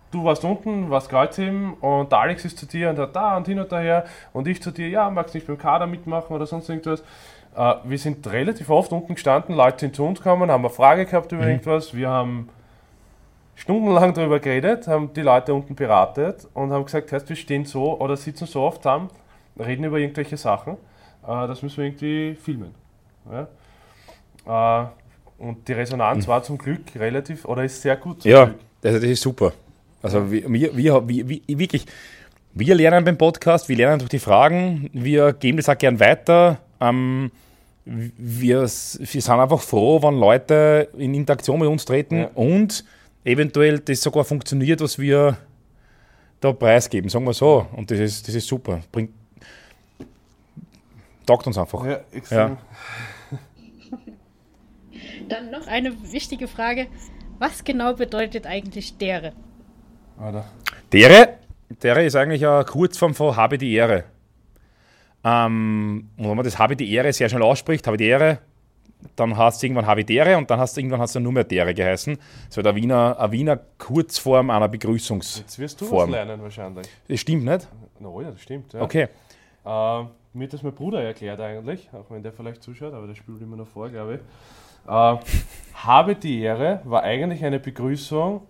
du 0.10 0.24
warst 0.24 0.44
unten, 0.44 0.90
warst 0.90 1.10
Kreuzheben 1.10 1.76
und 1.76 2.12
der 2.12 2.20
Alex 2.20 2.44
ist 2.44 2.58
zu 2.58 2.66
dir 2.66 2.90
und 2.90 2.98
hat 2.98 3.16
da 3.16 3.38
und 3.38 3.46
hin 3.46 3.60
und 3.60 3.72
daher 3.72 4.06
und 4.34 4.48
ich 4.48 4.60
zu 4.62 4.72
dir, 4.72 4.90
ja, 4.90 5.08
magst 5.12 5.36
nicht 5.36 5.46
beim 5.46 5.60
Kader 5.60 5.86
mitmachen 5.86 6.36
oder 6.36 6.48
sonst 6.48 6.70
irgendwas. 6.70 7.02
Äh, 7.56 7.76
wir 7.84 8.00
sind 8.00 8.26
relativ 8.32 8.72
oft 8.72 8.92
unten 8.92 9.14
gestanden, 9.14 9.56
Leute 9.56 9.82
sind 9.82 9.96
zu 9.96 10.04
uns 10.04 10.20
gekommen, 10.20 10.50
haben 10.50 10.66
eine 10.66 10.74
Frage 10.74 11.06
gehabt 11.06 11.32
über 11.32 11.46
irgendwas, 11.46 11.94
wir 11.94 12.10
haben 12.10 12.50
stundenlang 13.58 14.14
darüber 14.14 14.40
geredet, 14.40 14.88
haben 14.88 15.12
die 15.14 15.22
Leute 15.22 15.54
unten 15.54 15.76
beratet 15.76 16.48
und 16.54 16.72
haben 16.72 16.86
gesagt, 16.86 17.12
heißt, 17.12 17.28
wir 17.28 17.36
stehen 17.36 17.66
so 17.66 18.00
oder 18.00 18.16
sitzen 18.16 18.46
so 18.46 18.62
oft 18.62 18.84
zusammen, 18.84 19.10
reden 19.60 19.84
über 19.84 19.98
irgendwelche 19.98 20.38
Sachen, 20.38 20.74
äh, 21.28 21.48
das 21.48 21.62
müssen 21.64 21.78
wir 21.78 21.86
irgendwie 21.86 22.36
filmen. 22.36 22.74
Ja? 24.46 24.84
Äh, 24.84 24.88
und 25.40 25.68
die 25.68 25.74
Resonanz 25.74 26.28
war 26.28 26.42
zum 26.44 26.58
Glück 26.58 26.82
relativ, 26.96 27.46
oder 27.46 27.64
ist 27.64 27.82
sehr 27.82 27.96
gut. 27.98 28.24
Ja, 28.24 28.46
Glück. 28.46 28.58
also 28.84 29.00
das 29.00 29.10
ist 29.10 29.22
super. 29.22 29.52
Also 30.02 30.32
wir, 30.32 30.48
wir, 30.52 30.78
wir, 30.78 31.08
wir, 31.08 31.28
wir 31.28 31.42
wirklich, 31.48 31.86
wir 32.54 32.76
lernen 32.76 33.04
beim 33.04 33.18
Podcast, 33.18 33.68
wir 33.70 33.76
lernen 33.76 34.00
durch 34.00 34.10
die 34.10 34.20
Fragen, 34.20 34.90
wir 34.94 35.34
geben 35.34 35.58
das 35.58 35.68
auch 35.70 35.78
gern 35.78 36.00
weiter. 36.00 36.60
Ähm, 36.80 37.32
wir, 37.86 38.62
wir 38.62 38.68
sind 38.68 39.30
einfach 39.30 39.62
froh, 39.62 40.02
wenn 40.04 40.20
Leute 40.20 40.90
in 40.98 41.14
Interaktion 41.16 41.60
mit 41.60 41.70
uns 41.70 41.86
treten 41.86 42.20
Ja. 42.20 42.30
und 42.36 42.84
eventuell 43.24 43.80
das 43.80 44.02
sogar 44.02 44.24
funktioniert, 44.24 44.82
was 44.82 45.00
wir 45.00 45.38
da 46.40 46.54
preisgeben, 46.54 47.10
sagen 47.10 47.26
wir 47.26 47.34
so. 47.34 47.68
Und 47.76 47.92
das 47.92 48.00
ist, 48.00 48.28
das 48.28 48.36
ist 48.36 48.48
super. 48.48 48.82
Bringt, 48.92 49.12
taugt 51.26 51.48
uns 51.48 51.58
einfach. 51.58 51.86
Ja, 51.86 52.00
extrem. 52.12 52.58
Dann 55.30 55.52
noch 55.52 55.68
eine 55.68 56.12
wichtige 56.12 56.48
Frage. 56.48 56.88
Was 57.40 57.64
genau 57.64 57.94
bedeutet 57.94 58.48
eigentlich 58.48 58.98
dere? 58.98 59.34
Alter. 60.18 60.46
Dere, 60.92 61.38
dere 61.84 62.06
ist 62.06 62.16
eigentlich 62.16 62.46
eine 62.46 62.66
Kurzform 62.66 63.14
von 63.14 63.36
habe 63.36 63.58
die 63.58 63.74
Ehre. 63.74 64.06
Ähm, 65.24 66.10
und 66.18 66.30
wenn 66.30 66.36
man 66.36 66.46
das 66.46 66.58
habe 66.58 66.76
die 66.76 66.92
Ehre 66.92 67.12
sehr 67.14 67.30
schnell 67.30 67.44
ausspricht, 67.44 67.86
habe 67.88 67.98
die 67.98 68.06
Ehre, 68.06 68.40
dann 69.16 69.38
hast 69.38 69.62
du 69.62 69.68
irgendwann 69.68 69.86
Havidere 69.86 70.38
und 70.38 70.50
dann 70.50 70.60
hast 70.60 70.76
du 70.76 70.82
irgendwann 70.82 71.02
hast 71.02 71.16
du 71.16 71.20
nur 71.20 71.32
mehr 71.32 71.44
Dere 71.44 71.74
geheißen. 71.74 72.18
Das 72.48 72.58
war 72.58 72.64
der 72.64 72.76
Wiener, 72.76 73.18
eine 73.20 73.32
Wiener 73.32 73.60
Kurzform 73.78 74.50
einer 74.50 74.68
Begrüßungsform. 74.68 75.44
Jetzt 75.44 75.60
wirst 75.60 75.82
du 75.82 75.92
was 75.92 76.10
lernen 76.10 76.42
wahrscheinlich. 76.42 76.88
Das 77.08 77.20
stimmt 77.20 77.46
nicht? 77.46 77.68
Na 78.00 78.10
ja, 78.22 78.32
das 78.32 78.42
stimmt. 78.42 78.74
Ja. 78.74 78.82
Okay. 78.82 79.08
Äh, 79.66 80.04
mir 80.34 80.44
hat 80.44 80.54
das 80.54 80.64
mein 80.64 80.74
Bruder 80.74 81.04
erklärt 81.04 81.40
eigentlich, 81.40 81.90
auch 81.94 82.10
wenn 82.10 82.24
der 82.24 82.32
vielleicht 82.32 82.64
zuschaut, 82.64 82.94
aber 82.94 83.08
der 83.08 83.16
spielt 83.16 83.42
immer 83.42 83.56
noch 83.56 83.68
vor, 83.68 83.90
glaube 83.90 84.16
ich. 84.16 84.20
Äh, 84.90 85.18
habe 85.74 86.16
die 86.16 86.42
Ehre 86.42 86.82
war 86.86 87.04
eigentlich 87.04 87.44
eine 87.44 87.60
Begrüßung, 87.60 88.42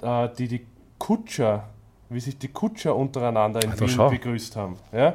äh, 0.00 0.28
die 0.38 0.48
die 0.48 0.66
Kutscher, 0.98 1.64
wie 2.08 2.20
sich 2.20 2.38
die 2.38 2.48
Kutscher 2.48 2.96
untereinander 2.96 3.62
in 3.62 3.72
Ach, 3.74 3.80
Wien 3.80 3.88
schau. 3.88 4.08
begrüßt 4.10 4.56
haben. 4.56 4.76
Ja? 4.92 5.14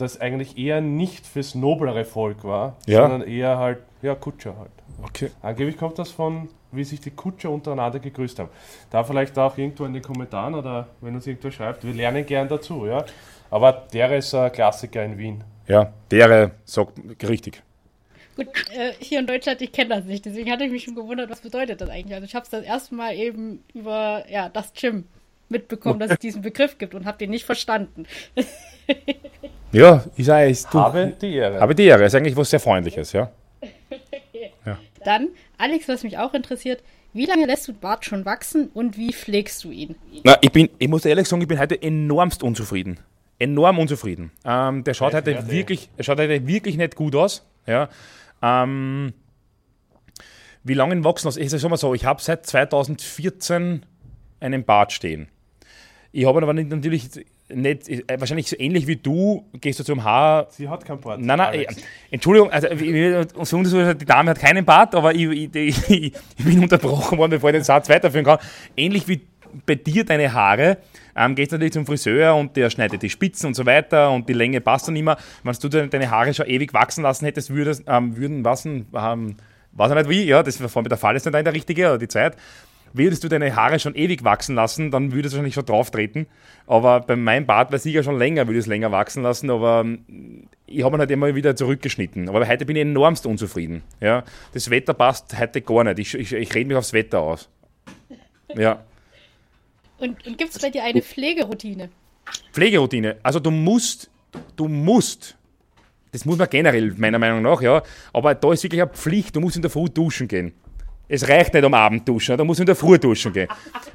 Das 0.00 0.20
eigentlich 0.20 0.56
eher 0.58 0.80
nicht 0.80 1.26
fürs 1.26 1.54
noblere 1.54 2.04
Volk 2.04 2.44
war, 2.44 2.76
Ja. 2.86 3.02
sondern 3.02 3.22
eher 3.28 3.58
halt, 3.58 3.78
ja, 4.02 4.14
Kutscher 4.14 4.56
halt. 4.58 4.70
okay. 5.02 5.30
Angeblich 5.42 5.76
kommt 5.76 5.98
das 5.98 6.10
von, 6.10 6.48
wie 6.72 6.84
sich 6.84 7.00
die 7.00 7.10
Kutscher 7.10 7.50
untereinander 7.50 7.98
gegrüßt 7.98 8.38
haben. 8.38 8.48
Da 8.90 9.04
vielleicht 9.04 9.38
auch 9.38 9.58
irgendwo 9.58 9.84
in 9.84 9.92
den 9.92 10.02
Kommentaren 10.02 10.54
oder 10.54 10.86
wenn 11.00 11.14
uns 11.14 11.26
irgendwer 11.26 11.50
schreibt, 11.50 11.84
wir 11.84 11.92
lernen 11.92 12.24
gern 12.24 12.48
dazu, 12.48 12.86
ja. 12.86 13.04
Aber 13.50 13.72
der 13.92 14.16
ist 14.16 14.34
ein 14.34 14.52
Klassiker 14.52 15.04
in 15.04 15.18
Wien. 15.18 15.44
Ja, 15.66 15.92
Dere 16.10 16.52
sagt 16.64 16.98
richtig. 17.28 17.62
Gut, 18.36 18.46
äh, 18.72 18.92
hier 19.00 19.18
in 19.18 19.26
Deutschland, 19.26 19.60
ich 19.60 19.72
kenne 19.72 19.96
das 19.96 20.04
nicht, 20.04 20.24
deswegen 20.24 20.50
hatte 20.50 20.64
ich 20.64 20.70
mich 20.70 20.84
schon 20.84 20.94
gewundert, 20.94 21.28
was 21.30 21.40
bedeutet 21.40 21.80
das 21.80 21.90
eigentlich. 21.90 22.14
Also 22.14 22.24
ich 22.24 22.34
habe 22.34 22.44
es 22.44 22.50
das 22.50 22.64
erste 22.64 22.94
Mal 22.94 23.14
eben 23.16 23.62
über 23.74 24.24
ja, 24.30 24.48
das 24.48 24.72
Gym 24.72 25.04
mitbekommen, 25.48 25.98
dass 25.98 26.12
es 26.12 26.18
diesen 26.20 26.42
Begriff 26.42 26.78
gibt 26.78 26.94
und 26.94 27.04
habe 27.06 27.18
den 27.18 27.30
nicht 27.30 27.44
verstanden. 27.44 28.06
Ja, 29.72 30.04
ist 30.16 30.28
ist 30.28 30.72
du. 30.72 30.78
Habe 30.78 31.12
die 31.20 31.34
Ehre. 31.34 31.60
Habe 31.60 31.74
die 31.74 31.84
Ehre, 31.84 32.04
ist 32.04 32.14
eigentlich 32.14 32.36
was 32.36 32.50
sehr 32.50 32.60
Freundliches, 32.60 33.12
ja. 33.12 33.30
Dann, 35.04 35.28
Alex, 35.56 35.88
was 35.88 36.02
mich 36.02 36.18
auch 36.18 36.34
interessiert, 36.34 36.82
wie 37.12 37.24
lange 37.24 37.46
lässt 37.46 37.66
du 37.66 37.72
Bart 37.72 38.04
schon 38.04 38.24
wachsen 38.24 38.68
und 38.74 38.96
wie 38.98 39.12
pflegst 39.12 39.64
du 39.64 39.70
ihn? 39.70 39.96
Na, 40.24 40.36
ich, 40.42 40.52
bin, 40.52 40.68
ich 40.78 40.88
muss 40.88 41.04
ehrlich 41.04 41.26
sagen, 41.26 41.40
ich 41.42 41.48
bin 41.48 41.58
heute 41.58 41.80
enormst 41.80 42.42
unzufrieden. 42.42 43.00
Enorm 43.38 43.78
unzufrieden. 43.78 44.30
Ähm, 44.44 44.84
der 44.84 44.92
schaut 44.94 45.12
Ja, 45.12 45.18
heute 45.18 45.30
ja, 45.32 45.40
der. 45.40 45.50
wirklich, 45.50 45.88
schaut 46.00 46.18
heute 46.18 46.46
wirklich 46.46 46.76
nicht 46.76 46.94
gut 46.94 47.16
aus. 47.16 47.46
Ja. 47.66 47.88
Ähm, 48.42 49.14
wie 50.62 50.74
lange 50.74 50.94
ihn 50.94 51.04
wachsen 51.04 51.28
lassen? 51.28 51.40
Ich 51.40 51.50
sage 51.50 51.68
mal 51.70 51.78
so, 51.78 51.94
ich 51.94 52.04
habe 52.04 52.20
seit 52.20 52.44
2014 52.44 53.86
einen 54.40 54.64
Bart 54.64 54.92
stehen. 54.92 55.28
Ich 56.12 56.26
habe 56.26 56.42
aber 56.42 56.52
natürlich 56.52 57.08
nicht, 57.54 57.88
äh, 57.88 58.02
wahrscheinlich 58.18 58.48
so 58.48 58.56
ähnlich 58.58 58.86
wie 58.86 58.96
du, 58.96 59.44
gehst 59.60 59.80
du 59.80 59.84
zum 59.84 60.04
Haar, 60.04 60.46
Sie 60.50 60.68
hat 60.68 60.84
kein 60.84 61.00
Bart. 61.00 61.20
Nein, 61.20 61.38
nein, 61.38 61.48
Alex. 61.48 61.76
Entschuldigung, 62.10 62.50
also 62.50 62.68
die 62.68 64.04
Dame 64.04 64.30
hat 64.30 64.38
keinen 64.38 64.64
Bart, 64.64 64.94
aber 64.94 65.14
ich, 65.14 65.24
ich, 65.24 65.54
ich, 65.54 65.90
ich 65.90 66.44
bin 66.44 66.60
unterbrochen 66.60 67.18
worden, 67.18 67.32
bevor 67.32 67.50
ich 67.50 67.56
den 67.56 67.64
Satz 67.64 67.88
weiterführen 67.88 68.24
kann. 68.24 68.38
Ähnlich 68.76 69.08
wie 69.08 69.20
bei 69.66 69.74
dir 69.74 70.04
deine 70.04 70.32
Haare, 70.32 70.78
ähm, 71.16 71.34
gehst 71.34 71.52
natürlich 71.52 71.72
zum 71.72 71.86
Friseur 71.86 72.36
und 72.36 72.56
der 72.56 72.70
schneidet 72.70 73.02
die 73.02 73.10
Spitzen 73.10 73.48
und 73.48 73.54
so 73.54 73.66
weiter 73.66 74.10
und 74.10 74.28
die 74.28 74.32
Länge 74.32 74.60
passt 74.60 74.88
dann 74.88 74.96
immer. 74.96 75.16
Wenn 75.42 75.54
du 75.54 75.68
deine 75.88 76.10
Haare 76.10 76.32
schon 76.34 76.46
ewig 76.46 76.72
wachsen 76.72 77.02
lassen 77.02 77.24
hättest, 77.24 77.50
würdest, 77.50 77.84
ähm, 77.86 78.16
würden 78.16 78.44
wassen, 78.44 78.86
ähm, 78.94 79.36
weiß 79.72 79.90
ich 79.90 79.96
nicht 79.96 80.08
wie, 80.08 80.24
ja, 80.24 80.42
das 80.42 80.60
war 80.60 80.68
vor 80.68 80.82
mir 80.82 80.88
der 80.88 80.98
Fall 80.98 81.16
ist 81.16 81.26
nicht 81.26 81.34
der 81.34 81.52
richtige 81.52 81.88
oder 81.88 81.98
die 81.98 82.08
Zeit. 82.08 82.36
Würdest 82.92 83.22
du 83.22 83.28
deine 83.28 83.54
Haare 83.54 83.78
schon 83.78 83.94
ewig 83.94 84.24
wachsen 84.24 84.54
lassen, 84.54 84.90
dann 84.90 85.12
würdest 85.12 85.32
du 85.32 85.36
wahrscheinlich 85.36 85.54
schon 85.54 85.66
drauf 85.66 85.90
treten. 85.90 86.26
Aber 86.66 87.00
bei 87.00 87.16
meinem 87.16 87.46
Bart 87.46 87.72
weiß 87.72 87.86
ich 87.86 87.94
ja 87.94 88.02
schon 88.02 88.18
länger, 88.18 88.46
würde 88.46 88.58
ich 88.58 88.64
es 88.64 88.66
länger 88.66 88.90
wachsen 88.90 89.22
lassen, 89.22 89.50
aber 89.50 89.82
ähm, 89.84 90.48
ich 90.66 90.82
habe 90.82 90.96
ihn 90.96 91.00
halt 91.00 91.10
immer 91.10 91.34
wieder 91.34 91.54
zurückgeschnitten. 91.54 92.28
Aber 92.28 92.46
heute 92.46 92.66
bin 92.66 92.76
ich 92.76 92.82
enormst 92.82 93.26
unzufrieden. 93.26 93.82
Ja? 94.00 94.24
Das 94.52 94.70
Wetter 94.70 94.94
passt 94.94 95.38
heute 95.38 95.60
gar 95.62 95.84
nicht. 95.84 95.98
Ich, 95.98 96.14
ich, 96.14 96.32
ich 96.32 96.54
rede 96.54 96.68
mich 96.68 96.76
aufs 96.76 96.92
Wetter 96.92 97.20
aus. 97.20 97.48
Ja. 98.54 98.84
Und, 99.98 100.26
und 100.26 100.38
gibt 100.38 100.54
es 100.54 100.58
bei 100.58 100.70
dir 100.70 100.82
eine 100.82 101.02
Pflegeroutine? 101.02 101.90
Pflegeroutine. 102.52 103.16
Also 103.22 103.38
du 103.38 103.50
musst, 103.50 104.10
du 104.56 104.66
musst, 104.66 105.36
das 106.12 106.24
muss 106.24 106.38
man 106.38 106.48
generell 106.48 106.94
meiner 106.96 107.18
Meinung 107.18 107.42
nach, 107.42 107.60
ja, 107.60 107.82
aber 108.12 108.34
da 108.34 108.52
ist 108.52 108.62
wirklich 108.62 108.82
eine 108.82 108.90
Pflicht, 108.90 109.36
du 109.36 109.40
musst 109.40 109.56
in 109.56 109.62
der 109.62 109.70
Früh 109.70 109.88
duschen 109.88 110.26
gehen. 110.26 110.52
Es 111.12 111.28
reicht 111.28 111.52
nicht 111.52 111.64
am 111.64 111.74
Abend 111.74 112.08
duschen, 112.08 112.36
da 112.38 112.44
musst 112.44 112.60
du 112.60 112.62
in 112.62 112.66
der 112.66 112.76
Früh 112.76 112.98
duschen 112.98 113.32
gehen. 113.32 113.48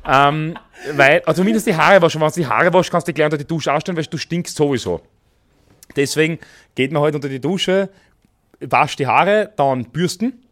ähm, 0.06 0.58
weil, 0.94 1.22
also 1.26 1.42
zumindest 1.42 1.66
die 1.66 1.76
Haare 1.76 2.02
waschen. 2.02 2.20
Wenn 2.20 2.28
du 2.28 2.36
die 2.36 2.46
Haare 2.46 2.74
waschst, 2.74 2.92
kannst 2.92 3.08
du 3.08 3.14
gleich 3.14 3.26
unter 3.26 3.38
die 3.38 3.48
Dusche 3.48 3.72
ausstellen, 3.72 3.98
weil 3.98 4.04
du 4.04 4.18
stinkst 4.18 4.56
sowieso. 4.56 5.02
Deswegen 5.96 6.40
geht 6.76 6.92
man 6.92 7.04
halt 7.04 7.16
unter 7.16 7.30
die 7.30 7.40
Dusche, 7.40 7.90
wascht 8.60 9.00
die 9.00 9.08
Haare, 9.08 9.54
dann 9.56 9.86
bürsten, 9.86 10.44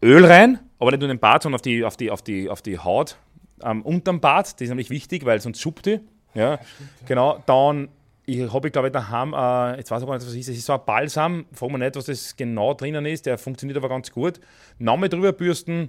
Öl 0.00 0.24
rein, 0.24 0.60
aber 0.78 0.92
nicht 0.92 1.00
nur 1.00 1.10
in 1.10 1.16
den 1.16 1.20
Bart, 1.20 1.42
sondern 1.42 1.56
auf 1.56 1.62
die, 1.62 1.84
auf 1.84 1.96
die, 1.96 2.10
auf 2.10 2.22
die, 2.22 2.48
auf 2.48 2.62
die 2.62 2.78
Haut 2.78 3.16
ähm, 3.64 3.82
unterm 3.82 4.20
Bart. 4.20 4.46
Das 4.46 4.60
ist 4.60 4.68
nämlich 4.68 4.90
wichtig, 4.90 5.24
weil 5.24 5.40
sonst 5.40 5.60
schuppt 5.60 5.86
die. 5.86 6.00
Ja, 6.34 6.60
genau. 7.06 7.42
Dann 7.46 7.88
ich 8.26 8.52
habe, 8.52 8.70
glaube 8.70 8.88
ich, 8.88 8.92
daheim, 8.92 9.32
äh, 9.32 9.76
jetzt 9.78 9.90
weiß 9.90 10.02
ich 10.02 10.06
gar 10.06 10.14
nicht, 10.14 10.26
was 10.26 10.32
es 10.32 10.36
ist. 10.36 10.48
Es 10.48 10.58
ist 10.58 10.66
so 10.66 10.74
ein 10.74 10.80
Balsam, 10.84 11.46
frag 11.52 11.70
mir 11.70 11.78
nicht, 11.78 11.94
was 11.94 12.06
das 12.06 12.36
genau 12.36 12.74
drinnen 12.74 13.06
ist. 13.06 13.24
Der 13.24 13.38
funktioniert 13.38 13.76
aber 13.76 13.88
ganz 13.88 14.10
gut. 14.10 14.40
Nochmal 14.78 15.08
drüber 15.08 15.32
bürsten, 15.32 15.88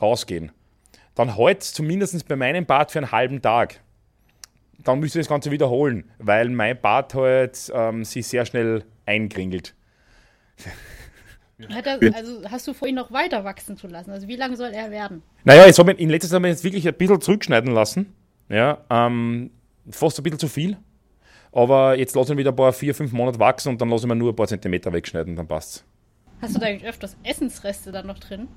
rausgehen. 0.00 0.52
Dann 1.14 1.36
halt 1.36 1.62
zumindest 1.62 2.26
bei 2.26 2.36
meinem 2.36 2.64
Bart 2.64 2.90
für 2.90 2.98
einen 2.98 3.12
halben 3.12 3.42
Tag. 3.42 3.80
Dann 4.78 5.00
müsst 5.00 5.14
ihr 5.14 5.20
das 5.20 5.28
Ganze 5.28 5.50
wiederholen, 5.50 6.10
weil 6.18 6.48
mein 6.48 6.80
Bart 6.80 7.14
halt 7.14 7.70
ähm, 7.74 8.04
sich 8.04 8.26
sehr 8.26 8.46
schnell 8.46 8.84
einkringelt. 9.04 9.74
Hat 11.68 11.86
er, 11.86 12.14
also 12.14 12.42
hast 12.50 12.66
du 12.66 12.72
vor, 12.72 12.88
ihn 12.88 12.94
noch 12.94 13.12
weiter 13.12 13.44
wachsen 13.44 13.76
zu 13.76 13.86
lassen? 13.86 14.10
Also 14.12 14.28
wie 14.28 14.36
lang 14.36 14.56
soll 14.56 14.70
er 14.70 14.90
werden? 14.90 15.22
Naja, 15.44 15.66
jetzt 15.66 15.78
habe 15.78 15.92
ich 15.92 15.98
in 15.98 16.08
letzter 16.08 16.30
Zeit 16.30 16.42
jetzt 16.44 16.64
wirklich 16.64 16.88
ein 16.88 16.94
bisschen 16.94 17.20
zurückschneiden 17.20 17.74
lassen. 17.74 18.14
Ja, 18.48 18.78
ähm, 18.88 19.50
fast 19.90 20.18
ein 20.18 20.22
bisschen 20.22 20.38
zu 20.38 20.48
viel. 20.48 20.78
Aber 21.52 21.98
jetzt 21.98 22.14
lasse 22.14 22.32
ich 22.32 22.36
ihn 22.36 22.38
wieder 22.38 22.52
ein 22.52 22.56
paar, 22.56 22.72
vier, 22.72 22.94
fünf 22.94 23.12
Monate 23.12 23.38
wachsen 23.38 23.70
und 23.70 23.80
dann 23.80 23.88
lasse 23.88 24.04
ich 24.04 24.08
mir 24.08 24.16
nur 24.16 24.32
ein 24.32 24.36
paar 24.36 24.46
Zentimeter 24.46 24.92
wegschneiden, 24.92 25.36
dann 25.36 25.48
passt's. 25.48 25.84
Hast 26.40 26.56
du 26.56 26.60
da 26.60 26.66
eigentlich 26.66 26.88
öfters 26.88 27.16
Essensreste 27.22 27.92
dann 27.92 28.06
noch 28.06 28.18
drin? 28.18 28.48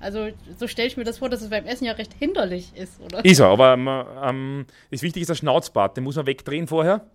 Also 0.00 0.28
so 0.56 0.66
stelle 0.66 0.88
ich 0.88 0.96
mir 0.96 1.04
das 1.04 1.18
vor, 1.18 1.28
dass 1.28 1.42
es 1.42 1.50
beim 1.50 1.66
Essen 1.66 1.84
ja 1.84 1.92
recht 1.92 2.14
hinderlich 2.14 2.72
ist, 2.74 3.00
oder? 3.02 3.22
Ist 3.22 3.40
er, 3.40 3.48
aber 3.48 3.74
ähm, 3.74 3.88
ähm, 4.24 4.66
das 4.90 5.02
Wichtige 5.02 5.22
ist 5.22 5.28
der 5.28 5.34
Schnauzbart, 5.34 5.96
den 5.96 6.04
muss 6.04 6.16
man 6.16 6.26
wegdrehen 6.26 6.66
vorher. 6.66 7.06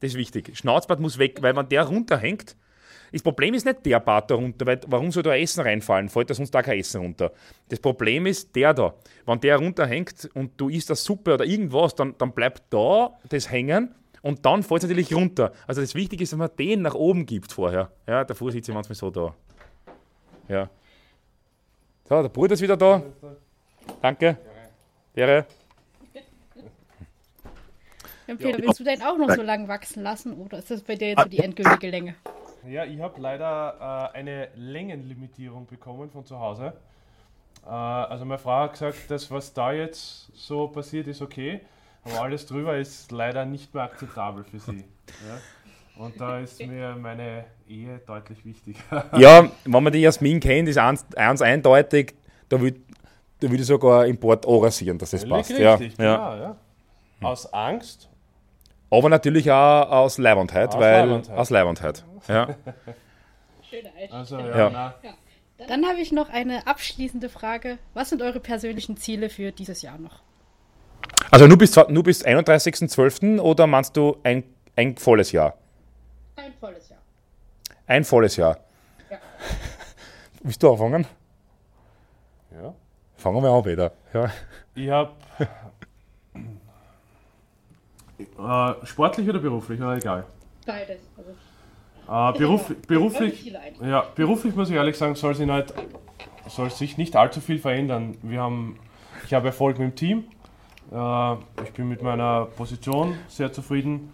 Das 0.00 0.10
ist 0.12 0.16
wichtig. 0.16 0.56
Schnauzbart 0.56 0.98
muss 0.98 1.18
weg, 1.18 1.42
weil 1.42 1.54
wenn 1.54 1.68
der 1.68 1.84
runterhängt, 1.84 2.56
das 3.12 3.22
Problem 3.22 3.54
ist 3.54 3.64
nicht 3.64 3.86
der 3.86 4.00
Bart 4.00 4.32
da 4.32 4.34
runter, 4.34 4.66
weil 4.66 4.80
warum 4.88 5.12
soll 5.12 5.22
da 5.22 5.36
Essen 5.36 5.60
reinfallen? 5.60 6.08
Fällt 6.08 6.30
da 6.30 6.34
sonst 6.34 6.50
da 6.50 6.62
kein 6.62 6.80
Essen 6.80 7.02
runter. 7.02 7.30
Das 7.68 7.78
Problem 7.78 8.26
ist 8.26 8.56
der 8.56 8.74
da. 8.74 8.94
Wenn 9.26 9.40
der 9.40 9.58
runterhängt 9.58 10.28
und 10.34 10.60
du 10.60 10.70
isst 10.70 10.90
das 10.90 11.04
Suppe 11.04 11.34
oder 11.34 11.44
irgendwas, 11.44 11.94
dann, 11.94 12.16
dann 12.18 12.32
bleibt 12.32 12.62
da 12.70 13.16
das 13.28 13.48
hängen 13.48 13.94
und 14.22 14.46
dann 14.46 14.62
fällt 14.62 14.82
es 14.82 14.88
natürlich 14.88 15.14
runter. 15.14 15.52
Also 15.66 15.80
das 15.80 15.94
Wichtige 15.94 16.22
ist, 16.22 16.32
dass 16.32 16.38
man 16.38 16.50
den 16.58 16.82
nach 16.82 16.94
oben 16.94 17.26
gibt 17.26 17.52
vorher. 17.52 17.90
Ja, 18.06 18.24
davor 18.24 18.52
sitzt 18.52 18.68
ich 18.68 18.74
manchmal 18.74 18.96
so 18.96 19.10
da. 19.10 19.34
Ja. 20.48 20.70
So, 22.08 22.22
der 22.22 22.28
Bruder 22.28 22.54
ist 22.54 22.62
wieder 22.62 22.76
da. 22.76 23.02
Danke. 24.00 24.38
Ehre. 25.14 25.46
Ja, 28.26 28.36
Peter, 28.36 28.58
willst 28.58 28.80
du 28.80 28.84
den 28.84 29.02
auch 29.02 29.18
noch 29.18 29.30
so 29.30 29.42
lang 29.42 29.66
wachsen 29.66 30.02
lassen 30.02 30.34
oder 30.34 30.58
ist 30.58 30.70
das 30.70 30.82
bei 30.82 30.94
dir 30.94 31.08
jetzt 31.08 31.22
so 31.22 31.28
die 31.28 31.38
endgültige 31.38 31.90
Länge? 31.90 32.14
Ja, 32.66 32.84
ich 32.84 33.00
habe 33.00 33.20
leider 33.20 34.10
äh, 34.14 34.18
eine 34.18 34.48
Längenlimitierung 34.54 35.66
bekommen 35.66 36.10
von 36.10 36.24
zu 36.24 36.38
Hause. 36.38 36.72
Äh, 37.66 37.68
also 37.68 38.24
meine 38.24 38.38
Frau 38.38 38.60
hat 38.60 38.72
gesagt, 38.72 39.10
das 39.10 39.30
was 39.30 39.52
da 39.52 39.72
jetzt 39.72 40.30
so 40.34 40.68
passiert 40.68 41.08
ist 41.08 41.20
okay, 41.20 41.60
aber 42.04 42.22
alles 42.22 42.46
drüber 42.46 42.76
ist 42.76 43.12
leider 43.12 43.44
nicht 43.44 43.72
mehr 43.74 43.84
akzeptabel 43.84 44.44
für 44.44 44.58
sie. 44.58 44.84
Ja? 45.28 46.02
Und 46.04 46.18
da 46.18 46.38
ist 46.38 46.58
mir 46.64 46.96
meine 46.96 47.44
Ehe 47.68 48.00
deutlich 48.06 48.44
wichtiger. 48.44 49.04
Ja, 49.18 49.50
wenn 49.64 49.82
man 49.82 49.92
die 49.92 50.00
Jasmin 50.00 50.40
kennt, 50.40 50.68
ist 50.68 50.78
eins, 50.78 51.04
eins 51.16 51.42
eindeutig, 51.42 52.14
da 52.48 52.60
würde 52.60 52.80
da 53.40 53.50
würd 53.50 53.60
ich 53.60 53.66
sogar 53.66 54.06
Import 54.06 54.46
rasieren, 54.46 54.98
dass 54.98 55.10
das 55.10 55.28
passt. 55.28 55.50
Ja, 55.50 55.74
Richtig, 55.74 55.98
ja. 55.98 56.16
genau, 56.16 56.36
ja. 56.42 56.56
Aus 57.28 57.52
Angst 57.52 58.08
Aber 58.88 59.08
natürlich 59.08 59.50
auch 59.50 59.90
aus 59.90 60.18
Leibandheit, 60.18 60.68
Aus 60.70 60.80
weil 60.80 61.06
Leibandheit. 61.06 61.36
aus 61.38 61.50
Leibandheit. 61.50 62.04
Ja. 62.28 62.46
Schöne 63.68 63.88
Einstellung. 63.96 64.12
Also 64.12 64.38
ja, 64.38 64.70
Ja. 64.70 64.94
Dann 65.68 65.86
habe 65.86 66.00
ich 66.00 66.12
noch 66.12 66.28
eine 66.28 66.66
abschließende 66.66 67.28
Frage. 67.28 67.78
Was 67.94 68.10
sind 68.10 68.22
eure 68.22 68.40
persönlichen 68.40 68.96
Ziele 68.96 69.28
für 69.28 69.52
dieses 69.52 69.82
Jahr 69.82 69.98
noch? 69.98 70.22
Also 71.30 71.46
nur 71.46 71.58
bis, 71.58 71.74
nur 71.88 72.02
bis 72.02 72.24
31.12. 72.24 73.40
oder 73.40 73.66
meinst 73.66 73.96
du 73.96 74.16
ein, 74.22 74.44
ein 74.76 74.96
volles 74.96 75.32
Jahr? 75.32 75.54
Ein 76.36 76.52
volles 76.60 76.88
Jahr. 76.88 76.98
Ein 77.86 78.04
volles 78.04 78.36
Jahr. 78.36 78.58
Ja. 79.10 79.18
Willst 80.42 80.62
du 80.62 80.70
anfangen? 80.70 81.06
ja. 82.52 82.74
Fangen 83.16 83.42
wir 83.42 83.50
an, 83.50 83.62
Peter. 83.62 83.92
Ja. 84.12 84.30
Ich 84.74 84.90
habe 84.90 85.12
äh, 88.18 88.86
sportlich 88.86 89.28
oder 89.28 89.38
beruflich, 89.38 89.80
oder 89.80 89.96
egal. 89.96 90.24
Beides. 90.66 90.98
Also 91.16 91.30
Äh, 92.34 92.38
beruf, 92.38 92.74
beruflich, 92.86 93.52
ja, 93.80 94.04
beruflich 94.14 94.54
muss 94.54 94.70
ich 94.70 94.76
ehrlich 94.76 94.98
sagen, 94.98 95.14
soll 95.14 95.34
sich 95.34 95.46
nicht, 95.46 95.72
soll 96.48 96.70
sich 96.70 96.98
nicht 96.98 97.14
allzu 97.16 97.40
viel 97.40 97.58
verändern. 97.58 98.16
Wir 98.22 98.40
haben, 98.40 98.78
ich 99.24 99.34
habe 99.34 99.46
Erfolg 99.48 99.78
mit 99.78 99.92
dem 99.92 99.94
Team. 99.94 100.24
Äh, 100.92 101.32
ich 101.64 101.72
bin 101.72 101.88
mit 101.88 102.02
meiner 102.02 102.46
Position 102.46 103.16
sehr 103.28 103.52
zufrieden. 103.52 104.12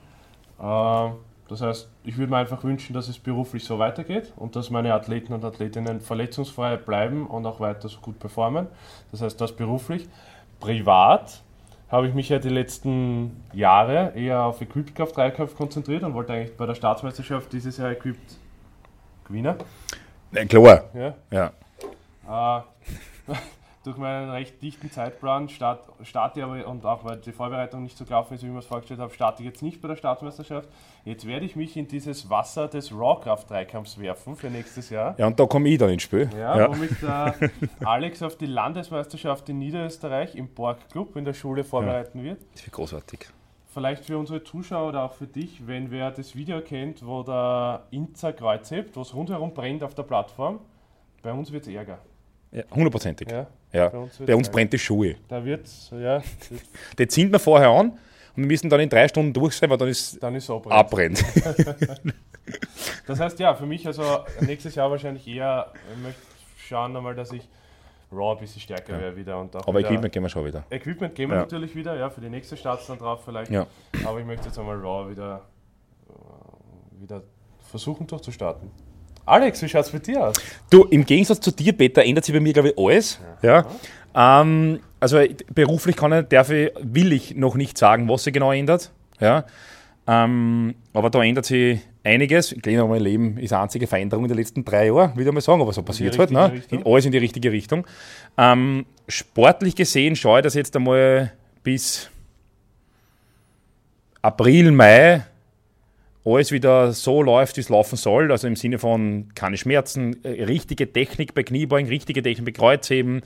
Äh, 0.58 1.08
das 1.48 1.62
heißt, 1.62 1.88
ich 2.04 2.18
würde 2.18 2.30
mir 2.30 2.36
einfach 2.36 2.62
wünschen, 2.62 2.92
dass 2.92 3.08
es 3.08 3.18
beruflich 3.18 3.64
so 3.64 3.78
weitergeht 3.78 4.32
und 4.36 4.54
dass 4.54 4.68
meine 4.70 4.92
Athleten 4.92 5.32
und 5.32 5.44
Athletinnen 5.44 6.00
verletzungsfrei 6.00 6.76
bleiben 6.76 7.26
und 7.26 7.46
auch 7.46 7.58
weiter 7.58 7.88
so 7.88 8.00
gut 8.00 8.18
performen. 8.18 8.66
Das 9.10 9.22
heißt, 9.22 9.40
das 9.40 9.56
beruflich. 9.56 10.08
Privat 10.60 11.42
habe 11.90 12.06
ich 12.06 12.14
mich 12.14 12.28
ja 12.28 12.38
die 12.38 12.50
letzten 12.50 13.44
Jahre 13.54 14.12
eher 14.14 14.42
auf 14.42 14.60
Equipped 14.60 15.16
Dreikampf 15.16 15.56
konzentriert 15.56 16.02
und 16.02 16.12
wollte 16.12 16.34
eigentlich 16.34 16.56
bei 16.56 16.66
der 16.66 16.74
Staatsmeisterschaft 16.74 17.50
dieses 17.52 17.78
Jahr 17.78 17.92
Equipped 17.92 18.36
gewinnen. 19.26 19.56
Äh, 20.34 20.44
klar. 20.44 20.84
Ja. 20.92 21.14
Ja. 22.28 22.62
Äh, 23.28 23.32
durch 23.84 23.96
meinen 23.96 24.30
recht 24.30 24.60
dichten 24.60 24.90
Zeitplan 24.90 25.48
start, 25.48 25.88
starte 26.02 26.40
ich 26.40 26.44
aber 26.44 26.66
und 26.66 26.84
auch 26.84 27.04
weil 27.04 27.16
die 27.18 27.32
Vorbereitung 27.32 27.82
nicht 27.82 27.96
so 27.96 28.04
gelaufen 28.04 28.34
ist, 28.34 28.42
wie 28.42 28.46
ich 28.46 28.52
mir 28.52 28.58
es 28.58 28.66
vorgestellt 28.66 29.00
habe, 29.00 29.14
starte 29.14 29.42
ich 29.42 29.48
jetzt 29.48 29.62
nicht 29.62 29.80
bei 29.80 29.88
der 29.88 29.96
Staatsmeisterschaft. 29.96 30.68
Jetzt 31.04 31.26
werde 31.26 31.46
ich 31.46 31.56
mich 31.56 31.76
in 31.76 31.88
dieses 31.88 32.28
Wasser 32.28 32.68
des 32.68 32.92
Rawcraft-Dreikampfs 32.92 33.98
werfen 33.98 34.36
für 34.36 34.50
nächstes 34.50 34.90
Jahr. 34.90 35.14
Ja, 35.18 35.26
und 35.26 35.38
da 35.38 35.46
komme 35.46 35.68
ich 35.68 35.78
dann 35.78 35.90
ins 35.90 36.02
Spiel. 36.02 36.28
Ja, 36.36 36.68
womit 36.68 37.00
der 37.02 37.34
Alex 37.84 38.22
auf 38.22 38.36
die 38.36 38.46
Landesmeisterschaft 38.46 39.48
in 39.48 39.58
Niederösterreich 39.58 40.34
im 40.34 40.48
Borg-Club 40.48 41.16
in 41.16 41.24
der 41.24 41.34
Schule 41.34 41.64
vorbereiten 41.64 42.22
wird. 42.22 42.40
Das 42.52 42.64
wird 42.64 42.74
großartig. 42.74 43.28
Vielleicht 43.72 44.04
für 44.04 44.18
unsere 44.18 44.42
Zuschauer 44.42 44.88
oder 44.88 45.04
auch 45.04 45.12
für 45.12 45.26
dich, 45.26 45.66
wenn 45.66 45.90
wer 45.90 46.10
das 46.10 46.34
Video 46.34 46.60
kennt, 46.60 47.06
wo 47.06 47.22
der 47.22 47.84
Inzer 47.90 48.32
Kreuz 48.32 48.70
hebt, 48.70 48.96
wo 48.96 49.02
es 49.02 49.14
rundherum 49.14 49.54
brennt 49.54 49.84
auf 49.84 49.94
der 49.94 50.02
Plattform, 50.02 50.58
bei 51.22 51.32
uns 51.32 51.52
wird 51.52 51.66
es 51.66 51.72
Ärger. 51.72 51.98
Ja, 52.50 52.64
hundertprozentig. 52.70 53.30
Ja, 53.30 53.46
Ja. 53.72 53.88
bei 53.90 53.98
uns 53.98 54.18
wird's 54.18 54.26
Bei 54.30 54.34
uns 54.36 54.48
brennt 54.50 54.72
die 54.72 54.78
Schuhe. 54.78 55.16
Da 55.28 55.44
wird 55.44 55.68
ja, 55.92 56.22
Die 56.98 57.06
ziehen 57.08 57.30
wir 57.32 57.38
vorher 57.38 57.68
an 57.68 57.90
und 57.90 57.98
wir 58.36 58.46
müssen 58.46 58.70
dann 58.70 58.80
in 58.80 58.88
drei 58.88 59.06
Stunden 59.08 59.32
durch 59.32 59.54
sein, 59.54 59.68
weil 59.70 59.76
dann 59.78 59.88
ist 59.88 60.22
dann 60.22 60.34
ist 60.34 60.46
so 60.46 60.58
brennt. 60.60 60.74
abbrennt. 60.74 61.24
Das 63.06 63.20
heißt, 63.20 63.38
ja, 63.40 63.54
für 63.54 63.66
mich 63.66 63.86
also 63.86 64.02
nächstes 64.40 64.74
Jahr 64.74 64.90
wahrscheinlich 64.90 65.26
eher, 65.28 65.70
ich 65.94 66.02
möchte 66.02 66.20
schauen 66.66 66.92
nochmal, 66.92 67.14
dass 67.14 67.30
ich 67.32 67.46
Raw 68.10 68.32
ein 68.36 68.40
bisschen 68.40 68.62
stärker 68.62 68.94
Ja. 68.94 69.00
werde 69.00 69.16
wieder. 69.18 69.38
Und 69.38 69.54
auch 69.54 69.66
Aber 69.68 69.78
wieder, 69.78 69.88
Equipment 69.90 70.12
gehen 70.14 70.22
wir 70.22 70.30
schon 70.30 70.46
wieder. 70.46 70.64
Equipment 70.70 71.14
gehen 71.14 71.28
wir 71.28 71.36
Ja. 71.36 71.42
natürlich 71.42 71.74
wieder, 71.74 71.94
ja, 71.96 72.08
für 72.08 72.22
die 72.22 72.30
nächste 72.30 72.56
Starts 72.56 72.86
dann 72.86 72.98
drauf 72.98 73.20
vielleicht. 73.24 73.50
Ja. 73.50 73.66
Aber 74.06 74.18
ich 74.20 74.24
möchte 74.26 74.46
jetzt 74.46 74.58
einmal 74.58 74.76
Raw 74.78 75.10
wieder, 75.10 75.42
äh, 76.08 77.02
wieder 77.02 77.22
versuchen 77.70 78.06
durchzustarten. 78.06 78.70
Alex, 79.28 79.62
wie 79.62 79.68
schaut 79.68 79.84
es 79.84 79.90
bei 79.90 79.98
dir 79.98 80.26
aus? 80.26 80.36
Du, 80.70 80.84
im 80.84 81.04
Gegensatz 81.04 81.40
zu 81.40 81.50
dir, 81.50 81.72
Peter, 81.72 82.04
ändert 82.04 82.24
sich 82.24 82.34
bei 82.34 82.40
mir, 82.40 82.52
glaube 82.52 82.70
ich, 82.70 82.78
alles. 82.78 83.20
Ja. 83.42 83.66
Ähm, 84.14 84.80
also 85.00 85.20
beruflich 85.54 85.96
kann 85.96 86.12
ich, 86.12 86.26
darf 86.28 86.50
ich, 86.50 86.72
will 86.80 87.12
ich 87.12 87.36
noch 87.36 87.54
nicht 87.54 87.78
sagen, 87.78 88.08
was 88.08 88.24
sich 88.24 88.32
genau 88.32 88.52
ändert. 88.52 88.90
Ja. 89.20 89.44
Ähm, 90.06 90.74
aber 90.92 91.10
da 91.10 91.22
ändert 91.22 91.44
sich 91.44 91.80
einiges. 92.02 92.52
Ich 92.52 92.62
glaube, 92.62 92.88
mein 92.88 93.02
Leben 93.02 93.38
ist 93.38 93.52
eine 93.52 93.62
einzige 93.62 93.86
Veränderung 93.86 94.24
in 94.24 94.28
den 94.28 94.38
letzten 94.38 94.64
drei 94.64 94.86
Jahren, 94.86 95.14
würde 95.14 95.28
ich 95.28 95.34
mal 95.34 95.40
sagen, 95.40 95.60
aber 95.60 95.72
so 95.72 95.82
passiert 95.82 96.18
halt. 96.18 96.30
richtige 96.30 96.54
Ne? 96.54 96.62
In, 96.70 96.86
alles 96.86 97.04
in 97.04 97.12
die 97.12 97.18
richtige 97.18 97.52
Richtung. 97.52 97.86
Ähm, 98.36 98.86
sportlich 99.06 99.76
gesehen 99.76 100.16
schaue 100.16 100.40
ich 100.40 100.44
das 100.44 100.54
jetzt 100.54 100.74
einmal 100.74 101.32
bis 101.62 102.10
April, 104.22 104.72
Mai 104.72 105.24
alles 106.24 106.52
wieder 106.52 106.92
so 106.92 107.22
läuft, 107.22 107.56
wie 107.56 107.60
es 107.60 107.68
laufen 107.68 107.96
soll. 107.96 108.30
Also 108.30 108.46
im 108.46 108.56
Sinne 108.56 108.78
von 108.78 109.28
keine 109.34 109.56
Schmerzen, 109.56 110.22
äh, 110.24 110.44
richtige 110.44 110.92
Technik 110.92 111.34
bei 111.34 111.42
Kniebeugen, 111.42 111.88
richtige 111.88 112.22
Technik 112.22 112.46
bei 112.46 112.52
Kreuzheben, 112.52 113.22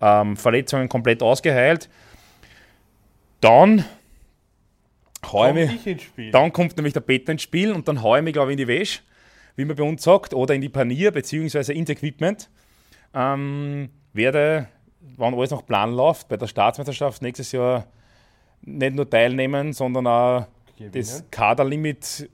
ähm, 0.00 0.36
Verletzungen 0.36 0.88
komplett 0.88 1.22
ausgeheilt. 1.22 1.88
Dann 3.40 3.84
ich 5.48 5.54
mich. 5.54 5.74
ich 5.74 5.86
ins 5.86 6.02
Spiel. 6.02 6.30
Dann 6.30 6.52
kommt 6.52 6.76
nämlich 6.76 6.94
der 6.94 7.00
Peter 7.00 7.32
ins 7.32 7.42
Spiel 7.42 7.72
und 7.72 7.88
dann 7.88 8.02
haue 8.02 8.18
ich 8.18 8.24
mich, 8.24 8.32
glaube 8.32 8.52
ich, 8.52 8.58
in 8.58 8.66
die 8.66 8.68
Wäsche, 8.68 9.00
wie 9.56 9.64
man 9.64 9.76
bei 9.76 9.82
uns 9.82 10.02
sagt, 10.02 10.34
oder 10.34 10.54
in 10.54 10.60
die 10.60 10.68
Panier, 10.68 11.10
beziehungsweise 11.10 11.72
ins 11.72 11.90
Equipment. 11.90 12.48
Ähm, 13.14 13.90
werde, 14.12 14.68
wenn 15.16 15.34
alles 15.34 15.50
nach 15.50 15.66
Plan 15.66 15.92
läuft, 15.92 16.28
bei 16.28 16.36
der 16.36 16.46
Staatsmeisterschaft 16.46 17.22
nächstes 17.22 17.52
Jahr 17.52 17.86
nicht 18.62 18.94
nur 18.94 19.08
teilnehmen, 19.08 19.72
sondern 19.72 20.06
auch 20.06 20.46
Gewinnen. 20.78 20.92
das 20.92 21.24
Kaderlimit 21.30 22.30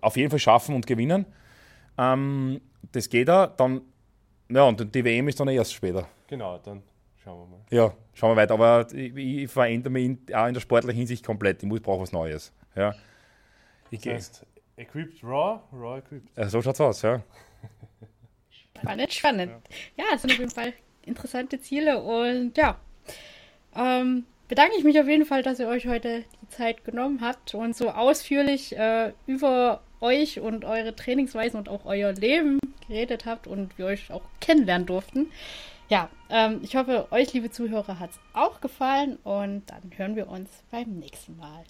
auf 0.00 0.16
jeden 0.16 0.30
Fall 0.30 0.38
schaffen 0.38 0.74
und 0.74 0.86
gewinnen. 0.86 1.26
Ähm, 1.98 2.60
das 2.92 3.08
geht 3.08 3.28
auch. 3.30 3.48
Dann, 3.56 3.82
ja, 4.48 4.62
und 4.64 4.94
die 4.94 5.04
WM 5.04 5.28
ist 5.28 5.38
dann 5.40 5.48
erst 5.48 5.74
später. 5.74 6.08
Genau, 6.28 6.58
dann 6.58 6.82
schauen 7.22 7.40
wir 7.40 7.56
mal. 7.56 7.64
Ja, 7.70 7.92
schauen 8.14 8.32
wir 8.32 8.36
weiter. 8.36 8.54
Aber 8.54 8.86
ich, 8.92 9.14
ich 9.16 9.50
verändere 9.50 9.92
mich 9.92 10.04
in, 10.04 10.18
auch 10.34 10.46
in 10.46 10.54
der 10.54 10.60
sportlichen 10.60 10.98
Hinsicht 10.98 11.24
komplett. 11.24 11.62
Ich 11.62 11.68
muss 11.68 11.80
brauche 11.80 12.02
was 12.02 12.12
Neues. 12.12 12.52
Ja. 12.74 12.94
Ich 13.90 13.98
Das 13.98 14.02
gehe. 14.04 14.14
heißt, 14.14 14.46
equipped 14.76 15.22
Raw, 15.24 15.60
Raw 15.72 15.98
equipped. 15.98 16.28
Ja, 16.36 16.48
so 16.48 16.62
schaut's 16.62 16.80
aus, 16.80 17.02
ja. 17.02 17.22
Spannend, 18.50 19.12
spannend. 19.12 19.52
Ja, 19.96 20.04
es 20.14 20.22
sind 20.22 20.30
auf 20.32 20.38
jeden 20.38 20.50
Fall 20.50 20.72
interessante 21.02 21.60
Ziele 21.60 22.00
und 22.00 22.56
ja, 22.56 22.78
ähm, 23.74 24.24
bedanke 24.50 24.76
ich 24.76 24.82
mich 24.82 24.98
auf 24.98 25.06
jeden 25.06 25.24
Fall, 25.24 25.44
dass 25.44 25.60
ihr 25.60 25.68
euch 25.68 25.86
heute 25.86 26.24
die 26.42 26.48
Zeit 26.48 26.84
genommen 26.84 27.20
habt 27.20 27.54
und 27.54 27.76
so 27.76 27.90
ausführlich 27.90 28.76
äh, 28.76 29.12
über 29.28 29.80
euch 30.00 30.40
und 30.40 30.64
eure 30.64 30.96
Trainingsweisen 30.96 31.56
und 31.56 31.68
auch 31.68 31.84
euer 31.84 32.12
Leben 32.12 32.58
geredet 32.88 33.26
habt 33.26 33.46
und 33.46 33.78
wir 33.78 33.86
euch 33.86 34.10
auch 34.10 34.22
kennenlernen 34.40 34.86
durften. 34.86 35.30
Ja, 35.88 36.08
ähm, 36.30 36.60
ich 36.64 36.74
hoffe, 36.74 37.06
euch, 37.12 37.32
liebe 37.32 37.52
Zuhörer, 37.52 38.00
hat 38.00 38.10
es 38.10 38.18
auch 38.32 38.60
gefallen 38.60 39.18
und 39.22 39.62
dann 39.70 39.92
hören 39.96 40.16
wir 40.16 40.28
uns 40.28 40.50
beim 40.72 40.98
nächsten 40.98 41.36
Mal. 41.36 41.64